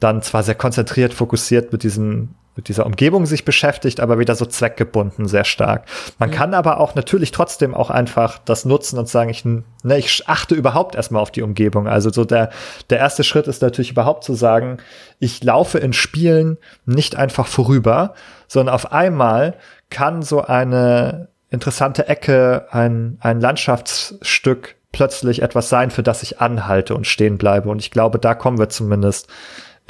dann 0.00 0.22
zwar 0.22 0.42
sehr 0.42 0.54
konzentriert, 0.54 1.14
fokussiert 1.14 1.72
mit 1.72 1.82
diesem 1.82 2.30
mit 2.56 2.68
dieser 2.68 2.84
Umgebung 2.84 3.26
sich 3.26 3.44
beschäftigt, 3.44 4.00
aber 4.00 4.18
wieder 4.18 4.34
so 4.34 4.44
zweckgebunden 4.44 5.28
sehr 5.28 5.44
stark. 5.44 5.86
Man 6.18 6.30
mhm. 6.30 6.34
kann 6.34 6.54
aber 6.54 6.80
auch 6.80 6.94
natürlich 6.94 7.30
trotzdem 7.30 7.74
auch 7.74 7.90
einfach 7.90 8.38
das 8.38 8.64
nutzen 8.64 8.98
und 8.98 9.08
sagen, 9.08 9.30
ich, 9.30 9.44
ne, 9.44 9.64
ich 9.96 10.28
achte 10.28 10.54
überhaupt 10.54 10.94
erstmal 10.96 11.22
auf 11.22 11.30
die 11.30 11.42
Umgebung. 11.42 11.86
Also 11.86 12.10
so 12.10 12.24
der, 12.24 12.50
der 12.90 12.98
erste 12.98 13.24
Schritt 13.24 13.46
ist 13.46 13.62
natürlich 13.62 13.92
überhaupt 13.92 14.24
zu 14.24 14.34
sagen, 14.34 14.78
ich 15.20 15.42
laufe 15.44 15.78
in 15.78 15.92
Spielen 15.92 16.58
nicht 16.84 17.16
einfach 17.16 17.46
vorüber, 17.46 18.14
sondern 18.48 18.74
auf 18.74 18.92
einmal 18.92 19.54
kann 19.88 20.22
so 20.22 20.42
eine 20.42 21.28
interessante 21.50 22.08
Ecke, 22.08 22.66
ein, 22.72 23.16
ein 23.20 23.40
Landschaftsstück 23.40 24.76
plötzlich 24.92 25.42
etwas 25.42 25.68
sein, 25.68 25.90
für 25.90 26.02
das 26.02 26.22
ich 26.22 26.40
anhalte 26.40 26.94
und 26.94 27.06
stehen 27.06 27.38
bleibe. 27.38 27.68
Und 27.68 27.78
ich 27.78 27.90
glaube, 27.90 28.18
da 28.18 28.34
kommen 28.34 28.58
wir 28.58 28.68
zumindest 28.68 29.28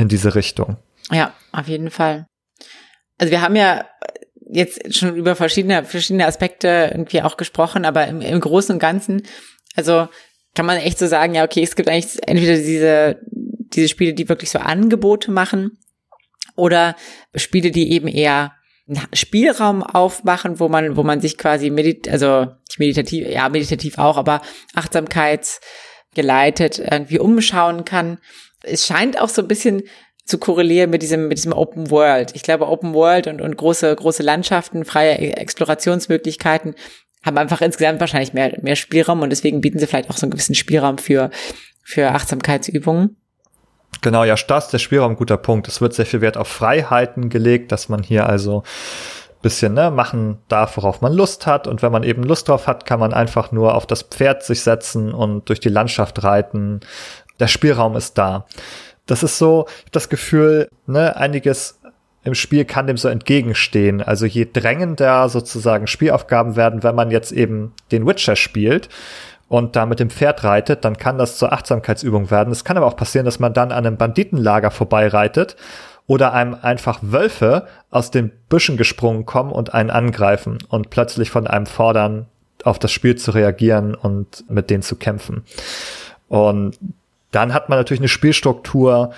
in 0.00 0.08
diese 0.08 0.34
Richtung. 0.34 0.78
Ja, 1.10 1.34
auf 1.52 1.68
jeden 1.68 1.90
Fall. 1.90 2.26
Also 3.18 3.30
wir 3.30 3.42
haben 3.42 3.56
ja 3.56 3.84
jetzt 4.52 4.96
schon 4.96 5.14
über 5.14 5.36
verschiedene, 5.36 5.84
verschiedene 5.84 6.26
Aspekte 6.26 6.88
irgendwie 6.90 7.22
auch 7.22 7.36
gesprochen, 7.36 7.84
aber 7.84 8.08
im, 8.08 8.20
im 8.20 8.40
Großen 8.40 8.74
und 8.74 8.78
Ganzen, 8.78 9.22
also 9.76 10.08
kann 10.54 10.66
man 10.66 10.78
echt 10.78 10.98
so 10.98 11.06
sagen, 11.06 11.34
ja, 11.34 11.44
okay, 11.44 11.62
es 11.62 11.76
gibt 11.76 11.88
eigentlich 11.88 12.18
entweder 12.26 12.56
diese, 12.56 13.20
diese 13.30 13.88
Spiele, 13.88 14.14
die 14.14 14.28
wirklich 14.28 14.50
so 14.50 14.58
Angebote 14.58 15.30
machen 15.30 15.78
oder 16.56 16.96
Spiele, 17.34 17.70
die 17.70 17.92
eben 17.92 18.08
eher 18.08 18.52
Spielraum 19.12 19.84
aufmachen, 19.84 20.58
wo 20.58 20.68
man, 20.68 20.96
wo 20.96 21.04
man 21.04 21.20
sich 21.20 21.38
quasi 21.38 21.70
medit, 21.70 22.08
also 22.08 22.48
meditativ, 22.78 23.28
ja, 23.28 23.48
meditativ 23.48 23.98
auch, 23.98 24.16
aber 24.16 24.42
achtsamkeitsgeleitet 24.74 26.80
irgendwie 26.80 27.20
umschauen 27.20 27.84
kann 27.84 28.18
es 28.62 28.86
scheint 28.86 29.20
auch 29.20 29.28
so 29.28 29.42
ein 29.42 29.48
bisschen 29.48 29.82
zu 30.24 30.38
korrelieren 30.38 30.90
mit 30.90 31.02
diesem, 31.02 31.28
mit 31.28 31.38
diesem 31.38 31.52
Open 31.52 31.90
World. 31.90 32.32
Ich 32.34 32.42
glaube, 32.42 32.68
Open 32.68 32.94
World 32.94 33.26
und, 33.26 33.40
und 33.40 33.56
große, 33.56 33.94
große 33.94 34.22
Landschaften, 34.22 34.84
freie 34.84 35.18
Explorationsmöglichkeiten 35.18 36.74
haben 37.24 37.36
einfach 37.36 37.60
insgesamt 37.60 38.00
wahrscheinlich 38.00 38.32
mehr, 38.32 38.56
mehr 38.62 38.76
Spielraum 38.76 39.22
und 39.22 39.30
deswegen 39.30 39.60
bieten 39.60 39.78
sie 39.78 39.86
vielleicht 39.86 40.08
auch 40.08 40.16
so 40.16 40.24
einen 40.24 40.30
gewissen 40.30 40.54
Spielraum 40.54 40.98
für, 40.98 41.30
für 41.82 42.12
Achtsamkeitsübungen. 42.12 43.16
Genau, 44.02 44.24
ja, 44.24 44.34
das 44.34 44.68
der 44.68 44.78
Spielraum, 44.78 45.16
guter 45.16 45.36
Punkt. 45.36 45.68
Es 45.68 45.80
wird 45.80 45.92
sehr 45.92 46.06
viel 46.06 46.22
Wert 46.22 46.38
auf 46.38 46.48
Freiheiten 46.48 47.28
gelegt, 47.28 47.72
dass 47.72 47.88
man 47.90 48.02
hier 48.02 48.26
also 48.26 48.62
bisschen 49.42 49.72
ne, 49.72 49.90
machen 49.90 50.38
darf, 50.48 50.76
worauf 50.76 51.00
man 51.00 51.12
Lust 51.12 51.46
hat. 51.46 51.66
Und 51.66 51.82
wenn 51.82 51.92
man 51.92 52.02
eben 52.02 52.22
Lust 52.22 52.48
drauf 52.48 52.66
hat, 52.66 52.84
kann 52.84 53.00
man 53.00 53.12
einfach 53.12 53.52
nur 53.52 53.74
auf 53.74 53.86
das 53.86 54.02
Pferd 54.02 54.42
sich 54.42 54.62
setzen 54.62 55.12
und 55.12 55.48
durch 55.48 55.60
die 55.60 55.70
Landschaft 55.70 56.22
reiten 56.22 56.80
der 57.40 57.48
Spielraum 57.48 57.96
ist 57.96 58.18
da. 58.18 58.46
Das 59.06 59.22
ist 59.22 59.38
so, 59.38 59.66
ich 59.68 59.80
habe 59.82 59.90
das 59.92 60.08
Gefühl, 60.08 60.68
ne, 60.86 61.16
einiges 61.16 61.80
im 62.22 62.34
Spiel 62.34 62.64
kann 62.64 62.86
dem 62.86 62.96
so 62.96 63.08
entgegenstehen. 63.08 64.02
Also 64.02 64.26
je 64.26 64.46
drängender 64.52 65.28
sozusagen 65.28 65.86
Spielaufgaben 65.86 66.54
werden, 66.54 66.82
wenn 66.82 66.94
man 66.94 67.10
jetzt 67.10 67.32
eben 67.32 67.72
den 67.92 68.06
Witcher 68.06 68.36
spielt 68.36 68.88
und 69.48 69.74
da 69.74 69.86
mit 69.86 70.00
dem 70.00 70.10
Pferd 70.10 70.44
reitet, 70.44 70.84
dann 70.84 70.98
kann 70.98 71.18
das 71.18 71.38
zur 71.38 71.52
Achtsamkeitsübung 71.52 72.30
werden. 72.30 72.52
Es 72.52 72.64
kann 72.64 72.76
aber 72.76 72.86
auch 72.86 72.96
passieren, 72.96 73.24
dass 73.24 73.40
man 73.40 73.54
dann 73.54 73.72
an 73.72 73.86
einem 73.86 73.96
Banditenlager 73.96 74.70
vorbeireitet 74.70 75.56
oder 76.06 76.34
einem 76.34 76.56
einfach 76.60 76.98
Wölfe 77.02 77.66
aus 77.90 78.10
den 78.10 78.30
Büschen 78.48 78.76
gesprungen 78.76 79.24
kommen 79.24 79.52
und 79.52 79.72
einen 79.72 79.90
angreifen 79.90 80.58
und 80.68 80.90
plötzlich 80.90 81.30
von 81.30 81.46
einem 81.46 81.66
fordern, 81.66 82.26
auf 82.64 82.78
das 82.78 82.92
Spiel 82.92 83.16
zu 83.16 83.30
reagieren 83.30 83.94
und 83.94 84.44
mit 84.50 84.68
denen 84.68 84.82
zu 84.82 84.96
kämpfen. 84.96 85.44
Und 86.28 86.78
dann 87.30 87.54
hat 87.54 87.68
man 87.68 87.78
natürlich 87.78 88.00
eine 88.00 88.08
Spielstruktur, 88.08 89.12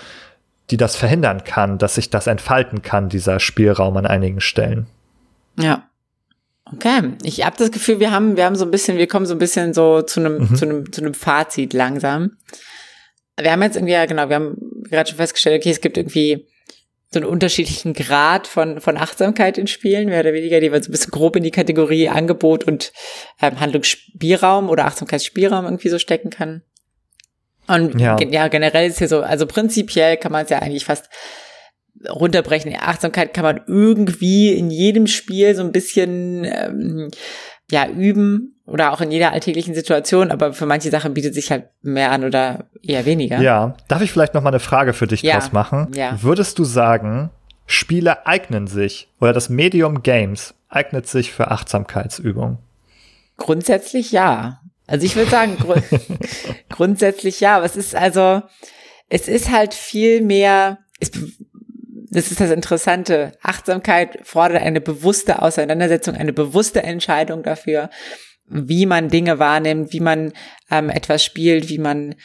die 0.69 0.77
das 0.77 0.95
verhindern 0.95 1.43
kann, 1.43 1.77
dass 1.77 1.95
sich 1.95 2.09
das 2.09 2.27
entfalten 2.27 2.81
kann, 2.81 3.09
dieser 3.09 3.39
Spielraum 3.39 3.97
an 3.97 4.05
einigen 4.05 4.41
Stellen. 4.41 4.87
Ja. 5.59 5.89
Okay, 6.71 7.13
ich 7.23 7.45
habe 7.45 7.57
das 7.57 7.71
Gefühl, 7.71 7.99
wir 7.99 8.11
haben, 8.11 8.37
wir 8.37 8.45
haben 8.45 8.55
so 8.55 8.65
ein 8.65 8.71
bisschen, 8.71 8.97
wir 8.97 9.07
kommen 9.07 9.25
so 9.25 9.35
ein 9.35 9.39
bisschen 9.39 9.73
so 9.73 10.01
zu 10.01 10.21
einem, 10.21 10.37
mhm. 10.37 10.55
zu 10.55 10.65
einem, 10.65 10.91
zu 10.91 11.01
einem 11.01 11.13
Fazit 11.13 11.73
langsam. 11.73 12.37
Wir 13.39 13.51
haben 13.51 13.61
jetzt 13.61 13.75
irgendwie, 13.75 13.93
ja 13.93 14.05
genau, 14.05 14.29
wir 14.29 14.35
haben 14.37 14.55
gerade 14.89 15.09
schon 15.09 15.17
festgestellt, 15.17 15.61
okay, 15.61 15.71
es 15.71 15.81
gibt 15.81 15.97
irgendwie 15.97 16.47
so 17.13 17.19
einen 17.19 17.29
unterschiedlichen 17.29 17.93
Grad 17.93 18.47
von, 18.47 18.81
von 18.81 18.97
Achtsamkeit 18.97 19.57
in 19.57 19.67
Spielen, 19.67 20.07
mehr 20.07 20.21
oder 20.21 20.33
weniger, 20.33 20.59
die 20.59 20.69
man 20.69 20.81
so 20.81 20.89
ein 20.89 20.91
bisschen 20.91 21.11
grob 21.11 21.35
in 21.35 21.43
die 21.43 21.51
Kategorie 21.51 22.09
Angebot 22.09 22.63
und 22.63 22.91
ähm, 23.41 23.59
Handlungsspielraum 23.59 24.69
oder 24.69 24.85
Achtsamkeitsspielraum 24.85 25.65
irgendwie 25.65 25.89
so 25.89 25.99
stecken 25.99 26.31
kann. 26.31 26.63
Und 27.67 27.99
ja. 27.99 28.19
ja, 28.19 28.47
generell 28.47 28.89
ist 28.89 28.99
ja 28.99 29.07
so, 29.07 29.21
also 29.21 29.45
prinzipiell 29.45 30.17
kann 30.17 30.31
man 30.31 30.43
es 30.43 30.49
ja 30.49 30.59
eigentlich 30.59 30.85
fast 30.85 31.09
runterbrechen. 32.09 32.75
Achtsamkeit 32.77 33.33
kann 33.33 33.43
man 33.43 33.61
irgendwie 33.67 34.53
in 34.53 34.69
jedem 34.69 35.07
Spiel 35.07 35.55
so 35.55 35.63
ein 35.63 35.71
bisschen 35.71 36.43
ähm, 36.43 37.11
ja 37.71 37.87
üben 37.87 38.55
oder 38.65 38.93
auch 38.93 39.01
in 39.01 39.11
jeder 39.11 39.31
alltäglichen 39.31 39.75
Situation, 39.75 40.31
aber 40.31 40.53
für 40.53 40.65
manche 40.65 40.89
Sachen 40.89 41.13
bietet 41.13 41.33
sich 41.33 41.51
halt 41.51 41.65
mehr 41.81 42.11
an 42.11 42.23
oder 42.23 42.65
eher 42.81 43.05
weniger. 43.05 43.41
Ja, 43.41 43.75
darf 43.87 44.01
ich 44.01 44.11
vielleicht 44.11 44.33
noch 44.33 44.41
mal 44.41 44.49
eine 44.49 44.59
Frage 44.59 44.93
für 44.93 45.07
dich 45.07 45.21
ja. 45.21 45.33
draus 45.33 45.51
machen? 45.51 45.91
Ja. 45.93 46.17
Würdest 46.21 46.59
du 46.59 46.63
sagen, 46.63 47.29
Spiele 47.65 48.25
eignen 48.25 48.67
sich 48.67 49.09
oder 49.19 49.33
das 49.33 49.49
Medium 49.49 50.03
Games 50.03 50.53
eignet 50.69 51.07
sich 51.07 51.31
für 51.31 51.51
Achtsamkeitsübungen? 51.51 52.57
Grundsätzlich 53.37 54.11
ja. 54.11 54.61
Also 54.87 55.05
ich 55.05 55.15
würde 55.15 55.31
sagen, 55.31 55.57
gru 55.57 55.75
grundsätzlich 56.69 57.39
ja, 57.39 57.57
aber 57.57 57.65
es 57.65 57.75
ist 57.75 57.95
also, 57.95 58.41
es 59.09 59.27
ist 59.27 59.51
halt 59.51 59.73
viel 59.73 60.21
mehr, 60.21 60.79
es, 60.99 61.11
das 62.09 62.31
ist 62.31 62.39
das 62.39 62.51
Interessante. 62.51 63.31
Achtsamkeit 63.41 64.19
fordert 64.23 64.61
eine 64.61 64.81
bewusste 64.81 65.41
Auseinandersetzung, 65.41 66.15
eine 66.15 66.33
bewusste 66.33 66.83
Entscheidung 66.83 67.43
dafür, 67.43 67.89
wie 68.45 68.85
man 68.85 69.09
Dinge 69.09 69.39
wahrnimmt, 69.39 69.93
wie 69.93 69.99
man 69.99 70.33
ähm, 70.69 70.89
etwas 70.89 71.23
spielt, 71.23 71.69
wie 71.69 71.79
man, 71.79 72.15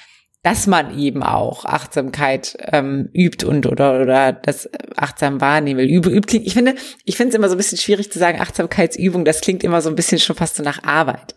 dass 0.43 0.67
man 0.67 0.99
eben 0.99 1.23
auch 1.23 1.65
Achtsamkeit 1.65 2.57
ähm, 2.73 3.09
übt 3.15 3.47
und 3.47 3.67
oder 3.67 4.01
oder 4.01 4.33
das 4.33 4.69
achtsam 4.97 5.41
wahrnehmen 5.41 5.79
will. 5.79 5.89
Übe, 5.89 6.11
üb, 6.11 6.33
ich 6.33 6.53
finde, 6.53 6.75
ich 7.05 7.17
finde 7.17 7.31
es 7.31 7.35
immer 7.37 7.49
so 7.49 7.55
ein 7.55 7.59
bisschen 7.59 7.79
schwierig 7.79 8.11
zu 8.11 8.19
sagen 8.19 8.41
Achtsamkeitsübung. 8.41 9.25
Das 9.25 9.41
klingt 9.41 9.65
immer 9.65 9.81
so 9.81 9.89
ein 9.89 9.97
bisschen 9.97 10.19
schon 10.19 10.37
fast 10.37 10.57
so 10.57 10.63
nach 10.63 10.83
Arbeit. 10.83 11.35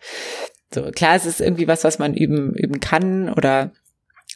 So, 0.74 0.90
klar, 0.90 1.16
es 1.16 1.26
ist 1.26 1.40
irgendwie 1.40 1.68
was, 1.68 1.84
was 1.84 1.98
man 1.98 2.14
üben, 2.14 2.54
üben 2.54 2.80
kann 2.80 3.28
oder 3.28 3.72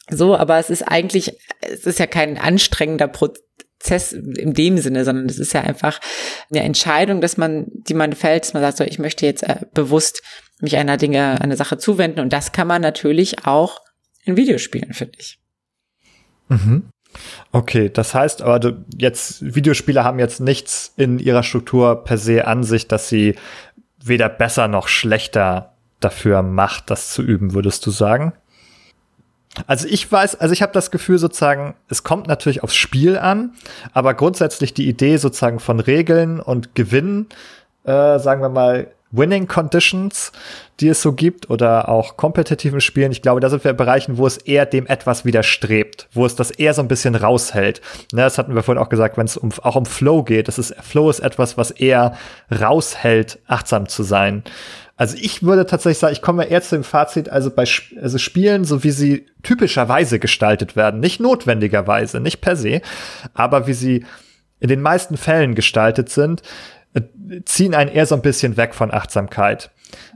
so, 0.08 0.36
aber 0.36 0.58
es 0.58 0.70
ist 0.70 0.82
eigentlich, 0.82 1.36
es 1.60 1.86
ist 1.86 1.98
ja 1.98 2.06
kein 2.06 2.38
anstrengender 2.38 3.08
Prozess 3.08 4.12
in 4.12 4.54
dem 4.54 4.78
Sinne, 4.78 5.04
sondern 5.04 5.26
es 5.26 5.38
ist 5.38 5.52
ja 5.52 5.62
einfach 5.62 6.00
eine 6.50 6.62
Entscheidung, 6.62 7.20
dass 7.20 7.36
man, 7.36 7.66
die 7.70 7.94
man 7.94 8.12
fällt, 8.12 8.44
dass 8.44 8.54
man 8.54 8.62
sagt, 8.62 8.76
so, 8.76 8.84
ich 8.84 8.98
möchte 8.98 9.26
jetzt 9.26 9.42
äh, 9.42 9.60
bewusst 9.74 10.22
mich 10.60 10.76
einer 10.76 10.96
Dinge, 10.96 11.40
einer 11.40 11.56
Sache 11.56 11.78
zuwenden 11.78 12.20
und 12.20 12.32
das 12.32 12.52
kann 12.52 12.68
man 12.68 12.82
natürlich 12.82 13.46
auch 13.46 13.80
in 14.24 14.36
Videospielen, 14.36 14.92
finde 14.92 15.18
ich. 15.18 15.38
Mhm. 16.48 16.90
Okay, 17.52 17.90
das 17.90 18.14
heißt 18.14 18.42
aber, 18.42 18.76
jetzt 18.98 19.54
Videospiele 19.54 20.04
haben 20.04 20.18
jetzt 20.18 20.40
nichts 20.40 20.92
in 20.96 21.18
ihrer 21.18 21.42
Struktur 21.42 22.04
per 22.04 22.18
se 22.18 22.46
an 22.46 22.62
sich, 22.62 22.88
dass 22.88 23.08
sie 23.08 23.36
weder 24.02 24.28
besser 24.28 24.68
noch 24.68 24.88
schlechter 24.88 25.75
dafür 26.00 26.42
macht, 26.42 26.90
das 26.90 27.12
zu 27.12 27.22
üben, 27.22 27.54
würdest 27.54 27.86
du 27.86 27.90
sagen? 27.90 28.32
Also 29.66 29.88
ich 29.88 30.10
weiß, 30.10 30.36
also 30.36 30.52
ich 30.52 30.60
habe 30.62 30.72
das 30.72 30.90
Gefühl 30.90 31.18
sozusagen, 31.18 31.74
es 31.88 32.02
kommt 32.02 32.26
natürlich 32.26 32.62
aufs 32.62 32.76
Spiel 32.76 33.18
an, 33.18 33.54
aber 33.92 34.12
grundsätzlich 34.14 34.74
die 34.74 34.88
Idee 34.88 35.16
sozusagen 35.16 35.60
von 35.60 35.80
Regeln 35.80 36.40
und 36.40 36.74
Gewinnen, 36.74 37.26
äh, 37.84 38.18
sagen 38.18 38.42
wir 38.42 38.50
mal, 38.50 38.88
Winning 39.16 39.46
Conditions, 39.46 40.32
die 40.80 40.88
es 40.88 41.02
so 41.02 41.12
gibt 41.12 41.50
oder 41.50 41.88
auch 41.88 42.16
kompetitiven 42.16 42.80
Spielen. 42.80 43.12
Ich 43.12 43.22
glaube, 43.22 43.40
da 43.40 43.48
sind 43.48 43.64
wir 43.64 43.70
in 43.70 43.76
Bereichen, 43.76 44.18
wo 44.18 44.26
es 44.26 44.36
eher 44.36 44.66
dem 44.66 44.86
etwas 44.86 45.24
widerstrebt, 45.24 46.08
wo 46.12 46.26
es 46.26 46.36
das 46.36 46.50
eher 46.50 46.74
so 46.74 46.82
ein 46.82 46.88
bisschen 46.88 47.14
raushält. 47.14 47.80
Ne, 48.12 48.22
das 48.22 48.38
hatten 48.38 48.54
wir 48.54 48.62
vorhin 48.62 48.82
auch 48.82 48.88
gesagt, 48.88 49.16
wenn 49.16 49.26
es 49.26 49.36
um, 49.36 49.50
auch 49.62 49.76
um 49.76 49.86
Flow 49.86 50.22
geht. 50.22 50.48
Das 50.48 50.58
ist, 50.58 50.74
Flow 50.82 51.08
ist 51.10 51.20
etwas, 51.20 51.56
was 51.56 51.70
eher 51.70 52.16
raushält, 52.50 53.38
achtsam 53.46 53.88
zu 53.88 54.02
sein. 54.02 54.42
Also 54.96 55.16
ich 55.20 55.42
würde 55.42 55.66
tatsächlich 55.66 55.98
sagen, 55.98 56.12
ich 56.14 56.22
komme 56.22 56.44
eher 56.44 56.62
zu 56.62 56.76
dem 56.76 56.84
Fazit, 56.84 57.28
also 57.28 57.50
bei 57.50 57.64
also 58.00 58.18
Spielen, 58.18 58.64
so 58.64 58.82
wie 58.82 58.90
sie 58.90 59.26
typischerweise 59.42 60.18
gestaltet 60.18 60.74
werden, 60.74 61.00
nicht 61.00 61.20
notwendigerweise, 61.20 62.18
nicht 62.18 62.40
per 62.40 62.56
se, 62.56 62.80
aber 63.34 63.66
wie 63.66 63.74
sie 63.74 64.06
in 64.58 64.68
den 64.68 64.80
meisten 64.80 65.18
Fällen 65.18 65.54
gestaltet 65.54 66.08
sind, 66.08 66.40
ziehen 67.44 67.74
einen 67.74 67.90
eher 67.90 68.06
so 68.06 68.14
ein 68.14 68.22
bisschen 68.22 68.56
weg 68.56 68.74
von 68.74 68.92
Achtsamkeit. 68.92 69.70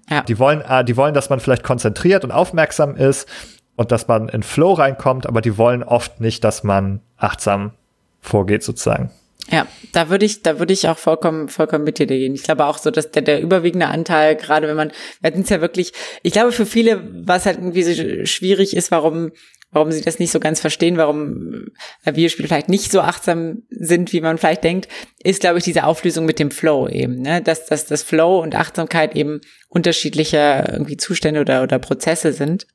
Ja. 0.09 0.23
Die 0.23 0.39
wollen, 0.39 0.61
äh, 0.63 0.85
die 0.85 0.97
wollen, 0.97 1.15
dass 1.15 1.31
man 1.31 1.41
vielleicht 1.41 1.63
konzentriert 1.63 2.25
und 2.25 2.31
aufmerksam 2.31 2.97
ist 2.97 3.29
und 3.77 3.93
dass 3.93 4.09
man 4.09 4.29
in 4.29 4.43
Flow 4.43 4.73
reinkommt, 4.73 5.27
aber 5.27 5.41
die 5.41 5.57
wollen 5.57 5.83
oft 5.83 6.21
nicht, 6.21 6.45
dass 6.45 6.65
man 6.65 7.01
achtsam 7.17 7.73
vorgeht 8.21 8.63
sozusagen. 8.63 9.11
Ja, 9.51 9.67
da 9.93 10.11
würde 10.11 10.27
ich, 10.27 10.43
da 10.43 10.59
würde 10.59 10.73
ich 10.73 10.89
auch 10.89 10.99
vollkommen, 10.99 11.49
vollkommen 11.49 11.85
mit 11.85 11.99
dir 11.99 12.07
gehen. 12.07 12.35
Ich 12.35 12.43
glaube 12.43 12.67
auch 12.67 12.79
so, 12.79 12.91
dass 12.91 13.11
der, 13.11 13.23
der 13.23 13.41
überwiegende 13.41 13.89
Anteil, 13.89 14.37
gerade 14.37 14.69
wenn 14.69 14.77
man, 14.77 14.93
wir 15.21 15.31
hatten 15.31 15.43
es 15.43 15.49
ja 15.49 15.61
wirklich, 15.61 15.93
ich 16.23 16.33
glaube 16.33 16.53
für 16.53 16.67
viele, 16.67 17.03
was 17.27 17.47
halt 17.47 17.59
irgendwie 17.59 17.83
so 17.83 18.27
schwierig 18.27 18.77
ist, 18.77 18.91
warum, 18.91 19.33
warum 19.73 19.93
sie 19.93 20.01
das 20.01 20.19
nicht 20.19 20.33
so 20.33 20.41
ganz 20.41 20.61
verstehen, 20.61 20.97
warum 20.97 21.67
Videospiele 22.05 22.49
vielleicht 22.49 22.69
nicht 22.69 22.91
so 22.91 23.01
achtsam 23.01 23.63
sind, 23.71 24.13
wie 24.13 24.21
man 24.21 24.39
vielleicht 24.39 24.65
denkt, 24.65 24.89
ist, 25.23 25.41
glaube 25.41 25.59
ich, 25.59 25.65
diese 25.65 25.85
Auflösung 25.85 26.25
mit 26.25 26.39
dem 26.39 26.51
Flow 26.51 26.89
eben, 26.89 27.23
ne? 27.23 27.41
Dass, 27.43 27.67
dass 27.67 27.87
das 27.87 28.03
Flow 28.03 28.41
und 28.41 28.55
Achtsamkeit 28.55 29.15
eben 29.15 29.41
unterschiedliche 29.69 30.65
irgendwie 30.73 30.97
Zustände 30.97 31.41
oder, 31.41 31.63
oder 31.63 31.79
Prozesse 31.79 32.33
sind. 32.33 32.67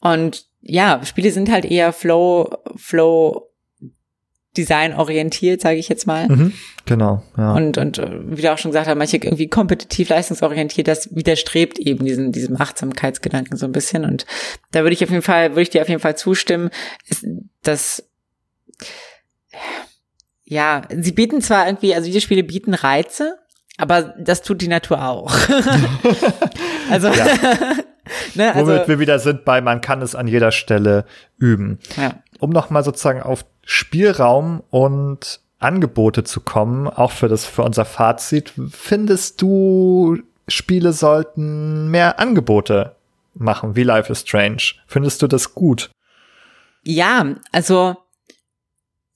Und 0.00 0.46
ja, 0.60 1.00
Spiele 1.04 1.30
sind 1.30 1.50
halt 1.50 1.64
eher 1.64 1.92
Flow, 1.92 2.50
Flow 2.76 3.47
Design 4.56 4.94
orientiert, 4.94 5.60
sage 5.60 5.76
ich 5.76 5.88
jetzt 5.88 6.06
mal. 6.06 6.28
Mhm, 6.28 6.52
genau, 6.84 7.22
ja. 7.36 7.54
Und, 7.54 7.78
und 7.78 7.98
äh, 7.98 8.10
wie 8.24 8.42
du 8.42 8.52
auch 8.52 8.58
schon 8.58 8.70
gesagt 8.70 8.88
hast, 8.88 8.96
manche 8.96 9.18
irgendwie 9.18 9.48
kompetitiv 9.48 10.08
leistungsorientiert, 10.08 10.88
das 10.88 11.14
widerstrebt 11.14 11.78
eben 11.78 12.04
diesen, 12.04 12.32
diesem 12.32 12.60
Achtsamkeitsgedanken 12.60 13.56
so 13.56 13.66
ein 13.66 13.72
bisschen. 13.72 14.04
Und 14.04 14.26
da 14.72 14.82
würde 14.82 14.94
ich 14.94 15.04
auf 15.04 15.10
jeden 15.10 15.22
Fall, 15.22 15.50
würde 15.50 15.62
ich 15.62 15.70
dir 15.70 15.82
auf 15.82 15.88
jeden 15.88 16.00
Fall 16.00 16.16
zustimmen, 16.16 16.70
ist, 17.08 17.26
dass 17.62 18.08
ja, 20.44 20.82
sie 20.88 21.12
bieten 21.12 21.42
zwar 21.42 21.66
irgendwie, 21.66 21.94
also 21.94 22.06
diese 22.06 22.22
Spiele 22.22 22.42
bieten 22.42 22.72
Reize, 22.72 23.38
aber 23.76 24.14
das 24.18 24.42
tut 24.42 24.62
die 24.62 24.68
Natur 24.68 25.06
auch. 25.06 25.30
also, 26.90 27.08
ne, 28.34 28.54
also, 28.54 28.72
womit 28.72 28.88
wir 28.88 28.98
wieder 28.98 29.18
sind 29.18 29.44
bei, 29.44 29.60
man 29.60 29.82
kann 29.82 30.00
es 30.00 30.14
an 30.14 30.26
jeder 30.26 30.50
Stelle 30.50 31.04
üben. 31.38 31.78
Ja. 31.96 32.22
Um 32.38 32.50
nochmal 32.50 32.84
sozusagen 32.84 33.22
auf 33.22 33.44
Spielraum 33.64 34.62
und 34.70 35.40
Angebote 35.58 36.24
zu 36.24 36.40
kommen, 36.40 36.86
auch 36.86 37.10
für 37.10 37.28
das, 37.28 37.44
für 37.44 37.62
unser 37.62 37.84
Fazit. 37.84 38.52
Findest 38.70 39.42
du, 39.42 40.18
Spiele 40.46 40.92
sollten 40.92 41.90
mehr 41.90 42.18
Angebote 42.18 42.94
machen, 43.34 43.76
wie 43.76 43.82
Life 43.82 44.10
is 44.12 44.20
Strange? 44.20 44.62
Findest 44.86 45.22
du 45.22 45.26
das 45.26 45.54
gut? 45.54 45.90
Ja, 46.84 47.34
also 47.52 47.96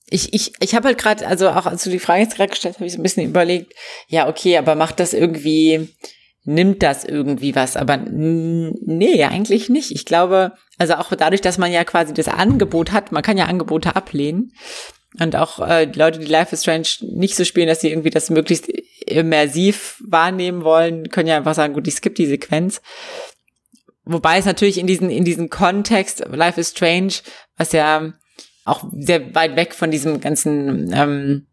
ich, 0.09 0.33
ich, 0.33 0.53
ich 0.59 0.75
habe 0.75 0.89
halt 0.89 0.97
gerade, 0.97 1.25
also 1.25 1.49
auch 1.49 1.65
als 1.65 1.83
du 1.83 1.89
die 1.89 1.99
Frage 1.99 2.21
jetzt 2.21 2.35
gerade 2.35 2.49
gestellt 2.49 2.75
hast, 2.75 2.79
habe 2.79 2.87
ich 2.87 2.93
so 2.93 2.99
ein 2.99 3.03
bisschen 3.03 3.27
überlegt, 3.27 3.73
ja, 4.07 4.27
okay, 4.27 4.57
aber 4.57 4.75
macht 4.75 4.99
das 4.99 5.13
irgendwie, 5.13 5.89
nimmt 6.45 6.83
das 6.83 7.03
irgendwie 7.03 7.55
was? 7.55 7.77
Aber 7.77 7.97
nee, 7.97 9.23
eigentlich 9.23 9.69
nicht. 9.69 9.91
Ich 9.91 10.05
glaube, 10.05 10.53
also 10.77 10.95
auch 10.95 11.13
dadurch, 11.15 11.41
dass 11.41 11.57
man 11.57 11.71
ja 11.71 11.83
quasi 11.83 12.13
das 12.13 12.27
Angebot 12.27 12.91
hat, 12.91 13.11
man 13.11 13.23
kann 13.23 13.37
ja 13.37 13.45
Angebote 13.45 13.95
ablehnen. 13.95 14.53
Und 15.19 15.35
auch 15.35 15.59
äh, 15.59 15.85
die 15.85 15.99
Leute, 15.99 16.19
die 16.19 16.25
Life 16.25 16.53
is 16.53 16.63
Strange 16.63 16.87
nicht 17.01 17.35
so 17.35 17.45
spielen, 17.45 17.67
dass 17.67 17.81
sie 17.81 17.89
irgendwie 17.89 18.09
das 18.09 18.29
möglichst 18.29 18.67
immersiv 19.05 20.01
wahrnehmen 20.05 20.63
wollen, 20.63 21.09
können 21.09 21.27
ja 21.27 21.37
einfach 21.37 21.53
sagen, 21.53 21.73
gut, 21.73 21.87
ich 21.87 21.95
skippe 21.95 22.15
die 22.15 22.25
Sequenz. 22.25 22.81
Wobei 24.05 24.37
es 24.37 24.45
natürlich 24.45 24.79
in 24.79 24.87
diesen, 24.87 25.09
in 25.09 25.23
diesen 25.23 25.49
Kontext 25.49 26.25
Life 26.31 26.59
is 26.59 26.71
Strange, 26.71 27.13
was 27.57 27.71
ja 27.71 28.13
auch 28.65 28.85
sehr 28.97 29.33
weit 29.35 29.55
weg 29.55 29.75
von 29.75 29.91
diesem 29.91 30.19
ganzen 30.19 30.91
ähm, 30.93 31.47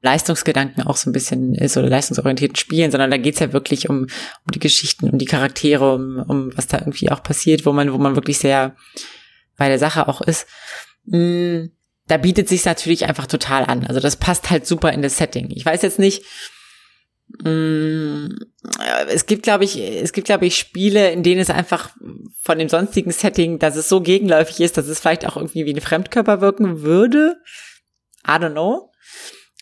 Leistungsgedanken 0.00 0.84
auch 0.84 0.96
so 0.96 1.10
ein 1.10 1.12
bisschen 1.12 1.54
ist 1.54 1.76
oder 1.76 1.88
leistungsorientierten 1.88 2.56
Spielen, 2.56 2.90
sondern 2.90 3.10
da 3.10 3.16
geht's 3.16 3.40
ja 3.40 3.52
wirklich 3.52 3.88
um, 3.88 4.02
um 4.02 4.52
die 4.54 4.60
Geschichten, 4.60 5.10
um 5.10 5.18
die 5.18 5.24
Charaktere, 5.24 5.94
um, 5.94 6.24
um 6.28 6.56
was 6.56 6.68
da 6.68 6.78
irgendwie 6.78 7.10
auch 7.10 7.22
passiert, 7.22 7.66
wo 7.66 7.72
man, 7.72 7.92
wo 7.92 7.98
man 7.98 8.14
wirklich 8.14 8.38
sehr 8.38 8.76
bei 9.56 9.68
der 9.68 9.78
Sache 9.78 10.06
auch 10.06 10.20
ist. 10.20 10.46
Mm, 11.06 11.66
da 12.06 12.16
bietet 12.16 12.48
sich 12.48 12.64
natürlich 12.64 13.06
einfach 13.06 13.26
total 13.26 13.64
an. 13.64 13.84
Also 13.86 14.00
das 14.00 14.16
passt 14.16 14.50
halt 14.50 14.66
super 14.66 14.92
in 14.92 15.02
das 15.02 15.18
Setting. 15.18 15.50
Ich 15.50 15.66
weiß 15.66 15.82
jetzt 15.82 15.98
nicht, 15.98 16.24
mm, 17.42 18.28
es 19.08 19.26
gibt, 19.26 19.42
glaube 19.42 19.64
ich, 19.64 19.78
es 19.78 20.12
gibt, 20.12 20.26
glaube 20.26 20.46
ich, 20.46 20.56
Spiele, 20.56 21.10
in 21.10 21.24
denen 21.24 21.40
es 21.40 21.50
einfach 21.50 21.90
von 22.40 22.58
dem 22.58 22.68
sonstigen 22.68 23.10
Setting, 23.10 23.58
dass 23.58 23.74
es 23.74 23.88
so 23.88 24.00
gegenläufig 24.00 24.60
ist, 24.60 24.78
dass 24.78 24.86
es 24.86 25.00
vielleicht 25.00 25.26
auch 25.26 25.36
irgendwie 25.36 25.66
wie 25.66 25.74
ein 25.74 25.80
Fremdkörper 25.80 26.40
wirken 26.40 26.82
würde. 26.82 27.36
I 28.26 28.32
don't 28.32 28.52
know. 28.52 28.92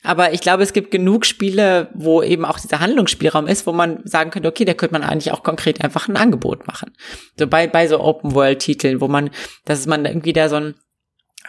Aber 0.07 0.33
ich 0.33 0.41
glaube, 0.41 0.63
es 0.63 0.73
gibt 0.73 0.91
genug 0.91 1.27
Spiele, 1.27 1.89
wo 1.95 2.23
eben 2.23 2.45
auch 2.45 2.61
dieser 2.61 2.81
Handlungsspielraum 2.81 3.47
ist, 3.47 3.67
wo 3.67 3.73
man 3.73 4.01
sagen 4.05 4.31
könnte, 4.31 4.49
okay, 4.49 4.65
da 4.65 4.75
könnte 4.75 4.93
man 4.93 5.03
eigentlich 5.03 5.33
auch 5.33 5.43
konkret 5.43 5.83
einfach 5.83 6.09
ein 6.09 6.17
Angebot 6.17 6.67
machen. 6.67 6.93
So 7.39 7.47
bei, 7.47 7.67
bei 7.67 7.89
so 7.89 8.01
Open-World-Titeln, 8.01 9.01
wo 9.01 9.09
man, 9.09 9.31
dass 9.65 9.87
man 9.87 10.05
irgendwie 10.05 10.33
da 10.33 10.49
so 10.49 10.57
ein 10.57 10.75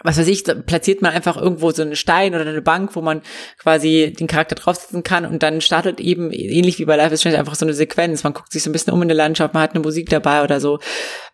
was 0.02 0.16
weiß 0.16 0.28
ich, 0.28 0.44
platziert 0.44 1.02
man 1.02 1.12
einfach 1.12 1.36
irgendwo 1.36 1.72
so 1.72 1.82
einen 1.82 1.96
Stein 1.96 2.34
oder 2.34 2.46
eine 2.46 2.62
Bank, 2.62 2.94
wo 2.94 3.00
man 3.00 3.20
quasi 3.58 4.14
den 4.16 4.28
Charakter 4.28 4.54
draufsetzen 4.54 5.02
kann 5.02 5.26
und 5.26 5.42
dann 5.42 5.60
startet 5.60 5.98
eben 5.98 6.30
ähnlich 6.30 6.78
wie 6.78 6.84
bei 6.84 6.94
Life 6.96 7.14
is 7.14 7.20
Strange 7.20 7.38
einfach 7.38 7.56
so 7.56 7.64
eine 7.66 7.74
Sequenz. 7.74 8.22
Man 8.22 8.32
guckt 8.32 8.52
sich 8.52 8.62
so 8.62 8.70
ein 8.70 8.72
bisschen 8.72 8.92
um 8.92 9.02
in 9.02 9.08
der 9.08 9.16
Landschaft, 9.16 9.54
man 9.54 9.62
hat 9.62 9.74
eine 9.74 9.82
Musik 9.82 10.08
dabei 10.08 10.44
oder 10.44 10.60
so. 10.60 10.78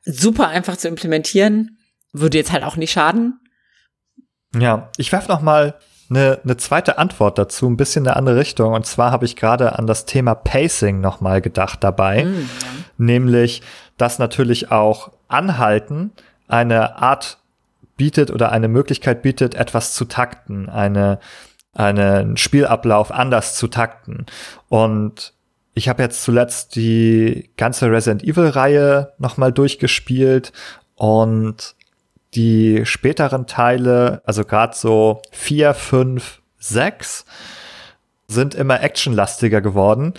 Super 0.02 0.48
einfach 0.48 0.78
zu 0.78 0.88
implementieren, 0.88 1.78
würde 2.12 2.38
jetzt 2.38 2.52
halt 2.52 2.64
auch 2.64 2.76
nicht 2.76 2.92
schaden. 2.92 3.38
Ja, 4.58 4.90
ich 4.96 5.12
werf 5.12 5.28
noch 5.28 5.42
mal 5.42 5.78
eine, 6.10 6.40
eine 6.44 6.56
zweite 6.56 6.98
Antwort 6.98 7.38
dazu, 7.38 7.68
ein 7.68 7.76
bisschen 7.76 8.06
eine 8.06 8.16
andere 8.16 8.36
Richtung. 8.36 8.74
Und 8.74 8.86
zwar 8.86 9.10
habe 9.10 9.24
ich 9.24 9.36
gerade 9.36 9.78
an 9.78 9.86
das 9.86 10.04
Thema 10.06 10.34
Pacing 10.34 11.00
nochmal 11.00 11.40
gedacht 11.40 11.82
dabei. 11.82 12.24
Mhm. 12.24 12.48
Nämlich, 12.98 13.62
dass 13.96 14.18
natürlich 14.18 14.70
auch 14.70 15.10
Anhalten 15.28 16.12
eine 16.48 16.96
Art 16.96 17.38
bietet 17.96 18.30
oder 18.30 18.52
eine 18.52 18.68
Möglichkeit 18.68 19.22
bietet, 19.22 19.54
etwas 19.54 19.94
zu 19.94 20.04
takten, 20.04 20.68
eine, 20.68 21.18
einen 21.72 22.36
Spielablauf 22.36 23.10
anders 23.10 23.54
zu 23.54 23.68
takten. 23.68 24.26
Und 24.68 25.32
ich 25.74 25.88
habe 25.88 26.02
jetzt 26.02 26.22
zuletzt 26.22 26.76
die 26.76 27.50
ganze 27.56 27.90
Resident 27.90 28.22
Evil 28.22 28.48
Reihe 28.48 29.12
nochmal 29.18 29.52
durchgespielt 29.52 30.52
und 30.96 31.74
die 32.34 32.84
späteren 32.84 33.46
Teile, 33.46 34.22
also 34.24 34.44
gerade 34.44 34.76
so 34.76 35.22
vier, 35.30 35.74
fünf, 35.74 36.42
sechs, 36.58 37.24
sind 38.26 38.54
immer 38.54 38.82
actionlastiger 38.82 39.60
geworden. 39.60 40.14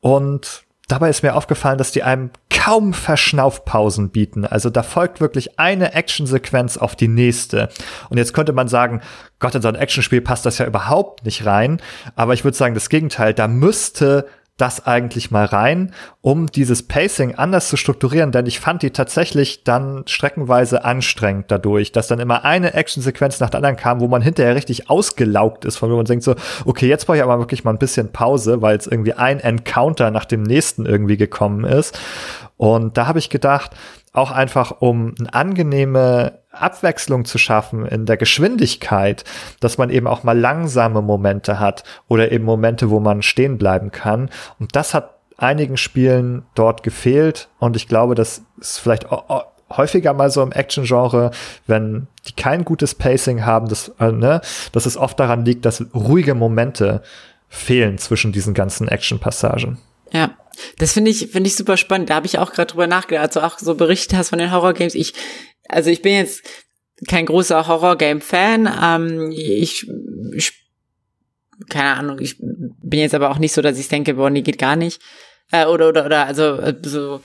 Und 0.00 0.64
dabei 0.88 1.10
ist 1.10 1.22
mir 1.22 1.36
aufgefallen, 1.36 1.78
dass 1.78 1.92
die 1.92 2.02
einem 2.02 2.30
kaum 2.50 2.92
Verschnaufpausen 2.92 4.10
bieten. 4.10 4.44
Also 4.44 4.70
da 4.70 4.82
folgt 4.82 5.20
wirklich 5.20 5.58
eine 5.58 5.94
Actionsequenz 5.94 6.76
auf 6.76 6.96
die 6.96 7.08
nächste. 7.08 7.68
Und 8.08 8.18
jetzt 8.18 8.34
könnte 8.34 8.52
man 8.52 8.68
sagen, 8.68 9.00
Gott, 9.38 9.54
in 9.54 9.62
so 9.62 9.68
ein 9.68 9.76
Actionspiel 9.76 10.20
passt 10.20 10.44
das 10.44 10.58
ja 10.58 10.66
überhaupt 10.66 11.24
nicht 11.24 11.46
rein. 11.46 11.80
Aber 12.16 12.34
ich 12.34 12.44
würde 12.44 12.56
sagen, 12.56 12.74
das 12.74 12.88
Gegenteil, 12.88 13.32
da 13.32 13.48
müsste 13.48 14.26
das 14.60 14.86
eigentlich 14.86 15.30
mal 15.30 15.44
rein, 15.44 15.92
um 16.20 16.46
dieses 16.46 16.86
Pacing 16.86 17.34
anders 17.36 17.68
zu 17.68 17.76
strukturieren, 17.76 18.32
denn 18.32 18.46
ich 18.46 18.60
fand 18.60 18.82
die 18.82 18.90
tatsächlich 18.90 19.64
dann 19.64 20.02
streckenweise 20.06 20.84
anstrengend 20.84 21.50
dadurch, 21.50 21.92
dass 21.92 22.08
dann 22.08 22.18
immer 22.18 22.44
eine 22.44 22.74
Actionsequenz 22.74 23.40
nach 23.40 23.50
der 23.50 23.58
anderen 23.58 23.76
kam, 23.76 24.00
wo 24.00 24.08
man 24.08 24.22
hinterher 24.22 24.54
richtig 24.54 24.90
ausgelaugt 24.90 25.64
ist, 25.64 25.76
von 25.76 25.90
wo 25.90 25.96
man 25.96 26.04
denkt 26.04 26.24
so, 26.24 26.34
okay, 26.64 26.88
jetzt 26.88 27.06
brauche 27.06 27.16
ich 27.16 27.22
aber 27.22 27.38
wirklich 27.38 27.64
mal 27.64 27.72
ein 27.72 27.78
bisschen 27.78 28.12
Pause, 28.12 28.60
weil 28.62 28.76
es 28.76 28.86
irgendwie 28.86 29.14
ein 29.14 29.40
Encounter 29.40 30.10
nach 30.10 30.24
dem 30.24 30.42
nächsten 30.42 30.86
irgendwie 30.86 31.16
gekommen 31.16 31.64
ist. 31.64 31.98
Und 32.56 32.98
da 32.98 33.06
habe 33.06 33.18
ich 33.18 33.30
gedacht, 33.30 33.70
auch 34.12 34.30
einfach 34.30 34.80
um 34.80 35.14
eine 35.18 35.32
angenehme 35.32 36.39
Abwechslung 36.50 37.24
zu 37.24 37.38
schaffen 37.38 37.86
in 37.86 38.06
der 38.06 38.16
Geschwindigkeit, 38.16 39.24
dass 39.60 39.78
man 39.78 39.90
eben 39.90 40.06
auch 40.06 40.24
mal 40.24 40.38
langsame 40.38 41.00
Momente 41.00 41.60
hat 41.60 41.84
oder 42.08 42.32
eben 42.32 42.44
Momente, 42.44 42.90
wo 42.90 43.00
man 43.00 43.22
stehen 43.22 43.56
bleiben 43.56 43.90
kann. 43.90 44.30
Und 44.58 44.74
das 44.74 44.94
hat 44.94 45.16
einigen 45.36 45.76
Spielen 45.76 46.44
dort 46.54 46.82
gefehlt. 46.82 47.48
Und 47.58 47.76
ich 47.76 47.88
glaube, 47.88 48.14
das 48.14 48.42
ist 48.60 48.78
vielleicht 48.78 49.06
häufiger 49.70 50.12
mal 50.12 50.30
so 50.30 50.42
im 50.42 50.52
Action-Genre, 50.52 51.30
wenn 51.66 52.08
die 52.26 52.32
kein 52.32 52.64
gutes 52.64 52.94
Pacing 52.94 53.44
haben, 53.44 53.68
dass, 53.68 53.88
äh, 54.00 54.12
ne, 54.12 54.40
dass 54.72 54.86
es 54.86 54.96
oft 54.96 55.18
daran 55.18 55.44
liegt, 55.44 55.64
dass 55.64 55.84
ruhige 55.94 56.34
Momente 56.34 57.02
fehlen 57.48 57.98
zwischen 57.98 58.32
diesen 58.32 58.54
ganzen 58.54 58.88
Action-Passagen. 58.88 59.78
Ja, 60.12 60.36
Das 60.78 60.92
finde 60.92 61.10
ich, 61.10 61.28
finde 61.30 61.48
ich 61.48 61.56
super 61.56 61.76
spannend. 61.76 62.10
Da 62.10 62.16
habe 62.16 62.26
ich 62.26 62.38
auch 62.38 62.52
gerade 62.52 62.72
drüber 62.72 62.86
nachgedacht, 62.86 63.24
als 63.24 63.34
du 63.34 63.40
auch 63.40 63.58
so 63.58 63.76
berichtet 63.76 64.18
hast 64.18 64.30
von 64.30 64.38
den 64.38 64.52
Horror-Games. 64.52 64.94
Ich, 64.94 65.14
also 65.70 65.90
ich 65.90 66.02
bin 66.02 66.12
jetzt 66.12 66.42
kein 67.08 67.26
großer 67.26 67.66
Horror-Game-Fan. 67.66 68.70
Ähm, 68.82 69.32
ich, 69.32 69.88
ich, 70.34 70.52
keine 71.68 71.96
Ahnung, 71.96 72.18
ich 72.20 72.36
bin 72.38 73.00
jetzt 73.00 73.14
aber 73.14 73.30
auch 73.30 73.38
nicht 73.38 73.52
so, 73.52 73.62
dass 73.62 73.78
ich 73.78 73.88
denke, 73.88 74.14
boah, 74.14 74.30
nee, 74.30 74.42
geht 74.42 74.58
gar 74.58 74.76
nicht. 74.76 75.00
Äh, 75.50 75.66
oder, 75.66 75.88
oder, 75.88 76.06
oder, 76.06 76.26
also, 76.26 76.56
äh, 76.56 76.74
so, 76.82 77.20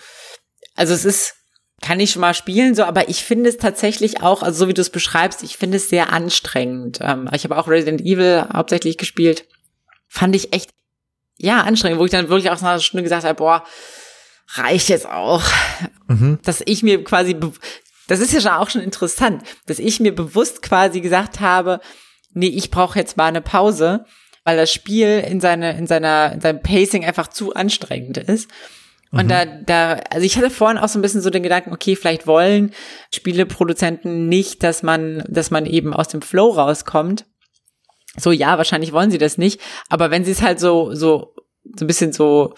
also 0.75 0.93
es 0.93 1.05
ist, 1.05 1.35
kann 1.81 1.99
ich 1.99 2.11
schon 2.11 2.21
mal 2.21 2.33
spielen, 2.33 2.73
so, 2.73 2.83
aber 2.83 3.09
ich 3.09 3.23
finde 3.23 3.49
es 3.49 3.57
tatsächlich 3.57 4.21
auch, 4.23 4.43
also 4.43 4.59
so 4.59 4.67
wie 4.67 4.73
du 4.73 4.81
es 4.81 4.89
beschreibst, 4.89 5.43
ich 5.43 5.57
finde 5.57 5.77
es 5.77 5.89
sehr 5.89 6.11
anstrengend. 6.11 6.99
Ähm, 7.01 7.29
ich 7.33 7.43
habe 7.43 7.57
auch 7.57 7.67
Resident 7.67 8.01
Evil 8.01 8.45
hauptsächlich 8.53 8.97
gespielt. 8.97 9.45
Fand 10.07 10.35
ich 10.35 10.53
echt, 10.53 10.71
ja, 11.37 11.61
anstrengend, 11.61 11.99
wo 11.99 12.05
ich 12.05 12.11
dann 12.11 12.29
wirklich 12.29 12.49
auch 12.49 12.61
nach 12.61 12.71
einer 12.71 12.79
Stunde 12.79 13.03
gesagt 13.03 13.25
habe, 13.25 13.35
boah, 13.35 13.65
reicht 14.53 14.89
jetzt 14.89 15.07
auch. 15.07 15.43
Mhm. 16.07 16.39
Dass 16.43 16.61
ich 16.65 16.81
mir 16.83 17.03
quasi, 17.03 17.35
das 18.07 18.19
ist 18.19 18.33
ja 18.33 18.41
schon 18.41 18.51
auch 18.51 18.69
schon 18.69 18.81
interessant, 18.81 19.43
dass 19.65 19.79
ich 19.79 19.99
mir 19.99 20.13
bewusst 20.13 20.61
quasi 20.61 21.01
gesagt 21.01 21.39
habe, 21.39 21.79
nee, 22.33 22.47
ich 22.47 22.71
brauche 22.71 22.99
jetzt 22.99 23.17
mal 23.17 23.27
eine 23.27 23.41
Pause, 23.41 24.05
weil 24.43 24.57
das 24.57 24.71
Spiel 24.71 25.23
in 25.27 25.41
seine, 25.41 25.77
in 25.77 25.87
seiner, 25.87 26.33
in 26.33 26.41
seinem 26.41 26.61
Pacing 26.61 27.03
einfach 27.03 27.27
zu 27.27 27.53
anstrengend 27.53 28.17
ist. 28.17 28.49
Und 29.11 29.25
mhm. 29.25 29.29
da, 29.29 29.45
da, 29.45 29.93
also 30.09 30.25
ich 30.25 30.37
hatte 30.37 30.49
vorhin 30.49 30.77
auch 30.77 30.89
so 30.89 30.99
ein 30.99 31.01
bisschen 31.01 31.21
so 31.21 31.29
den 31.29 31.43
Gedanken, 31.43 31.73
okay, 31.73 31.95
vielleicht 31.95 32.27
wollen 32.27 32.73
Spieleproduzenten 33.13 34.27
nicht, 34.27 34.61
dass 34.61 34.83
man, 34.83 35.23
dass 35.27 35.51
man 35.51 35.65
eben 35.65 35.93
aus 35.93 36.09
dem 36.09 36.21
Flow 36.21 36.49
rauskommt. 36.49 37.25
So, 38.17 38.31
ja, 38.31 38.57
wahrscheinlich 38.57 38.93
wollen 38.93 39.11
sie 39.11 39.17
das 39.17 39.37
nicht. 39.37 39.59
Aber 39.89 40.11
wenn 40.11 40.25
sie 40.25 40.31
es 40.31 40.41
halt 40.41 40.59
so, 40.59 40.93
so, 40.93 41.33
so 41.63 41.85
ein 41.85 41.87
bisschen 41.87 42.13
so 42.13 42.55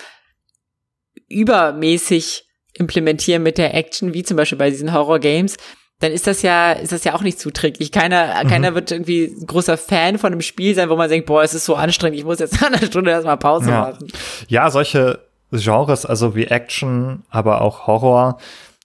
übermäßig 1.27 2.46
implementieren 2.79 3.43
mit 3.43 3.57
der 3.57 3.73
Action, 3.73 4.13
wie 4.13 4.23
zum 4.23 4.37
Beispiel 4.37 4.57
bei 4.57 4.69
diesen 4.69 4.93
Horror-Games, 4.93 5.57
dann 5.99 6.11
ist 6.11 6.27
das 6.27 6.43
ja, 6.43 6.73
ist 6.73 6.91
das 6.91 7.03
ja 7.03 7.15
auch 7.15 7.23
nicht 7.23 7.39
zuträglich. 7.39 7.91
Keiner, 7.91 8.43
mhm. 8.43 8.47
keiner 8.47 8.75
wird 8.75 8.91
irgendwie 8.91 9.35
großer 9.45 9.77
Fan 9.77 10.19
von 10.19 10.31
einem 10.31 10.41
Spiel 10.41 10.75
sein, 10.75 10.89
wo 10.89 10.95
man 10.95 11.09
denkt, 11.09 11.25
boah, 11.25 11.41
es 11.41 11.53
ist 11.53 11.65
so 11.65 11.75
anstrengend, 11.75 12.19
ich 12.19 12.25
muss 12.25 12.39
jetzt 12.39 12.63
eine 12.65 12.85
Stunde 12.85 13.11
erstmal 13.11 13.37
Pause 13.37 13.71
ja. 13.71 13.79
machen. 13.79 14.07
Ja, 14.47 14.69
solche 14.69 15.19
Genres, 15.51 16.05
also 16.05 16.35
wie 16.35 16.45
Action, 16.45 17.23
aber 17.29 17.61
auch 17.61 17.87
Horror, 17.87 18.37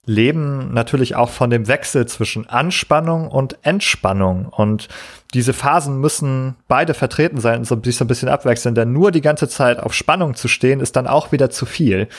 leben 0.05 0.73
natürlich 0.73 1.15
auch 1.15 1.29
von 1.29 1.49
dem 1.49 1.67
Wechsel 1.67 2.05
zwischen 2.07 2.49
Anspannung 2.49 3.29
und 3.29 3.57
Entspannung. 3.61 4.47
Und 4.47 4.89
diese 5.33 5.53
Phasen 5.53 5.99
müssen 5.99 6.55
beide 6.67 6.93
vertreten 6.93 7.39
sein 7.39 7.59
und 7.59 7.65
so, 7.65 7.79
sich 7.81 7.95
so 7.95 8.03
ein 8.03 8.07
bisschen 8.07 8.27
abwechseln, 8.27 8.75
denn 8.75 8.91
nur 8.91 9.11
die 9.11 9.21
ganze 9.21 9.47
Zeit 9.47 9.79
auf 9.79 9.93
Spannung 9.93 10.35
zu 10.35 10.47
stehen, 10.47 10.81
ist 10.81 10.95
dann 10.95 11.07
auch 11.07 11.31
wieder 11.31 11.49
zu 11.49 11.65
viel 11.65 12.09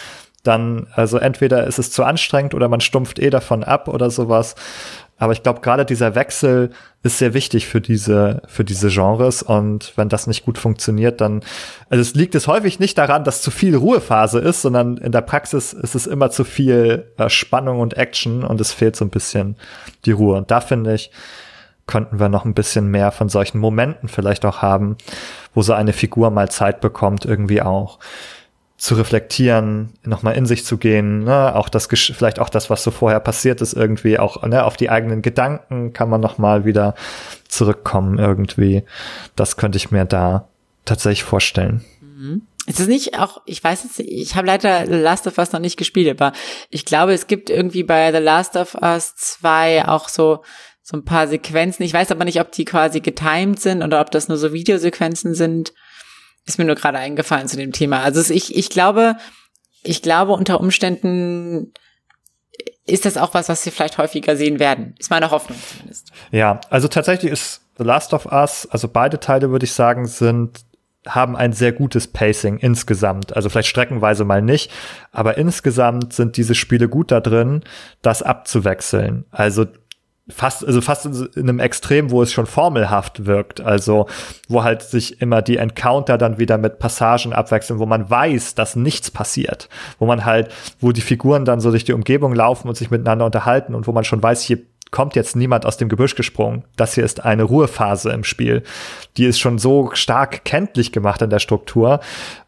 dann, 0.44 0.86
also 0.94 1.18
entweder 1.18 1.66
ist 1.66 1.78
es 1.78 1.90
zu 1.90 2.04
anstrengend 2.04 2.54
oder 2.54 2.68
man 2.68 2.80
stumpft 2.80 3.18
eh 3.18 3.30
davon 3.30 3.64
ab 3.64 3.88
oder 3.88 4.10
sowas. 4.10 4.54
Aber 5.16 5.32
ich 5.32 5.42
glaube, 5.42 5.60
gerade 5.60 5.84
dieser 5.84 6.14
Wechsel 6.14 6.70
ist 7.02 7.18
sehr 7.18 7.34
wichtig 7.34 7.66
für 7.66 7.80
diese, 7.80 8.42
für 8.46 8.64
diese 8.64 8.88
Genres. 8.88 9.42
Und 9.42 9.92
wenn 9.96 10.08
das 10.08 10.26
nicht 10.26 10.44
gut 10.44 10.58
funktioniert, 10.58 11.20
dann, 11.20 11.42
also 11.88 12.02
es 12.02 12.14
liegt 12.14 12.34
es 12.34 12.48
häufig 12.48 12.80
nicht 12.80 12.98
daran, 12.98 13.24
dass 13.24 13.40
zu 13.40 13.50
viel 13.50 13.76
Ruhephase 13.76 14.40
ist, 14.40 14.62
sondern 14.62 14.96
in 14.96 15.12
der 15.12 15.20
Praxis 15.20 15.72
ist 15.72 15.94
es 15.94 16.06
immer 16.06 16.30
zu 16.30 16.44
viel 16.44 17.12
äh, 17.16 17.28
Spannung 17.28 17.80
und 17.80 17.96
Action 17.96 18.42
und 18.42 18.60
es 18.60 18.72
fehlt 18.72 18.96
so 18.96 19.04
ein 19.04 19.10
bisschen 19.10 19.56
die 20.04 20.12
Ruhe. 20.12 20.36
Und 20.36 20.50
da 20.50 20.60
finde 20.60 20.94
ich, 20.94 21.10
könnten 21.86 22.18
wir 22.18 22.28
noch 22.28 22.44
ein 22.44 22.54
bisschen 22.54 22.88
mehr 22.88 23.12
von 23.12 23.28
solchen 23.28 23.58
Momenten 23.58 24.08
vielleicht 24.08 24.44
auch 24.44 24.62
haben, 24.62 24.96
wo 25.54 25.62
so 25.62 25.74
eine 25.74 25.92
Figur 25.92 26.30
mal 26.30 26.50
Zeit 26.50 26.80
bekommt, 26.80 27.24
irgendwie 27.24 27.62
auch 27.62 27.98
zu 28.84 28.96
reflektieren, 28.96 29.94
nochmal 30.02 30.36
in 30.36 30.44
sich 30.44 30.66
zu 30.66 30.76
gehen, 30.76 31.24
ne? 31.24 31.56
auch 31.56 31.70
das, 31.70 31.86
vielleicht 31.86 32.38
auch 32.38 32.50
das, 32.50 32.68
was 32.68 32.84
so 32.84 32.90
vorher 32.90 33.18
passiert 33.18 33.62
ist, 33.62 33.72
irgendwie 33.72 34.18
auch 34.18 34.42
ne? 34.42 34.62
auf 34.62 34.76
die 34.76 34.90
eigenen 34.90 35.22
Gedanken 35.22 35.94
kann 35.94 36.10
man 36.10 36.20
nochmal 36.20 36.66
wieder 36.66 36.94
zurückkommen 37.48 38.18
irgendwie. 38.18 38.82
Das 39.36 39.56
könnte 39.56 39.78
ich 39.78 39.90
mir 39.90 40.04
da 40.04 40.50
tatsächlich 40.84 41.24
vorstellen. 41.24 41.82
Mhm. 42.02 42.42
Ist 42.66 42.78
es 42.78 42.86
nicht 42.86 43.18
auch, 43.18 43.40
ich 43.46 43.64
weiß 43.64 43.84
jetzt, 43.84 44.00
ich 44.00 44.36
habe 44.36 44.48
leider 44.48 44.84
The 44.84 44.92
Last 44.92 45.26
of 45.26 45.38
Us 45.38 45.52
noch 45.52 45.60
nicht 45.60 45.78
gespielt, 45.78 46.20
aber 46.20 46.36
ich 46.68 46.84
glaube, 46.84 47.14
es 47.14 47.26
gibt 47.26 47.48
irgendwie 47.48 47.84
bei 47.84 48.12
The 48.12 48.18
Last 48.18 48.54
of 48.54 48.74
Us 48.74 49.14
2 49.16 49.88
auch 49.88 50.10
so, 50.10 50.42
so 50.82 50.98
ein 50.98 51.06
paar 51.06 51.26
Sequenzen. 51.26 51.86
Ich 51.86 51.94
weiß 51.94 52.10
aber 52.10 52.26
nicht, 52.26 52.38
ob 52.38 52.52
die 52.52 52.66
quasi 52.66 53.00
getimed 53.00 53.60
sind 53.60 53.82
oder 53.82 54.02
ob 54.02 54.10
das 54.10 54.28
nur 54.28 54.36
so 54.36 54.52
Videosequenzen 54.52 55.34
sind 55.34 55.72
ist 56.46 56.58
mir 56.58 56.64
nur 56.64 56.74
gerade 56.74 56.98
eingefallen 56.98 57.48
zu 57.48 57.56
dem 57.56 57.72
Thema. 57.72 58.02
Also 58.02 58.32
ich, 58.32 58.54
ich 58.54 58.68
glaube, 58.70 59.16
ich 59.82 60.02
glaube, 60.02 60.32
unter 60.32 60.60
Umständen 60.60 61.72
ist 62.86 63.06
das 63.06 63.16
auch 63.16 63.34
was, 63.34 63.48
was 63.48 63.64
wir 63.64 63.72
vielleicht 63.72 63.98
häufiger 63.98 64.36
sehen 64.36 64.58
werden. 64.58 64.94
Ist 64.98 65.10
meine 65.10 65.30
Hoffnung 65.30 65.58
zumindest. 65.66 66.12
Ja, 66.30 66.60
also 66.70 66.88
tatsächlich 66.88 67.32
ist 67.32 67.62
The 67.78 67.84
Last 67.84 68.12
of 68.12 68.26
Us, 68.26 68.68
also 68.70 68.88
beide 68.88 69.20
Teile 69.20 69.50
würde 69.50 69.64
ich 69.64 69.72
sagen, 69.72 70.06
sind 70.06 70.64
haben 71.06 71.36
ein 71.36 71.52
sehr 71.52 71.72
gutes 71.72 72.08
Pacing 72.08 72.58
insgesamt. 72.58 73.36
Also 73.36 73.50
vielleicht 73.50 73.68
streckenweise 73.68 74.24
mal 74.24 74.40
nicht, 74.40 74.70
aber 75.12 75.36
insgesamt 75.36 76.14
sind 76.14 76.36
diese 76.36 76.54
Spiele 76.54 76.88
gut 76.88 77.10
da 77.10 77.20
drin, 77.20 77.62
das 78.00 78.22
abzuwechseln. 78.22 79.26
Also 79.30 79.66
fast, 80.28 80.64
also 80.64 80.80
fast 80.80 81.06
in 81.06 81.48
einem 81.48 81.58
Extrem, 81.58 82.10
wo 82.10 82.22
es 82.22 82.32
schon 82.32 82.46
formelhaft 82.46 83.26
wirkt. 83.26 83.60
Also, 83.60 84.06
wo 84.48 84.64
halt 84.64 84.82
sich 84.82 85.20
immer 85.20 85.42
die 85.42 85.58
Encounter 85.58 86.16
dann 86.16 86.38
wieder 86.38 86.56
mit 86.58 86.78
Passagen 86.78 87.32
abwechseln, 87.32 87.78
wo 87.78 87.86
man 87.86 88.08
weiß, 88.08 88.54
dass 88.54 88.76
nichts 88.76 89.10
passiert. 89.10 89.68
Wo 89.98 90.06
man 90.06 90.24
halt, 90.24 90.50
wo 90.80 90.92
die 90.92 91.02
Figuren 91.02 91.44
dann 91.44 91.60
so 91.60 91.70
durch 91.70 91.84
die 91.84 91.92
Umgebung 91.92 92.34
laufen 92.34 92.68
und 92.68 92.76
sich 92.76 92.90
miteinander 92.90 93.26
unterhalten 93.26 93.74
und 93.74 93.86
wo 93.86 93.92
man 93.92 94.04
schon 94.04 94.22
weiß, 94.22 94.42
hier 94.42 94.60
kommt 94.90 95.16
jetzt 95.16 95.34
niemand 95.34 95.66
aus 95.66 95.76
dem 95.76 95.88
Gebüsch 95.88 96.14
gesprungen. 96.14 96.64
Das 96.76 96.94
hier 96.94 97.04
ist 97.04 97.24
eine 97.24 97.42
Ruhephase 97.42 98.10
im 98.12 98.22
Spiel. 98.22 98.62
Die 99.16 99.24
ist 99.24 99.40
schon 99.40 99.58
so 99.58 99.90
stark 99.94 100.44
kenntlich 100.44 100.92
gemacht 100.92 101.20
in 101.20 101.30
der 101.30 101.40
Struktur, 101.40 102.00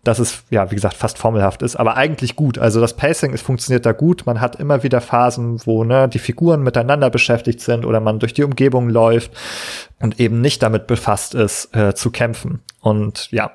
dass 0.04 0.20
es, 0.20 0.44
ja, 0.50 0.70
wie 0.70 0.76
gesagt, 0.76 0.94
fast 0.94 1.18
formelhaft 1.18 1.62
ist, 1.62 1.74
aber 1.76 1.96
eigentlich 1.96 2.36
gut. 2.36 2.58
Also 2.58 2.80
das 2.80 2.94
Pacing 2.94 3.32
ist, 3.32 3.42
funktioniert 3.42 3.84
da 3.84 3.92
gut. 3.92 4.26
Man 4.26 4.40
hat 4.40 4.56
immer 4.56 4.82
wieder 4.84 5.00
Phasen, 5.00 5.60
wo 5.66 5.82
ne, 5.82 6.08
die 6.08 6.20
Figuren 6.20 6.62
miteinander 6.62 7.10
beschäftigt 7.10 7.60
sind 7.60 7.84
oder 7.84 7.98
man 8.00 8.20
durch 8.20 8.32
die 8.32 8.44
Umgebung 8.44 8.88
läuft 8.88 9.32
und 9.98 10.20
eben 10.20 10.40
nicht 10.40 10.62
damit 10.62 10.86
befasst 10.86 11.34
ist, 11.34 11.74
äh, 11.74 11.94
zu 11.94 12.10
kämpfen. 12.10 12.60
Und 12.80 13.28
ja, 13.32 13.50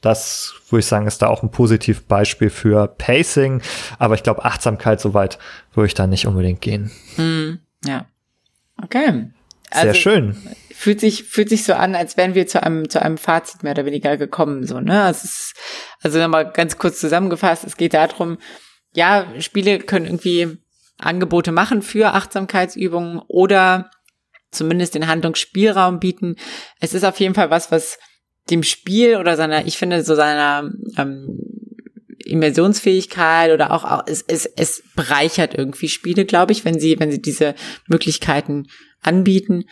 das 0.00 0.54
würde 0.70 0.80
ich 0.80 0.86
sagen, 0.86 1.08
ist 1.08 1.22
da 1.22 1.26
auch 1.26 1.42
ein 1.42 1.50
Positivbeispiel 1.50 2.50
für 2.50 2.86
Pacing. 2.86 3.60
Aber 3.98 4.14
ich 4.14 4.22
glaube, 4.22 4.44
Achtsamkeit 4.44 5.00
soweit 5.00 5.38
würde 5.74 5.88
ich 5.88 5.94
da 5.94 6.06
nicht 6.06 6.26
unbedingt 6.28 6.60
gehen. 6.60 6.92
Mm, 7.16 7.58
ja. 7.84 8.06
Okay. 8.82 9.30
Also, 9.70 9.86
Sehr 9.86 9.94
schön. 9.94 10.36
Fühlt 10.72 11.00
sich, 11.00 11.24
fühlt 11.24 11.48
sich 11.48 11.64
so 11.64 11.74
an, 11.74 11.94
als 11.94 12.16
wären 12.16 12.34
wir 12.34 12.46
zu 12.46 12.62
einem, 12.62 12.88
zu 12.88 13.02
einem 13.02 13.18
Fazit 13.18 13.62
mehr 13.62 13.72
oder 13.72 13.86
weniger 13.86 14.16
gekommen, 14.16 14.66
so, 14.66 14.80
ne? 14.80 15.08
Es 15.08 15.24
ist, 15.24 15.54
also 16.02 16.18
nochmal 16.18 16.52
ganz 16.52 16.78
kurz 16.78 17.00
zusammengefasst, 17.00 17.64
es 17.64 17.76
geht 17.76 17.94
darum, 17.94 18.38
ja, 18.94 19.26
Spiele 19.40 19.78
können 19.78 20.06
irgendwie 20.06 20.58
Angebote 20.98 21.52
machen 21.52 21.82
für 21.82 22.14
Achtsamkeitsübungen 22.14 23.20
oder 23.26 23.90
zumindest 24.50 24.94
den 24.94 25.06
Handlungsspielraum 25.06 25.98
bieten. 25.98 26.36
Es 26.80 26.94
ist 26.94 27.04
auf 27.04 27.18
jeden 27.20 27.34
Fall 27.34 27.50
was, 27.50 27.70
was 27.70 27.98
dem 28.50 28.62
Spiel 28.62 29.16
oder 29.16 29.36
seiner, 29.36 29.66
ich 29.66 29.76
finde, 29.76 30.02
so 30.04 30.14
seiner 30.14 30.70
ähm, 30.96 31.38
Immersionsfähigkeit 32.26 33.52
oder 33.52 33.72
auch, 33.72 34.04
es, 34.06 34.24
es, 34.26 34.46
es 34.46 34.82
bereichert 34.94 35.54
irgendwie 35.54 35.88
Spiele, 35.88 36.24
glaube 36.24 36.52
ich, 36.52 36.64
wenn 36.64 36.78
sie, 36.78 36.98
wenn 36.98 37.10
sie 37.10 37.20
diese 37.20 37.54
Möglichkeiten 37.86 38.66
anbieten. 39.02 39.64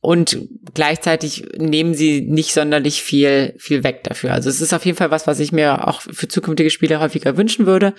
Und 0.00 0.38
gleichzeitig 0.74 1.46
nehmen 1.56 1.94
sie 1.94 2.20
nicht 2.20 2.52
sonderlich 2.52 3.02
viel, 3.02 3.54
viel 3.58 3.84
weg 3.84 4.04
dafür. 4.04 4.32
Also 4.32 4.50
es 4.50 4.60
ist 4.60 4.74
auf 4.74 4.84
jeden 4.84 4.98
Fall 4.98 5.10
was, 5.10 5.26
was 5.26 5.40
ich 5.40 5.50
mir 5.50 5.88
auch 5.88 6.02
für 6.02 6.28
zukünftige 6.28 6.68
Spiele 6.68 7.00
häufiger 7.00 7.38
wünschen 7.38 7.64
würde. 7.64 7.94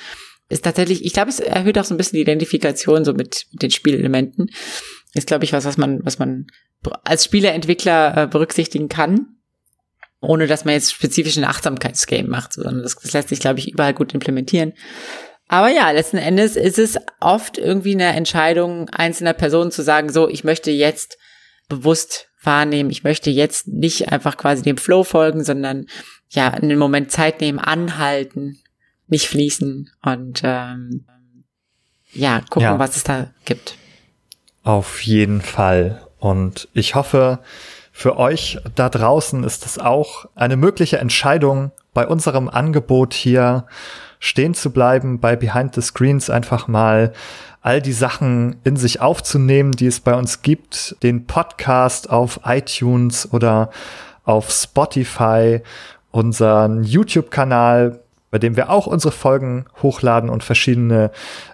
Ist 0.48 0.64
tatsächlich, 0.64 1.04
ich 1.04 1.14
glaube, 1.14 1.32
es 1.32 1.40
erhöht 1.40 1.80
auch 1.80 1.84
so 1.84 1.96
ein 1.96 1.98
bisschen 1.98 2.18
die 2.18 2.22
Identifikation 2.22 3.04
so 3.04 3.14
mit, 3.14 3.48
mit 3.52 3.64
den 3.64 3.72
Spielelementen. 3.72 4.52
Ist, 5.16 5.26
glaube 5.26 5.46
ich, 5.46 5.54
was, 5.54 5.66
was 5.66 5.78
man, 5.78 6.06
was 6.06 6.20
man 6.20 6.46
als 7.04 7.26
Spieleentwickler 7.26 8.18
äh, 8.18 8.28
berücksichtigen 8.28 8.88
kann 8.88 9.35
ohne 10.26 10.48
dass 10.48 10.66
man 10.66 10.74
jetzt 10.74 10.94
spezifisch 10.94 11.38
ein 11.38 11.46
Achtsamkeitsgame 11.46 12.28
macht, 12.28 12.54
sondern 12.54 12.82
das, 12.82 12.96
das 12.96 13.14
lässt 13.14 13.30
sich, 13.30 13.40
glaube 13.40 13.60
ich, 13.60 13.72
überall 13.72 13.94
gut 13.94 14.14
implementieren. 14.14 14.74
Aber 15.48 15.70
ja, 15.70 15.92
letzten 15.92 16.18
Endes 16.18 16.56
ist 16.56 16.80
es 16.80 16.98
oft 17.20 17.58
irgendwie 17.58 17.94
eine 17.94 18.16
Entscheidung 18.16 18.90
einzelner 18.90 19.34
Personen 19.34 19.72
zu 19.72 19.84
sagen, 19.84 20.12
so, 20.12 20.28
ich 20.28 20.44
möchte 20.44 20.72
jetzt 20.72 21.18
bewusst 21.70 22.30
wahrnehmen, 22.42 22.90
ich 22.90 23.04
möchte 23.04 23.30
jetzt 23.30 23.68
nicht 23.68 24.12
einfach 24.12 24.38
quasi 24.38 24.64
dem 24.64 24.78
Flow 24.78 25.04
folgen, 25.04 25.44
sondern 25.44 25.88
ja, 26.30 26.50
einen 26.50 26.80
Moment 26.80 27.12
Zeit 27.12 27.42
nehmen, 27.42 27.60
anhalten, 27.60 28.60
nicht 29.08 29.28
fließen 29.28 29.90
und 30.02 30.42
ähm, 30.44 31.06
ja, 32.14 32.42
gucken, 32.50 32.64
ja. 32.64 32.80
was 32.80 32.96
es 32.96 33.04
da 33.04 33.32
gibt. 33.46 33.78
Auf 34.64 35.02
jeden 35.02 35.42
Fall. 35.42 36.08
Und 36.18 36.68
ich 36.74 36.96
hoffe, 36.96 37.40
für 37.98 38.18
euch 38.18 38.60
da 38.76 38.90
draußen 38.90 39.46
ist 39.46 39.66
es 39.66 39.80
auch 39.80 40.26
eine 40.36 40.58
mögliche 40.58 40.98
Entscheidung, 40.98 41.72
bei 41.94 42.06
unserem 42.06 42.50
Angebot 42.50 43.14
hier 43.14 43.68
stehen 44.20 44.54
zu 44.54 44.72
bleiben, 44.72 45.22
bei 45.22 45.38
Behind 45.38 45.74
the 45.74 45.82
Screens 45.82 46.30
einfach 46.30 46.68
mal 46.68 47.14
all 47.62 47.82
die 47.82 47.94
Sachen 47.94 48.58
in 48.66 48.76
sich 48.76 49.00
aufzunehmen, 49.00 49.72
die 49.72 49.88
es 49.88 50.02
bei 50.02 50.14
uns 50.14 50.42
gibt, 50.42 50.98
den 51.04 51.26
Podcast 51.26 52.10
auf 52.10 52.42
iTunes 52.44 53.32
oder 53.32 53.70
auf 54.26 54.52
Spotify, 54.52 55.62
unseren 56.12 56.84
YouTube-Kanal, 56.84 58.02
bei 58.36 58.40
dem 58.40 58.58
wir 58.58 58.70
auch 58.70 58.86
unsere 58.86 59.14
Folgen 59.14 59.64
hochladen 59.82 60.30
und 60.30 60.44
verschiedene 60.44 61.12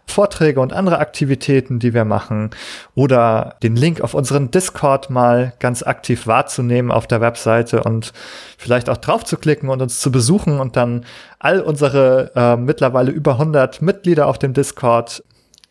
Vorträge 0.08 0.60
und 0.62 0.74
andere 0.74 0.98
Aktivitäten, 0.98 1.78
die 1.78 1.94
wir 1.94 2.06
machen, 2.06 2.50
oder 2.96 3.54
den 3.62 3.76
Link 3.76 4.02
auf 4.02 4.16
unseren 4.16 4.50
Discord 4.50 5.12
mal 5.12 5.54
ganz 5.60 5.84
aktiv 5.84 6.26
wahrzunehmen 6.26 6.90
auf 6.92 7.06
der 7.06 7.22
Webseite 7.22 7.84
und 7.84 8.14
vielleicht 8.58 8.90
auch 8.90 8.98
drauf 8.98 9.24
zu 9.26 9.38
klicken 9.38 9.70
und 9.70 9.80
uns 9.80 10.00
zu 10.00 10.12
besuchen 10.12 10.60
und 10.60 10.76
dann 10.76 11.06
all 11.38 11.62
unsere 11.62 12.32
äh, 12.36 12.58
mittlerweile 12.58 13.12
über 13.12 13.34
100 13.34 13.84
Mitglieder 13.84 14.26
auf 14.26 14.40
dem 14.40 14.54
Discord 14.54 15.24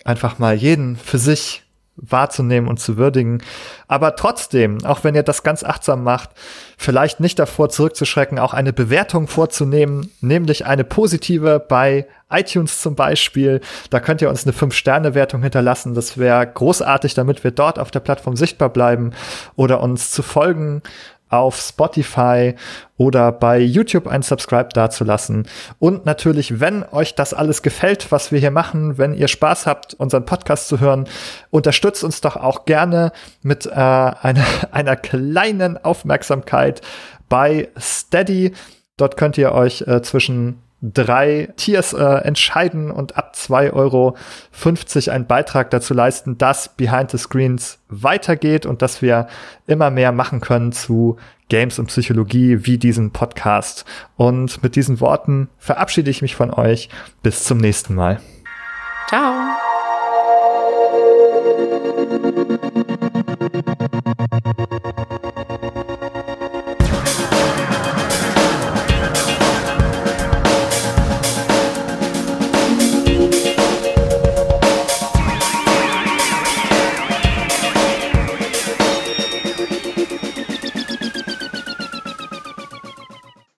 einfach 0.04 0.38
mal 0.38 0.54
jeden 0.54 0.94
für 0.94 1.18
sich 1.18 1.64
wahrzunehmen 2.00 2.68
und 2.68 2.80
zu 2.80 2.96
würdigen. 2.96 3.42
Aber 3.88 4.16
trotzdem, 4.16 4.84
auch 4.84 5.04
wenn 5.04 5.14
ihr 5.14 5.22
das 5.22 5.42
ganz 5.42 5.64
achtsam 5.64 6.02
macht, 6.02 6.30
vielleicht 6.76 7.20
nicht 7.20 7.38
davor 7.38 7.68
zurückzuschrecken, 7.68 8.38
auch 8.38 8.54
eine 8.54 8.72
Bewertung 8.72 9.28
vorzunehmen, 9.28 10.10
nämlich 10.20 10.66
eine 10.66 10.84
positive 10.84 11.60
bei 11.60 12.06
iTunes 12.30 12.80
zum 12.80 12.94
Beispiel. 12.94 13.60
Da 13.90 14.00
könnt 14.00 14.22
ihr 14.22 14.30
uns 14.30 14.44
eine 14.44 14.54
5-Sterne-Wertung 14.54 15.42
hinterlassen. 15.42 15.94
Das 15.94 16.16
wäre 16.16 16.46
großartig, 16.46 17.14
damit 17.14 17.42
wir 17.42 17.50
dort 17.50 17.78
auf 17.78 17.90
der 17.90 18.00
Plattform 18.00 18.36
sichtbar 18.36 18.68
bleiben 18.68 19.12
oder 19.56 19.80
uns 19.80 20.10
zu 20.10 20.22
folgen 20.22 20.82
auf 21.30 21.58
Spotify 21.58 22.54
oder 22.96 23.32
bei 23.32 23.58
YouTube 23.58 24.06
ein 24.06 24.22
Subscribe 24.22 24.68
dazulassen. 24.74 25.46
Und 25.78 26.04
natürlich, 26.04 26.60
wenn 26.60 26.84
euch 26.84 27.14
das 27.14 27.32
alles 27.32 27.62
gefällt, 27.62 28.12
was 28.12 28.30
wir 28.32 28.40
hier 28.40 28.50
machen, 28.50 28.98
wenn 28.98 29.14
ihr 29.14 29.28
Spaß 29.28 29.66
habt, 29.66 29.94
unseren 29.94 30.26
Podcast 30.26 30.68
zu 30.68 30.80
hören, 30.80 31.08
unterstützt 31.50 32.04
uns 32.04 32.20
doch 32.20 32.36
auch 32.36 32.66
gerne 32.66 33.12
mit 33.42 33.66
äh, 33.66 33.70
einer, 33.70 34.44
einer 34.72 34.96
kleinen 34.96 35.82
Aufmerksamkeit 35.82 36.82
bei 37.28 37.68
Steady. 37.78 38.52
Dort 38.96 39.16
könnt 39.16 39.38
ihr 39.38 39.52
euch 39.52 39.82
äh, 39.82 40.02
zwischen 40.02 40.60
drei 40.82 41.52
Tiers 41.56 41.92
äh, 41.92 42.04
entscheiden 42.04 42.90
und 42.90 43.16
ab 43.16 43.34
2,50 43.36 43.72
Euro 43.74 44.16
einen 45.12 45.26
Beitrag 45.26 45.70
dazu 45.70 45.94
leisten, 45.94 46.38
dass 46.38 46.70
Behind 46.70 47.10
the 47.10 47.18
Screens 47.18 47.78
weitergeht 47.88 48.66
und 48.66 48.82
dass 48.82 49.02
wir 49.02 49.26
immer 49.66 49.90
mehr 49.90 50.12
machen 50.12 50.40
können 50.40 50.72
zu 50.72 51.16
Games 51.48 51.78
und 51.78 51.86
Psychologie 51.86 52.64
wie 52.64 52.78
diesen 52.78 53.10
Podcast. 53.10 53.84
Und 54.16 54.62
mit 54.62 54.76
diesen 54.76 55.00
Worten 55.00 55.48
verabschiede 55.58 56.10
ich 56.10 56.22
mich 56.22 56.34
von 56.36 56.50
euch. 56.52 56.88
Bis 57.22 57.44
zum 57.44 57.58
nächsten 57.58 57.94
Mal. 57.94 58.20
Ciao. 59.08 59.34